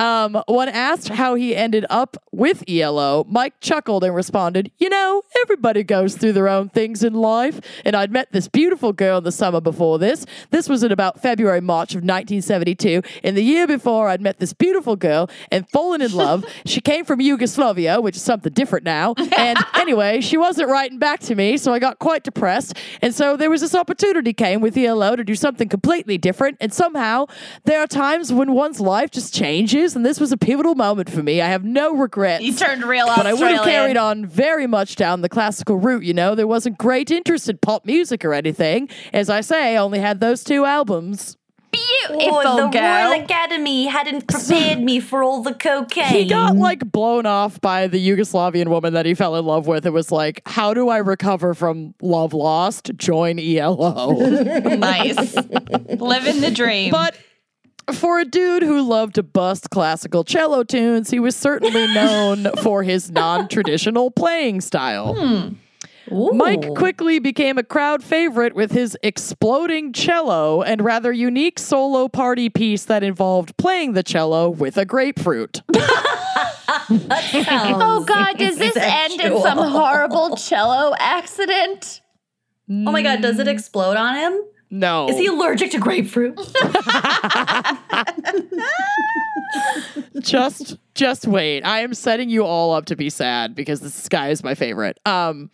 Um, 0.00 0.42
when 0.48 0.70
asked 0.70 1.10
how 1.10 1.34
he 1.34 1.54
ended 1.54 1.84
up 1.90 2.16
with 2.32 2.64
ELO, 2.66 3.26
Mike 3.28 3.60
chuckled 3.60 4.02
and 4.02 4.14
responded, 4.14 4.70
You 4.78 4.88
know, 4.88 5.22
everybody 5.42 5.82
goes 5.82 6.16
through 6.16 6.32
their 6.32 6.48
own 6.48 6.70
things 6.70 7.04
in 7.04 7.12
life. 7.12 7.60
And 7.84 7.94
I'd 7.94 8.10
met 8.10 8.32
this 8.32 8.48
beautiful 8.48 8.94
girl 8.94 9.18
in 9.18 9.24
the 9.24 9.32
summer 9.32 9.60
before 9.60 9.98
this. 9.98 10.24
This 10.50 10.70
was 10.70 10.82
in 10.82 10.90
about 10.90 11.20
February, 11.20 11.60
March 11.60 11.90
of 11.90 11.98
1972. 11.98 13.02
In 13.22 13.34
the 13.34 13.42
year 13.42 13.66
before, 13.66 14.08
I'd 14.08 14.22
met 14.22 14.38
this 14.38 14.54
beautiful 14.54 14.96
girl 14.96 15.28
and 15.52 15.68
fallen 15.68 16.00
in 16.00 16.12
love. 16.12 16.46
she 16.64 16.80
came 16.80 17.04
from 17.04 17.20
Yugoslavia, 17.20 18.00
which 18.00 18.16
is 18.16 18.22
something 18.22 18.54
different 18.54 18.86
now. 18.86 19.14
And 19.36 19.58
anyway, 19.74 20.22
she 20.22 20.38
wasn't 20.38 20.70
writing 20.70 20.98
back 20.98 21.20
to 21.20 21.34
me, 21.34 21.58
so 21.58 21.74
I 21.74 21.78
got 21.78 21.98
quite 21.98 22.24
depressed. 22.24 22.74
And 23.02 23.14
so 23.14 23.36
there 23.36 23.50
was 23.50 23.60
this 23.60 23.74
opportunity 23.74 24.32
came 24.32 24.62
with 24.62 24.78
ELO 24.78 25.14
to 25.14 25.24
do 25.24 25.34
something 25.34 25.68
completely 25.68 26.16
different. 26.16 26.56
And 26.58 26.72
somehow 26.72 27.26
there 27.64 27.80
are 27.80 27.86
times 27.86 28.32
when 28.32 28.52
one's 28.52 28.80
life 28.80 29.10
just 29.10 29.34
changes, 29.34 29.89
and 29.96 30.04
this 30.04 30.20
was 30.20 30.32
a 30.32 30.36
pivotal 30.36 30.74
moment 30.74 31.10
for 31.10 31.22
me. 31.22 31.40
I 31.40 31.48
have 31.48 31.64
no 31.64 31.94
regrets. 31.94 32.44
You 32.44 32.54
turned 32.54 32.84
real 32.84 33.06
but 33.06 33.26
I 33.26 33.32
would 33.32 33.50
have 33.50 33.64
carried 33.64 33.96
on 33.96 34.26
very 34.26 34.66
much 34.66 34.96
down 34.96 35.22
the 35.22 35.28
classical 35.28 35.76
route, 35.76 36.04
you 36.04 36.14
know. 36.14 36.34
There 36.34 36.46
wasn't 36.46 36.78
great 36.78 37.10
interest 37.10 37.48
in 37.48 37.58
pop 37.58 37.84
music 37.84 38.24
or 38.24 38.34
anything. 38.34 38.88
As 39.12 39.30
I 39.30 39.40
say, 39.40 39.74
I 39.74 39.76
only 39.76 39.98
had 39.98 40.20
those 40.20 40.44
two 40.44 40.64
albums. 40.64 41.36
Beautiful 41.72 42.42
oh, 42.44 42.56
the 42.56 42.68
girl. 42.68 43.10
Royal 43.10 43.22
Academy 43.22 43.86
hadn't 43.86 44.26
prepared 44.26 44.80
me 44.80 44.98
for 44.98 45.22
all 45.22 45.42
the 45.42 45.54
cocaine. 45.54 46.06
He 46.06 46.24
got 46.24 46.56
like 46.56 46.90
blown 46.90 47.26
off 47.26 47.60
by 47.60 47.86
the 47.86 48.08
Yugoslavian 48.08 48.68
woman 48.68 48.94
that 48.94 49.06
he 49.06 49.14
fell 49.14 49.36
in 49.36 49.44
love 49.44 49.68
with. 49.68 49.86
It 49.86 49.92
was 49.92 50.10
like, 50.10 50.42
how 50.46 50.74
do 50.74 50.88
I 50.88 50.98
recover 50.98 51.54
from 51.54 51.94
love 52.02 52.32
lost? 52.32 52.90
Join 52.96 53.38
ELO. 53.38 54.12
nice. 54.14 55.34
Living 55.36 56.40
the 56.40 56.50
dream. 56.52 56.90
but 56.90 57.16
for 57.92 58.18
a 58.18 58.24
dude 58.24 58.62
who 58.62 58.82
loved 58.82 59.16
to 59.16 59.22
bust 59.22 59.70
classical 59.70 60.24
cello 60.24 60.64
tunes, 60.64 61.10
he 61.10 61.20
was 61.20 61.36
certainly 61.36 61.86
known 61.94 62.48
for 62.62 62.82
his 62.82 63.10
non 63.10 63.48
traditional 63.48 64.10
playing 64.10 64.60
style. 64.60 65.14
Hmm. 65.14 65.54
Mike 66.10 66.74
quickly 66.74 67.20
became 67.20 67.56
a 67.56 67.62
crowd 67.62 68.02
favorite 68.02 68.54
with 68.54 68.72
his 68.72 68.98
exploding 69.02 69.92
cello 69.92 70.62
and 70.62 70.82
rather 70.82 71.12
unique 71.12 71.58
solo 71.58 72.08
party 72.08 72.48
piece 72.48 72.84
that 72.86 73.04
involved 73.04 73.56
playing 73.56 73.92
the 73.92 74.02
cello 74.02 74.50
with 74.50 74.76
a 74.76 74.84
grapefruit. 74.84 75.62
oh 75.76 78.04
God, 78.06 78.38
does 78.38 78.58
this 78.58 78.76
end 78.76 79.20
in 79.20 79.40
some 79.40 79.58
horrible 79.58 80.36
cello 80.36 80.94
accident? 80.98 82.00
Oh 82.68 82.92
my 82.92 83.02
god, 83.02 83.22
does 83.22 83.38
it 83.38 83.48
explode 83.48 83.96
on 83.96 84.16
him? 84.16 84.40
No. 84.70 85.08
Is 85.08 85.16
he 85.16 85.26
allergic 85.26 85.72
to 85.72 85.78
grapefruit? 85.78 86.36
just 90.20 90.76
just 90.94 91.26
wait. 91.26 91.62
I 91.62 91.80
am 91.80 91.94
setting 91.94 92.30
you 92.30 92.44
all 92.44 92.72
up 92.72 92.86
to 92.86 92.96
be 92.96 93.10
sad 93.10 93.54
because 93.54 93.80
this 93.80 94.08
guy 94.08 94.28
is 94.28 94.44
my 94.44 94.54
favorite. 94.54 94.98
Um 95.04 95.50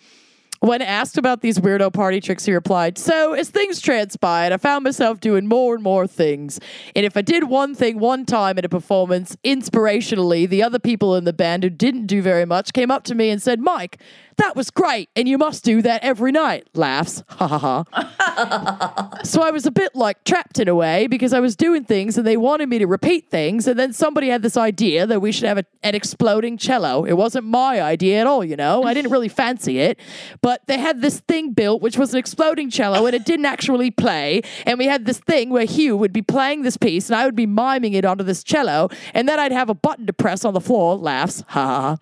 when 0.61 0.81
asked 0.81 1.19
about 1.19 1.43
these 1.43 1.59
weirdo 1.59 1.93
party 1.93 2.21
tricks, 2.21 2.47
he 2.47 2.53
replied, 2.53 2.99
So, 2.99 3.35
as 3.35 3.51
things 3.51 3.81
transpired, 3.81 4.53
I 4.53 4.57
found 4.57 4.85
myself 4.85 5.21
doing 5.21 5.47
more 5.47 5.75
and 5.75 5.83
more 5.83 6.07
things. 6.07 6.59
And 6.95 7.05
if 7.05 7.17
I 7.17 7.21
did 7.21 7.45
one 7.45 7.75
thing 7.75 7.99
one 7.99 8.25
time 8.25 8.59
in 8.59 8.65
a 8.65 8.69
performance, 8.69 9.37
inspirationally, 9.45 10.49
the 10.49 10.63
other 10.63 10.79
people 10.79 11.15
in 11.15 11.25
the 11.25 11.33
band 11.33 11.63
who 11.63 11.71
didn't 11.71 12.07
do 12.07 12.23
very 12.23 12.47
much 12.47 12.73
came 12.73 12.91
up 12.91 13.05
to 13.05 13.15
me 13.15 13.31
and 13.31 13.43
said, 13.43 13.61
Mike, 13.61 13.99
that 14.39 14.55
was 14.55 14.71
great, 14.71 15.09
and 15.17 15.29
you 15.29 15.39
must 15.39 15.65
do 15.65 15.81
that 15.83 16.03
every 16.03 16.31
night. 16.31 16.69
Laughs. 16.75 17.23
Ha 17.29 17.47
ha 17.47 17.59
ha. 17.59 19.11
So 19.25 19.43
I 19.43 19.51
was 19.51 19.67
a 19.67 19.71
bit 19.71 19.97
like 19.97 20.23
trapped 20.25 20.59
in 20.59 20.69
a 20.69 20.75
way 20.75 21.07
because 21.07 21.33
I 21.33 21.41
was 21.41 21.57
doing 21.57 21.85
things 21.85 22.17
and 22.17 22.27
they 22.27 22.37
wanted 22.37 22.69
me 22.69 22.79
to 22.79 22.87
repeat 22.87 23.29
things. 23.29 23.67
And 23.67 23.79
then 23.79 23.93
somebody 23.93 24.29
had 24.29 24.43
this 24.43 24.57
idea 24.57 25.07
that 25.07 25.21
we 25.21 25.33
should 25.33 25.49
have 25.49 25.59
a, 25.59 25.65
an 25.83 25.95
exploding 25.95 26.57
cello. 26.59 27.05
It 27.05 27.15
wasn't 27.15 27.47
my 27.47 27.83
idea 27.83 28.21
at 28.21 28.27
all, 28.27 28.45
you 28.45 28.55
know. 28.55 28.85
I 28.85 28.95
didn't 28.95 29.11
really 29.11 29.29
fancy 29.29 29.81
it. 29.81 29.99
But 30.43 30.63
they 30.67 30.79
had 30.79 31.03
this 31.03 31.21
thing 31.21 31.53
built, 31.53 31.83
which 31.83 31.99
was 31.99 32.13
an 32.13 32.19
exploding 32.19 32.71
cello, 32.71 33.07
and 33.07 33.17
it 33.17 33.25
didn't 33.25 33.47
actually 33.47 33.91
play. 33.91 34.43
And 34.65 34.79
we 34.79 34.87
had 34.87 35.07
this 35.07 35.19
thing 35.19 35.51
where 35.51 35.65
Hugh 35.65 35.97
would 35.97 36.13
be 36.13 36.23
playing 36.23 36.63
this 36.63 36.77
piece 36.77 37.09
and 37.09 37.17
I 37.17 37.25
would 37.25 37.37
be 37.37 37.47
miming 37.47 37.95
it 37.95 38.05
onto 38.05 38.23
this 38.23 38.45
cello. 38.45 38.91
And 39.13 39.29
then 39.29 39.41
I'd 39.41 39.53
have 39.53 39.71
a 39.71 39.75
button 39.75 40.07
to 40.07 40.13
press 40.13 40.45
on 40.45 40.55
the 40.55 40.61
floor. 40.61 40.97
Laughs. 40.97 41.43
Ha 41.49 41.67
ha 41.67 41.81
ha. 41.81 41.97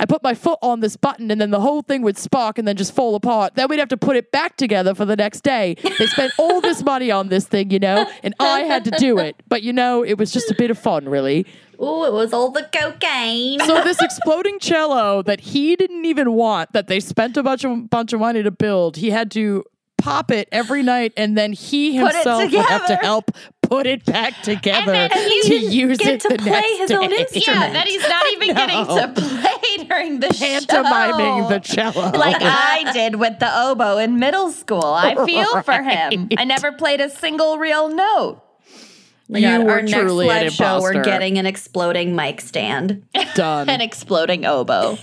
I 0.00 0.06
put 0.06 0.22
my 0.22 0.32
foot 0.32 0.58
on 0.62 0.80
this 0.80 0.96
button 0.96 1.30
and 1.30 1.38
then 1.38 1.50
the 1.50 1.60
whole 1.60 1.82
thing 1.82 2.00
would 2.02 2.16
spark 2.16 2.58
and 2.58 2.66
then 2.66 2.74
just 2.74 2.94
fall 2.94 3.14
apart. 3.14 3.54
Then 3.54 3.68
we'd 3.68 3.78
have 3.78 3.90
to 3.90 3.98
put 3.98 4.16
it 4.16 4.32
back 4.32 4.56
together 4.56 4.94
for 4.94 5.04
the 5.04 5.14
next 5.14 5.42
day. 5.42 5.76
They 5.98 6.06
spent 6.06 6.32
all 6.38 6.62
this 6.62 6.82
money 6.92 7.10
on 7.10 7.28
this 7.28 7.46
thing, 7.46 7.70
you 7.70 7.78
know, 7.78 8.10
and 8.22 8.34
I 8.40 8.60
had 8.60 8.86
to 8.86 8.92
do 8.92 9.18
it. 9.18 9.36
But 9.46 9.62
you 9.62 9.74
know, 9.74 10.02
it 10.02 10.16
was 10.16 10.32
just 10.32 10.50
a 10.50 10.54
bit 10.54 10.70
of 10.70 10.78
fun, 10.78 11.06
really. 11.06 11.44
Oh, 11.78 12.04
it 12.04 12.14
was 12.14 12.32
all 12.32 12.50
the 12.50 12.62
cocaine. 12.72 13.60
So 13.60 13.84
this 13.84 13.98
exploding 14.02 14.58
cello 14.58 15.20
that 15.22 15.40
he 15.40 15.76
didn't 15.76 16.06
even 16.06 16.32
want, 16.32 16.72
that 16.72 16.86
they 16.86 16.98
spent 16.98 17.36
a 17.36 17.42
bunch 17.42 17.64
of 17.64 17.90
bunch 17.90 18.14
of 18.14 18.20
money 18.20 18.42
to 18.42 18.50
build, 18.50 18.96
he 18.96 19.10
had 19.10 19.30
to 19.32 19.64
pop 19.98 20.30
it 20.30 20.48
every 20.50 20.82
night 20.82 21.12
and 21.18 21.36
then 21.36 21.52
he 21.52 21.94
himself 21.94 22.50
would 22.50 22.52
have 22.54 22.86
to 22.86 22.96
help 22.96 23.30
put 23.70 23.86
it 23.86 24.04
back 24.04 24.42
together 24.42 24.90
then 24.90 25.10
to 25.10 25.54
use 25.54 25.96
get 25.96 26.14
it 26.14 26.20
to 26.22 26.28
the 26.28 26.38
play 26.38 26.50
next 26.50 26.78
his 26.78 26.90
own 26.90 27.08
day. 27.08 27.16
instrument. 27.20 27.46
Yeah, 27.46 27.72
that 27.72 27.86
he's 27.86 28.08
not 28.08 28.26
even 28.32 28.54
getting 28.54 28.84
to 28.84 29.12
play 29.14 29.84
during 29.86 30.20
the 30.20 30.26
Pantomiming 30.26 31.42
show. 31.44 31.48
the 31.48 31.58
cello. 31.60 32.10
like 32.18 32.36
I 32.40 32.90
did 32.92 33.16
with 33.16 33.38
the 33.38 33.48
oboe 33.48 33.98
in 33.98 34.18
middle 34.18 34.50
school. 34.50 34.82
I 34.84 35.24
feel 35.24 35.62
for 35.62 35.82
him. 35.82 36.28
I 36.36 36.44
never 36.44 36.72
played 36.72 37.00
a 37.00 37.08
single 37.08 37.58
real 37.58 37.88
note. 37.88 38.42
Oh 38.42 39.32
my 39.32 39.40
God, 39.40 39.64
were 39.64 39.70
our 39.70 39.82
next 39.82 39.92
truly 39.92 40.28
an 40.28 40.42
live 40.44 40.52
show, 40.52 40.80
we're 40.80 41.04
getting 41.04 41.38
an 41.38 41.46
exploding 41.46 42.16
mic 42.16 42.40
stand. 42.40 43.06
Done. 43.36 43.68
An 43.70 43.80
exploding 43.80 44.44
oboe. 44.44 44.98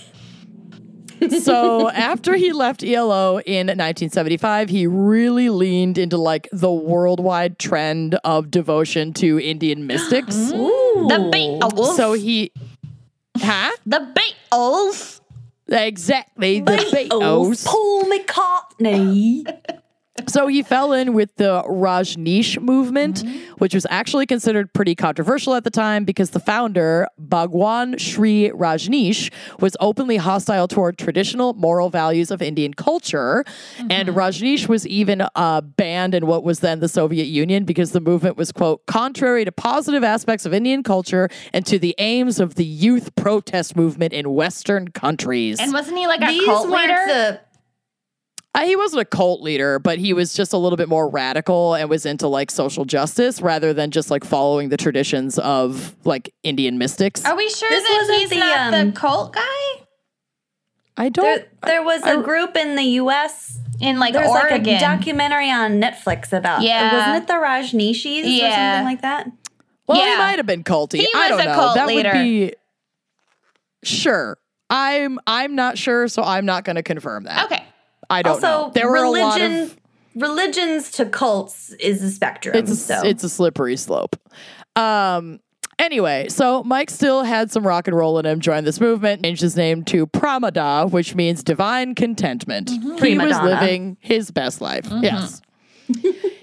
So 1.32 1.90
after 1.90 2.36
he 2.36 2.52
left 2.52 2.84
ELO 2.84 3.40
in 3.40 3.68
1975, 3.68 4.70
he 4.70 4.88
really 4.88 5.50
leaned 5.50 5.98
into 5.98 6.18
like 6.18 6.48
the 6.52 6.72
worldwide 6.72 7.60
trend 7.60 8.16
of 8.24 8.52
devotion 8.52 9.14
to 9.14 9.40
Indian 9.40 9.88
mystics. 9.88 10.36
The 10.98 11.30
Beatles. 11.32 11.96
so 11.96 12.14
he, 12.14 12.52
huh? 13.38 13.72
the 13.86 14.14
Beatles. 14.52 15.22
Exactly 15.70 16.60
the 16.62 17.08
Oh, 17.12 17.46
Beatles. 17.52 17.66
Paul 17.66 18.04
McCartney. 18.06 19.46
So 20.26 20.48
he 20.48 20.64
fell 20.64 20.94
in 20.94 21.14
with 21.14 21.36
the 21.36 21.64
Rajneesh 21.68 22.60
movement, 22.62 23.24
which 23.60 23.74
was 23.74 23.86
actually 23.90 24.26
considered 24.26 24.74
pretty 24.74 24.96
controversial 24.96 25.54
at 25.56 25.64
the 25.64 25.70
time 25.70 26.06
because 26.06 26.32
the 26.32 26.40
founder, 26.40 27.08
Bhagwan 27.18 27.98
Shree 27.98 28.50
Rajneesh, 28.50 29.32
was 29.60 29.78
openly 29.80 30.18
hostile 30.18 30.68
toward 30.68 30.98
traditional 30.98 31.54
moral 31.54 31.90
values 31.90 32.32
of 32.32 32.42
Indian 32.42 32.74
culture. 32.74 33.46
And 33.90 34.10
Rajneesh 34.10 34.68
was 34.68 34.86
even 34.88 35.24
uh, 35.36 35.62
banned 35.62 36.14
in 36.14 36.26
what 36.26 36.44
was 36.44 36.60
then 36.60 36.80
the 36.80 36.90
Soviet 36.90 37.26
Union 37.26 37.64
because 37.64 37.92
the 37.92 38.02
movement 38.02 38.38
was, 38.38 38.52
quote, 38.52 38.86
contrary 38.86 39.46
to 39.46 39.52
positive 39.52 40.04
aspects 40.04 40.46
of 40.46 40.54
Indian 40.54 40.84
culture 40.84 41.30
and 41.54 41.66
to 41.66 41.80
the 41.80 41.96
aims 42.00 42.40
of 42.40 42.56
the 42.56 42.66
youth 42.66 43.16
protest 43.16 43.76
movement 43.76 44.14
in 44.14 44.34
Western 44.34 44.90
countries. 44.90 45.60
And 45.60 45.74
wasn't 45.74 45.98
he 45.98 46.08
like 46.08 46.22
a 46.22 46.28
These 46.28 46.46
cult 46.46 46.70
weren't 46.70 47.08
leader? 47.08 47.42
The 48.54 48.60
Uh, 48.62 48.66
he 48.66 48.76
wasn't 48.76 49.02
a 49.02 49.06
cult 49.06 49.42
leader, 49.42 49.80
but 49.80 50.00
he 50.00 50.14
was 50.14 50.34
just 50.34 50.54
a 50.54 50.58
little 50.58 50.78
bit 50.78 50.90
more 50.90 51.08
radical 51.10 51.76
and 51.76 51.90
was 51.90 52.06
into 52.06 52.28
like 52.28 52.50
social 52.52 52.86
justice 52.86 53.42
rather 53.42 53.74
than 53.74 53.92
just 53.92 54.10
like 54.12 54.24
following 54.24 54.70
the 54.70 54.78
traditions 54.78 55.38
of 55.40 55.96
like 56.06 56.34
Indian 56.44 56.78
mystics. 56.78 57.24
Are 57.26 57.36
we 57.36 57.50
sure 57.50 57.70
This 57.70 57.84
that 57.88 57.98
wasn't 58.02 58.20
he's 58.20 58.30
the, 58.32 58.36
not 58.38 58.74
um, 58.74 58.88
the 58.88 58.92
cult 59.00 59.34
guy 59.34 59.42
I 61.00 61.10
don't. 61.10 61.24
There, 61.26 61.48
there 61.64 61.84
was 61.84 62.02
a 62.04 62.18
I- 62.18 62.22
group 62.24 62.56
in 62.56 62.76
the 62.76 62.84
U.S. 62.84 63.60
in 63.80 64.00
like 64.00 64.14
There's 64.14 64.28
Oregon? 64.28 64.64
like 64.64 64.68
a 64.68 64.80
documentary 64.80 65.52
on 65.52 65.80
Netflix 65.80 66.34
about. 66.34 66.64
Yeah. 66.64 66.92
wasn't 67.12 67.24
it 67.24 67.28
the 67.28 67.34
Rajneeshis 67.36 68.24
or 68.24 68.50
something 68.52 68.84
like 68.86 69.02
that? 69.04 69.32
well, 69.86 70.04
he 70.04 70.18
might 70.18 70.38
have 70.38 70.48
been 70.48 70.64
culty. 70.64 70.98
He 70.98 71.08
I 71.16 71.30
was 71.30 71.38
don't 71.38 71.42
a 71.42 71.46
know. 71.46 71.54
cult 71.56 71.76
that 71.76 71.88
leader. 71.88 72.10
would 72.14 72.22
be 72.24 72.54
sure. 73.84 74.40
I'm 74.72 75.20
I'm 75.28 75.56
not 75.56 75.78
sure, 75.78 76.08
so 76.08 76.24
I'm 76.24 76.46
not 76.48 76.64
going 76.66 76.76
to 76.78 76.84
confirm 76.84 77.26
that. 77.26 77.46
Okay. 77.46 77.64
I 78.10 78.22
don't 78.22 78.36
also, 78.36 78.48
know. 78.48 78.72
There 78.74 78.90
were 78.90 78.98
a 78.98 79.10
lot 79.10 79.40
religion, 79.40 79.62
of 79.64 79.78
religions 80.16 80.92
to 80.92 81.06
cults 81.06 81.72
is 81.80 82.02
a 82.04 82.12
spectrum. 82.12 82.56
it's 82.56 82.72
a, 82.72 82.76
so 82.76 83.02
it's 83.04 83.24
a 83.24 83.30
slippery 83.30 83.78
slope. 83.78 84.16
Um. 84.76 85.40
Anyway, 85.80 86.28
so 86.28 86.64
Mike 86.64 86.90
still 86.90 87.22
had 87.22 87.52
some 87.52 87.66
rock 87.66 87.88
and 87.88 87.96
roll 87.96 88.18
in 88.18 88.26
him. 88.26 88.40
Joined 88.40 88.66
this 88.66 88.82
movement, 88.82 89.22
changed 89.24 89.44
his 89.44 89.56
name 89.56 89.84
to 89.86 90.08
Pramada, 90.08 90.90
which 90.90 91.14
means 91.14 91.44
divine 91.44 91.94
contentment. 91.94 92.72
He 92.72 92.98
Prima 92.98 93.26
was 93.26 93.40
living 93.42 93.96
his 94.00 94.32
best 94.32 94.60
life. 94.60 94.88
Yes. 95.02 95.40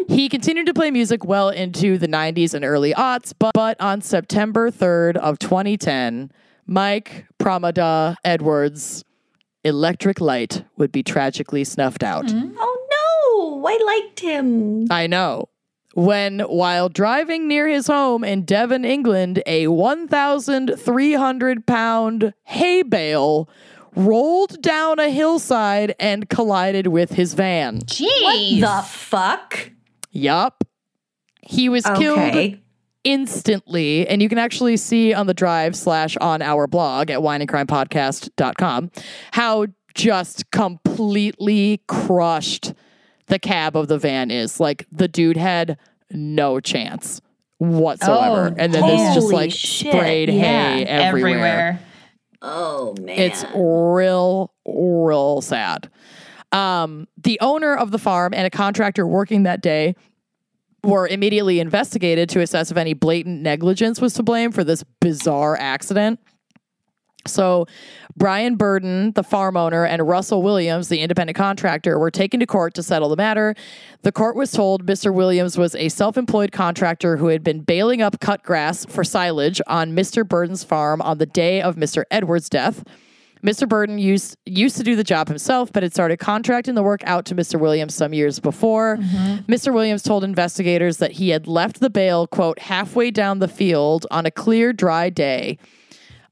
he 0.09 0.29
continued 0.29 0.67
to 0.67 0.75
play 0.75 0.93
music 0.93 1.25
well 1.25 1.49
into 1.49 1.99
the 1.99 2.07
90s 2.07 2.55
and 2.55 2.65
early 2.65 2.95
aughts, 2.95 3.33
but, 3.37 3.53
but 3.55 3.81
on 3.81 4.01
September 4.01 4.71
3rd 4.71 5.17
of 5.17 5.41
2010, 5.41 6.31
Mike 6.67 7.27
Pramada 7.39 8.15
Edwards' 8.25 9.05
electric 9.65 10.21
light 10.21 10.65
would 10.77 10.93
be 10.93 11.03
tragically 11.03 11.65
snuffed 11.65 12.03
out. 12.03 12.27
Mm-hmm. 12.27 12.57
oh 12.59 13.61
no, 13.63 13.67
I 13.67 13.79
liked 13.85 14.21
him. 14.21 14.87
I 14.91 15.07
know. 15.07 15.49
When, 15.95 16.41
while 16.41 16.89
driving 16.89 17.47
near 17.47 17.69
his 17.69 17.87
home 17.87 18.25
in 18.25 18.45
Devon, 18.45 18.85
England, 18.85 19.43
a 19.47 19.69
1,300 19.69 21.67
pound 21.67 22.35
hay 22.43 22.83
bale 22.83 23.49
rolled 23.95 24.61
down 24.61 24.99
a 24.99 25.09
hillside 25.09 25.95
and 26.01 26.29
collided 26.29 26.89
with 26.89 27.13
his 27.13 27.35
van. 27.35 27.79
Jeez. 27.83 28.61
The 28.61 28.83
fuck? 28.89 29.71
Yup. 30.11 30.65
He 31.43 31.69
was 31.69 31.85
killed 31.85 32.19
Okay. 32.19 32.61
Instantly. 33.05 34.09
And 34.09 34.21
you 34.23 34.29
can 34.29 34.39
actually 34.39 34.77
see 34.77 35.15
on 35.15 35.27
the 35.27 35.35
drive 35.35 35.77
slash 35.77 36.17
on 36.17 36.43
our 36.43 36.67
blog 36.67 37.11
at 37.11 37.21
wineandcrimepodcast.com 37.21 38.91
how 39.33 39.67
just 39.95 40.51
completely 40.51 41.81
crushed 41.87 42.73
the 43.27 43.39
cab 43.39 43.77
of 43.77 43.89
the 43.89 43.99
van 43.99 44.31
is. 44.31 44.59
Like 44.59 44.87
the 44.91 45.09
dude 45.09 45.37
had 45.37 45.79
no 46.11 46.61
chance 46.61 47.21
whatsoever. 47.59 48.51
Oh, 48.51 48.55
and 48.59 48.75
then 48.75 48.87
there's 48.87 49.15
just 49.15 49.33
like 49.33 49.53
shit. 49.53 49.93
sprayed 49.93 50.29
hay 50.29 50.83
Yeah, 50.83 50.89
everywhere. 50.89 51.81
Oh 52.43 52.95
man. 53.01 53.19
It's 53.19 53.45
real, 53.55 54.53
real 54.67 55.41
sad. 55.41 55.91
Um, 56.53 57.09
the 57.17 57.39
owner 57.41 57.75
of 57.75 57.91
the 57.91 57.99
farm 57.99 58.33
and 58.35 58.47
a 58.47 58.51
contractor 58.51 59.07
working 59.07 59.45
that 59.45 59.61
day 59.61 59.97
were 60.85 61.09
immediately 61.09 61.61
investigated 61.61 62.29
to 62.31 62.41
assess 62.41 62.71
if 62.71 62.77
any 62.77 62.95
blatant 62.95 63.43
negligence 63.43 64.01
was 64.01 64.15
to 64.15 64.23
blame 64.23 64.53
for 64.53 64.65
this 64.65 64.85
bizarre 65.01 65.57
accident. 65.59 66.21
So, 67.27 67.67
Brian 68.17 68.57
Burden, 68.57 69.13
the 69.13 69.23
farm 69.23 69.57
owner, 69.57 69.85
and 69.85 70.07
Russell 70.07 70.43
Williams, 70.43 70.89
the 70.89 71.01
independent 71.01 71.37
contractor, 71.37 71.99
were 71.99 72.11
taken 72.11 72.41
to 72.41 72.47
court 72.47 72.75
to 72.75 72.83
settle 72.83 73.09
the 73.09 73.17
matter. 73.17 73.55
The 74.03 74.13
court 74.13 74.37
was 74.37 74.53
told 74.53 74.87
Mr. 74.87 75.13
Williams 75.13 75.57
was 75.57 75.75
a 75.75 75.89
self 75.89 76.17
employed 76.19 76.53
contractor 76.53 77.17
who 77.17 77.29
had 77.29 77.43
been 77.43 77.61
baling 77.61 78.03
up 78.03 78.21
cut 78.21 78.43
grass 78.43 78.85
for 78.85 79.05
silage 79.05 79.61
on 79.67 79.97
Mr. 79.97 80.27
Burden's 80.27 80.65
farm 80.65 81.01
on 81.01 81.19
the 81.19 81.27
day 81.27 81.63
of 81.63 81.77
Mr. 81.77 82.05
Edwards' 82.11 82.51
death. 82.51 82.85
Mr. 83.45 83.69
Burden 83.69 83.99
used 83.99 84.39
used 84.47 84.77
to 84.79 84.83
do 84.83 84.97
the 84.97 85.05
job 85.05 85.29
himself, 85.29 85.71
but 85.73 85.83
had 85.83 85.93
started 85.93 86.17
contracting 86.19 86.75
the 86.75 86.83
work 86.83 87.03
out 87.05 87.27
to 87.27 87.35
Mr. 87.35 87.61
Williams 87.61 87.95
some 87.95 88.15
years 88.15 88.41
before. 88.41 88.97
Mr. 89.47 89.73
Williams 89.73 90.03
told 90.03 90.25
investigators 90.25 90.97
that 90.97 91.13
he 91.13 91.29
had 91.29 91.47
left 91.47 91.81
the 91.81 91.91
bale, 91.91 92.27
quote, 92.27 92.59
halfway 92.59 93.11
down 93.11 93.41
the 93.41 93.49
field 93.49 94.07
on 94.11 94.25
a 94.25 94.31
clear, 94.31 94.73
dry 94.73 95.11
day. 95.11 95.59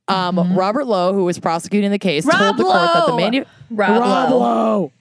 Um, 0.08 0.56
Robert 0.56 0.86
Lowe, 0.86 1.12
who 1.12 1.24
was 1.24 1.38
prosecuting 1.38 1.90
the 1.90 1.98
case, 1.98 2.24
told 2.24 2.56
the 2.56 2.64
court 2.64 2.74
that 2.94 3.06
the 3.06 3.12
Lowe! 3.12 3.16
manu- 3.18 3.44
Rob 3.70 4.00
Lowe. 4.30 4.38
Lowe 4.38 4.92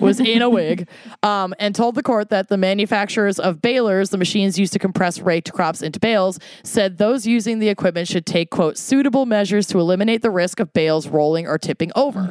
was 0.00 0.20
in 0.20 0.42
a 0.42 0.50
wig 0.50 0.88
um, 1.22 1.54
and 1.58 1.74
told 1.74 1.94
the 1.94 2.02
court 2.02 2.30
that 2.30 2.48
the 2.48 2.56
manufacturers 2.56 3.38
of 3.38 3.60
balers, 3.60 4.10
the 4.10 4.18
machines 4.18 4.58
used 4.58 4.72
to 4.72 4.78
compress 4.78 5.20
raked 5.20 5.52
crops 5.52 5.82
into 5.82 6.00
bales, 6.00 6.38
said 6.62 6.98
those 6.98 7.26
using 7.26 7.58
the 7.58 7.68
equipment 7.68 8.08
should 8.08 8.26
take, 8.26 8.50
quote, 8.50 8.78
suitable 8.78 9.26
measures 9.26 9.66
to 9.68 9.78
eliminate 9.78 10.22
the 10.22 10.30
risk 10.30 10.60
of 10.60 10.72
bales 10.72 11.08
rolling 11.08 11.46
or 11.46 11.58
tipping 11.58 11.92
over. 11.94 12.30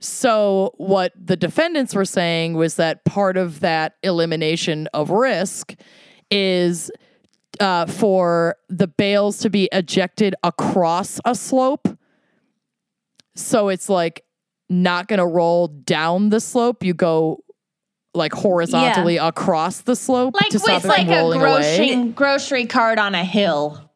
So, 0.00 0.74
what 0.78 1.12
the 1.16 1.36
defendants 1.36 1.94
were 1.94 2.04
saying 2.04 2.54
was 2.54 2.74
that 2.74 3.04
part 3.04 3.36
of 3.36 3.60
that 3.60 3.94
elimination 4.02 4.88
of 4.92 5.10
risk 5.10 5.74
is 6.28 6.90
uh, 7.60 7.86
for 7.86 8.56
the 8.68 8.88
bales 8.88 9.38
to 9.38 9.50
be 9.50 9.68
ejected 9.72 10.34
across 10.42 11.20
a 11.24 11.34
slope. 11.34 11.86
So 13.34 13.68
it's 13.68 13.88
like 13.88 14.24
not 14.72 15.06
going 15.08 15.18
to 15.18 15.26
roll 15.26 15.68
down 15.68 16.30
the 16.30 16.40
slope. 16.40 16.82
You 16.82 16.94
go 16.94 17.38
like 18.14 18.32
horizontally 18.32 19.16
across 19.16 19.82
the 19.82 19.96
slope 19.96 20.34
Like 20.34 20.50
to 20.50 20.58
stop 20.58 20.82
with 20.82 20.84
it 20.84 20.88
like 20.88 21.06
from 21.06 21.14
a 21.14 21.18
rolling 21.18 21.40
away. 21.40 21.50
grocery, 21.88 22.08
grocery 22.12 22.66
cart 22.66 22.98
on 22.98 23.14
a 23.14 23.24
hill. 23.24 23.88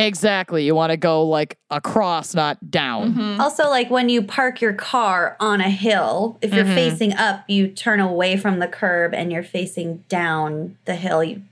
Exactly. 0.00 0.64
You 0.64 0.76
want 0.76 0.90
to 0.92 0.96
go 0.96 1.24
like 1.26 1.58
across, 1.70 2.32
not 2.34 2.70
down. 2.70 3.14
Mm-hmm. 3.14 3.40
Also, 3.40 3.68
like 3.68 3.90
when 3.90 4.08
you 4.08 4.22
park 4.22 4.60
your 4.60 4.72
car 4.74 5.36
on 5.40 5.60
a 5.60 5.70
hill, 5.70 6.38
if 6.40 6.54
you're 6.54 6.64
Mm-hmm. 6.64 6.74
facing 6.74 7.12
up, 7.14 7.42
you 7.48 7.66
turn 7.66 7.98
away 7.98 8.36
from 8.36 8.60
the 8.60 8.68
curb 8.68 9.12
and 9.12 9.32
you're 9.32 9.42
facing 9.42 10.04
down 10.08 10.76
the 10.84 10.94
hill, 10.94 11.24
you 11.24 11.42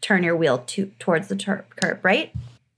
turn 0.00 0.22
your 0.22 0.36
wheel 0.36 0.58
to, 0.58 0.92
towards 1.00 1.26
the 1.26 1.34
tur- 1.34 1.64
curb, 1.74 1.98
right? 2.04 2.32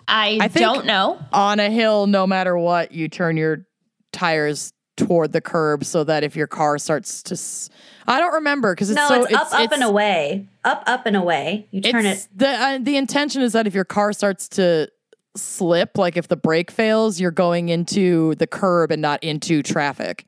I, 0.09 0.39
I 0.41 0.49
don't 0.49 0.87
know. 0.87 1.19
On 1.35 1.61
a 1.61 1.69
hill, 1.71 2.07
no 2.07 2.27
matter 2.27 2.57
what, 2.57 2.93
you 2.93 3.09
turn 3.09 3.37
your 3.37 3.67
tires 4.13 4.73
toward 5.07 5.33
the 5.33 5.41
curb 5.41 5.85
so 5.85 6.05
that 6.05 6.25
if 6.25 6.37
your 6.37 6.47
car 6.47 6.79
starts 6.79 7.23
to. 7.25 7.35
S- 7.35 7.71
I 8.07 8.21
don't 8.21 8.35
remember 8.35 8.75
because 8.75 8.91
it's 8.91 8.97
no, 8.97 9.09
so 9.09 9.25
it's, 9.25 9.35
up, 9.35 9.53
up, 9.53 9.73
and 9.73 9.83
away. 9.83 10.47
Up, 10.65 10.83
up, 10.87 11.07
and 11.07 11.17
away. 11.17 11.67
You 11.71 11.81
turn 11.81 12.01
it's- 12.07 12.25
it. 12.25 12.39
The 12.39 12.49
uh, 12.49 12.79
the 12.81 12.97
intention 12.97 13.43
is 13.43 13.53
that 13.53 13.67
if 13.67 13.75
your 13.75 13.85
car 13.85 14.13
starts 14.13 14.49
to 14.51 14.91
slip, 15.37 15.97
like 15.97 16.17
if 16.17 16.29
the 16.29 16.37
brake 16.37 16.71
fails, 16.71 17.21
you're 17.21 17.31
going 17.31 17.69
into 17.69 18.35
the 18.37 18.47
curb 18.47 18.91
and 18.91 19.01
not 19.01 19.23
into 19.23 19.63
traffic. 19.63 20.27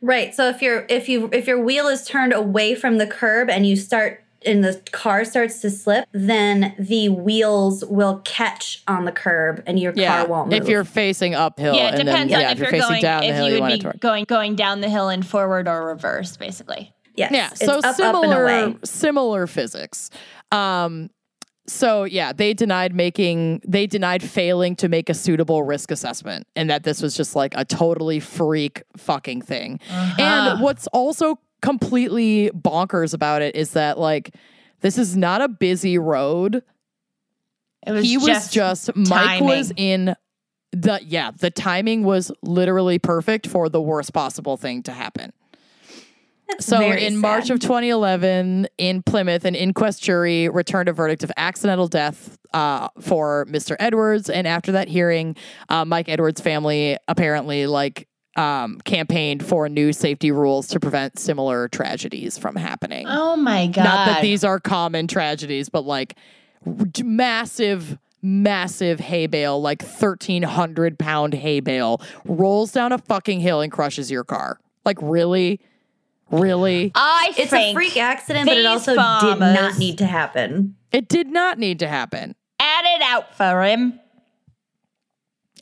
Right. 0.00 0.34
So 0.34 0.48
if 0.48 0.60
your 0.60 0.86
if 0.88 1.08
you 1.08 1.30
if 1.32 1.46
your 1.46 1.62
wheel 1.62 1.86
is 1.88 2.06
turned 2.06 2.32
away 2.32 2.74
from 2.74 2.98
the 2.98 3.06
curb 3.06 3.48
and 3.48 3.66
you 3.66 3.76
start 3.76 4.23
and 4.46 4.62
the 4.64 4.80
car 4.92 5.24
starts 5.24 5.60
to 5.60 5.70
slip, 5.70 6.06
then 6.12 6.74
the 6.78 7.08
wheels 7.08 7.84
will 7.84 8.20
catch 8.24 8.82
on 8.86 9.04
the 9.04 9.12
curb 9.12 9.62
and 9.66 9.78
your 9.78 9.92
car 9.92 10.26
won't 10.26 10.50
move. 10.50 10.62
if 10.62 10.68
you're 10.68 10.84
facing 10.84 11.34
uphill. 11.34 11.74
Yeah, 11.74 11.88
it 11.88 11.94
and 11.94 12.06
depends 12.06 12.30
then, 12.32 12.38
on 12.40 12.42
yeah, 12.46 12.52
if 12.52 12.58
you're, 12.58 12.68
facing 12.70 12.88
going 12.88 13.02
down 13.02 13.20
the 13.22 13.28
if 13.28 13.34
hill, 13.36 13.48
you 13.48 13.54
you 13.56 13.60
would 13.62 13.68
be 13.68 13.74
it 13.74 13.80
to 13.80 13.86
work. 13.88 14.00
going 14.00 14.24
going 14.24 14.54
down 14.56 14.80
the 14.80 14.88
hill 14.90 15.08
and 15.08 15.26
forward 15.26 15.68
or 15.68 15.86
reverse, 15.86 16.36
basically. 16.36 16.92
yes, 17.16 17.30
Yeah, 17.32 17.48
it's 17.50 17.60
so 17.64 17.78
up, 17.78 17.84
up 17.84 17.96
similar 17.96 18.42
away. 18.44 18.76
similar 18.84 19.46
physics. 19.46 20.10
Um 20.52 21.10
so 21.66 22.04
yeah, 22.04 22.32
they 22.34 22.52
denied 22.52 22.94
making 22.94 23.62
they 23.66 23.86
denied 23.86 24.22
failing 24.22 24.76
to 24.76 24.88
make 24.88 25.08
a 25.08 25.14
suitable 25.14 25.62
risk 25.62 25.90
assessment 25.90 26.46
and 26.54 26.68
that 26.68 26.82
this 26.84 27.00
was 27.00 27.16
just 27.16 27.34
like 27.34 27.54
a 27.56 27.64
totally 27.64 28.20
freak 28.20 28.82
fucking 28.98 29.40
thing. 29.40 29.80
And 30.18 30.60
what's 30.60 30.86
also 30.88 31.38
completely 31.64 32.50
bonkers 32.50 33.14
about 33.14 33.40
it 33.40 33.56
is 33.56 33.70
that 33.70 33.98
like 33.98 34.34
this 34.80 34.98
is 34.98 35.16
not 35.16 35.40
a 35.40 35.48
busy 35.48 35.96
road. 35.96 36.62
It 37.86 37.92
was 37.92 38.04
he 38.04 38.18
was 38.18 38.26
just, 38.26 38.52
just 38.52 38.96
Mike 38.96 39.40
was 39.40 39.72
in 39.74 40.14
the 40.72 41.00
yeah, 41.06 41.30
the 41.30 41.50
timing 41.50 42.04
was 42.04 42.30
literally 42.42 42.98
perfect 42.98 43.46
for 43.46 43.70
the 43.70 43.80
worst 43.80 44.12
possible 44.12 44.58
thing 44.58 44.82
to 44.82 44.92
happen. 44.92 45.32
So 46.60 46.78
very 46.78 47.06
in 47.06 47.16
March 47.16 47.48
of 47.48 47.60
2011 47.60 48.68
in 48.76 49.02
Plymouth, 49.02 49.46
an 49.46 49.54
inquest 49.54 50.02
jury 50.02 50.50
returned 50.50 50.90
a 50.90 50.92
verdict 50.92 51.24
of 51.24 51.32
accidental 51.38 51.88
death 51.88 52.36
uh, 52.52 52.88
for 53.00 53.46
Mr. 53.46 53.74
Edwards, 53.78 54.28
and 54.28 54.46
after 54.46 54.72
that 54.72 54.88
hearing, 54.88 55.34
uh, 55.70 55.86
Mike 55.86 56.10
Edwards' 56.10 56.42
family 56.42 56.98
apparently 57.08 57.66
like 57.66 58.06
um, 58.36 58.80
campaigned 58.84 59.44
for 59.46 59.68
new 59.68 59.92
safety 59.92 60.30
rules 60.32 60.66
to 60.68 60.80
prevent 60.80 61.18
similar 61.18 61.68
tragedies 61.68 62.36
from 62.38 62.56
happening. 62.56 63.06
Oh 63.08 63.36
my 63.36 63.66
god! 63.68 63.84
Not 63.84 64.06
that 64.06 64.22
these 64.22 64.42
are 64.44 64.58
common 64.60 65.06
tragedies, 65.06 65.68
but 65.68 65.84
like 65.84 66.16
massive, 67.02 67.98
massive 68.22 69.00
hay 69.00 69.26
bale, 69.26 69.60
like 69.60 69.82
1,300 69.82 70.98
pound 70.98 71.34
hay 71.34 71.60
bale, 71.60 72.00
rolls 72.24 72.72
down 72.72 72.92
a 72.92 72.98
fucking 72.98 73.40
hill 73.40 73.60
and 73.60 73.70
crushes 73.72 74.10
your 74.10 74.24
car. 74.24 74.58
Like 74.84 74.98
really, 75.00 75.60
really, 76.30 76.92
I 76.94 77.32
It's 77.36 77.50
think 77.50 77.70
a 77.70 77.74
freak 77.74 77.96
accident, 77.96 78.46
but 78.46 78.54
it 78.56 78.60
these 78.62 78.66
also 78.66 78.92
did 78.92 79.38
not 79.38 79.78
need 79.78 79.98
to 79.98 80.06
happen. 80.06 80.76
it 80.92 81.08
did 81.08 81.28
not 81.28 81.58
need 81.58 81.78
to 81.80 81.88
happen. 81.88 82.34
add 82.58 82.84
it 82.96 83.02
out 83.02 83.34
for 83.36 83.62
him. 83.62 84.00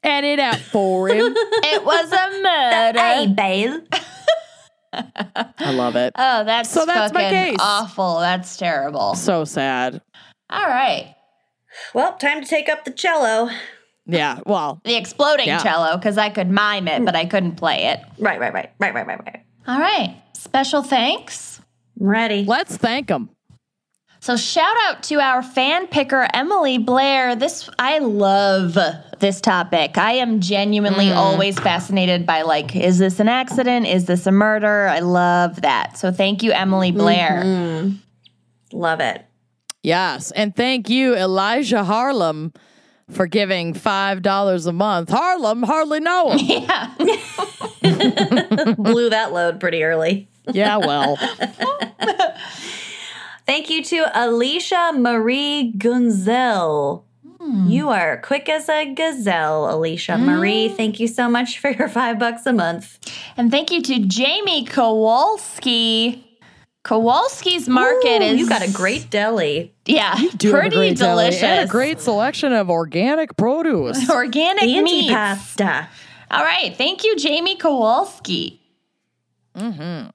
Add 0.05 0.24
it 0.24 0.39
out 0.41 0.57
for 0.59 1.09
him. 1.09 1.35
It 1.65 1.85
was 1.85 2.12
a 2.12 2.43
murder. 2.43 2.99
Hey, 2.99 3.27
babe. 3.29 3.81
I 4.93 5.73
love 5.73 5.97
it. 5.97 6.12
Oh, 6.16 6.45
that's 6.45 6.69
So 6.70 6.85
that's 6.85 7.12
my 7.15 7.23
fucking 7.23 7.39
case. 7.53 7.57
awful. 7.61 8.19
That's 8.20 8.57
terrible. 8.57 9.15
So 9.15 9.45
sad. 9.45 10.03
All 10.51 10.66
right. 10.66 11.15
Well, 11.95 12.15
time 12.16 12.43
to 12.43 12.47
take 12.47 12.69
up 12.69 12.85
the 12.85 12.91
cello. 12.91 13.49
Yeah. 14.07 14.41
Well, 14.45 14.81
The 14.85 14.97
exploding 14.97 15.47
Yeah. 15.47 15.59
cello, 15.62 15.97
because 15.97 16.19
I 16.19 16.29
could 16.29 16.51
mime 16.51 16.89
it, 16.89 17.05
but 17.05 17.15
I 17.16 17.24
couldn't 17.24 17.53
play 17.57 17.85
it. 17.87 18.01
Right, 18.19 18.39
right, 18.39 18.53
right, 18.53 18.70
right, 18.79 18.93
right, 18.95 19.07
right, 19.07 19.24
right. 19.24 19.45
All 19.66 19.79
right. 19.81 20.20
Special 20.35 20.83
thanks. 20.83 21.61
I'm 22.01 22.07
ready. 22.09 22.45
let's 22.45 22.77
thank 22.77 23.09
him. 23.09 23.31
So 24.23 24.36
shout 24.36 24.77
out 24.85 25.03
to 25.05 25.16
our 25.19 25.43
fan 25.43 25.89
picker 25.89 26.28
Emily 26.32 26.78
Blair. 26.78 27.35
This 27.35 27.69
I 27.77 27.99
love 27.99 28.78
this 29.19 29.40
topic. 29.40 29.99
I 29.99 30.12
am 30.12 30.39
genuinely 30.39 31.07
mm. 31.07 31.16
always 31.16 31.59
fascinated 31.59 32.24
by 32.24 32.43
like 32.43 32.77
is 32.77 33.01
this 33.01 33.19
an 33.19 33.27
accident? 33.27 33.89
Is 33.89 34.05
this 34.05 34.24
a 34.28 34.31
murder? 34.31 34.86
I 34.86 35.01
love 35.01 35.62
that. 35.62 35.99
So 35.99 36.12
thank 36.12 36.44
you 36.44 36.53
Emily 36.53 36.93
Blair. 36.93 37.43
Mm-hmm. 37.44 38.78
Love 38.78 39.01
it. 39.01 39.27
Yes. 39.82 40.31
And 40.31 40.55
thank 40.55 40.89
you, 40.89 41.16
Elijah 41.16 41.82
Harlem, 41.82 42.53
for 43.11 43.27
giving 43.27 43.74
$5 43.74 44.66
a 44.69 44.73
month. 44.73 45.11
Harlem, 45.11 45.65
hardly 45.65 45.99
know 45.99 46.31
him. 46.36 46.62
Yeah. 46.62 46.94
Blew 48.78 49.11
that 49.11 49.32
load 49.32 49.59
pretty 49.59 49.82
early. 49.82 50.28
yeah, 50.53 50.77
well. 50.77 51.19
Thank 53.47 53.70
you 53.70 53.82
to 53.85 54.06
Alicia 54.14 54.93
Marie 54.97 55.73
Gunzel. 55.77 57.05
Hmm. 57.39 57.66
You 57.69 57.89
are 57.89 58.19
quick 58.19 58.48
as 58.48 58.69
a 58.69 58.94
gazelle, 58.94 59.74
Alicia 59.74 60.16
Marie. 60.16 60.69
Hmm. 60.69 60.77
Thank 60.77 61.01
you 61.01 61.09
so 61.09 61.28
much 61.28 61.59
for 61.59 61.70
your 61.70 61.89
five 62.01 62.19
bucks 62.19 62.47
a 62.47 62.52
month. 62.52 62.98
And 63.36 63.51
thank 63.51 63.70
you 63.73 63.82
to 63.82 63.98
Jamie 64.01 64.64
Kowalski. 64.64 66.24
Kowalski's 66.85 67.69
market 67.69 68.23
Ooh, 68.23 68.24
is 68.24 68.40
you 68.40 68.48
got 68.48 68.66
a 68.66 68.73
great 68.73 69.09
deli. 69.09 69.73
yeah, 69.86 70.16
Do 70.36 70.48
have 70.48 70.56
a 70.56 70.60
pretty 70.60 70.77
great 70.77 70.98
deli 70.98 71.24
delicious. 71.24 71.43
And 71.43 71.69
a 71.69 71.70
great 71.70 72.01
selection 72.01 72.52
of 72.52 72.70
organic 72.70 73.36
produce. 73.36 74.10
organic 74.10 74.64
meat 74.64 75.10
pasta. 75.10 75.89
All 76.31 76.43
right, 76.43 76.77
thank 76.77 77.05
you, 77.05 77.14
Jamie 77.16 77.56
Kowalski. 77.56 78.60
Mm-hmm. 79.56 80.10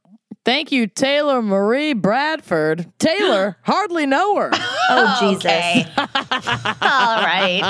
Thank 0.47 0.71
you, 0.71 0.87
Taylor 0.87 1.41
Marie 1.41 1.91
Bradford. 1.91 2.89
Taylor, 2.99 3.57
hardly 3.63 4.05
know 4.05 4.37
her. 4.37 4.49
Oh, 4.53 4.77
oh 4.91 5.19
Jesus. 5.19 5.43
All 5.97 7.17
right. 7.17 7.61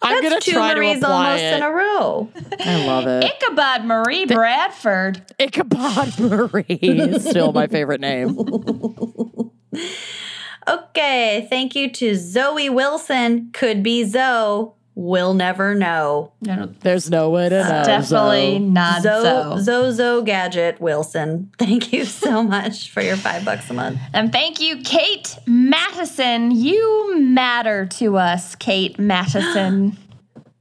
I'm 0.00 0.22
going 0.22 0.32
to 0.32 0.40
Two 0.40 0.52
try 0.52 0.72
to 0.72 0.80
Maries 0.80 0.96
apply 1.02 1.26
almost 1.26 1.42
it. 1.44 1.56
in 1.56 1.62
a 1.62 1.70
row. 1.70 2.30
I 2.60 2.86
love 2.86 3.06
it. 3.06 3.24
Ichabod 3.24 3.84
Marie 3.84 4.24
Bradford. 4.24 5.20
Ichabod 5.38 6.18
Marie 6.18 6.78
is 6.80 7.28
still 7.28 7.52
my 7.52 7.66
favorite 7.66 8.00
name. 8.00 8.38
Okay, 10.66 11.46
thank 11.50 11.74
you 11.74 11.90
to 11.92 12.14
Zoe 12.14 12.70
Wilson. 12.70 13.50
Could 13.52 13.82
be 13.82 14.02
Zoe. 14.02 14.70
We'll 14.96 15.34
never 15.34 15.74
know. 15.74 16.32
There's 16.40 17.10
no 17.10 17.30
way 17.30 17.48
to 17.48 17.62
know. 17.62 17.82
Definitely 17.84 18.58
so. 18.58 18.58
not 18.58 19.02
so. 19.02 19.22
Zo 19.22 19.58
Zozo 19.58 20.22
Gadget 20.22 20.80
Wilson. 20.80 21.50
Thank 21.58 21.92
you 21.92 22.04
so 22.04 22.42
much 22.44 22.90
for 22.90 23.02
your 23.02 23.16
five 23.16 23.44
bucks 23.44 23.68
a 23.70 23.74
month. 23.74 23.98
And 24.12 24.30
thank 24.30 24.60
you, 24.60 24.82
Kate 24.82 25.36
Mattison. 25.46 26.52
You 26.52 27.18
matter 27.20 27.86
to 27.86 28.16
us, 28.16 28.54
Kate 28.54 28.98
Mattison. 28.98 29.98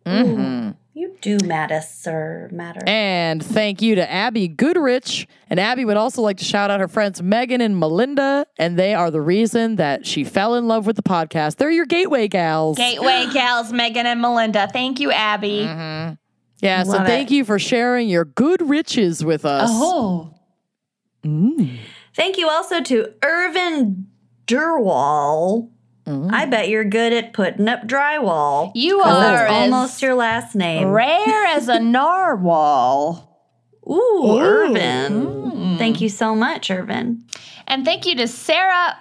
Mm-hmm. 0.06 0.72
You 1.04 1.18
do 1.20 1.38
matter, 1.46 1.82
sir. 1.82 2.48
Matter. 2.54 2.80
And 2.88 3.44
thank 3.44 3.82
you 3.82 3.96
to 3.96 4.10
Abby 4.10 4.48
Goodrich. 4.48 5.28
And 5.50 5.60
Abby 5.60 5.84
would 5.84 5.98
also 5.98 6.22
like 6.22 6.38
to 6.38 6.46
shout 6.46 6.72
out 6.72 6.80
her 6.80 6.88
friends 6.88 7.22
Megan 7.22 7.60
and 7.60 7.78
Melinda. 7.78 8.48
And 8.58 8.80
they 8.80 8.94
are 8.94 9.12
the 9.12 9.20
reason 9.20 9.76
that 9.76 10.08
she 10.08 10.24
fell 10.24 10.56
in 10.56 10.70
love 10.70 10.88
with 10.88 10.96
the 10.96 11.04
podcast. 11.04 11.58
They're 11.58 11.70
your 11.70 11.86
gateway 11.86 12.30
gals. 12.30 12.78
Gateway 12.78 13.28
gals, 13.34 13.74
Megan 13.74 14.06
and 14.06 14.22
Melinda. 14.22 14.70
Thank 14.72 15.02
you, 15.02 15.12
Abby. 15.12 15.66
Mm-hmm. 15.68 16.14
yeah, 16.62 16.84
so 16.84 16.92
Love 16.92 17.06
thank 17.06 17.32
you 17.32 17.44
for 17.44 17.60
sharing 17.60 18.08
your 18.08 18.24
good 18.24 18.62
riches 18.62 19.26
with 19.26 19.44
us. 19.44 19.70
Oh. 19.74 20.34
Mm. 21.26 21.80
Thank 22.16 22.38
you 22.38 22.48
also 22.48 22.82
to 22.82 23.14
Irvin 23.22 24.08
Durwall. 24.48 25.70
I 26.06 26.10
mm. 26.10 26.50
bet 26.52 26.68
you're 26.68 26.84
good 26.84 27.14
at 27.14 27.32
putting 27.32 27.68
up 27.70 27.88
drywall. 27.88 28.72
You 28.76 29.00
are 29.00 29.48
That's 29.48 29.52
almost 29.52 30.02
your 30.02 30.16
last 30.16 30.54
name. 30.54 30.90
rare 30.90 31.46
as 31.46 31.70
a 31.70 31.80
narwhal. 31.80 33.30
Ooh, 33.90 34.38
Irvin. 34.40 35.26
Mm. 35.26 35.78
Thank 35.78 36.02
you 36.02 36.10
so 36.10 36.36
much, 36.36 36.70
Irvin. 36.70 37.24
And 37.68 37.86
thank 37.86 38.06
you 38.06 38.16
to 38.18 38.28
Sarah 38.28 38.98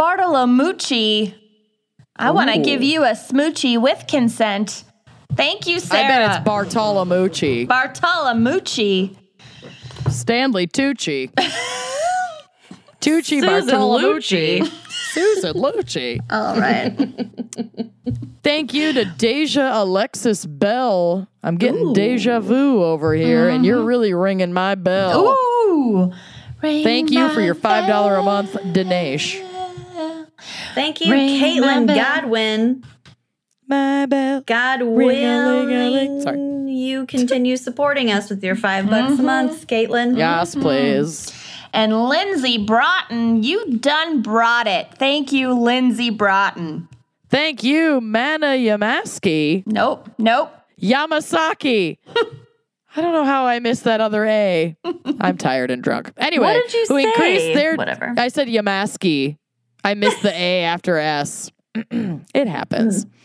Bartolomucci. 0.00 1.34
I 2.16 2.30
want 2.30 2.52
to 2.52 2.60
give 2.60 2.82
you 2.82 3.04
a 3.04 3.10
smoochie 3.10 3.80
with 3.80 4.06
consent. 4.08 4.84
Thank 5.34 5.66
you, 5.66 5.80
Sarah. 5.80 6.04
I 6.04 6.08
bet 6.08 6.36
it's 6.36 6.48
Bartolomucci. 6.48 7.66
Bartolomucci. 7.66 9.16
Stanley 10.10 10.66
Tucci. 10.66 11.30
Tucci 13.00 13.42
Bartolomucci. 13.42 14.82
Susan 15.14 15.54
Lucci. 15.54 16.20
All 16.30 16.58
right. 16.58 16.94
Thank 18.42 18.74
you 18.74 18.92
to 18.92 19.04
Deja 19.04 19.70
Alexis 19.82 20.44
Bell. 20.44 21.28
I'm 21.42 21.56
getting 21.56 21.92
deja 21.92 22.40
vu 22.40 22.82
over 22.82 23.14
here, 23.14 23.48
and 23.48 23.64
you're 23.64 23.78
mm-hmm. 23.78 23.86
really 23.86 24.14
ringing 24.14 24.52
my 24.52 24.74
bell. 24.74 25.28
Ooh. 25.28 26.12
Thank 26.60 27.10
you 27.10 27.28
for 27.30 27.40
your 27.40 27.54
$5 27.54 28.20
a 28.20 28.22
month 28.22 28.52
Dinesh. 28.52 29.40
Thank 30.74 31.00
you, 31.00 31.12
Ring 31.12 31.40
Caitlin 31.40 31.86
bell. 31.86 31.96
Godwin. 31.96 32.84
My 33.66 34.06
bell. 34.06 34.42
God 34.42 34.82
Ring-a-ling-a-ling. 34.82 36.22
Sorry. 36.22 36.36
willing, 36.36 36.68
you 36.68 37.06
continue 37.06 37.56
supporting 37.56 38.10
us 38.10 38.30
with 38.30 38.42
your 38.42 38.56
five 38.56 38.88
bucks 38.90 39.12
a 39.12 39.16
mm-hmm. 39.16 39.26
month, 39.26 39.66
Caitlin. 39.66 40.16
Yes, 40.16 40.52
mm-hmm. 40.52 40.62
please. 40.62 41.33
And 41.74 42.08
Lindsay 42.08 42.56
Broughton, 42.64 43.42
you 43.42 43.78
done 43.78 44.22
brought 44.22 44.68
it. 44.68 44.86
Thank 44.96 45.32
you, 45.32 45.52
Lindsay 45.52 46.08
Broughton. 46.10 46.88
Thank 47.28 47.64
you, 47.64 48.00
Mana 48.00 48.46
Yamaski. 48.56 49.64
Nope, 49.66 50.08
nope. 50.16 50.52
Yamasaki. 50.80 51.98
I 52.96 53.00
don't 53.00 53.12
know 53.12 53.24
how 53.24 53.44
I 53.46 53.58
missed 53.58 53.82
that 53.84 54.00
other 54.00 54.24
A. 54.24 54.76
I'm 55.20 55.36
tired 55.36 55.72
and 55.72 55.82
drunk. 55.82 56.12
Anyway, 56.16 56.44
What 56.44 56.62
did 56.62 56.72
you 56.72 56.86
who 56.88 57.00
say? 57.00 57.08
increased 57.08 57.54
their 57.54 57.74
Whatever. 57.74 58.14
I 58.16 58.28
said 58.28 58.46
Yamaski. 58.46 59.36
I 59.82 59.94
missed 59.94 60.22
the 60.22 60.32
A 60.32 60.62
after 60.62 60.96
S. 60.96 61.50
it 61.74 62.46
happens. 62.46 63.06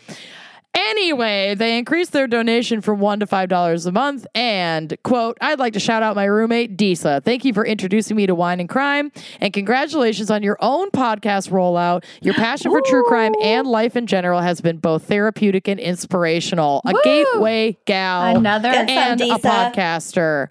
Anyway, 0.75 1.55
they 1.55 1.77
increased 1.77 2.11
their 2.11 2.27
donation 2.27 2.81
from 2.81 2.99
one 2.99 3.19
to 3.19 3.27
five 3.27 3.49
dollars 3.49 3.85
a 3.85 3.91
month. 3.91 4.25
And 4.35 4.95
quote, 5.03 5.37
I'd 5.41 5.59
like 5.59 5.73
to 5.73 5.79
shout 5.79 6.03
out 6.03 6.15
my 6.15 6.25
roommate 6.25 6.77
Disa. 6.77 7.21
Thank 7.25 7.43
you 7.43 7.53
for 7.53 7.65
introducing 7.65 8.15
me 8.15 8.27
to 8.27 8.35
wine 8.35 8.59
and 8.59 8.69
crime, 8.69 9.11
and 9.41 9.51
congratulations 9.51 10.29
on 10.29 10.43
your 10.43 10.57
own 10.61 10.91
podcast 10.91 11.49
rollout. 11.49 12.05
Your 12.21 12.33
passion 12.35 12.71
for 12.71 12.81
true 12.81 13.03
crime 13.03 13.33
and 13.41 13.67
life 13.67 13.95
in 13.95 14.07
general 14.07 14.41
has 14.41 14.61
been 14.61 14.77
both 14.77 15.05
therapeutic 15.05 15.67
and 15.67 15.79
inspirational. 15.79 16.81
A 16.85 16.93
gateway 17.03 17.77
gal, 17.85 18.37
Another- 18.37 18.69
and 18.69 19.21
a 19.21 19.29
podcaster. 19.35 20.49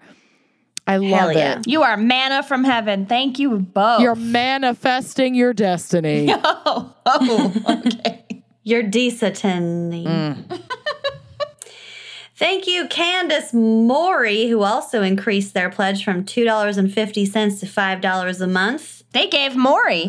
I 0.85 0.97
love 0.97 1.33
yeah. 1.33 1.59
it. 1.59 1.67
You 1.67 1.83
are 1.83 1.97
manna 1.97 2.41
from 2.41 2.63
heaven. 2.63 3.05
Thank 3.05 3.37
you 3.37 3.59
both. 3.59 4.01
You're 4.01 4.15
manifesting 4.15 5.35
your 5.35 5.53
destiny. 5.53 6.27
oh, 6.31 6.95
oh, 7.05 7.83
okay. 7.85 8.25
You're 8.69 8.83
decent. 8.83 9.37
Mm. 9.37 10.61
Thank 12.35 12.67
you, 12.67 12.87
Candace 12.87 13.53
Maury, 13.53 14.47
who 14.47 14.61
also 14.61 15.01
increased 15.01 15.53
their 15.53 15.69
pledge 15.69 16.05
from 16.05 16.23
$2.50 16.23 17.59
to 17.59 17.65
$5 17.65 18.41
a 18.41 18.47
month. 18.47 19.03
They 19.11 19.27
gave 19.27 19.55
Maury. 19.55 20.07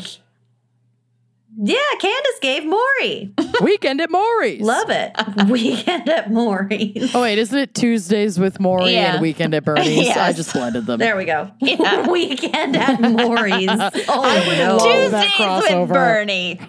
Yeah, 1.63 1.77
Candace 1.99 2.39
gave 2.41 2.65
Maury. 2.65 3.33
Weekend 3.63 4.01
at 4.01 4.11
Maury's. 4.11 4.61
Love 4.61 4.89
it. 4.91 5.13
Weekend 5.49 6.09
at 6.09 6.31
Maury's. 6.31 7.13
Oh 7.15 7.23
wait, 7.23 7.39
isn't 7.39 7.59
it 7.59 7.75
Tuesdays 7.75 8.39
with 8.39 8.61
Maury 8.61 8.93
Yeah. 8.93 9.15
and 9.15 9.23
Weekend 9.23 9.55
at 9.55 9.65
Bernie's? 9.65 9.89
Yes. 10.07 10.17
I 10.17 10.33
just 10.33 10.53
blended 10.53 10.87
them. 10.87 10.99
There 11.01 11.17
we 11.17 11.25
go. 11.25 11.51
Yeah. 11.61 12.09
Weekend 12.09 12.77
at 12.77 13.01
Maury's. 13.01 13.69
Oh, 13.69 14.45
no. 14.57 14.77
love 14.77 15.11
that 15.11 15.27
Tuesdays 15.37 15.77
with. 15.81 15.89
Bernie. 15.89 16.61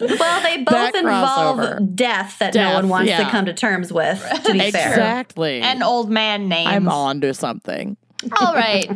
Well, 0.00 0.42
they 0.42 0.58
both 0.58 0.66
That 0.70 0.94
involve 0.94 1.58
crossover. 1.58 1.94
death 1.96 2.38
that 2.40 2.54
no 2.54 2.74
one 2.74 2.88
wants 2.88 3.10
to 3.12 3.24
come 3.30 3.46
to 3.46 3.52
terms 3.54 3.92
with, 3.92 4.20
to 4.44 4.52
be 4.52 4.58
fair. 4.70 4.88
exactly. 4.90 5.60
And 5.60 5.82
old 5.82 6.10
man 6.10 6.48
names. 6.48 6.68
I'm 6.68 6.88
on 6.88 7.20
to 7.22 7.34
something. 7.34 7.96
All 8.40 8.54
right. 8.54 8.90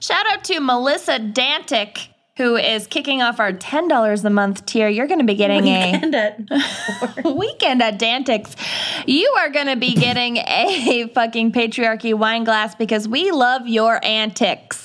Shout 0.00 0.24
out 0.32 0.44
to 0.44 0.60
Melissa 0.60 1.18
Dantic, 1.18 2.08
who 2.36 2.56
is 2.56 2.86
kicking 2.88 3.22
off 3.22 3.38
our 3.38 3.52
$10 3.52 4.24
a 4.24 4.30
month 4.30 4.66
tier. 4.66 4.88
You're 4.88 5.06
going 5.06 5.20
to 5.20 5.24
be 5.24 5.36
getting 5.36 5.68
And 5.68 6.14
it- 6.14 6.50
a 7.24 7.30
weekend 7.32 7.80
at 7.82 7.98
Dantic's. 8.00 8.56
You 9.06 9.32
are 9.38 9.50
going 9.50 9.66
to 9.68 9.76
be 9.76 9.94
getting 9.94 10.38
a 10.38 11.08
fucking 11.14 11.52
patriarchy 11.52 12.12
wine 12.14 12.42
glass 12.44 12.74
because 12.74 13.06
we 13.08 13.30
love 13.30 13.68
your 13.68 14.04
antics. 14.04 14.83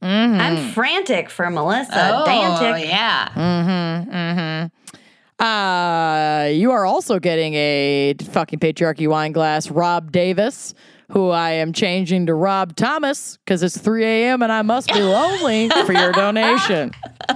I'm 0.00 0.56
mm-hmm. 0.56 0.70
frantic 0.70 1.28
for 1.30 1.50
Melissa. 1.50 2.22
oh, 2.22 2.24
Dantic. 2.26 2.86
yeah. 2.86 3.28
Mm-hmm, 3.34 4.10
mm-hmm. 4.10 5.44
Uh, 5.44 6.46
you 6.46 6.72
are 6.72 6.84
also 6.84 7.18
getting 7.20 7.54
a 7.54 8.14
fucking 8.30 8.58
patriarchy 8.58 9.08
wine 9.08 9.32
glass. 9.32 9.70
Rob 9.70 10.10
Davis, 10.10 10.74
who 11.10 11.30
I 11.30 11.52
am 11.52 11.72
changing 11.72 12.26
to 12.26 12.34
Rob 12.34 12.74
Thomas 12.74 13.38
because 13.44 13.62
it's 13.62 13.78
3 13.78 14.04
a.m. 14.04 14.42
and 14.42 14.50
I 14.50 14.62
must 14.62 14.92
be 14.92 15.00
lonely 15.00 15.68
for 15.86 15.92
your 15.92 16.12
donation. 16.12 16.90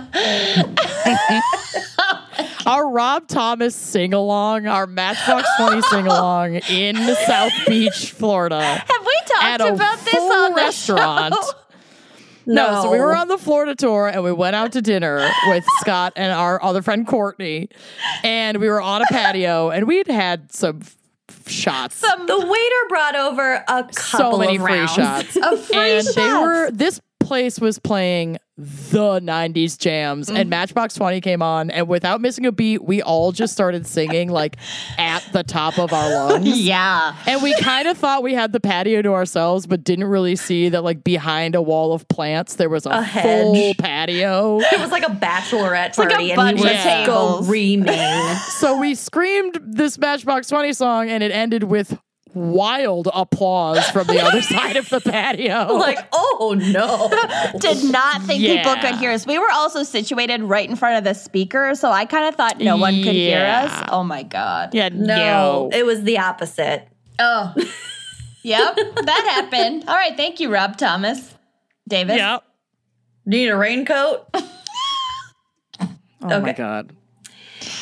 our 2.67 2.91
Rob 2.91 3.29
Thomas 3.29 3.77
sing 3.77 4.15
along, 4.15 4.67
our 4.67 4.87
Matchbox 4.89 5.49
20 5.59 5.83
sing 5.83 6.07
along 6.07 6.57
in 6.69 6.97
South 7.27 7.53
Beach, 7.67 8.11
Florida. 8.13 8.61
Have 8.61 9.07
we 9.07 9.15
talked 9.27 9.61
about 9.61 10.05
this 10.05 10.15
on 10.15 10.51
the 10.51 10.57
restaurant. 10.57 11.35
show? 11.35 11.51
No, 12.47 12.83
so 12.83 12.91
we 12.91 12.99
were 12.99 13.15
on 13.15 13.29
the 13.29 13.39
Florida 13.39 13.75
tour 13.75 14.09
and 14.09 14.23
we 14.23 14.33
went 14.33 14.57
out 14.57 14.73
to 14.73 14.83
dinner 14.83 15.29
with 15.49 15.65
Scott 15.81 16.13
and 16.17 16.33
our 16.33 16.63
other 16.63 16.83
friend 16.83 17.07
Courtney, 17.07 17.69
and 18.25 18.59
we 18.59 18.69
were 18.69 18.81
on 18.81 19.03
a 19.03 19.07
patio 19.07 19.71
and 19.71 19.87
we'd 19.87 20.09
had 20.09 20.53
some 20.53 20.81
f- 20.83 21.49
shots, 21.49 22.01
The 22.01 22.47
waiter 22.47 22.89
brought 22.89 23.15
over 23.17 23.55
a 23.69 23.85
couple 23.85 23.93
so 24.33 24.39
many 24.39 24.57
of 24.57 24.63
free 24.63 24.73
rounds. 24.79 24.93
shots, 24.93 25.37
A 25.43 25.57
free 25.57 25.77
and 25.99 26.07
they 26.07 26.13
shots. 26.13 26.43
were 26.43 26.71
this 26.71 27.01
place 27.21 27.61
was 27.61 27.79
playing 27.79 28.39
the 28.63 29.21
90s 29.21 29.77
jams 29.79 30.29
and 30.29 30.39
mm-hmm. 30.39 30.49
Matchbox 30.51 30.95
20 30.95 31.21
came 31.21 31.43
on 31.43 31.71
and 31.71 31.89
without 31.89 32.21
missing 32.21 32.47
a 32.47 32.53
beat 32.53 32.83
we 32.85 33.03
all 33.03 33.33
just 33.33 33.53
started 33.53 33.87
singing 33.87 34.29
like 34.31 34.57
at 34.99 35.23
the 35.33 35.43
top 35.43 35.79
of 35.79 35.93
our 35.93 36.11
lungs 36.29 36.61
Yeah. 36.61 37.17
and 37.27 37.43
we 37.43 37.55
kind 37.61 37.89
of 37.89 37.99
thought 37.99 38.23
we 38.23 38.35
had 38.35 38.53
the 38.53 38.61
patio 38.61 39.03
to 39.03 39.13
ourselves, 39.15 39.67
but 39.67 39.83
didn't 39.85 40.05
really 40.07 40.37
see 40.37 40.69
that 40.69 40.83
like 40.85 41.03
behind 41.03 41.55
a 41.55 41.63
wall 41.63 41.93
of 41.93 42.07
plants 42.09 42.55
there 42.55 42.69
was 42.69 42.87
a, 42.87 42.91
A 42.91 43.05
full 43.05 43.55
hedge. 43.55 43.77
patio. 43.79 44.61
It 44.61 44.81
was 44.81 44.91
like 44.91 45.03
a 45.05 45.11
bachelorette 45.13 45.97
party 45.97 46.15
like 46.15 46.33
a 46.33 46.37
bunch 46.37 46.61
and 46.61 46.61
we 46.61 46.71
of 46.71 46.77
were 46.77 46.83
tables. 46.83 47.47
screaming. 47.47 48.35
so 48.59 48.79
we 48.79 48.95
screamed 48.95 49.59
this 49.65 49.99
Matchbox 49.99 50.49
20 50.49 50.73
song 50.73 51.09
and 51.11 51.23
it 51.23 51.33
ended 51.33 51.65
with 51.65 51.99
wild 52.35 53.09
applause 53.15 53.85
from 53.91 54.07
the 54.07 54.21
other 54.21 54.43
side 54.55 54.77
of 54.77 54.89
the 54.89 55.01
patio. 55.01 55.75
like, 55.75 55.99
oh 56.13 56.55
no! 56.59 57.09
Did 57.59 57.91
not 57.93 58.23
think 58.23 58.43
people 58.43 58.75
could 58.77 58.97
hear 58.97 59.11
us. 59.13 59.27
We 59.27 59.39
were 59.39 59.51
also 59.53 59.83
situated 59.83 60.43
right 60.43 60.69
in 60.69 60.77
front 60.77 60.99
of 60.99 61.05
the 61.05 61.15
speaker, 61.15 61.75
so 61.75 61.91
I 61.91 62.05
kind 62.05 62.27
of 62.27 62.35
thought 62.35 62.59
no 62.59 62.77
one 62.77 62.95
could 63.03 63.13
hear 63.15 63.45
us. 63.45 63.89
Oh 63.91 64.03
my 64.03 64.23
God. 64.23 64.75
yeah, 64.75 64.89
No, 64.91 65.69
no. 65.69 65.71
it 65.73 65.85
was 65.85 66.03
the 66.03 66.19
opposite. 66.19 66.89
Oh. 67.19 67.53
yep, 68.43 68.75
that 68.77 69.49
happened. 69.51 69.85
All 69.89 69.95
right, 69.95 70.17
thank 70.17 70.41
you, 70.41 70.53
Rob 70.53 70.77
Thomas. 70.77 71.35
Davis. 71.89 72.17
Yeah. 72.17 72.39
Need 73.27 73.49
a 73.49 73.57
raincoat? 73.57 74.27
Oh 76.25 76.41
my 76.41 76.53
god. 76.53 76.93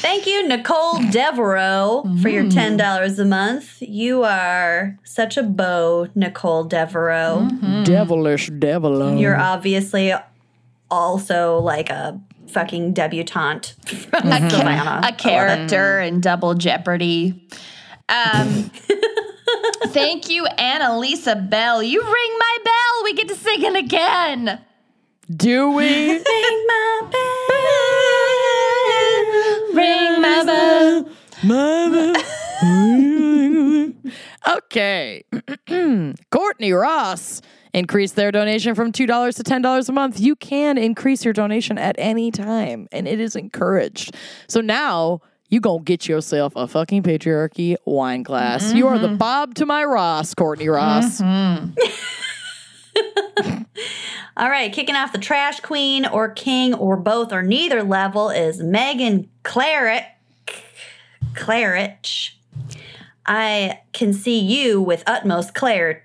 Thank 0.00 0.26
you, 0.26 0.48
Nicole 0.48 0.94
mm. 0.94 1.12
Devereaux, 1.12 2.04
for 2.22 2.30
your 2.30 2.44
mm. 2.44 2.54
ten 2.54 2.78
dollars 2.78 3.18
a 3.18 3.24
month. 3.26 3.82
You 3.82 4.24
are 4.24 4.98
such 5.04 5.36
a 5.36 5.42
beau, 5.42 6.08
Nicole 6.14 6.64
Devereaux. 6.64 7.46
Mm-hmm. 7.50 7.84
Devilish 7.84 8.48
devil. 8.58 9.14
You're 9.16 9.38
obviously 9.38 10.14
also 10.90 11.58
like 11.58 11.90
a 11.90 12.18
fucking 12.48 12.94
debutante 12.94 13.74
mm-hmm. 13.84 14.10
from 14.10 14.50
Savannah. 14.50 15.00
a 15.06 15.12
character 15.12 16.00
mm. 16.00 16.08
in 16.08 16.20
Double 16.20 16.54
Jeopardy. 16.54 17.46
Um, 18.08 18.70
thank 19.88 20.30
you, 20.30 20.46
Annalisa 20.58 21.48
Bell. 21.48 21.82
You 21.82 22.02
ring 22.02 22.36
my 22.38 22.56
bell. 22.64 23.04
We 23.04 23.12
get 23.14 23.28
to 23.28 23.36
sing 23.36 23.62
it 23.62 23.76
again. 23.76 24.60
Do 25.34 25.70
we? 25.70 25.84
Ring 26.10 26.22
my 26.22 27.08
bell. 27.12 27.19
Ring 29.74 30.20
my 30.20 30.44
bell. 30.44 31.08
bell. 31.44 32.14
okay. 34.56 35.24
Courtney 36.30 36.72
Ross 36.72 37.42
increased 37.72 38.16
their 38.16 38.32
donation 38.32 38.74
from 38.74 38.92
$2 38.92 39.36
to 39.36 39.42
$10 39.42 39.88
a 39.88 39.92
month. 39.92 40.20
You 40.20 40.34
can 40.36 40.76
increase 40.78 41.24
your 41.24 41.34
donation 41.34 41.78
at 41.78 41.94
any 41.98 42.30
time, 42.30 42.88
and 42.92 43.06
it 43.06 43.20
is 43.20 43.36
encouraged. 43.36 44.16
So 44.48 44.60
now 44.60 45.20
you 45.50 45.60
going 45.60 45.80
to 45.80 45.84
get 45.84 46.08
yourself 46.08 46.52
a 46.56 46.66
fucking 46.66 47.02
patriarchy 47.02 47.76
wine 47.84 48.22
glass. 48.22 48.72
You 48.72 48.86
are 48.86 48.98
the 48.98 49.08
mm-hmm. 49.08 49.16
Bob 49.16 49.54
to 49.56 49.66
my 49.66 49.84
Ross, 49.84 50.34
Courtney 50.34 50.68
Ross. 50.68 51.20
Mm-hmm. 51.20 51.74
All 54.36 54.48
right, 54.48 54.72
kicking 54.72 54.94
off 54.94 55.12
the 55.12 55.18
trash 55.18 55.60
queen 55.60 56.06
or 56.06 56.30
king 56.30 56.74
or 56.74 56.96
both 56.96 57.32
or 57.32 57.42
neither 57.42 57.82
level 57.82 58.30
is 58.30 58.62
Megan 58.62 59.28
Claret. 59.42 60.04
Claret. 61.34 62.30
I 63.26 63.80
can 63.92 64.12
see 64.12 64.38
you 64.38 64.80
with 64.80 65.02
utmost 65.06 65.54
clarity. 65.54 66.00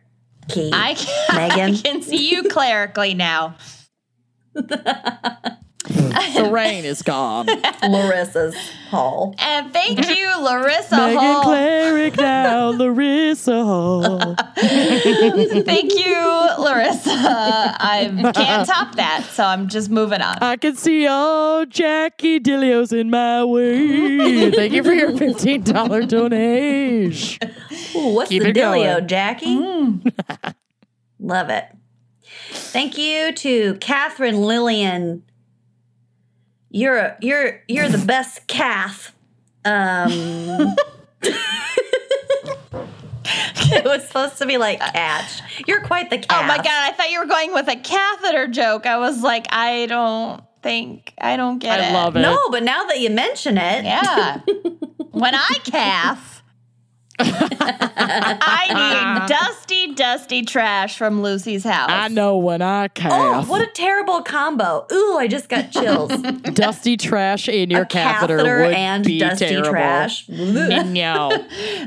I 0.73 0.95
can, 0.95 1.35
Megan. 1.35 1.76
I 1.76 1.81
can 1.81 2.01
see 2.01 2.30
you 2.30 2.43
clerically 2.43 3.13
now. 3.13 3.55
The 5.88 6.49
rain 6.52 6.86
is 6.86 7.02
gone. 7.02 7.45
Larissa's 7.84 8.56
Hall. 8.90 9.36
And 9.40 9.72
thank 9.74 9.98
you, 10.07 10.41
Larissa 10.41 10.95
Hall. 10.95 11.07
Megan 11.07 11.20
Hall. 11.22 11.44
Cleric 11.44 12.18
now, 12.18 12.68
Larissa 12.76 13.64
Hall. 13.64 14.36
Thank 14.56 15.94
you, 15.94 16.49
Larissa. 16.60 17.12
I 17.12 18.32
can't 18.36 18.68
top 18.68 18.95
that, 18.95 19.26
so 19.32 19.44
I'm 19.44 19.68
just 19.68 19.90
moving 19.90 20.22
on. 20.22 20.38
I 20.41 20.56
can 20.57 20.76
see 20.76 21.07
all 21.07 21.66
Jackie 21.66 22.40
Dilios 22.40 22.98
in 22.98 23.10
my 23.10 23.44
way. 23.44 24.52
Thank 24.56 24.74
you 24.74 24.84
for 24.84 24.94
your 24.94 25.12
$15 25.12 26.07
donation. 26.07 27.52
Ooh, 27.95 28.14
what's 28.14 28.30
Keep 28.30 28.44
the 28.44 28.49
it 28.49 28.56
dealio, 28.56 28.95
going. 28.95 29.07
Jackie? 29.07 29.57
Mm. 29.57 30.14
Love 31.20 31.49
it. 31.49 31.66
Thank 32.52 32.98
you 32.98 33.32
to 33.34 33.76
Catherine 33.76 34.41
Lillian. 34.41 35.24
You're 36.76 36.97
a, 36.97 37.18
you're 37.22 37.64
you're 37.69 37.88
the 37.88 38.06
best 38.06 38.47
Kath. 38.47 39.15
Um, 39.64 40.10
it 43.72 43.85
was 43.85 44.06
supposed 44.06 44.39
to 44.39 44.45
be 44.45 44.57
like 44.57 44.81
catch. 44.81 45.41
You're 45.68 45.85
quite 45.85 46.10
the 46.10 46.18
cat. 46.18 46.27
Oh 46.31 46.45
my 46.45 46.57
god, 46.57 46.68
I 46.68 46.91
thought 46.91 47.11
you 47.11 47.22
were 47.22 47.27
going 47.27 47.53
with 47.53 47.69
a 47.69 47.77
catheter 47.77 48.47
joke. 48.49 48.85
I 48.85 48.97
was 48.97 49.23
like, 49.23 49.45
I 49.52 49.85
don't 49.85 50.43
think 50.61 51.14
I 51.18 51.38
don't 51.38 51.60
get 51.60 51.80
it. 51.80 51.84
I 51.84 51.93
love 51.93 52.18
it. 52.18 52.19
No, 52.19 52.49
but 52.49 52.64
now 52.64 52.84
that 52.88 52.99
you 52.99 53.10
mention 53.10 53.57
it, 53.57 53.85
Yeah. 53.85 54.41
when 55.11 55.34
I 55.34 55.57
calf, 55.64 56.35
I 57.19 58.67
need 58.69 59.27
dusty, 59.29 59.93
dusty 59.93 60.43
trash 60.43 60.97
from 60.97 61.21
Lucy's 61.21 61.63
house. 61.63 61.89
I 61.89 62.07
know 62.09 62.37
when 62.37 62.61
I 62.61 62.89
Oh, 63.03 63.43
what 63.47 63.61
a 63.61 63.67
terrible 63.67 64.21
combo! 64.21 64.85
Ooh, 64.91 65.17
I 65.17 65.27
just 65.27 65.49
got 65.49 65.71
chills. 65.71 66.11
Dusty 66.53 66.97
trash 66.97 67.47
in 67.49 67.69
your 67.69 67.85
catheter, 67.85 68.37
catheter 68.37 68.65
would 68.65 68.73
and 68.73 69.03
be 69.05 69.19
dusty 69.19 69.47
terrible. 69.47 69.69
trash. 69.69 70.27
No. 70.95 71.29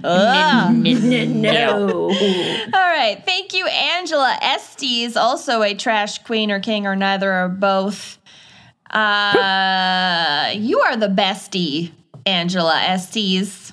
no. 0.02 2.10
All 2.10 2.70
right. 2.72 3.22
Thank 3.24 3.54
you, 3.54 3.66
Angela 3.66 4.36
Estes, 4.42 5.16
also 5.16 5.62
a 5.62 5.74
trash 5.74 6.18
queen 6.18 6.50
or 6.50 6.60
king 6.60 6.86
or 6.86 6.94
neither 6.96 7.32
or 7.32 7.48
both. 7.48 8.18
Uh, 8.90 10.50
you 10.54 10.80
are 10.80 10.96
the 10.96 11.08
bestie, 11.08 11.92
Angela 12.26 12.78
Estes. 12.80 13.67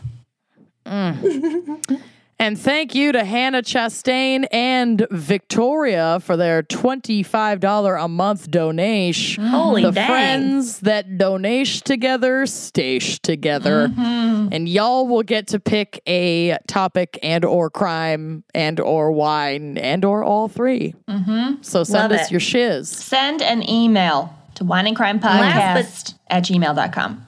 Mm. 0.85 2.01
And 2.37 2.59
thank 2.59 2.93
you 2.93 3.13
to 3.13 3.23
Hannah 3.23 3.61
Chastain 3.61 4.45
and 4.51 5.07
Victoria 5.09 6.19
for 6.19 6.35
their 6.35 6.63
$25 6.63 8.03
a 8.03 8.07
month 8.09 8.51
donation. 8.51 9.45
Holy 9.47 9.83
the 9.83 9.91
dang. 9.91 10.07
friends 10.07 10.81
that 10.81 11.17
donate 11.17 11.67
together 11.85 12.45
stay 12.45 12.99
together. 12.99 13.87
Mm-hmm. 13.87 14.49
And 14.51 14.67
y'all 14.67 15.07
will 15.07 15.23
get 15.23 15.47
to 15.47 15.59
pick 15.61 16.01
a 16.07 16.57
topic 16.67 17.17
and 17.23 17.45
or 17.45 17.69
crime 17.69 18.43
and 18.53 18.81
or 18.81 19.13
wine 19.13 19.77
and 19.77 20.03
or 20.03 20.23
all 20.23 20.49
3 20.49 20.93
mm-hmm. 21.07 21.61
So 21.61 21.85
send 21.85 22.11
Love 22.11 22.19
us 22.19 22.27
it. 22.27 22.31
your 22.31 22.41
shiz. 22.41 22.89
Send 22.89 23.41
an 23.41 23.67
email. 23.67 24.35
to 24.55 24.65
wine 24.65 24.87
and 24.87 24.95
crime 24.95 25.19
Last 25.21 26.07
podcast 26.07 26.17
at 26.27 26.43
gmail.com. 26.43 27.24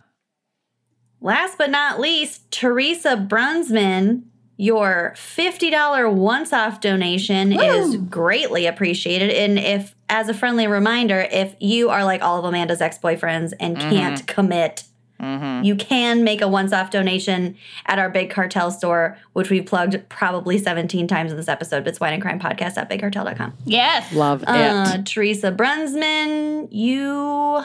Last 1.21 1.57
but 1.57 1.69
not 1.69 1.99
least, 1.99 2.49
Teresa 2.51 3.17
Brunsman, 3.17 4.23
your 4.57 5.13
$50 5.15 6.13
once 6.13 6.53
off 6.53 6.81
donation 6.81 7.51
is 7.53 7.95
greatly 7.97 8.65
appreciated. 8.65 9.31
And 9.31 9.59
if, 9.59 9.95
as 10.09 10.29
a 10.29 10.33
friendly 10.33 10.67
reminder, 10.67 11.27
if 11.31 11.55
you 11.59 11.89
are 11.89 12.03
like 12.03 12.21
all 12.21 12.39
of 12.39 12.45
Amanda's 12.45 12.81
ex 12.81 12.97
boyfriends 12.97 13.53
and 13.59 13.77
can't 13.77 14.25
commit, 14.27 14.83
you 15.19 15.75
can 15.75 16.23
make 16.23 16.41
a 16.41 16.47
once 16.47 16.71
off 16.73 16.91
donation 16.91 17.57
at 17.87 17.97
our 17.97 18.09
Big 18.09 18.29
Cartel 18.29 18.69
store, 18.69 19.17
which 19.33 19.49
we've 19.49 19.65
plugged 19.65 20.07
probably 20.09 20.59
17 20.59 21.07
times 21.07 21.31
in 21.31 21.37
this 21.37 21.47
episode. 21.47 21.83
But 21.83 21.89
it's 21.89 21.99
wine 21.99 22.13
and 22.13 22.21
crime 22.21 22.39
podcast 22.39 22.77
at 22.77 22.89
bigcartel.com. 22.89 23.53
Yes. 23.65 24.13
Love 24.13 24.43
it. 24.43 24.49
Uh, 24.49 24.99
Teresa 25.05 25.51
Brunsman, 25.51 26.67
you 26.71 27.63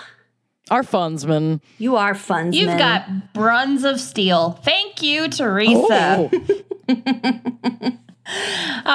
Our 0.70 0.82
fundsman. 0.82 1.60
you 1.78 1.96
are 1.96 2.14
fun. 2.14 2.52
You've 2.52 2.78
got 2.78 3.32
bruns 3.34 3.84
of 3.84 4.00
steel. 4.00 4.52
Thank 4.62 5.02
you, 5.02 5.28
Teresa. 5.28 6.30
Oh, 6.32 6.40
All 6.88 6.96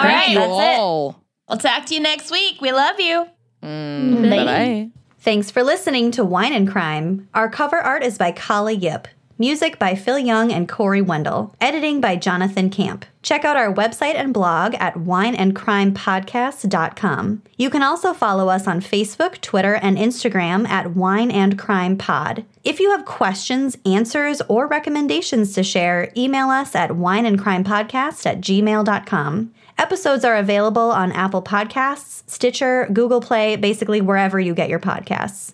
right, 0.03 0.26
thank 0.26 0.34
you 0.34 0.39
that's 0.39 0.52
it. 0.52 0.80
all. 0.80 1.23
We'll 1.49 1.57
talk 1.57 1.85
to 1.88 1.94
you 1.94 1.99
next 1.99 2.31
week. 2.31 2.61
We 2.61 2.72
love 2.72 2.99
you. 2.99 3.27
Mm, 3.64 4.30
bye-bye. 4.30 4.89
Thanks 5.19 5.52
for 5.52 5.64
listening 5.64 6.11
to 6.11 6.23
Wine 6.23 6.53
and 6.53 6.69
Crime. 6.69 7.27
Our 7.34 7.49
cover 7.49 7.77
art 7.77 8.03
is 8.03 8.18
by 8.18 8.31
Kali 8.31 8.76
Yip. 8.76 9.07
Music 9.40 9.78
by 9.78 9.94
Phil 9.94 10.18
Young 10.18 10.52
and 10.52 10.68
Corey 10.68 11.02
Wendell. 11.02 11.54
Editing 11.62 12.02
by 12.02 12.16
Jonathan 12.16 12.72
Camp. 12.72 13.06
Check 13.22 13.46
out 13.46 13.56
our 13.56 13.72
website 13.72 14.16
and 14.16 14.34
blog 14.34 14.74
at 14.76 14.96
wineandcrimepodcast.com. 14.96 17.44
You 17.58 17.70
can 17.70 17.84
also 17.84 18.14
follow 18.14 18.50
us 18.50 18.66
on 18.66 18.82
Facebook, 18.82 19.40
Twitter, 19.42 19.76
and 19.76 19.96
Instagram 19.98 20.68
at 20.68 20.96
Wine 20.96 21.30
and 21.30 21.60
Crime 21.60 21.98
Pod. 21.98 22.46
If 22.64 22.80
you 22.80 22.90
have 22.92 23.04
questions, 23.06 23.78
answers, 23.86 24.42
or 24.48 24.66
recommendations 24.66 25.54
to 25.54 25.62
share, 25.64 26.12
email 26.18 26.50
us 26.50 26.74
at 26.74 26.90
wineandcrimepodcast 26.92 28.26
at 28.26 28.42
gmail.com. 28.42 29.54
Episodes 29.78 30.26
are 30.26 30.36
available 30.36 30.90
on 30.90 31.12
Apple 31.12 31.44
Podcasts, 31.44 32.24
Stitcher, 32.26 32.90
Google 32.92 33.22
Play, 33.22 33.56
basically 33.56 34.02
wherever 34.02 34.40
you 34.40 34.56
get 34.56 34.70
your 34.70 34.80
podcasts. 34.80 35.54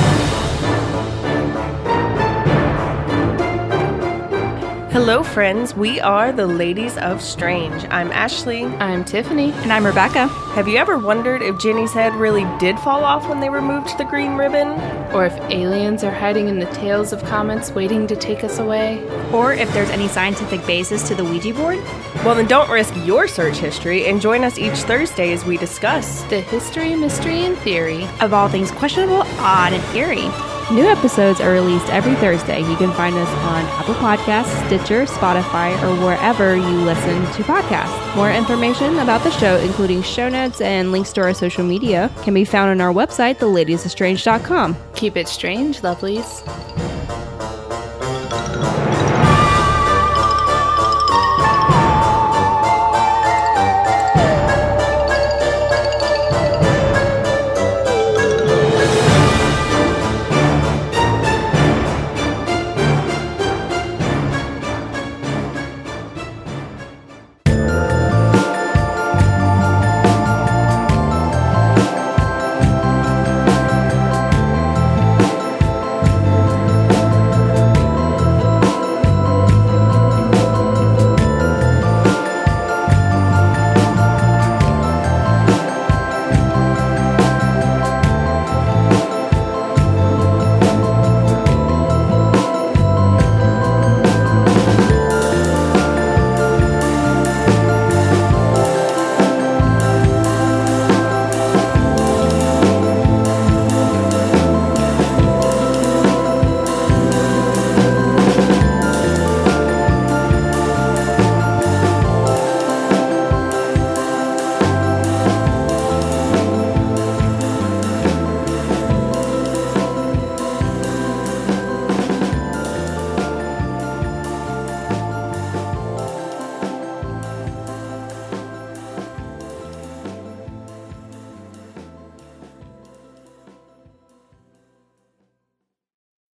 Hello, 4.91 5.23
friends. 5.23 5.73
We 5.73 6.01
are 6.01 6.33
the 6.33 6.45
Ladies 6.45 6.97
of 6.97 7.21
Strange. 7.21 7.85
I'm 7.85 8.11
Ashley. 8.11 8.65
I'm 8.65 9.05
Tiffany. 9.05 9.53
And 9.53 9.71
I'm 9.71 9.85
Rebecca. 9.85 10.27
Have 10.27 10.67
you 10.67 10.75
ever 10.75 10.97
wondered 10.97 11.41
if 11.41 11.57
Jenny's 11.57 11.93
head 11.93 12.13
really 12.15 12.43
did 12.59 12.77
fall 12.77 13.05
off 13.05 13.29
when 13.29 13.39
they 13.39 13.49
removed 13.49 13.97
the 13.97 14.03
green 14.03 14.35
ribbon? 14.35 14.67
Or 15.13 15.25
if 15.25 15.33
aliens 15.49 16.03
are 16.03 16.11
hiding 16.11 16.49
in 16.49 16.59
the 16.59 16.65
tails 16.73 17.13
of 17.13 17.23
comets 17.23 17.71
waiting 17.71 18.05
to 18.07 18.17
take 18.17 18.43
us 18.43 18.59
away? 18.59 19.01
Or 19.31 19.53
if 19.53 19.71
there's 19.73 19.89
any 19.91 20.09
scientific 20.09 20.67
basis 20.67 21.07
to 21.07 21.15
the 21.15 21.23
Ouija 21.23 21.53
board? 21.53 21.79
Well, 22.25 22.35
then 22.35 22.47
don't 22.47 22.69
risk 22.69 22.93
your 23.05 23.29
search 23.29 23.59
history 23.59 24.07
and 24.07 24.19
join 24.19 24.43
us 24.43 24.57
each 24.57 24.79
Thursday 24.79 25.31
as 25.31 25.45
we 25.45 25.55
discuss. 25.55 26.21
The 26.23 26.41
history, 26.41 26.95
mystery, 26.95 27.45
and 27.45 27.57
theory. 27.59 28.09
Of 28.19 28.33
all 28.33 28.49
things 28.49 28.71
questionable, 28.71 29.21
odd, 29.39 29.71
and 29.71 29.95
eerie. 29.95 30.29
New 30.71 30.87
episodes 30.87 31.41
are 31.41 31.51
released 31.51 31.89
every 31.89 32.15
Thursday. 32.15 32.61
You 32.61 32.77
can 32.77 32.93
find 32.93 33.13
us 33.17 33.27
on 33.27 33.65
Apple 33.77 33.93
Podcasts, 33.95 34.65
Stitcher, 34.67 35.05
Spotify, 35.05 35.73
or 35.83 35.93
wherever 36.01 36.55
you 36.55 36.77
listen 36.85 37.21
to 37.33 37.43
podcasts. 37.43 38.15
More 38.15 38.31
information 38.31 38.97
about 38.99 39.21
the 39.25 39.31
show, 39.31 39.57
including 39.57 40.01
show 40.01 40.29
notes 40.29 40.61
and 40.61 40.93
links 40.93 41.11
to 41.13 41.21
our 41.21 41.33
social 41.33 41.65
media, 41.65 42.09
can 42.23 42.33
be 42.33 42.45
found 42.45 42.71
on 42.71 42.79
our 42.79 42.93
website, 42.93 43.35
theladiesestrange.com. 43.39 44.77
Keep 44.95 45.17
it 45.17 45.27
strange, 45.27 45.81
lovelies. 45.81 46.90